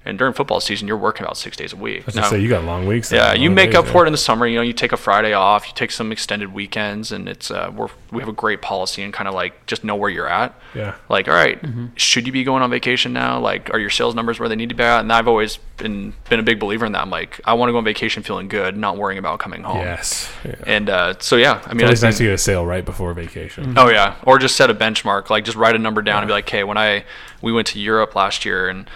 And 0.10 0.18
during 0.18 0.34
football 0.34 0.60
season, 0.60 0.88
you're 0.88 0.97
working 0.97 1.24
about 1.24 1.38
six 1.38 1.55
days 1.55 1.72
a 1.72 1.76
week. 1.76 2.01
I 2.01 2.05
was 2.07 2.16
gonna 2.16 2.28
say 2.28 2.39
you 2.39 2.49
got 2.49 2.64
long 2.64 2.88
weeks. 2.88 3.12
Yeah, 3.12 3.34
you 3.34 3.49
make 3.49 3.76
up 3.76 3.86
for 3.86 4.03
it 4.03 4.07
in 4.07 4.12
the 4.12 4.18
summer. 4.18 4.47
You 4.47 4.57
know, 4.57 4.62
you 4.64 4.74
take 4.74 4.91
a 4.91 4.97
Friday 4.97 5.34
off, 5.34 5.68
you 5.68 5.74
take 5.76 5.91
some 5.91 6.12
extended 6.12 6.53
weekends, 6.53 7.12
and 7.12 7.30
it's 7.30 7.51
uh, 7.51 7.72
we're 7.76 7.89
we 8.12 8.20
have 8.20 8.30
a 8.30 8.34
great 8.34 8.62
policy 8.62 9.03
and 9.03 9.14
kind 9.14 9.28
of 9.28 9.34
like 9.34 9.66
just 9.68 9.84
know 9.84 9.95
where 9.95 10.10
you're 10.10 10.28
at. 10.28 10.53
Yeah. 10.74 10.95
Like, 11.10 11.28
all 11.28 11.34
right, 11.34 11.60
should 11.95 12.26
you 12.26 12.34
be 12.34 12.43
going 12.43 12.64
on 12.64 12.70
vacation 12.70 13.14
now? 13.14 13.39
Like, 13.39 13.70
are 13.74 13.80
your 13.80 13.89
sales 13.89 14.16
numbers 14.16 14.39
where 14.39 14.49
they 14.49 14.55
need 14.55 14.70
to 14.70 14.76
be 14.76 14.84
at? 14.84 15.01
And 15.01 15.14
I've 15.14 15.28
always 15.28 15.57
been 15.78 16.14
been 16.30 16.39
a 16.39 16.43
big 16.43 16.60
believer 16.60 16.86
in 16.86 16.91
that. 16.93 17.01
I'm 17.01 17.10
like, 17.10 17.39
I 17.45 17.53
want 17.53 17.70
to 17.70 17.74
go 17.74 17.78
on 17.78 17.84
vacation 17.84 18.24
feeling 18.24 18.47
good, 18.47 18.76
not 18.76 18.97
worrying 18.97 19.20
about 19.20 19.39
coming 19.39 19.64
home. 19.64 19.78
Yes. 19.78 20.32
Yeah. 20.43 20.55
And 20.66 20.89
uh, 20.89 21.14
so 21.20 21.36
yeah, 21.36 21.62
I 21.66 21.74
mean, 21.74 21.82
It's 21.82 21.84
always 21.84 22.03
I 22.03 22.07
nice 22.07 22.18
to 22.18 22.24
get 22.24 22.34
a 22.34 22.38
sale 22.38 22.66
right 22.66 22.84
before 22.84 23.14
vacation. 23.14 23.78
Oh 23.78 23.89
yeah, 23.89 24.16
or 24.24 24.39
just 24.39 24.55
set 24.55 24.70
a 24.70 24.76
benchmark. 24.76 25.30
Like 25.30 25.45
just 25.45 25.57
write 25.57 25.76
a 25.76 25.80
number 25.80 26.01
down 26.01 26.24
and 26.24 26.28
be 26.28 26.34
like, 26.34 26.49
hey, 26.49 26.64
when 26.64 26.78
I 26.78 27.05
we 27.41 27.51
went 27.51 27.68
to 27.68 27.80
Europe 27.80 28.16
last 28.16 28.45
year, 28.45 28.70
and 28.70 28.89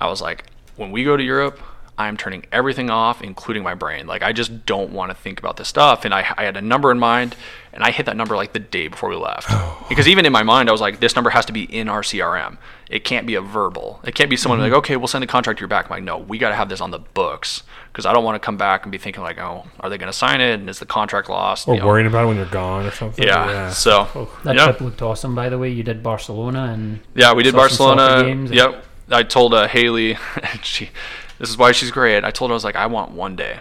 I 0.00 0.08
was 0.08 0.22
like, 0.22 0.44
when 0.80 0.90
we 0.90 1.04
go 1.04 1.16
to 1.16 1.22
Europe, 1.22 1.60
I'm 1.98 2.16
turning 2.16 2.46
everything 2.50 2.88
off, 2.88 3.20
including 3.20 3.62
my 3.62 3.74
brain. 3.74 4.06
Like 4.06 4.22
I 4.22 4.32
just 4.32 4.64
don't 4.64 4.90
want 4.90 5.10
to 5.10 5.14
think 5.14 5.38
about 5.38 5.58
this 5.58 5.68
stuff. 5.68 6.06
And 6.06 6.14
I, 6.14 6.20
I 6.38 6.44
had 6.44 6.56
a 6.56 6.62
number 6.62 6.90
in 6.90 6.98
mind, 6.98 7.36
and 7.74 7.84
I 7.84 7.90
hit 7.90 8.06
that 8.06 8.16
number 8.16 8.34
like 8.34 8.54
the 8.54 8.58
day 8.58 8.88
before 8.88 9.10
we 9.10 9.16
left. 9.16 9.48
Oh. 9.50 9.86
Because 9.90 10.08
even 10.08 10.24
in 10.24 10.32
my 10.32 10.42
mind, 10.42 10.70
I 10.70 10.72
was 10.72 10.80
like, 10.80 11.00
this 11.00 11.14
number 11.14 11.28
has 11.28 11.44
to 11.46 11.52
be 11.52 11.64
in 11.64 11.90
our 11.90 12.00
CRM. 12.00 12.56
It 12.88 13.04
can't 13.04 13.26
be 13.26 13.34
a 13.34 13.42
verbal. 13.42 14.00
It 14.04 14.14
can't 14.14 14.30
be 14.30 14.36
someone 14.38 14.58
mm-hmm. 14.58 14.72
like, 14.72 14.78
okay, 14.78 14.96
we'll 14.96 15.08
send 15.08 15.22
the 15.22 15.26
contract 15.26 15.58
to 15.58 15.60
your 15.60 15.68
back. 15.68 15.84
I'm 15.86 15.90
like, 15.90 16.02
no, 16.02 16.16
we 16.16 16.38
got 16.38 16.48
to 16.48 16.54
have 16.54 16.70
this 16.70 16.80
on 16.80 16.90
the 16.90 16.98
books. 16.98 17.64
Because 17.92 18.06
I 18.06 18.14
don't 18.14 18.24
want 18.24 18.36
to 18.36 18.44
come 18.44 18.56
back 18.56 18.84
and 18.84 18.92
be 18.92 18.98
thinking 18.98 19.22
like, 19.22 19.38
oh, 19.38 19.66
are 19.80 19.90
they 19.90 19.98
going 19.98 20.10
to 20.10 20.16
sign 20.16 20.40
it? 20.40 20.54
And 20.54 20.70
is 20.70 20.78
the 20.78 20.86
contract 20.86 21.28
lost? 21.28 21.68
Or 21.68 21.74
You 21.74 21.80
know? 21.80 21.86
worrying 21.86 22.06
about 22.06 22.24
it 22.24 22.28
when 22.28 22.36
you're 22.38 22.46
gone 22.46 22.86
or 22.86 22.92
something. 22.92 23.26
Yeah. 23.26 23.70
So 23.70 24.08
oh, 24.14 24.40
That 24.44 24.56
yeah. 24.56 24.64
trip 24.64 24.80
looked 24.80 25.02
awesome, 25.02 25.34
by 25.34 25.50
the 25.50 25.58
way. 25.58 25.68
You 25.68 25.82
did 25.82 26.02
Barcelona 26.02 26.70
and 26.72 27.00
Yeah, 27.14 27.34
we 27.34 27.42
did 27.42 27.52
saw 27.52 27.68
some 27.68 27.96
Barcelona. 27.96 28.24
games 28.24 28.50
and- 28.50 28.56
Yep. 28.56 28.84
I 29.10 29.22
told 29.22 29.54
uh, 29.54 29.66
Haley, 29.68 30.16
she, 30.62 30.90
this 31.38 31.48
is 31.50 31.56
why 31.58 31.72
she's 31.72 31.90
great. 31.90 32.24
I 32.24 32.30
told 32.30 32.50
her 32.50 32.52
I 32.52 32.56
was 32.56 32.64
like, 32.64 32.76
I 32.76 32.86
want 32.86 33.12
one 33.12 33.36
day. 33.36 33.60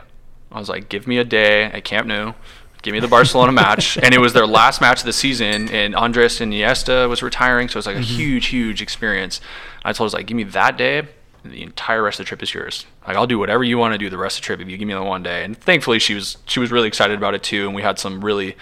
I 0.51 0.59
was 0.59 0.69
like, 0.69 0.89
give 0.89 1.07
me 1.07 1.17
a 1.17 1.23
day 1.23 1.63
at 1.63 1.83
Camp 1.83 2.07
Nou. 2.07 2.33
Give 2.81 2.93
me 2.93 3.01
the 3.01 3.09
Barcelona 3.09 3.51
match, 3.51 3.97
and 4.01 4.13
it 4.13 4.19
was 4.19 4.31
their 4.31 4.47
last 4.47 4.79
match 4.79 4.99
of 4.99 5.05
the 5.05 5.11
season. 5.11 5.69
And 5.69 5.93
Andres 5.93 6.39
Iniesta 6.39 7.09
was 7.09 7.21
retiring, 7.21 7.67
so 7.67 7.73
it 7.73 7.79
was 7.79 7.87
like 7.87 7.97
a 7.97 8.01
huge, 8.01 8.47
huge 8.47 8.81
experience. 8.81 9.41
I 9.83 9.91
told 9.91 9.97
her 9.97 10.03
I 10.03 10.05
was 10.05 10.13
like, 10.13 10.27
give 10.27 10.37
me 10.37 10.45
that 10.45 10.77
day. 10.77 10.99
and 11.43 11.51
The 11.51 11.61
entire 11.61 12.01
rest 12.01 12.21
of 12.21 12.25
the 12.25 12.29
trip 12.29 12.41
is 12.41 12.53
yours. 12.53 12.85
Like 13.05 13.17
I'll 13.17 13.27
do 13.27 13.37
whatever 13.37 13.65
you 13.65 13.77
want 13.77 13.93
to 13.95 13.97
do 13.97 14.09
the 14.09 14.17
rest 14.17 14.37
of 14.37 14.43
the 14.43 14.45
trip 14.45 14.61
if 14.61 14.69
you 14.69 14.77
give 14.77 14.87
me 14.87 14.93
the 14.93 15.03
one 15.03 15.23
day. 15.23 15.43
And 15.43 15.57
thankfully, 15.57 15.99
she 15.99 16.13
was 16.15 16.37
she 16.45 16.61
was 16.61 16.71
really 16.71 16.87
excited 16.87 17.17
about 17.17 17.33
it 17.33 17.43
too, 17.43 17.65
and 17.65 17.75
we 17.75 17.81
had 17.81 17.99
some 17.99 18.23
really 18.23 18.55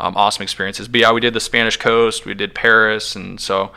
um, 0.00 0.16
awesome 0.16 0.42
experiences. 0.42 0.88
But 0.88 1.02
yeah, 1.02 1.12
we 1.12 1.20
did 1.20 1.34
the 1.34 1.40
Spanish 1.40 1.76
coast, 1.76 2.24
we 2.24 2.32
did 2.32 2.54
Paris, 2.54 3.16
and 3.16 3.38
so 3.38 3.72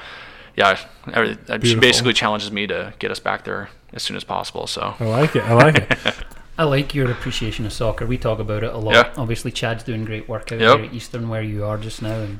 yeah, 0.55 0.79
every, 1.13 1.37
she 1.63 1.75
basically 1.75 2.13
challenges 2.13 2.51
me 2.51 2.67
to 2.67 2.93
get 2.99 3.11
us 3.11 3.19
back 3.19 3.43
there 3.45 3.69
as 3.93 4.03
soon 4.03 4.17
as 4.17 4.23
possible. 4.23 4.67
So 4.67 4.95
I 4.99 5.05
like 5.05 5.35
it. 5.35 5.43
I 5.43 5.53
like 5.53 5.75
it. 5.77 6.15
I 6.57 6.63
like 6.65 6.93
your 6.93 7.09
appreciation 7.09 7.65
of 7.65 7.73
soccer. 7.73 8.05
We 8.05 8.17
talk 8.17 8.39
about 8.39 8.63
it 8.63 8.73
a 8.73 8.77
lot. 8.77 8.93
Yeah. 8.93 9.13
Obviously, 9.17 9.51
Chad's 9.51 9.83
doing 9.83 10.05
great 10.05 10.27
work 10.29 10.51
out 10.51 10.59
Yep. 10.59 10.77
there 10.77 10.85
at 10.85 10.93
Eastern 10.93 11.29
where 11.29 11.41
you 11.41 11.65
are 11.65 11.77
just 11.77 12.01
now, 12.01 12.19
and 12.19 12.39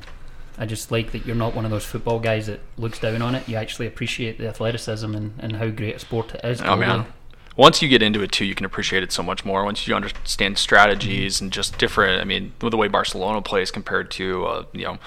I 0.58 0.66
just 0.66 0.92
like 0.92 1.12
that 1.12 1.26
you're 1.26 1.34
not 1.34 1.54
one 1.54 1.64
of 1.64 1.70
those 1.70 1.84
football 1.84 2.20
guys 2.20 2.46
that 2.46 2.60
looks 2.76 2.98
down 3.00 3.20
on 3.22 3.34
it. 3.34 3.48
You 3.48 3.56
actually 3.56 3.86
appreciate 3.86 4.38
the 4.38 4.46
athleticism 4.48 5.14
and, 5.14 5.32
and 5.38 5.56
how 5.56 5.68
great 5.70 5.96
a 5.96 5.98
sport 5.98 6.34
it 6.34 6.44
is. 6.44 6.60
oh 6.60 6.76
man, 6.76 7.06
once 7.56 7.82
you 7.82 7.88
get 7.88 8.02
into 8.02 8.22
it 8.22 8.30
too, 8.30 8.44
you 8.44 8.54
can 8.54 8.64
appreciate 8.66 9.02
it 9.02 9.10
so 9.12 9.22
much 9.22 9.44
more. 9.44 9.64
Once 9.64 9.88
you 9.88 9.94
understand 9.94 10.56
strategies 10.58 11.40
and 11.40 11.50
just 11.50 11.76
different. 11.78 12.20
I 12.20 12.24
mean, 12.24 12.52
the 12.60 12.76
way 12.76 12.88
Barcelona 12.88 13.42
plays 13.42 13.70
compared 13.70 14.10
to 14.12 14.44
uh, 14.46 14.64
you 14.72 14.84
know 14.84 14.98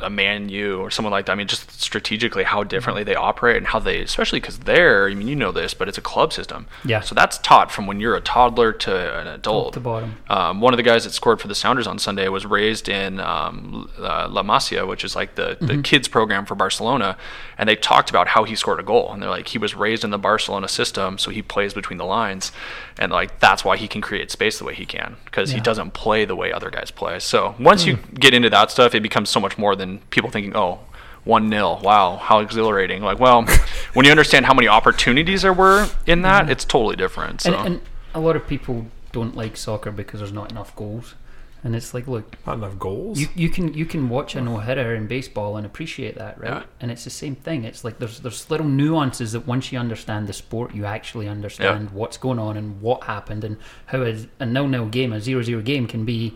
a 0.00 0.10
Man 0.10 0.48
U 0.48 0.80
or 0.80 0.90
someone 0.90 1.10
like 1.10 1.26
that. 1.26 1.32
I 1.32 1.34
mean, 1.34 1.48
just 1.48 1.80
strategically 1.80 2.44
how 2.44 2.64
differently 2.64 3.04
they 3.04 3.14
operate 3.14 3.56
and 3.56 3.66
how 3.66 3.78
they, 3.78 4.00
especially 4.00 4.40
because 4.40 4.60
they're, 4.60 5.08
I 5.08 5.14
mean, 5.14 5.28
you 5.28 5.36
know 5.36 5.52
this, 5.52 5.74
but 5.74 5.88
it's 5.88 5.98
a 5.98 6.02
club 6.02 6.32
system. 6.32 6.66
Yeah. 6.84 7.00
So 7.00 7.14
that's 7.14 7.38
taught 7.38 7.70
from 7.70 7.86
when 7.86 8.00
you're 8.00 8.16
a 8.16 8.20
toddler 8.20 8.72
to 8.72 9.20
an 9.20 9.26
adult. 9.26 9.74
to 9.74 9.80
bottom. 9.80 10.16
Um, 10.28 10.60
one 10.60 10.72
of 10.72 10.76
the 10.76 10.82
guys 10.82 11.04
that 11.04 11.12
scored 11.12 11.40
for 11.40 11.48
the 11.48 11.54
Sounders 11.54 11.86
on 11.86 11.98
Sunday 11.98 12.28
was 12.28 12.46
raised 12.46 12.88
in 12.88 13.20
um, 13.20 13.90
uh, 13.98 14.28
La 14.28 14.42
Masia, 14.42 14.86
which 14.86 15.04
is 15.04 15.16
like 15.16 15.34
the, 15.34 15.56
the 15.60 15.82
kids 15.82 16.08
program 16.08 16.46
for 16.46 16.54
Barcelona. 16.54 17.16
And 17.58 17.68
they 17.68 17.76
talked 17.76 18.10
about 18.10 18.28
how 18.28 18.44
he 18.44 18.54
scored 18.54 18.80
a 18.80 18.82
goal. 18.82 19.12
And 19.12 19.22
they're 19.22 19.30
like, 19.30 19.48
he 19.48 19.58
was 19.58 19.74
raised 19.74 20.04
in 20.04 20.10
the 20.10 20.18
Barcelona 20.18 20.68
system, 20.68 21.18
so 21.18 21.30
he 21.30 21.42
plays 21.42 21.74
between 21.74 21.98
the 21.98 22.04
lines. 22.04 22.52
And 22.98 23.12
like, 23.12 23.40
that's 23.40 23.64
why 23.64 23.76
he 23.76 23.88
can 23.88 24.00
create 24.00 24.30
space 24.30 24.58
the 24.58 24.64
way 24.64 24.74
he 24.74 24.86
can, 24.86 25.16
because 25.24 25.50
he 25.52 25.60
doesn't 25.60 25.92
play 25.92 26.24
the 26.24 26.36
way 26.36 26.52
other 26.52 26.70
guys 26.70 26.90
play. 26.90 27.18
So 27.18 27.54
once 27.58 27.86
you 27.86 27.98
get 28.14 28.34
into 28.34 28.50
that 28.50 28.70
stuff, 28.70 28.94
it 28.94 29.02
becomes 29.02 29.30
so 29.30 29.40
much 29.40 29.56
more 29.58 29.69
than 29.76 29.98
people 30.10 30.30
thinking, 30.30 30.56
oh, 30.56 30.80
1 31.24 31.50
0. 31.50 31.80
Wow, 31.82 32.16
how 32.16 32.40
exhilarating. 32.40 33.02
Like, 33.02 33.18
well, 33.18 33.44
when 33.94 34.04
you 34.06 34.10
understand 34.10 34.46
how 34.46 34.54
many 34.54 34.68
opportunities 34.68 35.42
there 35.42 35.52
were 35.52 35.88
in 36.06 36.22
that, 36.22 36.42
mm-hmm. 36.42 36.52
it's 36.52 36.64
totally 36.64 36.96
different. 36.96 37.42
So. 37.42 37.54
And, 37.54 37.66
and 37.66 37.82
a 38.14 38.20
lot 38.20 38.36
of 38.36 38.46
people 38.46 38.86
don't 39.12 39.36
like 39.36 39.56
soccer 39.56 39.90
because 39.90 40.20
there's 40.20 40.32
not 40.32 40.50
enough 40.50 40.74
goals. 40.76 41.14
And 41.62 41.76
it's 41.76 41.92
like, 41.92 42.08
look, 42.08 42.36
Not 42.46 42.56
enough 42.56 42.78
goals. 42.78 43.20
you, 43.20 43.28
you 43.34 43.50
can 43.50 43.74
you 43.74 43.84
can 43.84 44.08
watch 44.08 44.34
a 44.34 44.40
no 44.40 44.58
hitter 44.58 44.94
in 44.94 45.06
baseball 45.06 45.58
and 45.58 45.66
appreciate 45.66 46.16
that, 46.16 46.40
right? 46.40 46.50
Yeah. 46.50 46.62
And 46.80 46.90
it's 46.90 47.04
the 47.04 47.10
same 47.10 47.34
thing. 47.34 47.64
It's 47.64 47.84
like 47.84 47.98
there's 47.98 48.20
there's 48.20 48.50
little 48.50 48.66
nuances 48.66 49.32
that 49.32 49.46
once 49.46 49.70
you 49.70 49.78
understand 49.78 50.26
the 50.26 50.32
sport, 50.32 50.74
you 50.74 50.86
actually 50.86 51.28
understand 51.28 51.90
what's 51.90 52.16
going 52.16 52.38
on 52.38 52.56
and 52.56 52.80
what 52.80 53.04
happened 53.04 53.44
and 53.44 53.58
how 53.86 54.02
a, 54.02 54.26
a 54.38 54.46
nil 54.46 54.68
nil 54.68 54.86
game, 54.86 55.12
a 55.12 55.20
zero 55.20 55.42
zero 55.42 55.60
game, 55.60 55.86
can 55.86 56.06
be 56.06 56.34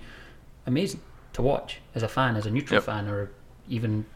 amazing 0.67 1.01
to 1.35 1.43
watch 1.43 1.81
as 1.95 2.03
a 2.03 2.09
fan, 2.09 2.37
as 2.37 2.47
a 2.47 2.51
neutral 2.51 2.77
Yep. 2.77 2.85
fan, 2.85 3.09
or 3.09 3.31
even 3.69 4.07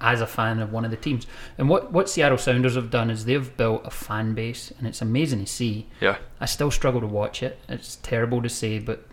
as 0.00 0.20
a 0.20 0.26
fan 0.26 0.60
of 0.60 0.72
one 0.72 0.84
of 0.84 0.90
the 0.90 0.96
teams. 0.96 1.26
And 1.58 1.68
what 1.68 1.92
what 1.92 2.08
Seattle 2.08 2.38
Sounders 2.38 2.74
have 2.74 2.90
done 2.90 3.10
is 3.10 3.26
they've 3.26 3.56
built 3.56 3.82
a 3.84 3.90
fan 3.90 4.34
base, 4.34 4.72
and 4.78 4.86
it's 4.86 5.02
amazing 5.02 5.40
to 5.40 5.46
see. 5.46 5.86
yeah. 6.00 6.16
I 6.40 6.46
still 6.46 6.70
struggle 6.70 7.00
to 7.00 7.06
watch 7.06 7.42
it. 7.42 7.58
It's 7.68 7.96
terrible 8.02 8.40
to 8.42 8.48
say, 8.48 8.78
but 8.78 9.06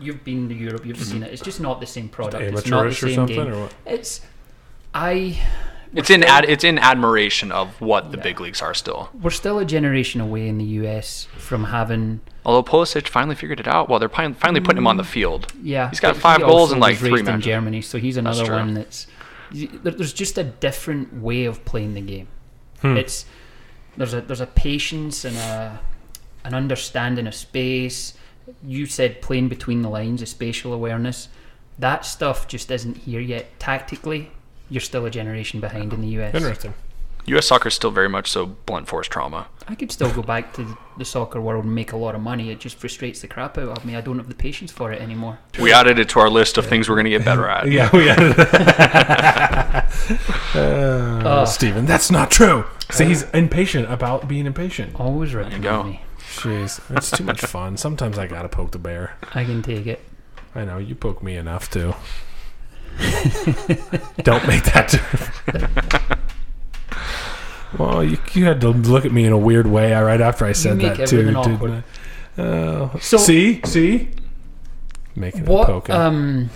you've 0.00 0.24
been 0.24 0.48
to 0.48 0.54
Europe, 0.54 0.84
you've 0.84 0.96
mm-hmm. 0.96 1.12
seen 1.12 1.22
it. 1.22 1.32
It's 1.32 1.42
just 1.42 1.60
not 1.60 1.80
the 1.80 1.86
same 1.86 2.08
product. 2.08 2.42
It's 2.42 2.52
not 2.52 2.64
the 2.64 2.68
amateurish 2.68 3.02
or 3.02 3.06
same 3.06 3.14
something, 3.14 3.36
game. 3.36 3.54
or 3.54 3.60
what? 3.62 3.74
It's 3.86 4.20
I. 4.92 5.40
It's 5.94 6.10
in 6.10 6.24
ad, 6.24 6.44
it's 6.46 6.64
in 6.64 6.78
admiration 6.78 7.52
of 7.52 7.80
what 7.80 8.10
the 8.10 8.16
big 8.16 8.40
leagues 8.40 8.60
are 8.60 8.74
still. 8.74 9.10
We're 9.14 9.30
still 9.30 9.60
a 9.60 9.64
generation 9.64 10.20
away 10.20 10.48
in 10.48 10.58
the 10.58 10.64
US 10.64 11.28
from 11.36 11.64
having. 11.64 12.20
Although 12.44 12.62
Pulisic 12.70 13.08
finally 13.08 13.34
figured 13.34 13.58
it 13.58 13.66
out, 13.66 13.88
well, 13.88 13.98
they're 13.98 14.08
finally 14.08 14.60
putting 14.60 14.78
him 14.78 14.86
on 14.86 14.98
the 14.98 15.04
field. 15.04 15.52
Yeah, 15.62 15.88
He's 15.88 16.00
got 16.00 16.16
five 16.16 16.38
he 16.38 16.46
goals 16.46 16.72
in, 16.72 16.78
like, 16.78 16.92
was 16.92 16.98
three 17.00 17.12
raised 17.12 17.28
in. 17.28 17.40
Germany, 17.40 17.80
so 17.80 17.98
he's 17.98 18.16
another 18.16 18.44
true. 18.44 18.56
one 18.56 18.74
that's. 18.74 19.06
There's 19.50 20.12
just 20.12 20.36
a 20.36 20.44
different 20.44 21.22
way 21.22 21.44
of 21.44 21.64
playing 21.64 21.94
the 21.94 22.00
game. 22.00 22.28
Hmm. 22.80 22.96
It's 22.96 23.24
there's 23.96 24.14
a 24.14 24.20
there's 24.20 24.40
a 24.40 24.46
patience 24.46 25.24
and 25.24 25.36
a 25.36 25.80
an 26.44 26.54
understanding 26.54 27.26
of 27.26 27.34
space. 27.34 28.14
You 28.62 28.86
said 28.86 29.22
playing 29.22 29.48
between 29.48 29.82
the 29.82 29.88
lines, 29.88 30.20
a 30.22 30.26
spatial 30.26 30.72
awareness. 30.72 31.28
That 31.78 32.04
stuff 32.04 32.46
just 32.46 32.70
isn't 32.70 32.98
here 32.98 33.20
yet. 33.20 33.58
Tactically, 33.58 34.30
you're 34.68 34.80
still 34.80 35.06
a 35.06 35.10
generation 35.10 35.60
behind 35.60 35.92
in 35.92 36.02
the 36.02 36.08
US. 36.20 36.34
Interesting. 36.34 36.74
U.S. 37.26 37.46
soccer 37.46 37.68
is 37.68 37.74
still 37.74 37.90
very 37.90 38.08
much 38.08 38.30
so 38.30 38.46
blunt 38.46 38.86
force 38.86 39.08
trauma. 39.08 39.46
I 39.66 39.74
could 39.74 39.90
still 39.90 40.12
go 40.12 40.22
back 40.22 40.52
to 40.54 40.76
the 40.98 41.04
soccer 41.06 41.40
world 41.40 41.64
and 41.64 41.74
make 41.74 41.92
a 41.92 41.96
lot 41.96 42.14
of 42.14 42.20
money. 42.20 42.50
It 42.50 42.60
just 42.60 42.76
frustrates 42.76 43.22
the 43.22 43.28
crap 43.28 43.56
out 43.56 43.78
of 43.78 43.84
me. 43.84 43.96
I 43.96 44.02
don't 44.02 44.18
have 44.18 44.28
the 44.28 44.34
patience 44.34 44.70
for 44.70 44.92
it 44.92 45.00
anymore. 45.00 45.38
We 45.58 45.72
added 45.72 45.98
it 45.98 46.10
to 46.10 46.20
our 46.20 46.28
list 46.28 46.58
of 46.58 46.66
things 46.66 46.88
we're 46.88 46.96
going 46.96 47.04
to 47.04 47.10
get 47.10 47.24
better 47.24 47.48
at. 47.48 47.70
Yeah, 47.70 47.88
we 47.96 48.06
had 48.06 48.18
uh, 50.54 51.46
Steven, 51.46 51.86
that's 51.86 52.10
not 52.10 52.30
true. 52.30 52.66
See, 52.90 53.06
he's 53.06 53.22
impatient 53.30 53.90
about 53.90 54.28
being 54.28 54.44
impatient. 54.44 55.00
Always 55.00 55.34
right 55.34 55.50
you 55.50 55.58
go. 55.58 55.84
me. 55.84 56.02
Jeez, 56.18 56.80
it's 56.94 57.10
too 57.10 57.24
much 57.24 57.40
fun. 57.40 57.76
Sometimes 57.76 58.18
I 58.18 58.26
gotta 58.26 58.48
poke 58.48 58.72
the 58.72 58.78
bear. 58.78 59.16
I 59.34 59.44
can 59.44 59.62
take 59.62 59.86
it. 59.86 60.00
I 60.54 60.64
know 60.64 60.78
you 60.78 60.94
poke 60.94 61.22
me 61.22 61.36
enough 61.36 61.70
too. 61.70 61.94
Don't 64.22 64.46
make 64.46 64.64
that. 64.64 66.18
Too. 67.76 67.82
well, 67.82 68.04
you, 68.04 68.18
you 68.32 68.44
had 68.44 68.60
to 68.62 68.70
look 68.70 69.04
at 69.04 69.12
me 69.12 69.24
in 69.24 69.32
a 69.32 69.38
weird 69.38 69.66
way 69.66 69.92
right 69.92 70.20
after 70.20 70.44
I 70.44 70.52
said 70.52 70.78
make 70.78 70.96
that 70.96 71.08
too. 71.08 71.20
everything 71.20 71.58
didn't. 71.58 71.84
I? 72.38 72.42
Uh, 72.42 72.98
So- 72.98 73.16
see, 73.18 73.60
see, 73.64 74.10
making 75.16 75.46
a 75.46 75.50
What 75.50 75.66
poking. 75.66 75.94
um 75.94 76.50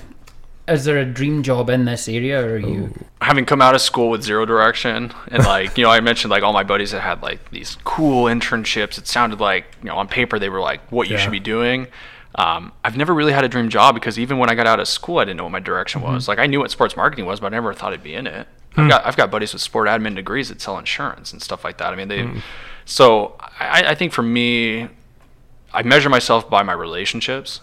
is 0.67 0.85
there 0.85 0.99
a 0.99 1.05
dream 1.07 1.43
job 1.43 1.71
in 1.71 1.87
this 1.87 2.09
area 2.09 2.45
or 2.45 2.55
are 2.55 2.59
you 2.59 2.93
Having 3.23 3.47
come 3.47 3.63
out 3.63 3.75
of 3.75 3.81
school 3.81 4.11
with 4.11 4.23
zero 4.23 4.45
direction, 4.47 5.13
and 5.31 5.45
like, 5.45 5.77
you 5.79 5.85
know, 5.85 5.91
I 5.91 6.01
mentioned 6.01 6.31
like 6.31 6.43
all 6.43 6.53
my 6.53 6.63
buddies 6.63 6.91
that 6.93 7.01
had 7.01 7.23
like 7.23 7.51
these 7.51 7.77
cool 7.85 8.25
internships. 8.27 8.97
It 8.99 9.07
sounded 9.09 9.41
like, 9.41 9.65
you 9.83 9.89
know, 9.89 9.97
on 9.97 10.09
paper 10.09 10.39
they 10.39 10.49
were 10.51 10.61
like 10.61 10.81
what 10.93 11.09
you 11.09 11.17
Yeah. 11.17 11.23
should 11.23 11.33
be 11.33 11.41
doing. 11.41 11.89
Um, 12.35 12.73
I've 12.85 12.97
never 12.97 13.13
really 13.15 13.33
had 13.33 13.45
a 13.45 13.49
dream 13.49 13.69
job 13.71 13.95
because 13.95 14.19
even 14.19 14.39
when 14.39 14.49
I 14.51 14.55
got 14.55 14.67
out 14.67 14.79
of 14.79 14.87
school, 14.87 15.19
I 15.19 15.25
didn't 15.25 15.39
know 15.39 15.45
what 15.45 15.53
my 15.53 15.59
direction 15.61 16.03
was. 16.03 16.29
Like, 16.29 16.39
I 16.39 16.47
knew 16.47 16.61
what 16.61 16.71
sports 16.71 16.97
marketing 16.97 17.25
was, 17.27 17.41
but 17.41 17.47
I 17.53 17.57
never 17.57 17.73
thought 17.75 17.93
I'd 17.93 18.03
be 18.03 18.15
in 18.15 18.27
it. 18.29 18.47
I've 18.79 18.85
hmm. 18.85 18.91
got 18.91 19.07
I've 19.07 19.17
got 19.17 19.31
buddies 19.31 19.53
with 19.53 19.63
sport 19.63 19.89
admin 19.89 20.15
degrees 20.15 20.49
that 20.51 20.61
sell 20.61 20.79
insurance 20.79 21.33
and 21.33 21.43
stuff 21.43 21.65
like 21.65 21.79
that. 21.79 21.93
I 21.93 21.97
mean, 21.97 22.09
they. 22.09 22.23
Hmm. 22.23 22.39
So 22.85 23.37
I, 23.59 23.89
I 23.89 23.95
think 23.95 24.13
for 24.13 24.23
me, 24.23 24.89
I 25.75 25.83
measure 25.83 26.09
myself 26.09 26.49
by 26.49 26.63
my 26.63 26.73
relationships. 26.73 27.61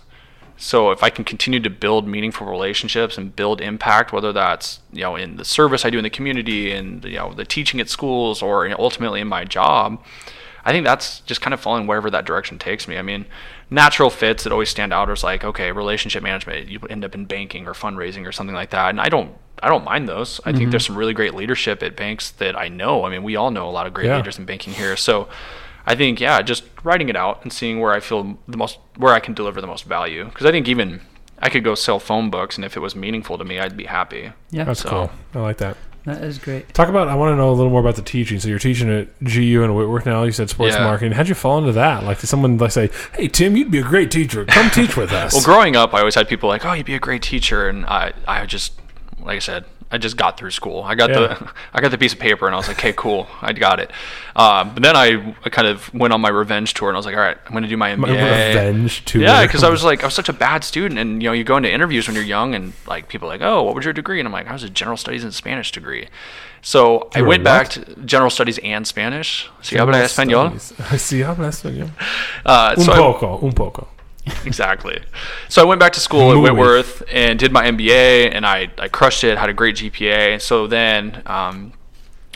So 0.57 0.91
if 0.91 1.03
I 1.03 1.09
can 1.09 1.25
continue 1.25 1.59
to 1.61 1.69
build 1.69 2.07
meaningful 2.07 2.47
relationships 2.47 3.17
and 3.17 3.35
build 3.35 3.59
impact, 3.61 4.13
whether 4.13 4.33
that's 4.33 4.81
you 4.91 5.01
know 5.01 5.15
in 5.15 5.37
the 5.37 5.45
service 5.45 5.85
I 5.85 5.89
do 5.89 5.97
in 5.97 6.03
the 6.03 6.09
community 6.09 6.71
and 6.71 7.03
you 7.05 7.17
know 7.17 7.33
the 7.33 7.45
teaching 7.45 7.79
at 7.79 7.89
schools 7.89 8.41
or 8.41 8.65
you 8.65 8.71
know, 8.71 8.77
ultimately 8.79 9.21
in 9.21 9.27
my 9.27 9.45
job, 9.45 10.03
I 10.65 10.71
think 10.71 10.83
that's 10.83 11.19
just 11.21 11.41
kind 11.41 11.53
of 11.53 11.59
following 11.59 11.85
wherever 11.85 12.09
that 12.09 12.25
direction 12.25 12.57
takes 12.57 12.87
me. 12.87 12.97
I 12.97 13.03
mean, 13.03 13.27
natural 13.69 14.09
fits 14.09 14.43
that 14.43 14.51
always 14.51 14.69
stand 14.69 14.91
out 14.91 15.09
is 15.09 15.23
like 15.23 15.43
okay, 15.43 15.71
relationship 15.71 16.23
management. 16.23 16.67
You 16.67 16.79
end 16.89 17.05
up 17.05 17.13
in 17.15 17.25
banking 17.25 17.67
or 17.67 17.73
fundraising 17.73 18.27
or 18.27 18.31
something 18.31 18.55
like 18.55 18.71
that, 18.71 18.89
and 18.89 18.99
I 18.99 19.09
don't. 19.09 19.31
I 19.63 19.69
don't 19.69 19.85
mind 19.85 20.09
those. 20.09 20.41
I 20.41 20.51
think 20.51 20.63
mm-hmm. 20.63 20.71
there's 20.71 20.85
some 20.85 20.97
really 20.97 21.13
great 21.13 21.33
leadership 21.33 21.81
at 21.81 21.95
banks 21.95 22.31
that 22.31 22.57
I 22.57 22.67
know. 22.67 23.05
I 23.05 23.09
mean, 23.09 23.23
we 23.23 23.37
all 23.37 23.51
know 23.51 23.69
a 23.69 23.71
lot 23.71 23.87
of 23.87 23.93
great 23.93 24.07
Yeah. 24.07 24.17
leaders 24.17 24.37
in 24.37 24.43
banking 24.43 24.73
here. 24.73 24.97
So, 24.97 25.29
I 25.85 25.95
think 25.95 26.19
yeah, 26.19 26.41
just 26.41 26.65
writing 26.83 27.07
it 27.07 27.15
out 27.15 27.41
and 27.43 27.53
seeing 27.53 27.79
where 27.79 27.93
I 27.93 28.01
feel 28.01 28.37
the 28.49 28.57
most, 28.57 28.79
where 28.97 29.13
I 29.13 29.21
can 29.21 29.33
deliver 29.33 29.61
the 29.61 29.67
most 29.67 29.85
value. 29.85 30.25
Because 30.25 30.45
I 30.45 30.51
think 30.51 30.67
even 30.67 31.01
I 31.39 31.49
could 31.49 31.63
go 31.63 31.73
sell 31.73 31.99
phone 31.99 32.29
books, 32.29 32.57
and 32.57 32.65
if 32.65 32.75
it 32.75 32.81
was 32.81 32.97
meaningful 32.97 33.37
to 33.37 33.45
me, 33.45 33.57
I'd 33.59 33.77
be 33.77 33.85
happy. 33.85 34.33
Yeah, 34.51 34.65
That's 34.65 34.81
so- 34.81 34.89
cool. 34.89 35.11
I 35.33 35.39
like 35.39 35.57
that. 35.57 35.77
That 36.05 36.23
is 36.23 36.37
great. 36.37 36.73
Talk 36.73 36.87
about. 36.89 37.07
I 37.07 37.15
want 37.15 37.31
to 37.33 37.35
know 37.35 37.49
a 37.49 37.53
little 37.53 37.71
more 37.71 37.81
about 37.81 37.95
the 37.95 38.01
teaching. 38.01 38.39
So 38.39 38.47
you're 38.47 38.59
teaching 38.59 38.89
at 38.89 39.07
GU 39.23 39.63
and 39.63 39.75
Whitworth 39.75 40.05
now. 40.05 40.23
You 40.23 40.31
said 40.31 40.49
sports 40.49 40.75
Yeah. 40.75 40.83
marketing. 40.83 41.13
How'd 41.13 41.27
you 41.27 41.35
fall 41.35 41.57
into 41.57 41.71
that? 41.73 42.03
Like, 42.03 42.19
did 42.19 42.27
someone 42.27 42.57
like 42.57 42.71
say, 42.71 42.89
"Hey, 43.15 43.27
Tim, 43.27 43.55
you'd 43.57 43.71
be 43.71 43.79
a 43.79 43.83
great 43.83 44.11
teacher. 44.11 44.45
Come 44.45 44.69
teach 44.69 44.95
with 44.95 45.11
us." 45.23 45.33
Well, 45.33 45.43
growing 45.43 45.75
up, 45.75 45.93
I 45.93 45.99
always 45.99 46.15
had 46.15 46.27
people 46.27 46.47
like, 46.49 46.65
"Oh, 46.65 46.73
you'd 46.73 46.85
be 46.85 46.95
a 46.95 46.99
great 46.99 47.21
teacher," 47.23 47.67
and 47.67 47.85
I, 47.87 48.13
I 48.27 48.45
just, 48.45 48.73
like 49.19 49.37
I 49.37 49.39
said, 49.39 49.65
I 49.91 49.97
just 49.99 50.17
got 50.17 50.35
through 50.37 50.51
school. 50.51 50.81
I 50.83 50.95
got 50.95 51.09
Yeah. 51.11 51.19
the, 51.19 51.51
I 51.73 51.79
got 51.79 51.91
the 51.91 51.97
piece 51.97 52.11
of 52.13 52.19
paper, 52.19 52.47
and 52.47 52.55
I 52.55 52.57
was 52.57 52.67
like, 52.67 52.77
"Okay, 52.79 52.91
cool, 52.93 53.27
I 53.41 53.53
got 53.53 53.79
it." 53.79 53.91
Um, 54.35 54.73
but 54.73 54.81
then 54.83 54.95
I, 54.95 55.33
I 55.45 55.49
kind 55.49 55.67
of 55.67 55.93
went 55.93 56.11
on 56.11 56.21
my 56.21 56.29
revenge 56.29 56.73
tour, 56.73 56.89
and 56.89 56.95
I 56.97 56.99
was 56.99 57.05
like, 57.05 57.15
"All 57.15 57.21
right, 57.21 57.37
I'm 57.45 57.51
going 57.51 57.63
to 57.63 57.69
do 57.69 57.77
my 57.77 57.91
MBA." 57.91 57.97
My 57.97 58.09
revenge 58.09 59.05
tour. 59.05 59.21
Yeah, 59.21 59.43
because 59.45 59.63
I 59.63 59.69
was 59.69 59.83
like, 59.83 60.03
I 60.03 60.07
was 60.07 60.15
such 60.15 60.27
a 60.27 60.33
bad 60.33 60.63
student, 60.63 60.99
and 60.99 61.21
you 61.21 61.29
know, 61.29 61.33
you 61.33 61.43
go 61.43 61.55
into 61.57 61.71
interviews 61.71 62.07
when 62.07 62.15
you're 62.15 62.25
young, 62.25 62.55
and 62.55 62.73
like 62.87 63.07
people 63.09 63.27
are 63.29 63.31
like, 63.31 63.41
oh, 63.41 63.61
what 63.63 63.75
was 63.75 63.85
your 63.85 63.93
degree? 63.93 64.19
And 64.19 64.27
I'm 64.27 64.33
like, 64.33 64.47
I 64.47 64.53
was 64.53 64.63
a 64.63 64.69
general 64.69 64.97
studies 64.97 65.23
and 65.23 65.33
Spanish 65.33 65.71
degree. 65.71 66.07
So 66.61 67.09
I 67.13 67.19
You 67.19 67.23
were 67.25 67.29
went 67.29 67.41
what? 67.41 67.45
back 67.45 67.69
to 67.69 67.95
general 68.05 68.31
studies 68.31 68.57
and 68.63 68.87
Spanish. 68.87 69.47
Si 69.61 69.77
habla 69.77 69.99
español. 70.03 70.51
Sí, 70.97 71.21
habla 71.25 71.49
español. 71.49 71.91
Uh, 72.43 72.73
Un 72.75 72.83
so 72.83 72.91
I- 72.91 72.97
poco, 72.97 73.37
un 73.45 73.53
poco. 73.53 73.87
exactly. 74.45 74.99
So 75.49 75.61
I 75.61 75.65
went 75.65 75.79
back 75.79 75.93
to 75.93 75.99
school 75.99 76.31
at 76.31 76.37
Whitworth 76.41 77.03
and 77.11 77.37
did 77.37 77.51
my 77.51 77.65
MBA, 77.65 78.33
and 78.33 78.45
I, 78.45 78.69
I 78.77 78.87
crushed 78.87 79.23
it. 79.23 79.37
Had 79.37 79.49
a 79.49 79.53
great 79.53 79.75
GPA. 79.75 80.41
So 80.41 80.65
then 80.67 81.21
um, 81.27 81.73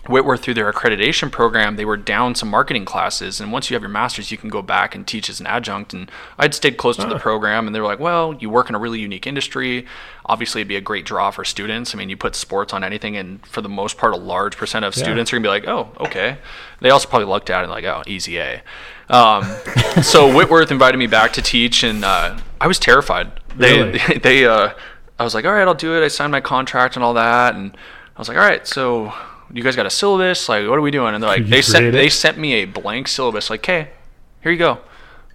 Whitworth, 0.08 0.42
through 0.42 0.54
their 0.56 0.72
accreditation 0.72 1.32
program, 1.32 1.76
they 1.76 1.86
were 1.86 1.98
down 1.98 2.34
some 2.36 2.50
marketing 2.50 2.86
classes, 2.86 3.40
and 3.42 3.52
once 3.52 3.70
you 3.70 3.76
have 3.76 3.82
your 3.82 3.90
master's, 3.90 4.32
you 4.32 4.38
can 4.38 4.50
go 4.50 4.62
back 4.62 4.94
and 4.96 5.06
teach 5.06 5.30
as 5.30 5.40
an 5.40 5.48
adjunct. 5.48 5.94
And 5.94 6.10
I'd 6.38 6.54
stayed 6.54 6.78
close 6.78 6.96
to 6.98 7.08
the 7.08 7.18
program, 7.20 7.66
and 7.68 7.76
they 7.76 7.80
were 7.80 7.86
like, 7.88 8.00
"Well, 8.00 8.36
you 8.40 8.50
work 8.50 8.70
in 8.70 8.76
a 8.76 8.80
really 8.80 9.00
unique 9.00 9.28
industry. 9.28 9.86
Obviously, 10.26 10.62
it'd 10.62 10.68
be 10.68 10.76
a 10.76 10.82
great 10.82 11.06
draw 11.06 11.32
for 11.32 11.44
students. 11.44 11.94
I 11.94 11.98
mean, 11.98 12.10
you 12.10 12.18
put 12.18 12.36
sports 12.36 12.72
on 12.74 12.84
anything, 12.84 13.18
and 13.18 13.46
for 13.48 13.62
the 13.62 13.70
most 13.70 13.98
part, 13.98 14.14
a 14.14 14.18
large 14.18 14.58
percent 14.58 14.86
of 14.86 14.96
Yeah. 14.96 15.04
students 15.04 15.32
are 15.34 15.38
gonna 15.38 15.44
be 15.44 15.50
like, 15.50 15.68
"Oh, 15.68 15.90
okay." 16.00 16.38
They 16.82 16.92
also 16.92 17.08
probably 17.08 17.28
looked 17.28 17.50
at 17.50 17.64
it 17.64 17.70
like, 17.70 17.84
"Oh, 17.86 18.04
easy 18.08 18.38
A." 18.40 18.62
Um, 19.10 19.44
so 20.04 20.34
Whitworth 20.34 20.72
invited 20.72 20.98
me 20.98 21.08
back 21.08 21.34
to 21.34 21.42
teach, 21.42 21.84
and 21.84 22.06
uh, 22.06 22.40
I 22.62 22.68
was 22.68 22.80
terrified. 22.80 23.32
They 23.56 23.82
Really? 23.82 24.20
they 24.24 24.46
uh, 24.46 24.74
I 25.18 25.24
was 25.24 25.34
like, 25.34 25.46
all 25.46 25.52
right, 25.52 25.68
I'll 25.68 25.74
do 25.74 25.96
it. 26.02 26.04
I 26.04 26.08
signed 26.08 26.32
my 26.32 26.42
contract 26.42 26.96
and 26.96 27.04
all 27.04 27.14
that, 27.16 27.56
and 27.56 27.76
I 28.16 28.20
was 28.20 28.28
like, 28.28 28.38
all 28.38 28.44
right, 28.44 28.66
so 28.66 29.14
you 29.52 29.64
guys 29.64 29.76
got 29.76 29.86
a 29.86 29.90
syllabus? 29.90 30.48
Like, 30.48 30.68
what 30.68 30.78
are 30.78 30.82
we 30.82 30.92
doing? 30.92 31.14
And 31.14 31.24
they're 31.24 31.30
like, 31.30 31.46
they 31.46 31.62
sent 31.62 31.86
it? 31.86 31.92
they 31.92 32.10
sent 32.10 32.38
me 32.38 32.54
a 32.56 32.66
blank 32.66 33.08
syllabus. 33.08 33.50
Like, 33.50 33.66
hey, 33.66 33.90
here 34.42 34.52
you 34.52 34.58
go. 34.58 34.80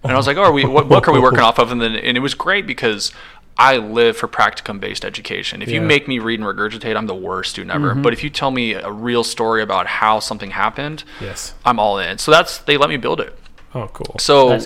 And 0.03 0.11
I 0.11 0.15
was 0.17 0.27
like, 0.27 0.37
oh, 0.37 0.43
are 0.43 0.51
we 0.51 0.65
what 0.65 0.87
book 0.87 1.07
are 1.07 1.13
we 1.13 1.19
working 1.19 1.39
off 1.39 1.59
of? 1.59 1.71
And 1.71 1.81
then 1.81 1.95
and 1.95 2.15
it 2.15 2.19
was 2.21 2.33
great 2.33 2.67
because 2.67 3.11
I 3.57 3.77
live 3.77 4.17
for 4.17 4.27
practicum 4.27 4.79
based 4.79 5.03
education. 5.03 5.61
If 5.61 5.69
you 5.69 5.81
make 5.81 6.07
me 6.07 6.19
read 6.19 6.39
and 6.39 6.47
regurgitate, 6.47 6.95
I'm 6.95 7.07
the 7.07 7.15
worst 7.15 7.51
student 7.51 7.73
ever. 7.73 7.91
Mm-hmm. 7.91 8.01
But 8.01 8.13
if 8.13 8.23
you 8.23 8.29
tell 8.29 8.51
me 8.51 8.73
a 8.73 8.91
real 8.91 9.23
story 9.23 9.61
about 9.61 9.87
how 9.87 10.19
something 10.19 10.51
happened, 10.51 11.03
Yes. 11.21 11.53
I'm 11.65 11.79
all 11.79 11.97
in. 11.97 12.17
So 12.17 12.31
that's 12.31 12.59
they 12.59 12.77
let 12.77 12.89
me 12.89 12.97
build 12.97 13.19
it. 13.19 13.37
Oh, 13.75 13.89
cool. 13.91 14.15
So 14.19 14.57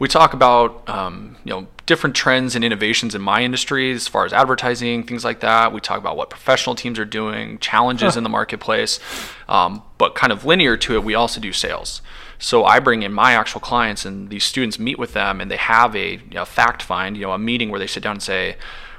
we 0.00 0.08
talk 0.08 0.34
about 0.34 0.86
um, 0.88 1.36
you 1.44 1.50
know 1.50 1.68
different 1.86 2.16
trends 2.16 2.56
and 2.56 2.64
innovations 2.64 3.14
in 3.14 3.22
my 3.22 3.42
industry 3.44 3.92
as 3.92 4.08
far 4.08 4.24
as 4.26 4.32
advertising, 4.32 5.04
things 5.04 5.24
like 5.24 5.38
that. 5.38 5.72
We 5.72 5.80
talk 5.80 5.98
about 5.98 6.16
what 6.16 6.30
professional 6.30 6.74
teams 6.74 6.98
are 6.98 7.04
doing, 7.04 7.58
challenges 7.60 8.16
in 8.16 8.24
the 8.24 8.28
marketplace, 8.28 8.98
um, 9.48 9.82
but 9.98 10.16
kind 10.16 10.32
of 10.32 10.44
linear 10.44 10.76
to 10.78 10.96
it. 10.96 11.04
We 11.04 11.14
also 11.14 11.40
do 11.40 11.52
sales. 11.52 12.02
So 12.40 12.64
I 12.64 12.80
bring 12.80 13.04
in 13.04 13.12
my 13.12 13.32
actual 13.32 13.60
clients, 13.60 14.04
and 14.04 14.30
these 14.30 14.42
students 14.42 14.80
meet 14.80 14.98
with 14.98 15.12
them, 15.12 15.40
and 15.40 15.48
they 15.48 15.56
have 15.56 15.94
a 15.94 16.14
you 16.14 16.34
know, 16.34 16.44
fact 16.44 16.82
find, 16.82 17.16
you 17.16 17.22
know, 17.22 17.32
a 17.32 17.38
meeting 17.38 17.70
where 17.70 17.78
they 17.78 17.86
sit 17.86 18.02
down 18.02 18.16
and 18.16 18.22
say. 18.22 18.56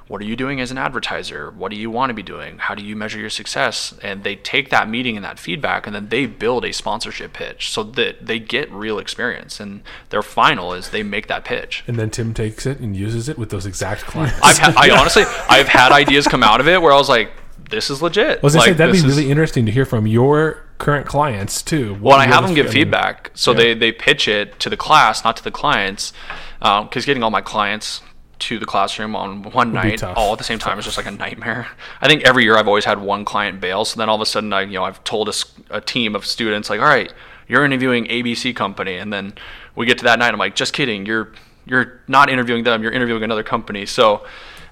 What 0.07 0.21
are 0.21 0.25
you 0.25 0.37
doing 0.37 0.61
as 0.61 0.71
an 0.71 0.77
advertiser? 0.77 1.51
What 1.51 1.69
do 1.69 1.75
you 1.75 1.91
want 1.91 2.11
to 2.11 2.13
be 2.13 2.23
doing? 2.23 2.59
How 2.59 2.75
do 2.75 2.83
you 2.83 2.95
measure 2.95 3.19
your 3.19 3.29
success? 3.29 3.93
And 4.01 4.23
they 4.23 4.37
take 4.37 4.69
that 4.69 4.89
meeting 4.89 5.17
and 5.17 5.25
that 5.25 5.37
feedback 5.37 5.85
and 5.85 5.93
then 5.93 6.09
they 6.09 6.25
build 6.25 6.63
a 6.63 6.71
sponsorship 6.71 7.33
pitch 7.33 7.69
so 7.69 7.83
that 7.83 8.25
they 8.25 8.39
get 8.39 8.71
real 8.71 8.99
experience. 8.99 9.59
And 9.59 9.81
their 10.09 10.21
final 10.23 10.73
is 10.73 10.91
they 10.91 11.03
make 11.03 11.27
that 11.27 11.43
pitch. 11.43 11.83
And 11.87 11.97
then 11.97 12.09
Tim 12.09 12.33
takes 12.33 12.65
it 12.65 12.79
and 12.79 12.95
uses 12.95 13.27
it 13.27 13.37
with 13.37 13.49
those 13.49 13.65
exact 13.65 14.03
clients. 14.03 14.39
I've 14.41 14.57
had, 14.57 14.75
I 14.77 14.89
honestly, 14.99 15.23
I've 15.49 15.67
had 15.67 15.91
ideas 15.91 16.25
come 16.27 16.43
out 16.43 16.61
of 16.61 16.67
it 16.67 16.81
where 16.81 16.93
I 16.93 16.97
was 16.97 17.09
like, 17.09 17.31
this 17.69 17.89
is 17.89 18.01
legit. 18.01 18.37
I 18.37 18.41
was 18.41 18.53
say 18.53 18.59
Like, 18.59 18.77
that'd 18.77 18.93
be 18.93 19.01
this 19.01 19.05
is- 19.09 19.17
really 19.17 19.29
interesting 19.29 19.65
to 19.65 19.71
hear 19.73 19.83
from 19.85 20.07
your 20.07 20.63
current 20.77 21.05
clients 21.05 21.61
too. 21.61 21.97
Well, 21.99 22.17
I 22.17 22.27
have 22.27 22.45
them 22.45 22.53
give 22.53 22.69
feedback, 22.69 23.31
so 23.33 23.51
yeah. 23.51 23.57
they 23.57 23.73
they 23.73 23.91
pitch 23.91 24.27
it 24.27 24.59
to 24.59 24.69
the 24.69 24.77
class, 24.77 25.23
not 25.23 25.35
to 25.37 25.43
the 25.43 25.51
clients, 25.51 26.13
um, 26.61 26.85
because 26.85 27.05
getting 27.05 27.23
all 27.23 27.31
my 27.31 27.41
clients 27.41 28.01
to 28.39 28.59
the 28.59 28.65
classroom 28.65 29.15
on 29.15 29.43
one 29.43 29.73
night 29.73 30.03
all 30.03 30.31
at 30.31 30.37
the 30.37 30.43
same 30.43 30.59
time 30.59 30.77
is 30.77 30.85
just 30.85 30.97
like 30.97 31.05
a 31.05 31.11
nightmare. 31.11 31.67
I 32.01 32.07
think 32.07 32.23
every 32.23 32.43
year 32.43 32.55
I've 32.55 32.67
always 32.67 32.85
had 32.85 32.99
one 32.99 33.25
client 33.25 33.59
bail, 33.59 33.85
so 33.85 33.97
then 33.97 34.09
all 34.09 34.15
of 34.15 34.21
a 34.21 34.25
sudden 34.25 34.53
I 34.53 34.61
you 34.61 34.73
know 34.73 34.83
I've 34.83 35.03
told 35.03 35.33
a 35.69 35.81
team 35.81 36.15
of 36.15 36.25
students 36.25 36.69
like, 36.69 36.79
all 36.79 36.87
right, 36.87 37.11
you're 37.47 37.65
interviewing 37.65 38.05
ABC 38.05 38.55
company, 38.55 38.95
and 38.95 39.11
then 39.11 39.33
we 39.75 39.85
get 39.85 39.97
to 39.99 40.03
that 40.05 40.19
night, 40.19 40.33
I'm 40.33 40.39
like, 40.39 40.55
just 40.55 40.73
kidding, 40.73 41.05
you're 41.05 41.31
you're 41.65 42.01
not 42.07 42.29
interviewing 42.29 42.63
them, 42.63 42.81
you're 42.83 42.91
interviewing 42.91 43.23
another 43.23 43.43
company. 43.43 43.85
So, 43.85 44.25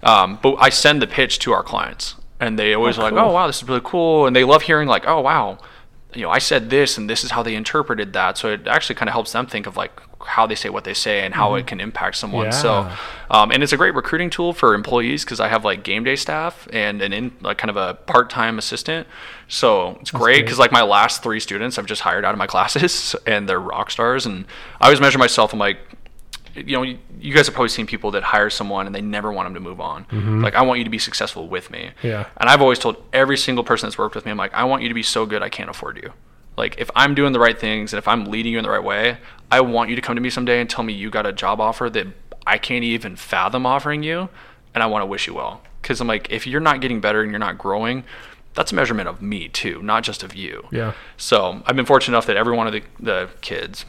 um, 0.03 0.39
but 0.41 0.55
I 0.55 0.69
send 0.69 1.01
the 1.01 1.07
pitch 1.07 1.39
to 1.39 1.51
our 1.51 1.63
clients, 1.63 2.15
and 2.39 2.57
they 2.57 2.73
always 2.73 2.97
are 2.97 3.03
like, 3.03 3.13
oh 3.13 3.31
wow, 3.31 3.47
this 3.47 3.61
is 3.61 3.67
really 3.67 3.81
cool, 3.83 4.27
and 4.27 4.35
they 4.35 4.43
love 4.43 4.63
hearing 4.63 4.87
like, 4.87 5.05
oh 5.07 5.21
wow 5.21 5.59
you 6.15 6.21
know, 6.21 6.29
I 6.29 6.39
said 6.39 6.69
this 6.69 6.97
and 6.97 7.09
this 7.09 7.23
is 7.23 7.31
how 7.31 7.43
they 7.43 7.55
interpreted 7.55 8.13
that. 8.13 8.37
So 8.37 8.51
it 8.51 8.67
actually 8.67 8.95
kind 8.95 9.09
of 9.09 9.13
helps 9.13 9.33
them 9.33 9.45
think 9.45 9.67
of 9.67 9.77
like 9.77 10.01
how 10.25 10.45
they 10.47 10.55
say 10.55 10.69
what 10.69 10.83
they 10.83 10.93
say 10.93 11.21
and 11.25 11.33
how 11.33 11.55
it 11.55 11.67
can 11.67 11.79
impact 11.79 12.17
someone. 12.17 12.47
So, 12.51 12.89
um, 13.29 13.51
and 13.51 13.63
it's 13.63 13.71
a 13.73 13.77
great 13.77 13.93
recruiting 13.95 14.29
tool 14.29 14.53
for 14.53 14.73
employees 14.73 15.23
because 15.23 15.39
I 15.39 15.47
have 15.47 15.63
like 15.63 15.83
game 15.83 16.03
day 16.03 16.15
staff 16.15 16.67
and 16.73 17.01
an 17.01 17.13
in 17.13 17.31
like 17.41 17.57
kind 17.57 17.69
of 17.69 17.77
a 17.77 17.93
part 17.93 18.29
time 18.29 18.57
assistant. 18.57 19.07
So 19.47 19.97
it's 20.01 20.11
great 20.11 20.41
because 20.43 20.59
like 20.59 20.71
my 20.71 20.81
last 20.81 21.23
three 21.23 21.39
students 21.39 21.77
I've 21.77 21.85
just 21.85 22.01
hired 22.01 22.25
out 22.25 22.33
of 22.33 22.37
my 22.37 22.47
classes 22.55 23.15
and 23.25 23.47
they're 23.47 23.59
rock 23.59 23.91
stars. 23.91 24.25
And 24.25 24.45
I 24.81 24.85
always 24.85 24.99
measure 24.99 25.19
myself. 25.19 25.53
I'm 25.53 25.59
like, 25.59 25.77
you 26.55 26.77
know, 26.77 26.83
you, 26.83 26.97
you 27.19 27.33
guys 27.33 27.47
have 27.47 27.53
probably 27.53 27.69
seen 27.69 27.85
people 27.85 28.11
that 28.11 28.23
hire 28.23 28.49
someone 28.49 28.85
and 28.85 28.95
they 28.95 29.01
never 29.01 29.31
want 29.31 29.45
them 29.45 29.53
to 29.55 29.59
move 29.59 29.81
on. 29.81 30.05
Like, 30.41 30.55
I 30.55 30.61
want 30.61 30.77
you 30.79 30.83
to 30.85 30.89
be 30.89 30.99
successful 30.99 31.47
with 31.49 31.69
me. 31.69 31.91
Yeah. 32.01 32.27
And 32.37 32.49
I've 32.49 32.61
always 32.61 32.79
told 32.79 32.95
every 33.11 33.37
single 33.37 33.63
person 33.63 33.87
that's 33.87 33.97
worked 33.97 34.15
with 34.15 34.25
me, 34.25 34.31
I'm 34.31 34.37
like, 34.37 34.53
I 34.53 34.63
want 34.63 34.81
you 34.81 34.87
to 34.87 34.95
be 34.95 35.03
so 35.03 35.25
good 35.25 35.41
I 35.43 35.49
can't 35.49 35.69
afford 35.69 35.97
you. 35.97 36.13
Like, 36.57 36.75
if 36.77 36.89
I'm 36.95 37.15
doing 37.15 37.33
the 37.33 37.39
right 37.39 37.59
things 37.59 37.93
and 37.93 37.97
if 37.97 38.07
I'm 38.07 38.25
leading 38.25 38.53
you 38.53 38.59
in 38.59 38.63
the 38.63 38.69
right 38.69 38.83
way, 38.83 39.17
I 39.51 39.61
want 39.61 39.89
you 39.89 39.95
to 39.95 40.01
come 40.01 40.15
to 40.15 40.21
me 40.21 40.29
someday 40.29 40.59
and 40.59 40.69
tell 40.69 40.83
me 40.83 40.93
you 40.93 41.09
got 41.09 41.25
a 41.25 41.33
job 41.33 41.59
offer 41.59 41.89
that 41.89 42.07
I 42.47 42.57
can't 42.57 42.83
even 42.83 43.15
fathom 43.15 43.65
offering 43.65 44.03
you, 44.03 44.29
and 44.73 44.83
I 44.83 44.87
want 44.87 45.01
to 45.01 45.05
wish 45.05 45.27
you 45.27 45.33
well. 45.33 45.61
Because 45.81 46.01
I'm 46.01 46.07
like, 46.07 46.31
if 46.31 46.47
you're 46.47 46.61
not 46.61 46.81
getting 46.81 47.01
better 47.01 47.21
and 47.21 47.31
you're 47.31 47.39
not 47.39 47.57
growing, 47.57 48.03
that's 48.53 48.71
a 48.71 48.75
measurement 48.75 49.07
of 49.07 49.21
me 49.21 49.49
too, 49.49 49.81
not 49.83 50.03
just 50.03 50.23
of 50.23 50.33
you. 50.33 50.67
Yeah. 50.71 50.93
So 51.17 51.61
I've 51.65 51.75
been 51.75 51.85
fortunate 51.85 52.15
enough 52.15 52.25
that 52.27 52.37
every 52.37 52.55
one 52.55 52.67
of 52.67 52.73
the, 52.73 52.83
the 52.99 53.29
kids, 53.41 53.85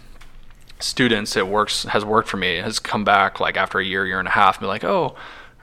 students 0.81 1.35
that 1.35 1.47
works 1.47 1.85
has 1.85 2.05
worked 2.05 2.29
for 2.29 2.37
me 2.37 2.57
has 2.57 2.79
come 2.79 3.05
back 3.05 3.41
like 3.41 3.57
after 3.57 3.79
a 3.79 3.85
year, 3.85 4.07
year 4.07 4.19
and 4.19 4.29
a 4.29 4.33
half, 4.33 4.57
and 4.57 4.63
be 4.63 4.67
like, 4.67 4.85
oh, 4.85 5.15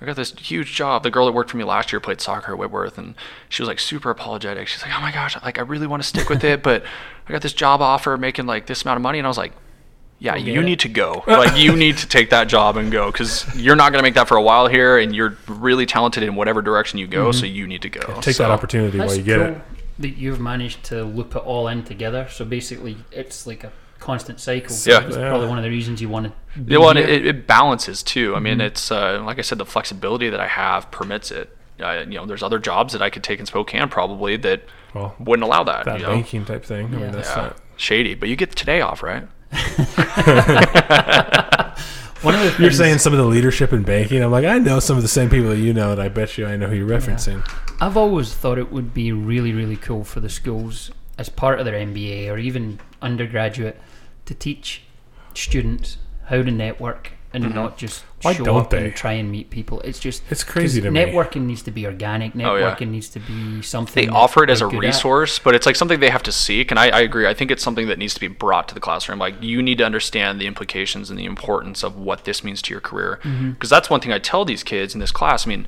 I 0.02 0.06
got 0.06 0.16
this 0.18 0.32
huge 0.34 0.74
job. 0.74 1.04
The 1.04 1.12
girl 1.12 1.26
that 1.28 1.32
worked 1.32 1.50
for 1.52 1.58
me 1.58 1.64
last 1.64 1.94
year 1.94 2.00
played 2.02 2.20
soccer 2.20 2.52
at 2.54 2.58
Whitworth, 2.60 2.98
and 2.98 3.16
she 3.48 3.62
was 3.62 3.68
like 3.70 3.80
super 3.80 4.10
apologetic. 4.10 4.68
She's 4.68 4.82
like, 4.82 4.92
oh 4.98 5.02
my 5.02 5.12
gosh, 5.12 5.42
like 5.44 5.58
I 5.58 5.62
really 5.62 5.88
want 5.88 6.04
to 6.04 6.08
stick 6.08 6.30
with 6.30 6.44
it, 6.44 6.62
but 6.62 6.84
I 7.28 7.32
got 7.32 7.42
this 7.42 7.54
job 7.54 7.82
offer 7.82 8.18
making 8.18 8.46
like 8.46 8.66
this 8.66 8.84
amount 8.84 8.98
of 8.98 9.02
money, 9.02 9.20
and 9.20 9.28
I 9.28 9.30
was 9.30 9.38
like. 9.38 9.54
Yeah, 10.20 10.36
you 10.38 10.62
it. 10.62 10.64
need 10.64 10.80
to 10.82 10.88
go. 10.88 11.22
Like 11.28 11.58
you 11.58 11.76
need 11.76 11.98
to 11.98 12.08
take 12.08 12.30
that 12.30 12.48
job 12.48 12.78
and 12.78 12.90
go 12.90 13.12
because 13.12 13.46
you're 13.58 13.76
not 13.76 13.92
gonna 13.92 14.04
make 14.04 14.14
that 14.14 14.30
for 14.30 14.38
a 14.38 14.42
while 14.42 14.68
here, 14.68 14.98
and 14.98 15.14
you're 15.14 15.36
really 15.48 15.86
talented 15.86 16.24
in 16.24 16.36
whatever 16.36 16.62
direction 16.62 16.98
you 16.98 17.08
go. 17.08 17.30
Mm-hmm. 17.30 17.40
So 17.40 17.46
you 17.46 17.68
need 17.68 17.82
to 17.82 17.90
go. 17.90 18.22
Take 18.22 18.36
So- 18.36 18.44
that 18.44 18.52
opportunity 18.52 18.98
while 19.00 19.14
you 19.14 19.22
get 19.22 19.38
cool 19.38 19.48
it. 19.48 19.62
that 20.00 20.10
you've 20.18 20.40
managed 20.40 20.84
to 20.86 21.04
loop 21.04 21.36
it 21.36 21.40
all 21.40 21.68
in 21.68 21.84
together. 21.84 22.28
So 22.30 22.46
basically, 22.46 22.96
it's 23.12 23.46
like 23.46 23.66
a 23.66 23.72
constant 24.04 24.40
cycle. 24.40 24.76
Yeah. 24.86 25.00
That's 25.00 25.16
Yeah. 25.18 25.30
probably 25.30 25.48
one 25.48 25.58
of 25.58 25.64
the 25.64 25.70
reasons 25.70 26.02
you 26.02 26.10
want 26.10 26.26
to. 26.28 26.60
Be 26.60 26.74
Yeah, 26.74 26.80
well, 26.80 26.94
here. 26.96 27.08
it, 27.08 27.26
it 27.26 27.48
balances 27.48 28.04
too. 28.04 28.36
I 28.36 28.40
mean, 28.40 28.60
it's 28.62 28.92
uh, 28.92 29.22
like 29.26 29.40
I 29.40 29.42
said, 29.42 29.58
the 29.58 29.66
flexibility 29.66 30.30
that 30.30 30.40
I 30.40 30.48
have 30.48 30.92
permits 30.92 31.32
it. 31.32 31.56
Uh, 31.82 32.04
you 32.08 32.18
know, 32.18 32.26
there's 32.26 32.44
other 32.44 32.60
jobs 32.60 32.94
that 32.94 33.02
I 33.02 33.10
could 33.10 33.24
take 33.24 33.40
in 33.40 33.46
Spokane 33.46 33.88
probably 33.90 34.38
that 34.38 34.62
Well, 34.94 35.16
wouldn't 35.20 35.44
allow 35.44 35.64
that. 35.64 35.86
that 35.86 36.00
you 36.00 36.04
know? 36.06 36.12
banking 36.14 36.46
type 36.46 36.64
thing. 36.66 36.86
I 36.86 36.90
mean, 36.90 37.00
Yeah. 37.00 37.12
that's 37.12 37.30
Yeah. 37.30 37.42
not. 37.44 37.58
Shady, 37.78 38.14
but 38.16 38.30
you 38.30 38.36
get 38.36 38.56
today 38.56 38.82
off, 38.82 39.02
right? 39.02 39.24
one 42.22 42.36
of 42.36 42.42
the 42.42 42.50
things, 42.50 42.60
You're 42.60 42.72
saying 42.72 43.00
some 43.00 43.14
of 43.14 43.20
the 43.20 43.26
leadership 43.26 43.74
in 43.74 43.84
banking. 43.84 44.24
I'm 44.24 44.32
like, 44.32 44.46
I 44.46 44.60
know 44.60 44.80
some 44.80 44.96
of 44.98 45.02
the 45.04 45.10
same 45.10 45.30
people 45.30 45.50
that 45.50 45.58
you 45.58 45.74
know, 45.74 45.92
and 45.92 46.02
I 46.02 46.08
bet 46.10 46.38
you 46.38 46.46
I 46.46 46.56
know 46.56 46.68
who 46.68 46.76
you're 46.76 46.88
referencing. 46.88 47.44
I've 47.82 47.98
always 47.98 48.34
thought 48.34 48.58
it 48.58 48.72
would 48.72 48.94
be 48.94 49.12
really, 49.12 49.52
really 49.54 49.76
cool 49.76 50.04
for 50.04 50.20
the 50.20 50.30
schools 50.30 50.92
as 51.18 51.30
part 51.30 51.60
of 51.60 51.66
their 51.66 51.76
MBA 51.76 52.30
or 52.30 52.38
even 52.38 52.80
undergraduate 53.02 53.80
to 54.34 54.40
teach 54.40 54.82
students 55.34 55.98
how 56.26 56.38
to 56.42 56.52
network 56.52 57.12
and 57.36 57.54
not 57.56 57.78
just 57.80 58.04
Why 58.22 58.34
show 58.34 58.44
don't 58.44 58.62
up 58.62 58.70
they? 58.70 58.86
and 58.86 58.96
try 58.96 59.14
and 59.14 59.32
meet 59.32 59.50
people. 59.50 59.82
It's 59.82 59.98
just 60.00 60.22
It's 60.30 60.44
crazy 60.44 60.80
to 60.82 60.92
me. 60.92 61.00
networking 61.00 61.46
needs 61.48 61.64
to 61.64 61.72
be 61.72 61.88
organic. 61.88 62.34
Oh, 62.36 62.56
yeah. 62.56 62.76
Networking 62.76 62.90
needs 62.90 63.10
to 63.10 63.20
be 63.20 63.64
something 63.64 64.06
they 64.06 64.08
offer 64.08 64.44
it 64.44 64.52
as 64.52 64.62
a 64.62 64.68
they're 64.68 64.76
at. 64.78 64.82
resource, 64.82 65.40
but 65.40 65.56
it's 65.56 65.66
like 65.66 65.76
something 65.76 66.00
they 66.00 66.12
have 66.12 66.22
to 66.24 66.32
seek. 66.32 66.70
And 66.70 66.80
I, 66.80 66.90
I 66.90 67.00
agree. 67.02 67.26
I 67.26 67.34
think 67.34 67.50
it's 67.50 67.64
something 67.64 67.88
that 67.88 67.98
needs 67.98 68.14
to 68.14 68.20
be 68.20 68.28
brought 68.28 68.68
to 68.68 68.76
the 68.76 68.80
classroom. 68.80 69.18
Like 69.18 69.42
you 69.42 69.64
need 69.64 69.80
to 69.80 69.84
understand 69.84 70.40
the 70.40 70.46
implications 70.46 71.10
and 71.10 71.18
the 71.18 71.26
importance 71.26 71.84
of 71.84 71.98
what 71.98 72.26
this 72.26 72.44
means 72.44 72.62
to 72.62 72.72
your 72.72 72.82
career. 72.82 73.16
Because 73.24 73.34
Mm-hmm. 73.34 73.68
that's 73.68 73.90
one 73.90 74.00
thing 74.00 74.14
I 74.14 74.20
tell 74.20 74.46
these 74.46 74.62
kids 74.64 74.94
in 74.94 75.00
this 75.00 75.12
class. 75.12 75.48
I 75.48 75.50
mean, 75.50 75.66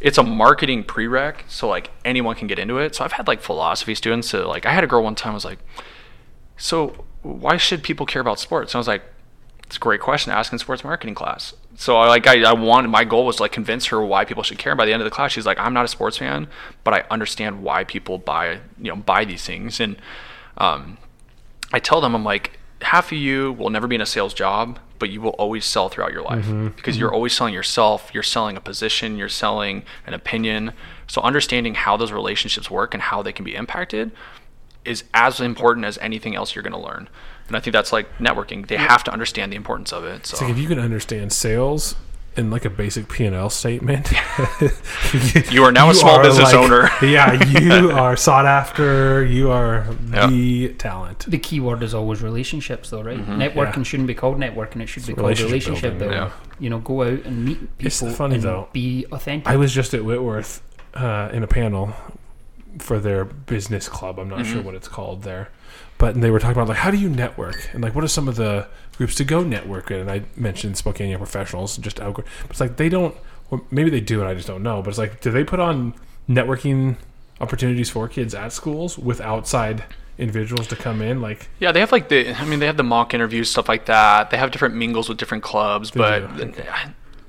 it's 0.00 0.18
a 0.18 0.22
marketing 0.22 0.84
prereq, 0.84 1.36
so 1.48 1.66
like 1.66 1.90
anyone 2.04 2.36
can 2.36 2.46
get 2.46 2.58
into 2.58 2.76
it. 2.76 2.94
So 2.94 3.04
I've 3.06 3.12
had 3.12 3.26
like 3.26 3.40
philosophy 3.40 3.94
students. 3.94 4.30
That, 4.32 4.46
like 4.46 4.66
I 4.66 4.72
had 4.72 4.84
a 4.84 4.86
girl 4.86 5.02
one 5.02 5.14
time 5.14 5.32
was 5.32 5.46
like, 5.46 5.60
"So 6.58 7.06
why 7.26 7.56
should 7.56 7.82
people 7.82 8.06
care 8.06 8.22
about 8.22 8.38
sports?" 8.40 8.72
And 8.72 8.76
I 8.76 8.80
was 8.80 8.88
like, 8.88 9.02
it's 9.66 9.76
a 9.76 9.80
great 9.80 10.00
question 10.00 10.30
to 10.30 10.38
ask 10.38 10.52
in 10.52 10.58
sports 10.58 10.84
marketing 10.84 11.14
class. 11.14 11.54
So 11.76 11.96
I 11.96 12.08
like 12.08 12.26
I, 12.26 12.42
I 12.42 12.52
wanted 12.52 12.88
my 12.88 13.04
goal 13.04 13.26
was 13.26 13.36
to 13.36 13.42
like 13.42 13.52
convince 13.52 13.86
her 13.86 14.00
why 14.04 14.24
people 14.24 14.42
should 14.42 14.58
care. 14.58 14.72
And 14.72 14.78
by 14.78 14.86
the 14.86 14.92
end 14.92 15.02
of 15.02 15.04
the 15.04 15.10
class, 15.10 15.32
she's 15.32 15.46
like, 15.46 15.58
I'm 15.58 15.74
not 15.74 15.84
a 15.84 15.88
sports 15.88 16.18
fan, 16.18 16.48
but 16.84 16.94
I 16.94 17.04
understand 17.10 17.62
why 17.62 17.84
people 17.84 18.18
buy 18.18 18.60
you 18.80 18.90
know 18.90 18.96
buy 18.96 19.24
these 19.24 19.44
things. 19.44 19.80
And 19.80 19.96
um, 20.56 20.98
I 21.72 21.80
tell 21.80 22.00
them 22.00 22.14
I'm 22.14 22.24
like, 22.24 22.58
half 22.80 23.10
of 23.10 23.18
you 23.18 23.52
will 23.52 23.70
never 23.70 23.86
be 23.86 23.96
in 23.96 24.00
a 24.00 24.06
sales 24.06 24.32
job, 24.32 24.78
but 24.98 25.10
you 25.10 25.20
will 25.20 25.30
always 25.30 25.64
sell 25.64 25.88
throughout 25.88 26.12
your 26.12 26.22
life 26.22 26.46
because 26.76 26.96
you're 26.96 27.12
always 27.12 27.34
selling 27.34 27.52
yourself. 27.52 28.10
You're 28.14 28.22
selling 28.22 28.56
a 28.56 28.60
position. 28.60 29.18
You're 29.18 29.28
selling 29.28 29.82
an 30.06 30.14
opinion. 30.14 30.72
So 31.08 31.20
understanding 31.22 31.74
how 31.74 31.96
those 31.96 32.12
relationships 32.12 32.70
work 32.70 32.94
and 32.94 33.02
how 33.02 33.20
they 33.22 33.32
can 33.32 33.44
be 33.44 33.54
impacted 33.54 34.12
is 34.86 35.04
as 35.14 35.40
important 35.40 35.86
as 35.86 35.98
anything 35.98 36.34
else 36.34 36.54
you're 36.54 36.62
going 36.62 36.72
to 36.72 36.78
learn. 36.78 37.08
And 37.48 37.56
I 37.56 37.60
think 37.60 37.72
that's 37.72 37.92
like 37.92 38.08
networking. 38.18 38.66
They 38.66 38.76
have 38.76 39.04
to 39.04 39.12
understand 39.12 39.52
the 39.52 39.56
importance 39.56 39.92
of 39.92 40.04
it. 40.04 40.26
So 40.26 40.34
It's 40.34 40.42
like 40.42 40.50
if 40.50 40.58
you 40.58 40.66
can 40.68 40.78
understand 40.78 41.32
sales 41.32 41.94
in 42.36 42.50
like 42.50 42.64
a 42.64 42.70
basic 42.70 43.08
P 43.08 43.24
and 43.24 43.34
L 43.36 43.48
statement, 43.50 44.10
You 45.50 45.64
are 45.64 45.72
now 45.72 45.90
a 45.90 45.94
small 45.94 46.20
business 46.22 46.52
owner. 46.52 46.90
yeah, 47.02 47.32
you 47.60 47.90
are 47.92 48.16
sought 48.16 48.46
after. 48.46 49.24
You 49.24 49.50
are 49.50 49.86
Yeah. 50.12 50.26
the 50.26 50.68
talent. 50.74 51.24
The 51.28 51.38
key 51.38 51.60
word 51.60 51.82
is 51.82 51.94
always 51.94 52.22
relationships, 52.22 52.90
though, 52.90 53.02
right? 53.02 53.18
Mm-hmm. 53.18 53.40
Networking 53.40 53.76
Yeah. 53.78 53.82
shouldn't 53.84 54.06
be 54.08 54.14
called 54.14 54.38
networking; 54.38 54.80
it 54.82 54.88
should 54.88 55.06
be 55.06 55.14
called 55.14 55.26
relationship 55.38 55.48
relationship 55.48 55.98
building, 55.98 56.18
building. 56.18 56.30
yeah. 56.50 56.58
You 56.58 56.70
know, 56.70 56.78
go 56.80 57.02
out 57.02 57.24
and 57.24 57.44
meet 57.44 57.78
people. 57.78 58.08
It's 58.08 58.16
funny, 58.16 58.34
and 58.36 58.42
though. 58.44 58.68
Be 58.72 59.06
authentic. 59.12 59.46
I 59.48 59.56
was 59.56 59.72
just 59.72 59.94
at 59.94 60.04
Whitworth 60.04 60.62
uh, 60.94 61.30
in 61.32 61.42
a 61.42 61.46
panel 61.46 61.94
for 62.78 62.98
their 62.98 63.24
business 63.24 63.88
club. 63.88 64.18
I'm 64.18 64.28
not 64.28 64.46
sure 64.46 64.56
mm-hmm. 64.56 64.66
what 64.66 64.74
it's 64.74 64.88
called 64.88 65.22
there, 65.22 65.48
but 65.98 66.20
they 66.20 66.30
were 66.30 66.38
talking 66.38 66.56
about 66.56 66.68
like 66.68 66.78
how 66.78 66.90
do 66.90 66.96
you 66.96 67.08
network 67.08 67.68
and 67.72 67.82
like 67.82 67.94
what 67.94 68.04
are 68.04 68.08
some 68.08 68.28
of 68.28 68.36
the 68.36 68.68
groups 68.96 69.14
to 69.16 69.24
go 69.24 69.42
network 69.42 69.90
in. 69.90 70.00
And 70.00 70.10
I 70.10 70.22
mentioned 70.36 70.76
Spokane 70.76 71.16
Professionals 71.16 71.76
and 71.76 71.84
just 71.84 72.00
outgrow. 72.00 72.24
It's 72.50 72.60
like 72.60 72.76
they 72.76 72.88
don't. 72.88 73.14
Or 73.50 73.62
maybe 73.70 73.90
they 73.90 74.00
do, 74.00 74.20
and 74.20 74.28
I 74.28 74.34
just 74.34 74.48
don't 74.48 74.64
know. 74.64 74.82
But 74.82 74.90
it's 74.90 74.98
like, 74.98 75.20
do 75.20 75.30
they 75.30 75.44
put 75.44 75.60
on 75.60 75.94
networking 76.28 76.96
opportunities 77.40 77.88
for 77.90 78.08
kids 78.08 78.34
at 78.34 78.52
schools 78.52 78.98
with 78.98 79.20
outside 79.20 79.84
individuals 80.18 80.66
to 80.68 80.76
come 80.76 81.00
in? 81.00 81.20
Like, 81.20 81.48
yeah, 81.60 81.70
they 81.70 81.78
have 81.80 81.92
like 81.92 82.08
the. 82.08 82.34
I 82.34 82.44
mean, 82.44 82.58
they 82.58 82.66
have 82.66 82.76
the 82.76 82.82
mock 82.82 83.14
interviews, 83.14 83.48
stuff 83.50 83.68
like 83.68 83.86
that. 83.86 84.30
They 84.30 84.36
have 84.36 84.50
different 84.50 84.74
mingles 84.74 85.08
with 85.08 85.18
different 85.18 85.44
clubs, 85.44 85.92
but 85.92 86.36
do, 86.36 86.52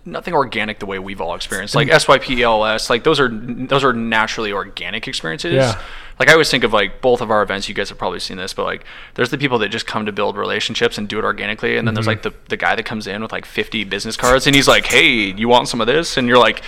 nothing 0.07 0.33
organic 0.33 0.79
the 0.79 0.85
way 0.85 0.97
we've 0.97 1.21
all 1.21 1.35
experienced. 1.35 1.75
Like 1.75 1.89
SYP, 1.89 2.41
ELS, 2.41 2.89
like 2.89 3.03
those 3.03 3.19
are 3.19 3.29
those 3.29 3.83
are 3.83 3.93
naturally 3.93 4.51
organic 4.51 5.07
experiences. 5.07 5.53
Yeah. 5.53 5.79
Like 6.19 6.29
I 6.29 6.31
always 6.31 6.49
think 6.49 6.63
of 6.63 6.73
like 6.73 7.01
both 7.01 7.21
of 7.21 7.29
our 7.29 7.43
events. 7.43 7.69
You 7.69 7.75
guys 7.75 7.89
have 7.89 7.97
probably 7.97 8.19
seen 8.19 8.37
this, 8.37 8.53
but 8.53 8.63
like 8.63 8.85
there's 9.13 9.29
the 9.29 9.37
people 9.37 9.59
that 9.59 9.69
just 9.69 9.85
come 9.85 10.05
to 10.07 10.11
build 10.11 10.35
relationships 10.35 10.97
and 10.97 11.07
do 11.07 11.19
it 11.19 11.25
organically, 11.25 11.77
and 11.77 11.87
then 11.87 11.93
there's 11.93 12.07
mm-hmm. 12.07 12.23
like 12.25 12.33
the 12.33 12.33
the 12.49 12.57
guy 12.57 12.75
that 12.75 12.83
comes 12.83 13.05
in 13.05 13.21
with 13.21 13.31
like 13.31 13.45
50 13.45 13.83
business 13.83 14.17
cards 14.17 14.47
and 14.47 14.55
he's 14.55 14.67
like, 14.67 14.85
"Hey, 14.85 15.33
you 15.33 15.47
want 15.47 15.67
some 15.67 15.81
of 15.81 15.87
this?" 15.87 16.17
And 16.17 16.27
you're 16.27 16.39
like, 16.39 16.63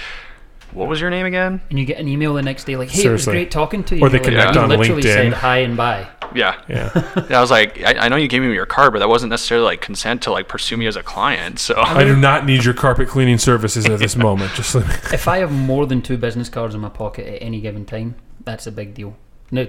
"What 0.74 0.88
was 0.88 1.00
your 1.02 1.10
name 1.10 1.26
again?" 1.26 1.62
And 1.70 1.80
you 1.80 1.86
get 1.86 1.98
an 2.00 2.08
email 2.08 2.34
the 2.34 2.42
next 2.42 2.66
day 2.66 2.76
like, 2.76 2.90
"Hey, 2.90 3.02
Seriously. 3.02 3.32
it 3.32 3.36
was 3.36 3.42
great 3.44 3.52
talking 3.52 3.84
to 3.86 3.96
you." 3.96 4.02
Or 4.02 4.10
they 4.10 4.18
Like, 4.20 4.28
connect 4.28 4.56
you 4.56 4.62
on 4.62 4.70
literally 4.70 5.02
LinkedIn. 5.02 5.14
said 5.14 5.34
hi 5.34 5.58
and 5.60 5.76
bye. 5.78 6.08
Yeah. 6.36 6.56
Yeah. 6.68 6.90
And 7.16 7.32
I 7.34 7.42
was 7.42 7.50
like, 7.50 7.82
I, 7.84 8.06
I 8.06 8.08
know 8.10 8.16
you 8.16 8.28
gave 8.28 8.42
me 8.44 8.54
your 8.54 8.68
card, 8.68 8.94
but 8.94 9.00
that 9.00 9.10
wasn't 9.10 9.32
necessarily 9.32 9.66
like 9.66 9.82
consent 9.82 10.22
to 10.24 10.32
like 10.32 10.48
pursue 10.48 10.78
me 10.78 10.86
as 10.86 10.96
a 10.96 11.02
client. 11.04 11.58
So 11.60 11.74
I 11.82 12.04
do 12.04 12.16
not 12.16 12.46
need 12.46 12.64
your 12.66 12.76
carpet 12.76 13.08
cleaning 13.08 13.40
services 13.40 13.88
at 13.88 13.98
this 14.00 14.16
moment. 14.28 14.52
Just 14.54 14.76
let 14.76 14.88
me. 14.88 14.94
If 15.14 15.28
I 15.28 15.38
have 15.40 15.52
more 15.52 15.88
than 15.88 16.02
two 16.04 16.18
business 16.18 16.48
cards 16.50 16.76
in 16.76 16.82
my 16.82 16.90
pocket 16.90 17.26
at 17.28 17.42
any 17.42 17.62
given 17.62 17.84
time, 17.86 18.14
that's 18.46 18.68
a 18.68 18.72
big 18.72 18.94
deal. 18.94 19.16
Now, 19.52 19.66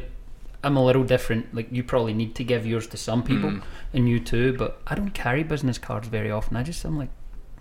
I'm 0.62 0.76
a 0.76 0.84
little 0.84 1.04
different. 1.04 1.54
Like 1.54 1.68
you 1.72 1.82
probably 1.82 2.12
need 2.12 2.34
to 2.34 2.44
give 2.44 2.66
yours 2.66 2.86
to 2.88 2.98
some 2.98 3.22
people, 3.22 3.50
Mm. 3.50 3.62
and 3.94 4.06
you 4.06 4.20
too. 4.20 4.52
But 4.58 4.82
I 4.86 4.94
don't 4.94 5.14
carry 5.14 5.42
business 5.42 5.78
cards 5.78 6.08
very 6.08 6.30
often. 6.30 6.58
I 6.58 6.62
just 6.62 6.84
I'm 6.84 6.98
like, 6.98 7.08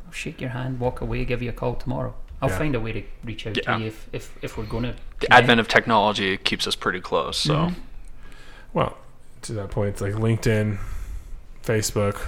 I'll 0.05 0.11
shake 0.11 0.41
your 0.41 0.49
hand, 0.49 0.81
walk 0.81 0.99
away, 0.99 1.23
give 1.23 1.41
you 1.41 1.49
a 1.49 1.53
call 1.53 1.75
tomorrow. 1.75 2.15
I'll 2.41 2.49
Yeah. 2.49 2.57
find 2.57 2.75
a 2.75 2.79
way 2.79 2.91
to 2.93 3.03
reach 3.23 3.45
out 3.47 3.57
Yeah. 3.57 3.73
to 3.75 3.79
you 3.81 3.87
if, 3.87 4.07
if, 4.13 4.37
if 4.41 4.57
we're 4.57 4.63
going 4.65 4.83
to. 4.83 4.95
the 5.19 5.31
advent 5.33 5.59
of 5.59 5.67
technology 5.67 6.37
keeps 6.37 6.65
us 6.67 6.75
pretty 6.75 7.01
close. 7.01 7.37
So 7.37 7.53
Mm-hmm. 7.55 7.79
Well, 8.73 8.97
to 9.43 9.53
that 9.53 9.71
point, 9.71 9.89
it's 9.89 10.01
like 10.01 10.13
LinkedIn, 10.13 10.77
Facebook. 11.63 12.27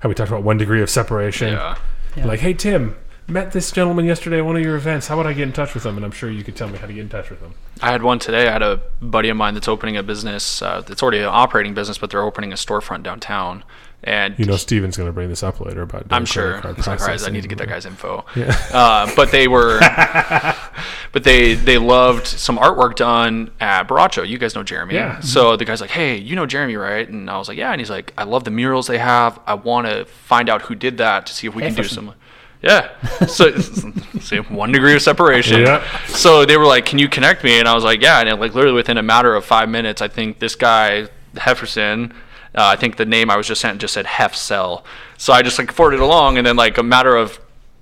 How 0.00 0.08
we 0.08 0.14
talked 0.14 0.30
about 0.30 0.42
one 0.42 0.58
degree 0.58 0.82
of 0.82 0.90
separation. 0.90 1.52
yeah. 1.54 1.76
Yeah. 2.16 2.26
Like, 2.26 2.40
hey 2.40 2.52
Tim, 2.54 2.94
met 3.26 3.52
this 3.52 3.72
gentleman 3.72 4.04
yesterday 4.04 4.38
at 4.38 4.44
one 4.44 4.56
of 4.56 4.62
your 4.62 4.76
events. 4.76 5.08
How 5.08 5.16
would 5.16 5.26
I 5.26 5.32
get 5.32 5.44
in 5.48 5.52
touch 5.52 5.74
with 5.74 5.84
him? 5.84 5.96
And 5.96 6.04
I'm 6.04 6.10
sure 6.12 6.30
you 6.30 6.44
could 6.44 6.54
tell 6.54 6.68
me 6.68 6.76
how 6.78 6.86
to 6.86 6.92
get 6.92 7.00
in 7.00 7.08
touch 7.08 7.30
with 7.30 7.40
him. 7.40 7.54
I 7.80 7.90
had 7.90 8.02
one 8.02 8.18
today. 8.18 8.46
I 8.46 8.52
had 8.52 8.62
a 8.62 8.82
buddy 9.00 9.30
of 9.30 9.36
mine 9.36 9.54
that's 9.54 9.66
opening 9.68 9.96
a 9.96 10.02
business. 10.02 10.60
Uh, 10.62 10.82
that's 10.82 11.02
already 11.02 11.18
an 11.18 11.24
operating 11.24 11.72
business, 11.74 11.96
but 11.98 12.10
they're 12.10 12.22
opening 12.22 12.52
a 12.52 12.56
storefront 12.56 13.02
downtown. 13.02 13.64
And 14.06 14.38
You 14.38 14.44
know, 14.44 14.56
Steven's 14.56 14.96
going 14.98 15.08
to 15.08 15.12
bring 15.12 15.30
this 15.30 15.42
up 15.42 15.60
later 15.60 15.80
about. 15.82 16.04
I'm 16.10 16.26
sure. 16.26 16.60
credit 16.60 16.62
card 16.62 16.76
He's 16.76 16.86
like, 16.86 17.00
all 17.00 17.06
right, 17.06 17.12
I 17.12 17.14
processing. 17.14 17.32
need 17.32 17.40
to 17.42 17.48
get 17.48 17.58
that 17.58 17.68
guy's 17.68 17.86
info. 17.86 18.24
Yeah. 18.36 18.54
Uh, 18.72 19.10
but 19.16 19.30
they 19.30 19.48
were, 19.48 19.78
but 21.12 21.24
they 21.24 21.54
they 21.54 21.78
loved 21.78 22.26
some 22.26 22.58
artwork 22.58 22.96
done 22.96 23.50
at 23.60 23.88
Baracho. 23.88 24.28
You 24.28 24.38
guys 24.38 24.54
know 24.54 24.62
Jeremy. 24.62 24.94
Yeah. 24.94 25.20
So 25.20 25.56
the 25.56 25.64
guy's 25.64 25.80
like, 25.80 25.90
hey, 25.90 26.16
you 26.16 26.36
know 26.36 26.46
Jeremy, 26.46 26.76
right? 26.76 27.08
And 27.08 27.30
I 27.30 27.38
was 27.38 27.48
like, 27.48 27.56
yeah. 27.58 27.72
And 27.72 27.80
he's 27.80 27.90
like, 27.90 28.12
I 28.18 28.24
love 28.24 28.44
the 28.44 28.50
murals 28.50 28.86
they 28.86 28.98
have. 28.98 29.40
I 29.46 29.54
want 29.54 29.86
to 29.86 30.04
find 30.04 30.48
out 30.50 30.62
who 30.62 30.74
did 30.74 30.98
that 30.98 31.26
to 31.26 31.32
see 31.34 31.46
if 31.46 31.54
we 31.54 31.62
can 31.62 31.74
do 31.74 31.82
Hefferson. 31.82 31.88
some. 31.94 32.14
Yeah. 32.62 33.26
So 33.26 33.56
see, 34.20 34.38
one 34.38 34.72
degree 34.72 34.94
of 34.94 35.02
separation. 35.02 35.60
Yeah. 35.60 35.82
So 36.06 36.44
they 36.44 36.56
were 36.56 36.66
like, 36.66 36.86
"Can 36.86 36.98
you 36.98 37.08
connect 37.08 37.44
me?" 37.44 37.58
And 37.58 37.68
I 37.68 37.74
was 37.74 37.84
like, 37.84 38.00
"Yeah." 38.02 38.20
And 38.20 38.40
like 38.40 38.54
literally 38.54 38.74
within 38.76 38.96
a 38.98 39.02
matter 39.02 39.34
of 39.34 39.44
five 39.44 39.68
minutes, 39.68 40.00
I 40.02 40.08
think 40.08 40.38
this 40.40 40.54
guy 40.54 41.08
Hefferson, 41.34 42.12
uh, 42.54 42.66
I 42.66 42.76
think 42.76 42.96
the 42.96 43.04
name 43.04 43.30
I 43.30 43.36
was 43.36 43.46
just 43.46 43.60
sent 43.60 43.80
just 43.80 43.94
said 43.94 44.06
Hef 44.06 44.34
Cell. 44.34 44.84
So 45.16 45.32
I 45.32 45.42
just 45.42 45.58
like 45.58 45.72
forwarded 45.72 46.00
along, 46.00 46.38
and 46.38 46.46
then 46.46 46.56
like 46.56 46.78
a 46.78 46.82
matter 46.82 47.16
of 47.16 47.40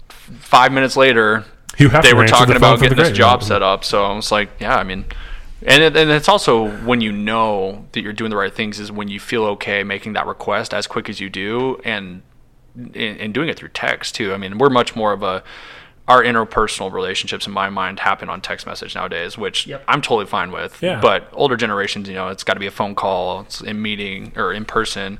five 0.08 0.72
minutes 0.72 0.96
later, 0.96 1.44
they 1.78 2.14
were 2.14 2.26
talking 2.26 2.54
the 2.54 2.56
about 2.56 2.80
getting 2.80 2.98
this 2.98 3.12
job 3.12 3.42
set 3.42 3.62
up. 3.62 3.84
So 3.84 4.04
I 4.04 4.14
was 4.14 4.32
like, 4.32 4.50
"Yeah." 4.60 4.76
I 4.76 4.84
mean. 4.84 5.04
And, 5.64 5.80
it, 5.80 5.96
and 5.96 6.10
it's 6.10 6.28
also 6.28 6.76
when 6.78 7.00
you 7.00 7.12
know 7.12 7.86
that 7.92 8.00
you're 8.00 8.12
doing 8.12 8.30
the 8.30 8.36
right 8.36 8.52
things 8.52 8.80
is 8.80 8.90
when 8.90 9.06
you 9.06 9.20
feel 9.20 9.44
okay 9.44 9.84
making 9.84 10.14
that 10.14 10.26
request 10.26 10.74
as 10.74 10.88
quick 10.88 11.08
as 11.08 11.20
you 11.20 11.30
do 11.30 11.80
and, 11.84 12.22
and 12.96 13.32
doing 13.32 13.48
it 13.48 13.58
through 13.58 13.68
text 13.68 14.16
too. 14.16 14.34
I 14.34 14.38
mean, 14.38 14.58
we're 14.58 14.70
much 14.70 14.96
more 14.96 15.12
of 15.12 15.22
a 15.22 15.44
our 16.08 16.22
interpersonal 16.22 16.92
relationships 16.92 17.46
in 17.46 17.52
my 17.52 17.70
mind 17.70 18.00
happen 18.00 18.28
on 18.28 18.40
text 18.40 18.66
message 18.66 18.94
nowadays, 18.94 19.38
which 19.38 19.66
Yep. 19.66 19.84
I'm 19.86 20.02
totally 20.02 20.26
fine 20.26 20.50
with. 20.50 20.82
Yeah. 20.82 21.00
But 21.00 21.28
older 21.32 21.56
generations, 21.56 22.08
you 22.08 22.14
know, 22.14 22.28
it's 22.28 22.42
got 22.44 22.54
to 22.54 22.60
be 22.60 22.66
a 22.66 22.72
phone 22.72 22.94
call, 22.94 23.42
it's 23.42 23.60
in 23.60 23.80
meeting 23.80 24.32
or 24.36 24.52
in 24.52 24.64
person 24.64 25.18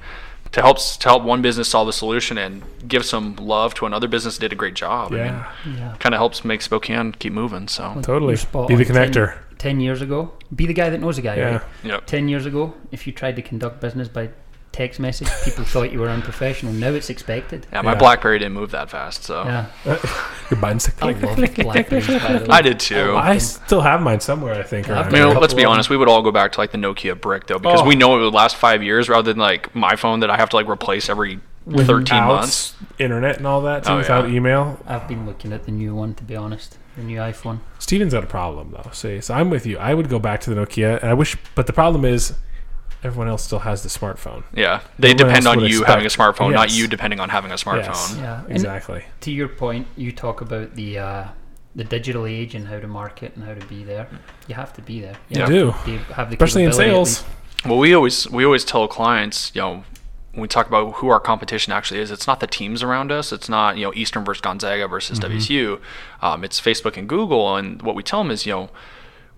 to 0.51 0.61
help 0.61 0.78
to 0.78 1.09
help 1.09 1.22
one 1.22 1.41
business 1.41 1.68
solve 1.68 1.89
a 1.89 1.93
solution 1.93 2.37
and 2.37 2.62
give 2.87 3.05
some 3.07 3.37
love 3.37 3.72
to 3.74 3.87
another 3.87 4.07
business 4.09 4.37
that 4.37 4.41
did 4.43 4.53
a 4.53 4.57
great 4.57 4.74
job. 4.74 5.12
Yeah. 5.12 5.51
Yeah. 5.66 5.95
kind 5.99 6.14
of 6.14 6.18
helps 6.18 6.45
make 6.45 6.61
Spokane 6.62 7.12
keep 7.12 7.33
moving. 7.33 7.68
So 7.68 7.99
Totally. 8.03 8.37
You're 8.53 8.66
Be 8.66 8.74
the 8.74 8.89
on. 8.89 8.95
Ten- 8.95 9.12
connector. 9.12 9.39
Ten, 9.59 9.78
years 9.80 10.03
ago, 10.03 10.33
be 10.55 10.66
the 10.66 10.74
guy 10.74 10.91
that 10.91 11.01
knows 11.01 11.16
a 11.18 11.22
guy. 11.22 11.37
Yeah. 11.37 11.53
Right? 11.53 11.62
Yep. 11.85 12.07
Ten 12.07 12.28
years 12.28 12.45
ago, 12.47 12.74
if 12.91 13.07
you 13.07 13.12
tried 13.12 13.37
to 13.37 13.43
conduct 13.43 13.80
business 13.80 14.09
by 14.09 14.30
text 14.73 14.99
message, 14.99 15.29
people 15.45 15.64
thought 15.64 15.93
you 15.93 16.01
were 16.01 16.09
unprofessional. 16.09 16.73
Now 16.73 16.89
it's 16.89 17.11
expected. 17.11 17.66
yeah, 17.73 17.83
my 17.83 17.93
Yeah. 17.93 17.99
BlackBerry 17.99 18.39
didn't 18.39 18.55
move 18.55 18.70
that 18.73 18.91
fast. 18.91 19.25
So 19.25 19.45
Yeah, 19.45 19.66
Your 20.51 20.61
buttons. 20.61 20.91
I 21.01 21.12
love 21.12 21.55
Blackberries. 21.57 22.07
by 22.07 22.39
the 22.39 22.39
way. 22.45 22.47
I 22.51 22.62
did 22.62 22.81
too. 22.81 23.14
I 23.16 23.39
still 23.39 23.83
have 23.83 24.01
mine 24.03 24.20
somewhere. 24.20 24.55
I 24.55 24.62
think. 24.62 24.89
I've 24.89 24.93
around 25.07 25.14
I 25.14 25.18
here. 25.18 25.27
mean, 25.29 25.39
let's 25.41 25.55
be 25.55 25.64
honest. 25.64 25.91
We 25.91 25.97
would 25.97 26.09
all 26.09 26.23
go 26.23 26.33
back 26.33 26.53
to 26.53 26.61
like 26.61 26.73
the 26.73 26.79
Nokia 26.79 27.20
brick 27.20 27.47
though, 27.47 27.59
because 27.59 27.81
Oh. 27.83 27.87
we 27.87 27.95
know 27.97 28.18
it 28.18 28.23
would 28.25 28.35
last 28.35 28.57
five 28.57 28.83
years 28.83 29.09
rather 29.09 29.33
than 29.33 29.41
like 29.41 29.75
my 29.75 29.95
phone 29.97 30.20
that 30.20 30.31
I 30.31 30.37
have 30.37 30.49
to 30.51 30.57
like 30.57 30.68
replace 30.68 31.09
every 31.09 31.41
thirteen 31.66 31.99
Without 32.01 32.27
months. 32.27 32.75
internet 32.99 33.37
and 33.37 33.47
all 33.47 33.61
that, 33.62 33.85
too, 33.85 33.93
Oh, 33.93 33.97
without 33.99 34.29
yeah. 34.29 34.35
email. 34.37 34.81
I've 34.87 35.07
been 35.07 35.27
looking 35.27 35.53
at 35.53 35.64
the 35.64 35.70
new 35.70 35.95
one 35.95 36.14
to 36.14 36.25
be 36.25 36.35
honest, 36.35 36.77
the 36.97 37.05
new 37.05 37.18
iPhone. 37.18 37.61
Steven's 37.79 38.12
got 38.14 38.25
a 38.25 38.27
problem 38.27 38.73
though. 38.73 38.91
See, 38.93 39.20
so 39.20 39.35
I'm 39.35 39.49
with 39.49 39.64
you. 39.64 39.79
I 39.79 39.95
would 39.95 40.09
go 40.09 40.18
back 40.18 40.41
to 40.43 40.51
the 40.55 40.57
Nokia, 40.61 41.01
and 41.01 41.09
I 41.11 41.14
wish, 41.14 41.37
but 41.55 41.66
the 41.68 41.73
problem 41.73 42.05
is, 42.05 42.35
everyone 43.05 43.28
else 43.28 43.44
still 43.44 43.61
has 43.61 43.82
the 43.82 43.88
smartphone. 43.88 44.44
Yeah, 44.55 44.80
they 44.98 45.11
Everyone 45.11 45.28
depend 45.34 45.46
on 45.48 45.61
you 45.61 45.66
expect- 45.66 45.88
having 45.90 46.07
a 46.07 46.09
smartphone, 46.09 46.53
not 46.53 46.72
you 46.72 46.86
depending 46.86 47.20
on 47.20 47.28
having 47.28 47.50
a 47.50 47.55
smartphone. 47.55 47.86
Yes. 47.86 48.16
Yeah, 48.18 48.42
and 48.44 48.53
Exactly. 48.53 49.05
to 49.20 49.30
your 49.30 49.48
point, 49.48 49.86
you 49.96 50.12
talk 50.12 50.40
about 50.40 50.74
the 50.74 50.98
uh, 50.98 51.24
the 51.74 51.84
digital 51.84 52.26
age 52.26 52.55
and 52.55 52.68
how 52.68 52.78
to 52.78 52.86
market 52.86 53.34
and 53.34 53.44
how 53.44 53.55
to 53.55 53.66
be 53.66 53.82
there. 53.82 54.07
You 54.46 54.55
have 54.55 54.72
to 54.74 54.82
be 54.82 55.00
there. 55.00 55.14
You 55.30 55.36
You 55.36 55.40
have 55.40 55.48
do. 55.50 55.70
to 55.72 55.84
be- 55.86 56.12
have 56.14 56.28
the 56.30 56.34
Especially 56.36 56.64
in 56.64 56.72
sales. 56.72 57.24
Well, 57.64 57.78
we 57.78 57.94
always 57.94 58.28
we 58.30 58.44
always 58.44 58.64
tell 58.64 58.86
clients, 58.88 59.53
you 59.55 59.61
know, 59.62 59.84
when 60.32 60.42
we 60.42 60.48
talk 60.48 60.66
about 60.66 60.94
who 60.96 61.09
our 61.09 61.20
competition 61.20 61.72
actually 61.72 62.00
is, 62.00 62.11
it's 62.11 62.26
not 62.26 62.40
the 62.40 62.46
teams 62.46 62.82
around 62.82 63.12
us. 63.12 63.32
It's 63.32 63.48
not 63.48 63.76
you 63.76 63.84
know 63.84 63.92
Eastern 63.94 64.24
versus 64.24 64.40
Gonzaga 64.40 64.88
versus 64.88 65.18
WSU. 65.20 65.80
Um, 66.22 66.42
it's 66.44 66.61
Facebook 66.61 66.96
and 66.96 67.09
Google. 67.09 67.57
And 67.57 67.80
what 67.82 67.94
we 67.94 68.03
tell 68.03 68.22
them 68.22 68.30
is, 68.30 68.46
you 68.46 68.53
know, 68.53 68.70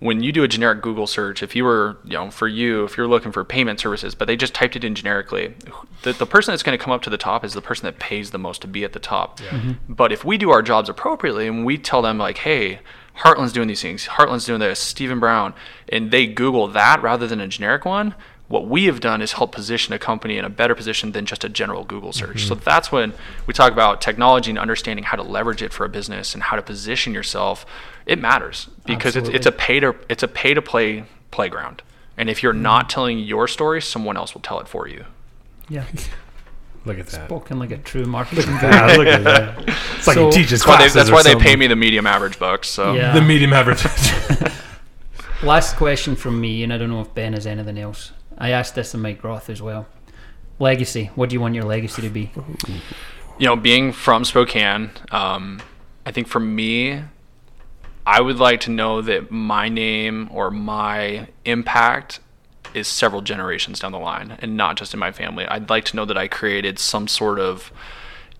when 0.04 0.22
you 0.22 0.32
do 0.32 0.42
a 0.42 0.48
generic 0.48 0.82
Google 0.82 1.06
search, 1.06 1.42
if 1.42 1.56
you 1.56 1.64
were, 1.64 1.96
you 2.04 2.12
know, 2.12 2.30
for 2.30 2.46
you, 2.46 2.84
if 2.84 2.94
you're 2.94 3.08
looking 3.08 3.32
for 3.32 3.42
payment 3.42 3.80
services, 3.80 4.14
but 4.14 4.26
they 4.26 4.36
just 4.36 4.52
typed 4.52 4.76
it 4.76 4.84
in 4.84 4.94
generically, 4.94 5.54
the, 6.02 6.12
the 6.12 6.26
person 6.26 6.52
that's 6.52 6.62
going 6.62 6.78
to 6.78 6.84
come 6.84 6.92
up 6.92 7.00
to 7.04 7.08
the 7.08 7.16
top 7.16 7.42
is 7.42 7.54
the 7.54 7.62
person 7.62 7.86
that 7.86 7.98
pays 7.98 8.30
the 8.30 8.36
most 8.36 8.60
to 8.60 8.68
be 8.68 8.84
at 8.84 8.92
the 8.92 8.98
top. 8.98 9.40
Mm-hmm. 9.40 9.94
But 9.94 10.12
if 10.12 10.22
we 10.22 10.36
do 10.36 10.50
our 10.50 10.60
jobs 10.60 10.90
appropriately 10.90 11.46
and 11.46 11.64
we 11.64 11.78
tell 11.78 12.02
them 12.02 12.18
like, 12.18 12.36
hey, 12.36 12.80
Heartland's 13.20 13.54
doing 13.54 13.66
these 13.66 13.80
things, 13.80 14.06
Heartland's 14.06 14.44
doing 14.44 14.60
this, 14.60 14.78
Stephen 14.78 15.20
Brown, 15.20 15.54
and 15.88 16.10
they 16.10 16.26
Google 16.26 16.68
that 16.68 17.02
rather 17.02 17.26
than 17.26 17.40
a 17.40 17.48
generic 17.48 17.86
one, 17.86 18.14
what 18.54 18.68
we 18.68 18.84
have 18.84 19.00
done 19.00 19.20
is 19.20 19.32
help 19.32 19.50
position 19.50 19.92
a 19.92 19.98
company 19.98 20.38
in 20.38 20.44
a 20.44 20.48
better 20.48 20.76
position 20.76 21.10
than 21.10 21.26
just 21.26 21.42
a 21.42 21.48
general 21.48 21.82
Google 21.82 22.12
search. 22.12 22.44
So 22.46 22.54
that's 22.54 22.92
when 22.92 23.12
we 23.48 23.52
talk 23.52 23.72
about 23.72 24.00
technology 24.00 24.48
and 24.48 24.60
understanding 24.60 25.04
how 25.04 25.16
to 25.16 25.24
leverage 25.24 25.60
it 25.60 25.72
for 25.72 25.84
a 25.84 25.88
business 25.88 26.34
and 26.34 26.42
how 26.44 26.54
to 26.54 26.62
position 26.62 27.12
yourself. 27.12 27.66
It 28.06 28.20
matters 28.20 28.68
because 28.86 29.16
it's, 29.16 29.28
it's 29.28 29.46
a 29.46 29.50
pay 29.50 29.80
to 29.80 29.96
it's 30.08 30.22
a 30.22 30.28
pay 30.28 30.54
to 30.54 30.62
play 30.62 31.02
playground. 31.32 31.82
And 32.16 32.30
if 32.30 32.44
you're 32.44 32.52
not 32.52 32.88
telling 32.88 33.18
your 33.18 33.48
story, 33.48 33.82
someone 33.82 34.16
else 34.16 34.34
will 34.34 34.40
tell 34.40 34.60
it 34.60 34.68
for 34.68 34.86
you. 34.86 35.04
Yeah, 35.68 35.84
Look 36.84 37.00
at 37.00 37.08
that. 37.08 37.24
spoken 37.26 37.58
like 37.58 37.72
a 37.72 37.78
true 37.78 38.04
marketing 38.04 38.44
guy. 38.60 38.70
Yeah, 38.70 38.96
look 38.96 39.08
at 39.08 39.24
that. 39.24 39.58
It's 39.96 40.06
like 40.06 40.14
So- 40.14 40.26
he 40.26 40.30
teaches 40.32 40.60
That's 40.60 40.66
why 40.68 40.76
they, 40.76 40.76
classes 40.90 40.94
that's 40.94 41.10
or 41.10 41.14
why 41.14 41.22
they 41.24 41.34
pay 41.34 41.56
me 41.56 41.66
the 41.66 41.74
medium 41.74 42.06
average 42.06 42.38
bucks. 42.38 42.68
So 42.68 42.94
Yeah. 42.94 43.14
the 43.14 43.20
medium 43.20 43.52
average. 43.52 43.82
Last 45.42 45.76
question 45.76 46.14
from 46.14 46.40
me, 46.40 46.62
and 46.62 46.72
I 46.72 46.78
don't 46.78 46.88
know 46.88 47.00
if 47.00 47.12
Ben 47.14 47.32
has 47.32 47.46
anything 47.46 47.78
else. 47.78 48.12
I 48.38 48.50
asked 48.50 48.74
this 48.74 48.92
to 48.92 48.98
Mike 48.98 49.22
Roth 49.22 49.48
as 49.50 49.62
well. 49.62 49.86
Legacy. 50.58 51.10
What 51.14 51.30
do 51.30 51.34
you 51.34 51.40
want 51.40 51.54
your 51.54 51.64
legacy 51.64 52.02
to 52.02 52.10
be? 52.10 52.30
you 53.38 53.46
know, 53.46 53.56
being 53.56 53.92
from 53.92 54.24
Spokane, 54.24 54.90
um, 55.10 55.60
I 56.06 56.12
think 56.12 56.28
for 56.28 56.40
me, 56.40 57.02
I 58.06 58.20
would 58.20 58.38
like 58.38 58.60
to 58.60 58.70
know 58.70 59.00
that 59.02 59.30
my 59.30 59.68
name 59.68 60.28
or 60.30 60.50
my 60.50 61.28
impact 61.44 62.20
is 62.74 62.88
several 62.88 63.22
generations 63.22 63.78
down 63.80 63.92
the 63.92 63.98
line 63.98 64.36
and 64.40 64.56
not 64.56 64.76
just 64.76 64.92
in 64.92 65.00
my 65.00 65.12
family. 65.12 65.46
I'd 65.46 65.70
like 65.70 65.84
to 65.86 65.96
know 65.96 66.04
that 66.04 66.18
I 66.18 66.28
created 66.28 66.78
some 66.78 67.08
sort 67.08 67.38
of 67.38 67.72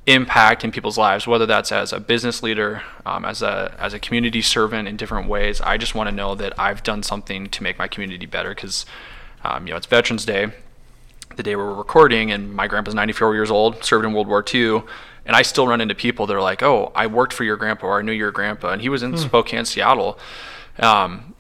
impact 0.07 0.64
in 0.64 0.70
people's 0.70 0.99
lives, 0.99 1.26
whether 1.26 1.47
that's 1.47 1.72
as 1.72 1.92
a 1.92 2.01
business 2.01 2.42
leader, 2.42 2.82
um, 3.07 3.24
as 3.24 3.40
a 3.42 3.74
as 3.78 3.95
a 3.95 3.99
community 3.99 4.42
servant 4.42 4.86
in 4.86 4.97
different 4.97 5.28
ways. 5.28 5.61
I 5.61 5.78
just 5.78 5.95
want 5.95 6.11
to 6.11 6.14
know 6.14 6.34
that 6.34 6.59
I've 6.59 6.82
done 6.82 7.03
something 7.03 7.49
to 7.49 7.62
make 7.62 7.78
my 7.78 7.88
community 7.88 8.26
better 8.26 8.51
because, 8.51 8.84
um, 9.45 9.66
you 9.66 9.72
know, 9.72 9.76
it's 9.76 9.86
Veterans 9.86 10.24
Day, 10.24 10.49
the 11.36 11.42
day 11.42 11.57
we're 11.57 11.74
recording, 11.74 12.30
and 12.32 12.53
my 12.55 12.66
grandpa's 12.66 12.95
94 12.95 13.34
years 13.34 13.51
old, 13.51 13.84
served 13.84 14.05
in 14.05 14.12
World 14.12 14.28
War 14.28 14.45
II, 14.53 14.82
and 15.26 15.34
I 15.36 15.42
still 15.42 15.66
run 15.66 15.80
into 15.80 15.95
people 15.95 16.26
that 16.26 16.34
are 16.34 16.42
like, 16.42 16.62
"Oh, 16.62 16.92
I 16.95 17.07
worked 17.07 17.32
for 17.32 17.45
your 17.45 17.57
grandpa, 17.57 17.86
or 17.86 17.99
I 17.99 18.03
knew 18.03 18.12
your 18.12 18.30
grandpa," 18.30 18.70
and 18.70 18.82
he 18.82 18.88
was 18.88 19.03
in 19.03 19.16
Spokane, 19.16 19.64
Seattle. 19.64 20.18
Um, 20.78 21.34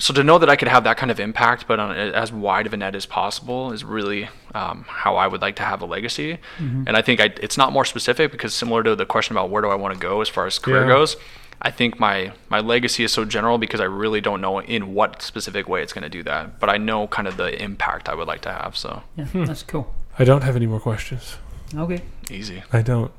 so 0.00 0.14
to 0.14 0.22
know 0.22 0.38
that 0.38 0.48
I 0.48 0.54
could 0.54 0.68
have 0.68 0.84
that 0.84 0.96
kind 0.96 1.10
of 1.10 1.18
impact, 1.18 1.66
but 1.66 1.80
on 1.80 1.90
as 1.96 2.32
wide 2.32 2.66
of 2.66 2.72
a 2.72 2.76
net 2.76 2.94
as 2.94 3.04
possible, 3.04 3.72
is 3.72 3.82
really 3.84 4.28
um, 4.54 4.84
how 4.88 5.16
I 5.16 5.26
would 5.26 5.40
like 5.42 5.56
to 5.56 5.64
have 5.64 5.82
a 5.82 5.86
legacy. 5.86 6.38
And 6.58 6.90
I 6.90 7.02
think 7.02 7.20
I, 7.20 7.24
it's 7.42 7.58
not 7.58 7.72
more 7.72 7.84
specific 7.84 8.30
because 8.30 8.54
similar 8.54 8.82
to 8.84 8.94
the 8.94 9.04
question 9.06 9.36
about 9.36 9.50
where 9.50 9.60
do 9.60 9.68
I 9.68 9.74
want 9.74 9.94
to 9.94 10.00
go 10.00 10.20
as 10.20 10.28
far 10.28 10.46
as 10.46 10.58
career 10.58 10.82
Yeah. 10.82 10.88
goes, 10.88 11.16
I 11.60 11.70
think 11.70 11.98
my 11.98 12.32
my 12.48 12.60
legacy 12.60 13.02
is 13.04 13.12
so 13.12 13.24
general 13.24 13.58
because 13.58 13.80
I 13.80 13.84
really 13.84 14.20
don't 14.20 14.40
know 14.40 14.60
in 14.60 14.94
what 14.94 15.22
specific 15.22 15.68
way 15.68 15.82
it's 15.82 15.92
going 15.92 16.02
to 16.04 16.08
do 16.08 16.22
that. 16.22 16.60
But 16.60 16.68
I 16.70 16.76
know 16.78 17.06
kind 17.08 17.26
of 17.28 17.36
the 17.36 17.60
impact 17.62 18.08
I 18.08 18.14
would 18.14 18.28
like 18.28 18.42
to 18.42 18.52
have. 18.52 18.76
So 18.76 19.02
Yeah, 19.16 19.24
Hmm. 19.26 19.44
that's 19.44 19.62
cool. 19.64 19.92
I 20.18 20.24
don't 20.24 20.42
have 20.44 20.56
any 20.56 20.66
more 20.66 20.80
questions. 20.80 21.36
Okay, 21.74 22.00
easy. 22.30 22.62
I 22.72 22.82
don't. 22.82 23.10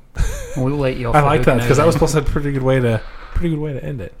we'll 0.56 0.76
let 0.76 0.96
you. 0.96 1.10
I 1.12 1.20
like 1.22 1.44
that 1.44 1.60
because 1.60 1.76
that 1.76 1.86
was 1.86 1.94
supposed 1.94 2.14
to 2.14 2.20
have 2.20 2.28
a 2.28 2.30
pretty 2.32 2.52
good 2.52 2.62
way 2.62 2.80
to 2.80 3.00
pretty 3.34 3.50
good 3.50 3.60
way 3.60 3.72
to 3.72 3.82
end 3.84 4.00
it. 4.00 4.12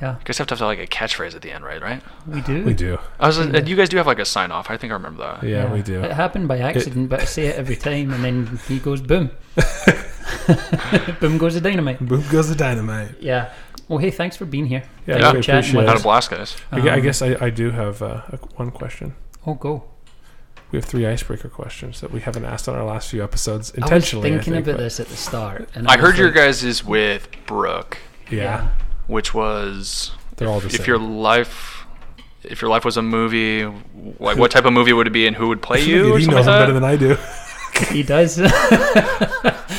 Yeah, 0.00 0.12
You 0.18 0.24
guys 0.26 0.38
have 0.38 0.46
to 0.48 0.54
have 0.54 0.60
like 0.60 0.78
a 0.78 0.86
catchphrase 0.86 1.34
at 1.34 1.42
the 1.42 1.50
end, 1.50 1.64
right? 1.64 1.82
Right. 1.82 2.00
we 2.28 2.40
do. 2.42 2.62
We 2.64 2.72
do. 2.74 2.98
I 3.18 3.26
was. 3.26 3.38
uh, 3.40 3.62
You 3.66 3.74
guys 3.74 3.88
do 3.88 3.96
have 3.96 4.06
like 4.06 4.20
a 4.20 4.24
sign 4.24 4.52
off. 4.52 4.70
I 4.70 4.76
think 4.76 4.92
I 4.92 4.94
remember 4.94 5.24
that. 5.24 5.42
Yeah, 5.42 5.72
we 5.72 5.82
do. 5.82 6.00
It 6.04 6.12
happened 6.12 6.46
by 6.46 6.58
accident, 6.58 7.08
but 7.08 7.20
I 7.22 7.24
say 7.24 7.46
it 7.46 7.56
every 7.56 7.74
time, 7.74 8.12
and 8.12 8.22
then 8.24 8.60
he 8.68 8.78
goes 8.78 9.00
boom. 9.00 9.30
boom 11.20 11.38
goes 11.38 11.54
the 11.54 11.60
dynamite. 11.60 11.98
Boom 12.06 12.24
goes 12.30 12.48
the 12.48 12.54
dynamite. 12.54 13.20
Yeah. 13.20 13.52
Well, 13.88 13.98
hey, 13.98 14.10
thanks 14.10 14.36
for 14.36 14.44
being 14.44 14.66
here. 14.66 14.82
Yeah, 15.06 15.14
Thanks 15.14 15.32
we 15.32 15.38
for 15.38 15.42
chatting 15.42 15.58
appreciate 15.58 15.76
with 15.76 15.84
it. 15.84 15.88
Had 15.88 15.96
us. 15.96 16.00
a 16.00 16.04
blast, 16.04 16.30
guys. 16.30 16.56
I 16.70 16.76
I 16.88 16.94
Um, 16.96 17.00
guess 17.02 17.22
I, 17.22 17.36
I 17.46 17.50
do 17.50 17.70
have 17.70 18.02
uh, 18.02 18.20
a, 18.28 18.36
one 18.56 18.70
question. 18.70 19.14
Oh, 19.46 19.54
go. 19.54 19.84
We 20.70 20.76
have 20.76 20.84
three 20.84 21.06
icebreaker 21.06 21.48
questions 21.48 22.02
that 22.02 22.10
we 22.10 22.20
haven't 22.20 22.44
asked 22.44 22.68
on 22.68 22.74
our 22.74 22.84
last 22.84 23.08
few 23.10 23.24
episodes 23.24 23.70
intentionally. 23.70 23.80
I 23.80 23.94
was 23.94 24.04
intentionally. 24.04 24.30
thinking 24.30 24.52
think, 24.54 24.66
about 24.66 24.78
this 24.78 25.00
at 25.00 25.06
the 25.08 25.16
start, 25.16 25.68
and 25.74 25.88
I 25.88 25.96
was 25.96 26.04
heard 26.04 26.18
your 26.18 26.30
guys 26.30 26.62
is 26.62 26.84
with 26.84 27.28
Brooke, 27.46 27.96
Yeah, 28.30 28.68
which 29.06 29.32
was 29.32 30.10
they're 30.36 30.48
all 30.48 30.60
the 30.60 30.68
same. 30.68 30.80
if 30.80 30.86
your 30.86 30.98
life 30.98 31.86
if 32.44 32.60
your 32.62 32.70
life 32.70 32.84
was 32.84 32.96
a 32.98 33.02
movie 33.02 33.64
like 34.20 34.36
what 34.38 34.50
type 34.50 34.64
of 34.66 34.72
movie 34.72 34.92
would 34.92 35.06
it 35.06 35.10
be 35.12 35.26
and 35.26 35.34
who 35.36 35.48
would 35.48 35.60
play 35.62 35.82
you 35.84 36.12
or 36.14 36.18
he 36.18 36.24
something 36.24 36.36
knows 36.36 36.46
like 36.46 36.54
them 36.54 36.60
better 36.62 36.72
than 36.74 36.84
I 36.84 36.96
do. 36.96 37.16
He 37.90 38.02
does. 38.02 38.38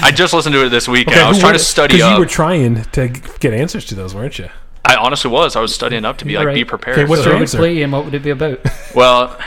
i 0.01 0.11
just 0.13 0.33
listened 0.33 0.53
to 0.53 0.65
it 0.65 0.69
this 0.69 0.87
weekend 0.87 1.19
i 1.19 1.27
was 1.29 1.39
trying 1.39 1.53
to 1.53 1.59
study 1.59 2.01
up 2.01 2.13
you 2.13 2.19
were 2.19 2.25
trying 2.25 2.81
to 2.83 3.07
get 3.39 3.53
answers 3.53 3.85
to 3.85 3.95
those, 3.95 4.15
weren't 4.15 4.39
you? 4.39 4.49
i 4.85 4.95
honestly 4.95 5.29
was 5.29 5.55
i 5.55 5.59
was 5.61 5.73
studying 5.75 6.05
up 6.05 6.17
to 6.17 6.25
be 6.25 6.33
like 6.33 6.39
Alright. 6.41 6.55
be 6.55 6.63
prepared 6.65 6.99
Okay, 6.99 7.09
what's 7.09 7.23
so 7.23 7.29
your 7.29 7.35
would 7.35 7.41
answer? 7.41 7.57
play 7.57 7.81
him? 7.81 7.91
What 7.91 8.05
would 8.05 8.13
it 8.13 8.23
be 8.23 8.29
about? 8.29 8.59
well 8.95 9.37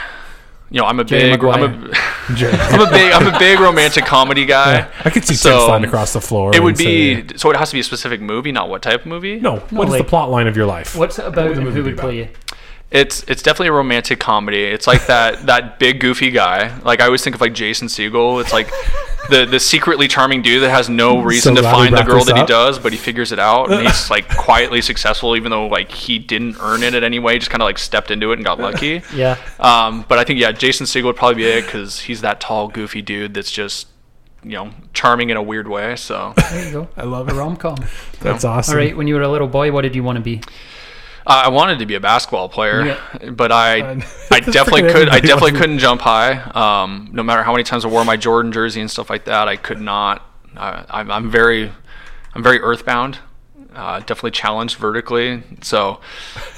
you 0.69 0.79
know 0.79 0.85
i'm 0.87 0.99
a 0.99 1.03
Jerry 1.03 1.31
big 1.35 1.43
I'm 1.43 1.63
a, 1.63 1.65
I'm 2.29 2.81
a 2.81 2.89
big 2.91 3.13
i'm 3.13 3.33
a 3.35 3.39
big 3.39 3.59
romantic 3.59 4.05
comedy 4.05 4.45
guy 4.45 4.73
Yeah, 4.79 4.91
I 5.05 5.09
could 5.09 5.25
see 5.25 5.35
So, 5.35 5.49
Tim 5.49 5.65
sliding 5.67 5.87
across 5.87 6.13
the 6.13 6.21
floor. 6.21 6.51
it 6.51 6.55
and 6.57 6.65
would 6.65 6.77
say- 6.77 7.21
be 7.21 7.37
so 7.37 7.49
it 7.51 7.57
has 7.57 7.69
to 7.69 7.75
be 7.75 7.79
a 7.79 7.83
specific 7.83 8.21
movie 8.21 8.51
not 8.51 8.69
what 8.69 8.81
type 8.81 9.01
of 9.01 9.05
movie 9.07 9.39
no. 9.39 9.57
What 9.71 9.85
is 9.87 9.91
like- 9.91 10.03
the 10.03 10.09
plot 10.09 10.29
line 10.29 10.47
of 10.47 10.55
your 10.55 10.65
life? 10.67 10.95
What's 10.95 11.19
it 11.19 11.25
about, 11.25 11.47
would 11.49 11.57
the 11.57 11.61
and 11.61 11.65
movie 11.65 11.77
who 11.79 11.83
be 11.85 11.91
would 11.91 11.99
play 11.99 12.17
you? 12.17 12.27
It's 12.93 13.23
it's 13.23 13.41
definitely 13.41 13.69
a 13.69 13.73
romantic 13.73 14.19
comedy. 14.19 14.63
It's 14.63 14.85
like 14.87 15.07
that 15.07 15.45
that 15.47 15.79
big 15.79 15.99
goofy 15.99 16.29
guy. 16.31 16.77
Like 16.81 17.01
I 17.01 17.05
always 17.05 17.23
think 17.23 17.35
of 17.35 17.41
like 17.41 17.53
Jason 17.53 17.87
Segel. 17.87 18.39
It's 18.39 18.53
like 18.53 18.69
the 19.29 19.45
the 19.45 19.59
secretly 19.59 20.07
charming 20.07 20.43
dude 20.43 20.61
that 20.61 20.69
has 20.69 20.89
no 20.89 21.21
reason 21.21 21.55
So 21.55 21.61
to 21.63 21.67
find 21.69 21.97
the 21.97 22.03
girl 22.03 22.17
this 22.19 22.27
that 22.27 22.37
he 22.37 22.45
does, 22.45 22.77
but 22.77 22.91
he 22.91 22.97
figures 22.99 23.31
it 23.31 23.39
out 23.39 23.71
and 23.71 23.81
he's 23.81 24.11
like 24.11 24.29
quietly 24.37 24.79
successful 24.81 25.35
even 25.35 25.49
though 25.49 25.65
like 25.67 25.91
he 25.91 26.19
didn't 26.19 26.57
earn 26.61 26.83
it 26.83 26.93
in 26.93 27.03
any 27.03 27.17
way, 27.17 27.39
just 27.39 27.49
kind 27.49 27.63
of 27.63 27.65
like 27.65 27.79
stepped 27.79 28.11
into 28.11 28.31
it 28.31 28.35
and 28.35 28.45
got 28.45 28.59
lucky. 28.59 29.01
Yeah. 29.13 29.37
Um, 29.59 30.05
but 30.07 30.19
I 30.19 30.23
think 30.23 30.39
yeah, 30.39 30.51
Jason 30.51 30.85
Segel 30.85 31.05
would 31.05 31.15
probably 31.15 31.35
be 31.43 31.45
it 31.45 31.65
because 31.65 31.99
he's 32.01 32.21
that 32.21 32.39
tall, 32.39 32.67
goofy 32.67 33.01
dude 33.01 33.33
that's 33.33 33.51
just 33.51 33.87
you 34.43 34.51
know 34.51 34.69
charming 34.93 35.31
in 35.31 35.37
a 35.37 35.41
weird 35.43 35.67
way. 35.67 35.95
So 35.95 36.33
There 36.51 36.65
you 36.65 36.71
go. 36.71 36.89
I 36.95 37.03
love 37.03 37.27
A 37.27 37.31
it. 37.31 37.37
rom 37.37 37.55
com. 37.57 37.77
That's 38.21 38.43
awesome. 38.45 38.73
All 38.73 38.77
right. 38.77 38.95
When 38.95 39.07
you 39.07 39.15
were 39.15 39.21
a 39.23 39.29
little 39.29 39.47
boy, 39.47 39.71
what 39.71 39.81
did 39.81 39.95
you 39.95 40.03
want 40.03 40.17
to 40.17 40.21
be? 40.21 40.41
I 41.25 41.49
wanted 41.49 41.79
to 41.79 41.85
be 41.85 41.95
a 41.95 41.99
basketball 41.99 42.49
player, 42.49 42.85
Yeah. 42.85 43.29
but 43.31 43.51
I, 43.51 43.81
Uh, 43.81 44.01
I 44.31 44.39
definitely 44.39 44.91
could. 44.91 45.09
I 45.09 45.19
definitely 45.19 45.53
couldn't 45.53 45.79
jump 45.79 46.01
high. 46.01 46.33
Um, 46.33 47.09
no 47.11 47.23
matter 47.23 47.43
how 47.43 47.51
many 47.51 47.63
times 47.63 47.85
I 47.85 47.87
wore 47.87 48.03
my 48.05 48.17
Jordan 48.17 48.51
jersey 48.51 48.81
and 48.81 48.89
stuff 48.91 49.09
like 49.09 49.25
that, 49.25 49.47
I 49.47 49.55
could 49.55 49.79
not. 49.81 50.25
Uh, 50.55 50.83
I'm, 50.89 51.09
I'm 51.11 51.31
very, 51.31 51.71
I'm 52.33 52.43
very 52.43 52.59
earthbound. 52.59 53.19
Uh, 53.73 53.99
definitely 53.99 54.31
challenged 54.31 54.77
vertically. 54.77 55.41
So, 55.61 55.99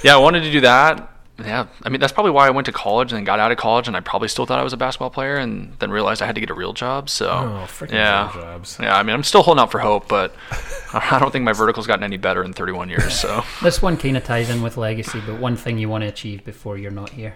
yeah, 0.04 0.16
I 0.16 0.18
wanted 0.18 0.42
to 0.44 0.52
do 0.52 0.62
that. 0.62 1.10
Yeah, 1.38 1.68
I 1.84 1.90
mean 1.90 2.00
that's 2.00 2.14
probably 2.14 2.32
why 2.32 2.48
I 2.48 2.50
went 2.52 2.66
to 2.68 2.72
college 2.72 3.12
and 3.12 3.18
then 3.18 3.26
got 3.26 3.40
out 3.42 3.52
of 3.52 3.58
college, 3.58 3.88
and 3.90 3.98
I 3.98 4.00
probably 4.00 4.30
still 4.30 4.46
thought 4.46 4.58
I 4.58 4.64
was 4.64 4.72
a 4.72 4.78
basketball 4.78 5.10
player, 5.10 5.36
and 5.36 5.74
then 5.80 5.92
realized 5.92 6.22
I 6.22 6.26
had 6.28 6.36
to 6.36 6.42
get 6.42 6.50
a 6.50 6.54
real 6.54 6.72
job. 6.72 7.10
So, 7.10 7.28
Oh, 7.30 7.66
freaking 7.68 7.92
yeah, 7.92 8.32
jobs. 8.34 8.78
yeah. 8.82 8.96
I 8.98 9.04
mean, 9.04 9.14
I'm 9.16 9.24
still 9.24 9.44
holding 9.44 9.62
out 9.62 9.70
for 9.70 9.80
hope, 9.80 10.08
but 10.08 10.34
I 10.94 11.18
don't 11.20 11.32
think 11.32 11.44
my 11.44 11.52
vertical's 11.52 11.88
gotten 11.88 12.04
any 12.06 12.16
better 12.16 12.42
in 12.42 12.54
31 12.54 12.88
years. 12.90 13.20
So. 13.20 13.44
This 13.62 13.82
one 13.82 13.98
kind 13.98 14.16
of 14.16 14.24
ties 14.24 14.50
in 14.50 14.62
with 14.62 14.78
legacy, 14.78 15.22
but 15.26 15.38
one 15.40 15.58
thing 15.58 15.78
you 15.78 15.90
want 15.90 16.04
to 16.04 16.08
achieve 16.08 16.46
before 16.46 16.78
you're 16.78 16.90
not 16.92 17.10
here. 17.10 17.36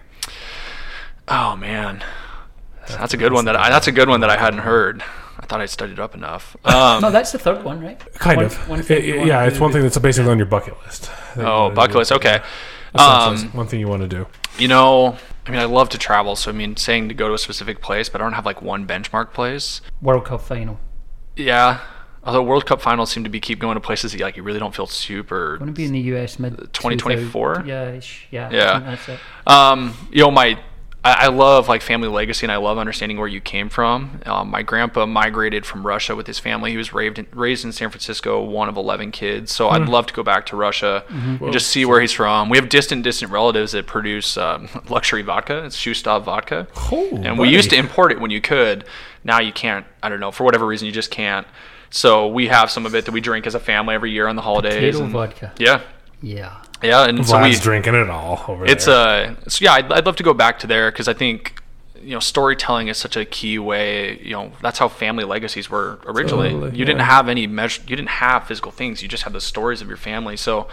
Oh 1.28 1.54
man, 1.56 2.02
that's 2.88 3.12
a 3.14 3.16
good 3.16 3.32
one. 3.32 3.44
That 3.44 3.56
I, 3.56 3.68
that's 3.70 3.86
a 3.86 3.92
good 3.92 4.08
one 4.08 4.20
that 4.20 4.30
I 4.30 4.36
hadn't 4.36 4.60
heard. 4.60 5.02
I 5.38 5.46
thought 5.46 5.60
I'd 5.60 5.70
studied 5.70 5.98
up 6.00 6.14
enough. 6.14 6.56
Um, 6.64 7.02
No, 7.02 7.10
that's 7.10 7.32
the 7.32 7.38
third 7.38 7.64
one, 7.64 7.80
right? 7.80 7.98
Kind 8.14 8.36
One- 8.38 8.46
of. 8.46 8.68
one 8.68 8.80
It- 8.80 9.04
you 9.04 9.14
it- 9.14 9.18
wanna 9.18 9.28
yeah, 9.28 9.44
it's 9.44 9.60
one 9.60 9.72
thing 9.72 9.82
that's 9.82 9.98
basically 9.98 10.30
on 10.30 10.38
your 10.38 10.46
bucket 10.46 10.74
list. 10.86 11.10
oh, 11.36 11.70
bucket 11.70 11.96
list. 11.96 12.12
Okay. 12.12 12.40
Essentially, 12.94 13.48
Um, 13.50 13.52
one 13.56 13.66
thing 13.66 13.80
you 13.80 13.88
want 13.88 14.02
to 14.02 14.08
do. 14.08 14.26
you 14.58 14.68
know, 14.68 15.16
I 15.46 15.50
mean, 15.50 15.60
I 15.60 15.64
love 15.64 15.88
to 15.90 15.98
travel, 15.98 16.36
so 16.36 16.50
I 16.50 16.54
mean, 16.54 16.76
saying 16.76 17.08
to 17.08 17.14
go 17.14 17.28
to 17.28 17.34
a 17.34 17.38
specific 17.38 17.80
place, 17.80 18.08
but 18.08 18.20
I 18.20 18.24
don't 18.24 18.32
have 18.34 18.46
like 18.46 18.60
one 18.62 18.86
benchmark 18.86 19.32
place. 19.32 19.80
World 20.02 20.24
Cup 20.24 20.40
final. 20.42 20.78
Yeah. 21.36 21.78
Although 22.22 22.42
World 22.42 22.66
Cup 22.66 22.82
finals 22.82 23.10
seem 23.10 23.24
to 23.24 23.30
be 23.30 23.40
keep 23.40 23.58
going 23.58 23.76
to 23.76 23.80
places 23.80 24.12
that 24.12 24.20
like 24.20 24.36
you 24.36 24.42
really 24.42 24.58
don't 24.58 24.74
feel 24.74 24.86
super. 24.86 25.56
Want 25.58 25.68
to 25.68 25.72
be 25.72 25.86
in 25.86 25.92
the 25.92 26.00
US 26.14 26.38
mid 26.38 26.56
2024? 26.74 27.62
2000 27.62 27.66
Yeah, 27.68 28.00
yeah. 28.30 28.48
I 28.48 28.52
Yeah. 28.52 28.72
think 28.72 28.84
That's 28.84 29.08
it. 29.08 29.20
Um, 29.46 29.94
you 30.12 30.22
know, 30.22 30.30
my 30.30 30.58
I, 31.02 31.12
I 31.12 31.26
love 31.28 31.66
like 31.68 31.80
family 31.80 32.08
legacy, 32.08 32.44
and 32.44 32.52
I 32.52 32.56
love 32.58 32.76
understanding 32.76 33.16
where 33.18 33.26
you 33.28 33.40
came 33.40 33.68
from. 33.70 34.20
Um, 34.26 34.50
my 34.50 34.62
grandpa 34.62 35.06
migrated 35.06 35.64
from 35.64 35.86
Russia 35.86 36.14
with 36.14 36.26
his 36.26 36.38
family. 36.38 36.72
He 36.72 36.76
was 36.76 36.92
raised 36.92 37.18
in, 37.18 37.26
raised 37.32 37.64
in 37.64 37.72
San 37.72 37.88
Francisco, 37.88 38.42
one 38.44 38.68
of 38.68 38.76
eleven 38.76 39.10
kids. 39.10 39.50
So 39.52 39.68
I'd 39.70 39.88
love 39.88 40.06
to 40.08 40.14
go 40.14 40.22
back 40.22 40.44
to 40.46 40.56
Russia 40.56 41.04
and 41.08 41.52
just 41.52 41.68
see 41.68 41.84
where 41.86 42.00
he's 42.02 42.12
from. 42.12 42.50
We 42.50 42.58
have 42.58 42.68
distant, 42.68 43.02
distant 43.02 43.32
relatives 43.32 43.72
that 43.72 43.86
produce 43.86 44.36
um, 44.36 44.68
luxury 44.90 45.22
vodka. 45.22 45.64
It's 45.64 45.76
Shustov 45.76 46.24
vodka, 46.24 46.68
Oh, 46.92 47.08
and 47.22 47.38
we 47.38 47.48
used 47.48 47.70
to 47.70 47.76
import 47.76 48.12
it 48.12 48.20
when 48.20 48.30
you 48.30 48.40
could. 48.42 48.84
Now 49.24 49.40
you 49.40 49.52
can't. 49.52 49.86
I 50.02 50.08
don't 50.10 50.20
know 50.20 50.30
for 50.30 50.44
whatever 50.44 50.66
reason 50.66 50.86
you 50.86 50.92
just 50.92 51.10
can't. 51.10 51.46
So 51.88 52.28
we 52.28 52.48
have 52.48 52.70
some 52.70 52.86
of 52.86 52.94
it 52.94 53.06
that 53.06 53.12
we 53.12 53.20
drink 53.20 53.46
as 53.46 53.54
a 53.54 53.60
family 53.60 53.94
every 53.94 54.10
year 54.12 54.28
on 54.28 54.36
the 54.36 54.42
holidays. 54.42 54.74
Potato 54.96 55.02
and- 55.04 55.12
vodka. 55.12 55.52
Yeah, 55.58 55.80
Yeah. 56.22 56.62
Yeah, 56.82 57.04
and 57.08 57.26
so 57.26 57.36
we 57.40 57.48
Vlad's 57.50 57.60
drinking 57.60 57.94
it 57.94 58.08
all 58.10 58.44
over 58.48 58.64
it's 58.66 58.86
there. 58.86 59.34
uh 59.36 59.48
so 59.48 59.64
yeah 59.64 59.72
I'd, 59.74 59.92
I'd 59.92 60.06
love 60.06 60.16
to 60.16 60.22
go 60.22 60.34
back 60.34 60.58
to 60.60 60.66
there 60.66 60.90
because 60.90 61.08
i 61.08 61.12
think 61.12 61.60
you 62.02 62.10
know 62.12 62.20
storytelling 62.20 62.88
is 62.88 62.96
such 62.96 63.16
a 63.16 63.24
key 63.24 63.58
way 63.58 64.18
you 64.22 64.32
know 64.32 64.52
that's 64.62 64.78
how 64.78 64.88
family 64.88 65.24
legacies 65.24 65.68
were 65.68 66.00
originally 66.06 66.50
Totally, 66.50 66.76
you 66.78 66.84
didn't 66.84 67.02
have 67.02 67.28
any 67.28 67.46
measure 67.46 67.82
you 67.86 67.96
didn't 67.96 68.08
have 68.08 68.46
physical 68.46 68.72
things 68.72 69.02
you 69.02 69.08
just 69.08 69.24
had 69.24 69.32
the 69.34 69.40
stories 69.40 69.82
of 69.82 69.88
your 69.88 69.98
family 69.98 70.36
so 70.36 70.68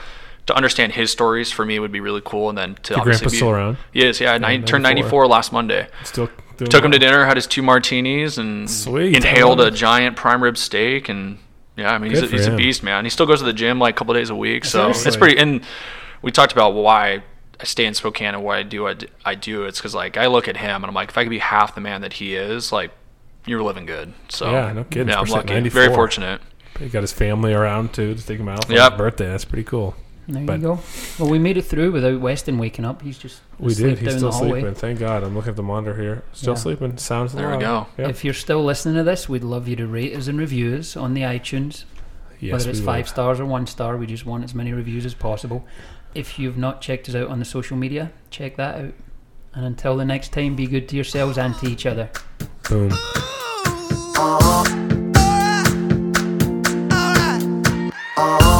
to 0.45 0.55
understand 0.55 0.93
his 0.93 1.11
stories 1.11 1.51
for 1.51 1.65
me 1.65 1.77
would 1.79 1.91
be 1.91 1.99
really 1.99 2.21
cool 2.23 2.47
and 2.47 2.57
then 2.57 2.75
to 2.83 2.93
Your 2.93 3.01
obviously 3.01 3.23
grandpa's 3.25 3.31
be, 3.33 3.37
still 3.37 3.49
around? 3.49 3.77
he 3.91 4.01
is 4.05 4.21
yeah, 4.21 4.37
nine, 4.37 4.63
turned 4.63 4.83
94. 4.83 5.23
94 5.23 5.27
last 5.27 5.51
monday 5.51 5.87
Still 6.05 6.29
took 6.57 6.83
him 6.85 6.91
to 6.91 6.97
dinner 6.99 7.25
had 7.25 7.35
his 7.35 7.45
two 7.45 7.61
martinis 7.61 8.37
and 8.37 8.69
Sweet, 8.69 9.13
inhaled 9.15 9.59
a 9.59 9.69
giant 9.69 10.15
prime 10.15 10.41
rib 10.41 10.57
steak 10.57 11.09
and 11.09 11.37
yeah 11.77 11.93
i 11.93 11.97
mean 11.97 12.11
he's, 12.11 12.21
a, 12.23 12.27
he's 12.27 12.47
a 12.47 12.55
beast 12.55 12.83
man. 12.83 13.05
He 13.05 13.09
still 13.09 13.25
goes 13.25 13.39
to 13.39 13.45
the 13.45 13.53
gym 13.53 13.79
like 13.79 13.95
a 13.95 13.97
couple 13.97 14.13
days 14.13 14.29
a 14.29 14.35
week 14.35 14.65
so 14.65 14.89
it's 14.89 15.15
pretty 15.15 15.37
and 15.37 15.61
we 16.21 16.31
talked 16.31 16.51
about 16.51 16.73
why 16.73 17.23
I 17.59 17.63
stay 17.63 17.85
in 17.85 17.93
Spokane 17.93 18.35
and 18.35 18.43
why 18.43 18.59
I 18.59 18.63
do 18.63 18.87
i 19.25 19.33
do. 19.35 19.63
It's 19.63 19.79
because 19.79 19.95
like 19.95 20.17
I 20.17 20.27
look 20.27 20.47
at 20.47 20.57
him 20.57 20.75
and 20.83 20.85
I'm 20.85 20.93
like 20.93 21.09
if 21.09 21.17
I 21.17 21.23
could 21.23 21.29
be 21.29 21.39
half 21.39 21.73
the 21.75 21.81
man 21.81 22.01
that 22.01 22.13
he 22.13 22.35
is 22.35 22.71
like 22.71 22.91
you're 23.45 23.63
living 23.63 23.85
good 23.85 24.13
so. 24.29 24.51
Yeah, 24.51 24.73
no 24.73 24.83
kidding, 24.83 25.07
yeah 25.07 25.19
I'm 25.19 25.25
lucky. 25.27 25.69
Very 25.69 25.93
fortunate. 25.93 26.41
He 26.79 26.89
got 26.89 27.01
his 27.01 27.13
family 27.13 27.53
around 27.53 27.93
too 27.93 28.13
to 28.13 28.25
take 28.25 28.39
him 28.39 28.47
out 28.49 28.65
for 28.65 28.73
Yep. 28.73 28.91
his 28.91 28.97
birthday. 28.97 29.27
That's 29.27 29.45
pretty 29.45 29.63
cool. 29.63 29.95
There 30.29 30.43
But- 30.45 30.55
you 30.59 30.61
go. 30.61 30.79
Well, 31.19 31.29
we 31.29 31.39
made 31.39 31.55
it 31.57 31.61
through 31.63 31.91
without 31.93 32.19
Weston 32.19 32.57
waking 32.57 32.83
up. 32.83 33.01
He's 33.01 33.17
just 33.17 33.39
We 33.59 33.71
asleep 33.71 33.89
did. 33.91 33.99
He's 33.99 34.09
down 34.21 34.31
still 34.31 34.31
sleeping. 34.49 34.73
Thank 34.75 34.99
God. 34.99 35.23
I'm 35.23 35.33
looking 35.35 35.51
at 35.51 35.55
the 35.55 35.63
monitor 35.63 35.95
here. 36.01 36.23
Still 36.33 36.53
Yeah. 36.53 36.59
sleeping. 36.59 36.97
Sounds 36.97 37.33
There 37.33 37.47
we 37.47 37.53
loud. 37.53 37.59
go. 37.61 37.87
Yep. 38.03 38.09
If 38.09 38.25
you're 38.25 38.33
still 38.33 38.63
listening 38.63 38.95
to 38.95 39.03
this, 39.03 39.29
we'd 39.29 39.43
love 39.45 39.69
you 39.69 39.77
to 39.77 39.87
rate 39.87 40.13
us 40.15 40.27
and 40.27 40.37
review 40.37 40.75
us 40.75 40.97
on 40.97 41.13
the 41.13 41.21
iTunes. 41.21 41.85
yes, 42.41 42.51
whether 42.53 42.69
it's 42.69 42.79
we 42.81 42.85
five 42.85 43.05
will. 43.05 43.09
stars 43.09 43.39
or 43.39 43.45
one 43.45 43.65
star, 43.67 43.95
we 43.97 44.05
just 44.05 44.25
want 44.25 44.43
as 44.43 44.53
many 44.53 44.73
reviews 44.73 45.05
as 45.05 45.13
possible. 45.13 45.65
If 46.13 46.37
you've 46.37 46.57
not 46.57 46.81
checked 46.81 47.07
us 47.09 47.15
out 47.15 47.29
on 47.29 47.39
the 47.39 47.45
social 47.45 47.77
media, 47.77 48.11
check 48.29 48.57
that 48.57 48.75
out. 48.75 48.93
And 49.53 49.65
until 49.65 49.95
the 49.97 50.05
next 50.05 50.33
time, 50.33 50.55
be 50.55 50.67
good 50.67 50.87
to 50.89 50.95
yourselves 50.95 51.37
and 51.37 51.57
to 51.59 51.67
each 51.67 51.85
other. 51.85 52.09
Boom. 52.69 52.91
I've 58.19 58.56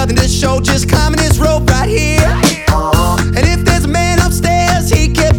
Got 0.00 0.08
nothing 0.08 0.22
to 0.24 0.28
show, 0.30 0.60
just 0.62 0.88
climbing 0.88 1.18
this 1.18 1.36
rope 1.36 1.68
right 1.68 1.86
here. 1.86 2.24
And 3.36 3.44
if 3.46 3.66
there's 3.66 3.84
a 3.84 3.88
man 3.88 4.18
upstairs, 4.18 4.88
he 4.88 5.12
kept 5.12 5.29